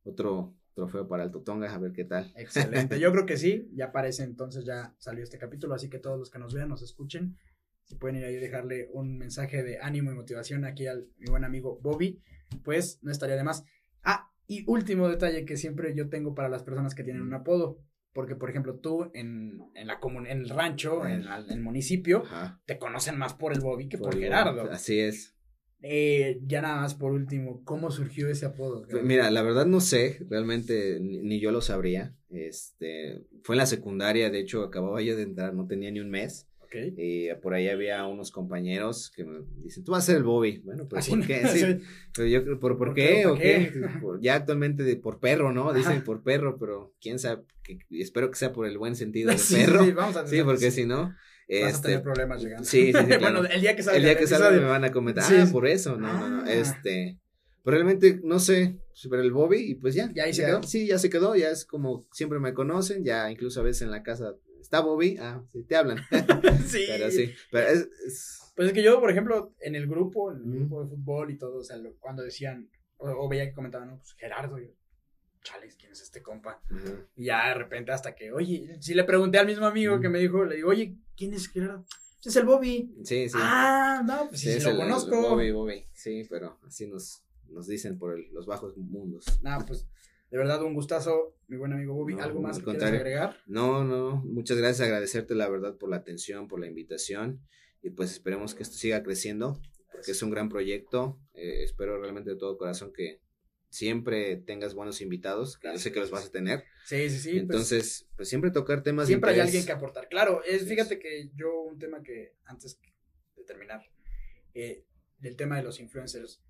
otro 0.03 0.55
trofeo 0.75 1.09
para 1.09 1.25
el 1.25 1.31
Totonga, 1.31 1.73
a 1.73 1.79
ver 1.79 1.93
qué 1.93 2.05
tal. 2.05 2.33
Excelente, 2.37 3.01
yo 3.01 3.13
creo 3.13 3.25
que 3.25 3.39
sí, 3.39 3.71
ya 3.73 3.93
parece 3.93 4.25
entonces 4.25 4.67
ya 4.67 4.95
salió 4.99 5.25
este 5.25 5.39
capítulo, 5.39 5.75
así 5.75 5.89
que 5.89 5.99
todos 5.99 6.19
los 6.19 6.31
que 6.31 6.39
nos 6.39 6.53
vean, 6.53 6.69
nos 6.69 6.83
escuchen, 6.83 7.39
si 7.85 7.95
pueden 7.95 8.17
ir 8.17 8.25
ahí 8.25 8.35
y 8.35 8.41
dejarle 8.41 8.89
un 8.93 9.17
mensaje 9.17 9.63
de 9.63 9.79
ánimo 9.79 10.11
y 10.11 10.15
motivación 10.15 10.65
aquí 10.65 10.87
al 10.87 11.09
mi 11.19 11.31
buen 11.31 11.45
amigo 11.45 11.79
Bobby 11.83 12.23
pues 12.63 12.99
no 13.03 13.11
estaría 13.11 13.37
de 13.37 13.45
más. 13.45 13.65
Ah, 14.03 14.31
y 14.47 14.65
último 14.69 15.09
detalle 15.09 15.45
que 15.45 15.57
siempre 15.57 15.95
yo 15.95 16.09
tengo 16.09 16.35
para 16.35 16.49
las 16.49 16.63
personas 16.63 16.95
que 16.95 17.05
tienen 17.05 17.23
un 17.23 17.35
apodo. 17.35 17.79
Porque, 18.13 18.37
por 18.37 18.49
ejemplo, 18.49 18.77
tú 18.77 19.11
en, 19.13 19.61
en 19.75 19.89
la 19.89 19.99
en 20.05 20.27
el 20.27 20.49
rancho, 20.49 21.05
en, 21.05 21.25
el 21.27 21.61
municipio, 21.61 22.23
te 22.65 22.79
conocen 22.79 23.19
más 23.19 23.35
por 23.35 23.53
el 23.53 23.61
Bobby 23.61 23.89
que 23.89 23.99
por, 23.99 24.17
Gerardo. 24.17 24.71
Así 24.71 25.01
es. 25.01 25.35
Eh, 25.87 26.41
ya 26.47 26.63
nada 26.63 26.81
más 26.81 26.95
por 26.95 27.13
último, 27.13 27.63
¿cómo 27.65 27.91
surgió 27.91 28.29
ese 28.29 28.47
apodo? 28.47 28.87
Mira, 29.03 29.31
la 29.31 29.43
verdad 29.43 29.67
no 29.67 29.81
sé, 29.81 30.25
realmente 30.31 30.99
ni, 30.99 31.41
yo 31.41 31.51
lo 31.51 31.61
sabría. 31.61 32.17
Este, 32.31 33.27
fue 33.43 33.55
en 33.55 33.59
la 33.59 33.67
secundaria, 33.67 34.31
de 34.31 34.41
hecho 34.41 34.63
acababa 34.63 35.03
yo 35.03 35.15
de 35.15 35.25
entrar, 35.25 35.53
no 35.53 35.67
tenía 35.67 35.91
ni 35.91 36.01
un 36.01 36.09
mes. 36.09 36.49
Y 36.97 37.29
por 37.43 37.55
ahí 37.55 37.69
había 37.69 38.05
unos 38.07 38.31
compañeros 38.31 39.11
que 39.15 39.25
me 39.25 39.41
dicen, 39.63 39.85
tú 39.85 39.93
vas 39.93 40.05
a 40.05 40.07
ser 40.07 40.17
el 40.17 40.25
Bobby. 40.25 40.59
Bueno, 40.65 40.87
pues 40.89 41.09
¿por 41.09 41.27
qué? 41.27 41.43
Sí, 41.49 41.81
pero 42.15 42.29
yo, 42.29 42.61
¿por, 42.61 42.77
por, 42.79 42.95
qué? 42.95 43.27
¿O 43.27 43.37
qué? 43.37 43.73
Ya 44.21 44.35
actualmente 44.35 44.83
de, 44.83 44.97
por 44.97 45.21
perro, 45.21 45.53
¿no? 45.53 45.73
Dicen 45.73 46.03
por 46.03 46.23
perro, 46.23 46.59
pero 46.59 46.95
quién 47.01 47.19
sabe, 47.19 47.43
que, 47.63 47.79
espero 47.91 48.31
que 48.31 48.37
sea 48.37 48.53
por 48.53 48.67
el 48.67 48.79
buen 48.79 48.97
sentido 48.97 49.31
de 49.31 49.37
perro. 49.51 49.85
Sí, 49.85 49.93
vamos 49.93 50.17
a 50.17 50.27
Sí, 50.27 50.43
porque 50.43 50.71
si 50.71 50.85
no... 50.85 51.15
Vas 51.63 51.79
a 51.79 51.83
tener 51.83 51.99
este, 51.99 52.03
problemas 52.03 52.43
llegando. 52.43 52.65
Sí, 52.65 52.91
sí, 52.91 53.17
bueno, 53.21 53.45
el 53.45 53.61
día 53.61 53.77
que 53.77 53.83
salga. 53.83 53.99
El 53.99 54.05
día 54.05 54.17
que 54.17 54.27
salga 54.27 54.51
me 54.51 54.65
van 54.65 54.85
a 54.85 54.91
comentar, 54.91 55.25
ah, 55.31 55.49
por 55.53 55.67
eso, 55.67 55.99
no, 55.99 56.11
no, 56.13 56.29
no, 56.31 56.43
ah. 56.43 56.53
este... 56.53 57.19
Pero 57.65 57.79
realmente, 57.79 58.21
no 58.23 58.39
sé, 58.39 58.79
pero 59.09 59.23
el 59.23 59.33
Bobby 59.33 59.71
y 59.71 59.75
pues 59.75 59.95
ya. 59.95 60.11
¿Ya 60.15 60.25
ahí 60.25 60.35
se 60.35 60.45
quedó? 60.45 60.63
Sí, 60.63 60.87
ya 60.87 60.99
se 60.99 61.09
quedó, 61.09 61.35
ya 61.35 61.49
es 61.49 61.65
como 61.65 62.07
siempre 62.13 62.39
me 62.39 62.53
conocen, 62.53 63.05
ya 63.05 63.31
incluso 63.31 63.61
a 63.61 63.65
veces 63.65 63.83
en 63.83 63.91
la 63.91 64.03
casa 64.03 64.35
¿Está 64.65 64.81
Bobby? 64.81 65.19
Ah, 65.21 65.43
sí, 65.53 65.63
te 65.65 65.77
hablan. 65.77 65.99
sí. 66.67 66.85
Pero 66.89 67.11
sí, 67.11 67.35
pero 67.51 67.69
es, 67.69 68.51
Pues 68.57 68.69
es 68.69 68.73
que 68.73 68.83
yo, 68.83 68.99
por 68.99 69.11
ejemplo, 69.11 69.53
en 69.61 69.75
el 69.75 69.87
grupo, 69.87 70.33
en 70.33 70.39
el 70.39 70.59
grupo 70.61 70.83
de 70.83 70.89
fútbol 70.89 71.31
y 71.31 71.37
todo, 71.37 71.59
o 71.59 71.63
sea, 71.63 71.77
cuando 72.01 72.23
decían, 72.23 72.71
o, 72.97 73.29
veía 73.29 73.45
que 73.45 73.53
comentaban, 73.53 73.91
no, 73.91 73.99
pues 73.99 74.15
Gerardo, 74.15 74.59
yo, 74.59 74.71
chales, 75.43 75.77
¿quién 75.77 75.93
es 75.93 76.01
este 76.01 76.23
compa? 76.23 76.63
Y 77.15 77.27
ya 77.27 77.49
de 77.49 77.55
repente 77.57 77.93
hasta 77.93 78.15
que, 78.15 78.33
oye, 78.33 78.79
si 78.81 78.95
le 78.95 79.05
pregunté 79.05 79.39
al 79.39 79.47
mismo 79.47 79.67
amigo 79.67 80.01
que 80.01 80.09
me 80.09 80.19
dijo, 80.19 80.47
le 80.47 80.57
digo, 80.57 80.71
oye, 80.71 80.97
¿quién 81.15 81.35
es 81.35 81.47
Gerardo? 81.49 81.85
Es 82.25 82.35
el 82.37 82.47
Bobby. 82.47 82.91
Sí, 83.05 83.29
sí. 83.29 83.37
Ah, 83.39 84.03
no, 84.03 84.29
pues 84.31 84.41
sí, 84.41 84.51
sí 84.59 84.67
lo 84.67 84.79
conozco. 84.79 85.21
Bobby, 85.21 85.51
Bobby. 85.51 85.85
Sí, 85.93 86.27
pero 86.31 86.59
así 86.67 86.87
nos, 86.87 87.23
nos 87.51 87.67
dicen 87.67 87.99
por 87.99 88.19
los 88.33 88.47
bajos 88.47 88.79
mundos. 88.79 89.27
No, 89.43 89.63
pues 89.67 89.87
de 90.31 90.39
verdad, 90.39 90.63
un 90.63 90.75
gustazo, 90.75 91.37
mi 91.47 91.57
buen 91.57 91.73
amigo 91.73 91.95
Bobby. 91.95 92.15
¿Algo 92.21 92.41
más 92.41 92.59
que 92.59 92.65
quieras 92.65 92.93
agregar? 92.93 93.37
No, 93.47 93.85
no, 93.85 94.17
muchas 94.25 94.59
gracias, 94.59 94.87
agradecerte 94.87 95.35
la 95.35 95.49
verdad 95.49 95.77
por 95.77 95.91
la 95.91 95.97
atención, 95.97 96.49
por 96.49 96.61
la 96.61 96.67
invitación 96.67 97.41
y 97.83 97.91
pues 97.91 98.13
esperemos 98.13 98.55
que 98.55 98.63
esto 98.63 98.77
siga 98.77 99.03
creciendo 99.03 99.61
porque 99.95 100.11
es 100.11 100.23
un 100.23 100.31
gran 100.31 100.49
proyecto. 100.49 101.21
Eh, 101.35 101.63
espero 101.63 102.01
realmente 102.01 102.31
de 102.31 102.37
todo 102.37 102.59
corazón 102.59 102.93
que 102.93 103.21
siempre 103.69 104.37
tengas 104.37 104.75
buenos 104.75 105.01
invitados, 105.01 105.57
que 105.59 105.69
yo 105.69 105.79
sé 105.79 105.93
que 105.93 106.01
los 106.01 106.11
vas 106.11 106.27
a 106.27 106.31
tener. 106.31 106.65
Sí, 106.85 107.09
sí, 107.11 107.19
sí. 107.19 107.31
Pues 107.31 107.43
Entonces, 107.43 108.09
pues, 108.17 108.29
siempre 108.29 108.51
tocar 108.51 108.83
temas 108.83 109.07
Siempre 109.07 109.33
hay 109.33 109.41
alguien 109.41 109.65
que 109.65 109.73
aportar. 109.73 110.09
Claro, 110.09 110.43
es, 110.45 110.67
fíjate 110.67 110.99
que 110.99 111.31
yo 111.35 111.63
un 111.63 111.79
tema 111.79 112.03
que 112.03 112.35
antes 112.45 112.79
de 113.37 113.45
terminar, 113.45 113.83
eh, 114.55 114.85
del 115.19 115.37
tema 115.37 115.57
de 115.57 115.63
los 115.63 115.79
influencers, 115.79 116.43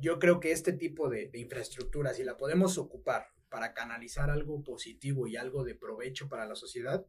yo 0.00 0.18
creo 0.18 0.40
que 0.40 0.52
este 0.52 0.72
tipo 0.72 1.08
de, 1.08 1.30
infraestructura, 1.34 2.14
si 2.14 2.24
la 2.24 2.36
podemos 2.36 2.78
ocupar 2.78 3.26
para 3.48 3.74
canalizar 3.74 4.30
algo 4.30 4.62
positivo 4.62 5.26
y 5.26 5.36
algo 5.36 5.64
de 5.64 5.74
provecho 5.74 6.28
para 6.28 6.46
la 6.46 6.54
sociedad, 6.54 7.06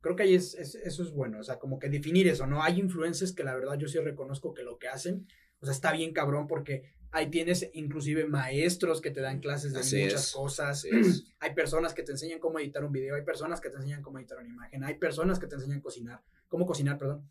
creo 0.00 0.16
que 0.16 0.24
ahí 0.24 0.34
es, 0.34 0.54
eso 0.54 1.02
es 1.02 1.10
bueno, 1.12 1.40
o 1.40 1.42
sea, 1.42 1.58
como 1.58 1.78
que 1.78 1.88
definir 1.88 2.28
eso, 2.28 2.46
¿no? 2.46 2.62
Hay 2.62 2.78
influencers 2.78 3.32
que 3.32 3.44
la 3.44 3.54
verdad 3.54 3.78
yo 3.78 3.88
sí 3.88 3.98
reconozco 3.98 4.54
que 4.54 4.62
lo 4.62 4.78
que 4.78 4.88
hacen, 4.88 5.26
o 5.60 5.66
sea, 5.66 5.74
está 5.74 5.92
bien 5.92 6.12
cabrón 6.12 6.46
porque 6.46 6.94
ahí 7.10 7.30
tienes 7.30 7.70
inclusive 7.74 8.26
maestros 8.26 9.00
que 9.00 9.10
te 9.10 9.20
dan 9.20 9.40
clases 9.40 9.72
de 9.72 10.04
muchas 10.04 10.32
cosas, 10.32 10.84
hay 11.40 11.54
personas 11.54 11.94
que 11.94 12.02
te 12.02 12.12
enseñan 12.12 12.40
cómo 12.40 12.58
editar 12.58 12.84
un 12.84 12.92
video, 12.92 13.14
hay 13.14 13.22
personas 13.22 13.60
que 13.60 13.70
te 13.70 13.76
enseñan 13.76 14.02
cómo 14.02 14.18
editar 14.18 14.38
una 14.38 14.48
imagen, 14.48 14.84
hay 14.84 14.94
personas 14.98 15.38
que 15.38 15.46
te 15.46 15.54
enseñan 15.54 15.80
cocinar, 15.80 16.22
cómo 16.48 16.66
cocinar, 16.66 16.98
perdón. 16.98 17.30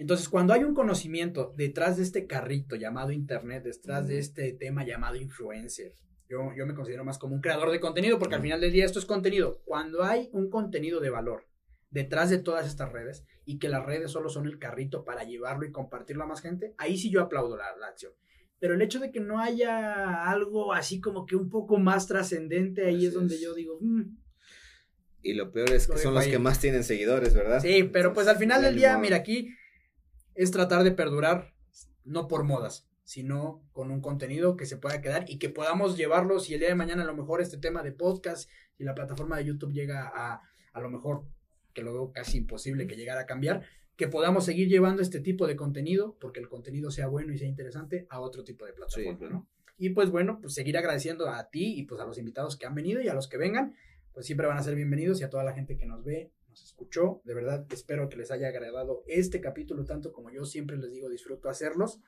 Entonces, 0.00 0.30
cuando 0.30 0.54
hay 0.54 0.64
un 0.64 0.72
conocimiento 0.72 1.52
detrás 1.58 1.98
de 1.98 2.04
este 2.04 2.26
carrito 2.26 2.74
llamado 2.74 3.12
Internet, 3.12 3.64
detrás 3.64 4.08
de 4.08 4.18
este 4.18 4.54
tema 4.54 4.82
llamado 4.82 5.16
influencer, 5.16 5.92
yo, 6.26 6.54
yo 6.56 6.64
me 6.64 6.74
considero 6.74 7.04
más 7.04 7.18
como 7.18 7.34
un 7.34 7.42
creador 7.42 7.70
de 7.70 7.80
contenido, 7.80 8.18
porque 8.18 8.36
al 8.36 8.40
final 8.40 8.62
del 8.62 8.72
día 8.72 8.86
esto 8.86 8.98
es 8.98 9.04
contenido. 9.04 9.60
Cuando 9.66 10.02
hay 10.02 10.30
un 10.32 10.48
contenido 10.48 11.00
de 11.00 11.10
valor 11.10 11.46
detrás 11.90 12.30
de 12.30 12.38
todas 12.38 12.66
estas 12.66 12.90
redes 12.90 13.26
y 13.44 13.58
que 13.58 13.68
las 13.68 13.84
redes 13.84 14.10
solo 14.10 14.30
son 14.30 14.46
el 14.46 14.58
carrito 14.58 15.04
para 15.04 15.24
llevarlo 15.24 15.66
y 15.66 15.70
compartirlo 15.70 16.24
a 16.24 16.28
más 16.28 16.40
gente, 16.40 16.74
ahí 16.78 16.96
sí 16.96 17.10
yo 17.10 17.20
aplaudo 17.20 17.58
la, 17.58 17.66
acción. 17.86 18.12
Pero 18.58 18.72
el 18.72 18.80
hecho 18.80 19.00
de 19.00 19.12
que 19.12 19.20
no 19.20 19.38
haya 19.38 20.30
algo 20.30 20.72
así 20.72 21.02
como 21.02 21.26
que 21.26 21.36
un 21.36 21.50
poco 21.50 21.76
más 21.76 22.06
trascendente, 22.06 22.86
ahí 22.86 23.04
es 23.04 23.12
donde 23.12 23.38
yo 23.38 23.52
digo, 23.52 23.76
mm". 23.82 24.16
y 25.20 25.34
lo 25.34 25.52
peor 25.52 25.70
es 25.74 25.86
que 25.86 25.98
son 25.98 26.14
los 26.14 26.26
que 26.26 26.38
más 26.38 26.58
tienen 26.58 26.84
seguidores, 26.84 27.34
¿verdad? 27.34 27.60
Sí, 27.60 27.84
pero 27.84 28.14
pues 28.14 28.28
al 28.28 28.38
final 28.38 28.62
del 28.62 28.76
día, 28.76 28.96
mira, 28.96 29.18
aquí 29.18 29.50
es 30.34 30.50
tratar 30.50 30.84
de 30.84 30.92
perdurar, 30.92 31.54
no 32.04 32.28
por 32.28 32.44
modas, 32.44 32.88
sino 33.04 33.62
con 33.72 33.90
un 33.90 34.00
contenido 34.00 34.56
que 34.56 34.66
se 34.66 34.76
pueda 34.76 35.00
quedar 35.00 35.24
y 35.28 35.38
que 35.38 35.48
podamos 35.48 35.96
llevarlo, 35.96 36.40
si 36.40 36.54
el 36.54 36.60
día 36.60 36.68
de 36.68 36.74
mañana 36.74 37.02
a 37.02 37.06
lo 37.06 37.14
mejor 37.14 37.40
este 37.40 37.58
tema 37.58 37.82
de 37.82 37.92
podcast 37.92 38.48
y 38.78 38.84
la 38.84 38.94
plataforma 38.94 39.36
de 39.36 39.46
YouTube 39.46 39.72
llega 39.72 40.10
a, 40.14 40.42
a 40.72 40.80
lo 40.80 40.90
mejor, 40.90 41.24
que 41.74 41.82
lo 41.82 41.92
veo 41.92 42.12
casi 42.12 42.38
imposible 42.38 42.86
que 42.86 42.96
llegara 42.96 43.22
a 43.22 43.26
cambiar, 43.26 43.62
que 43.96 44.08
podamos 44.08 44.44
seguir 44.44 44.68
llevando 44.68 45.02
este 45.02 45.20
tipo 45.20 45.46
de 45.46 45.56
contenido, 45.56 46.16
porque 46.20 46.40
el 46.40 46.48
contenido 46.48 46.90
sea 46.90 47.06
bueno 47.06 47.32
y 47.32 47.38
sea 47.38 47.48
interesante, 47.48 48.06
a 48.08 48.20
otro 48.20 48.44
tipo 48.44 48.64
de 48.64 48.72
plataforma, 48.72 49.28
¿no? 49.28 49.48
Y 49.76 49.90
pues 49.90 50.10
bueno, 50.10 50.38
pues 50.40 50.54
seguir 50.54 50.76
agradeciendo 50.78 51.28
a 51.28 51.50
ti 51.50 51.78
y 51.78 51.84
pues 51.84 52.00
a 52.00 52.04
los 52.04 52.18
invitados 52.18 52.56
que 52.56 52.66
han 52.66 52.74
venido 52.74 53.00
y 53.00 53.08
a 53.08 53.14
los 53.14 53.28
que 53.28 53.38
vengan, 53.38 53.74
pues 54.12 54.26
siempre 54.26 54.46
van 54.46 54.58
a 54.58 54.62
ser 54.62 54.74
bienvenidos 54.74 55.20
y 55.20 55.24
a 55.24 55.30
toda 55.30 55.44
la 55.44 55.52
gente 55.52 55.76
que 55.76 55.86
nos 55.86 56.04
ve 56.04 56.30
nos 56.50 56.62
escuchó. 56.62 57.22
De 57.24 57.34
verdad, 57.34 57.66
espero 57.72 58.08
que 58.08 58.16
les 58.16 58.30
haya 58.30 58.48
agradado 58.48 59.04
este 59.06 59.40
capítulo 59.40 59.84
tanto 59.84 60.12
como 60.12 60.30
yo 60.30 60.44
siempre 60.44 60.76
les 60.76 60.92
digo, 60.92 61.08
disfruto 61.08 61.48
hacerlos, 61.48 62.00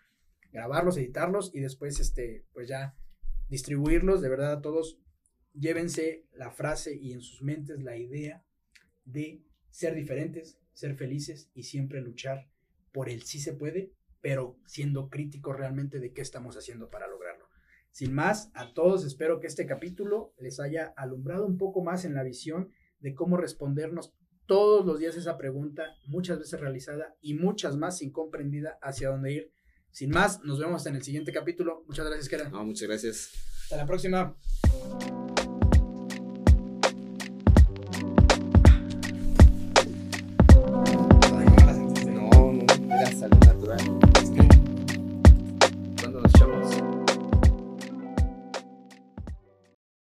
grabarlos, 0.52 0.96
editarlos 0.98 1.54
y 1.54 1.60
después, 1.60 1.98
este, 2.00 2.44
pues 2.52 2.68
ya 2.68 2.94
distribuirlos. 3.48 4.20
De 4.20 4.28
verdad, 4.28 4.52
a 4.52 4.60
todos, 4.60 4.98
llévense 5.54 6.26
la 6.32 6.50
frase 6.50 6.94
y 6.94 7.12
en 7.12 7.22
sus 7.22 7.42
mentes 7.42 7.82
la 7.82 7.96
idea 7.96 8.44
de 9.04 9.42
ser 9.70 9.94
diferentes, 9.94 10.58
ser 10.74 10.96
felices 10.96 11.50
y 11.54 11.62
siempre 11.62 12.00
luchar 12.00 12.48
por 12.92 13.08
el 13.08 13.22
sí 13.22 13.40
se 13.40 13.54
puede, 13.54 13.92
pero 14.20 14.58
siendo 14.66 15.08
críticos 15.08 15.56
realmente 15.56 15.98
de 15.98 16.12
qué 16.12 16.20
estamos 16.20 16.56
haciendo 16.56 16.90
para 16.90 17.08
lograrlo. 17.08 17.48
Sin 17.90 18.14
más, 18.14 18.50
a 18.54 18.72
todos 18.72 19.04
espero 19.04 19.38
que 19.38 19.46
este 19.46 19.66
capítulo 19.66 20.34
les 20.38 20.60
haya 20.60 20.92
alumbrado 20.96 21.46
un 21.46 21.58
poco 21.58 21.82
más 21.82 22.04
en 22.04 22.14
la 22.14 22.22
visión 22.22 22.70
de 23.00 23.14
cómo 23.14 23.36
respondernos 23.36 24.14
todos 24.52 24.84
los 24.84 24.98
días 24.98 25.16
esa 25.16 25.38
pregunta, 25.38 25.96
muchas 26.04 26.38
veces 26.38 26.60
realizada 26.60 27.16
y 27.22 27.32
muchas 27.32 27.74
más 27.74 28.02
incomprendida 28.02 28.78
hacia 28.82 29.08
dónde 29.08 29.32
ir. 29.32 29.52
Sin 29.90 30.10
más, 30.10 30.44
nos 30.44 30.58
vemos 30.58 30.84
en 30.86 30.94
el 30.94 31.02
siguiente 31.02 31.32
capítulo. 31.32 31.84
Muchas 31.86 32.04
gracias, 32.04 32.28
Kera. 32.28 32.50
No, 32.50 32.62
muchas 32.62 32.86
gracias. 32.86 33.30
Hasta 33.62 33.76
la 33.78 33.86
próxima. 33.86 34.36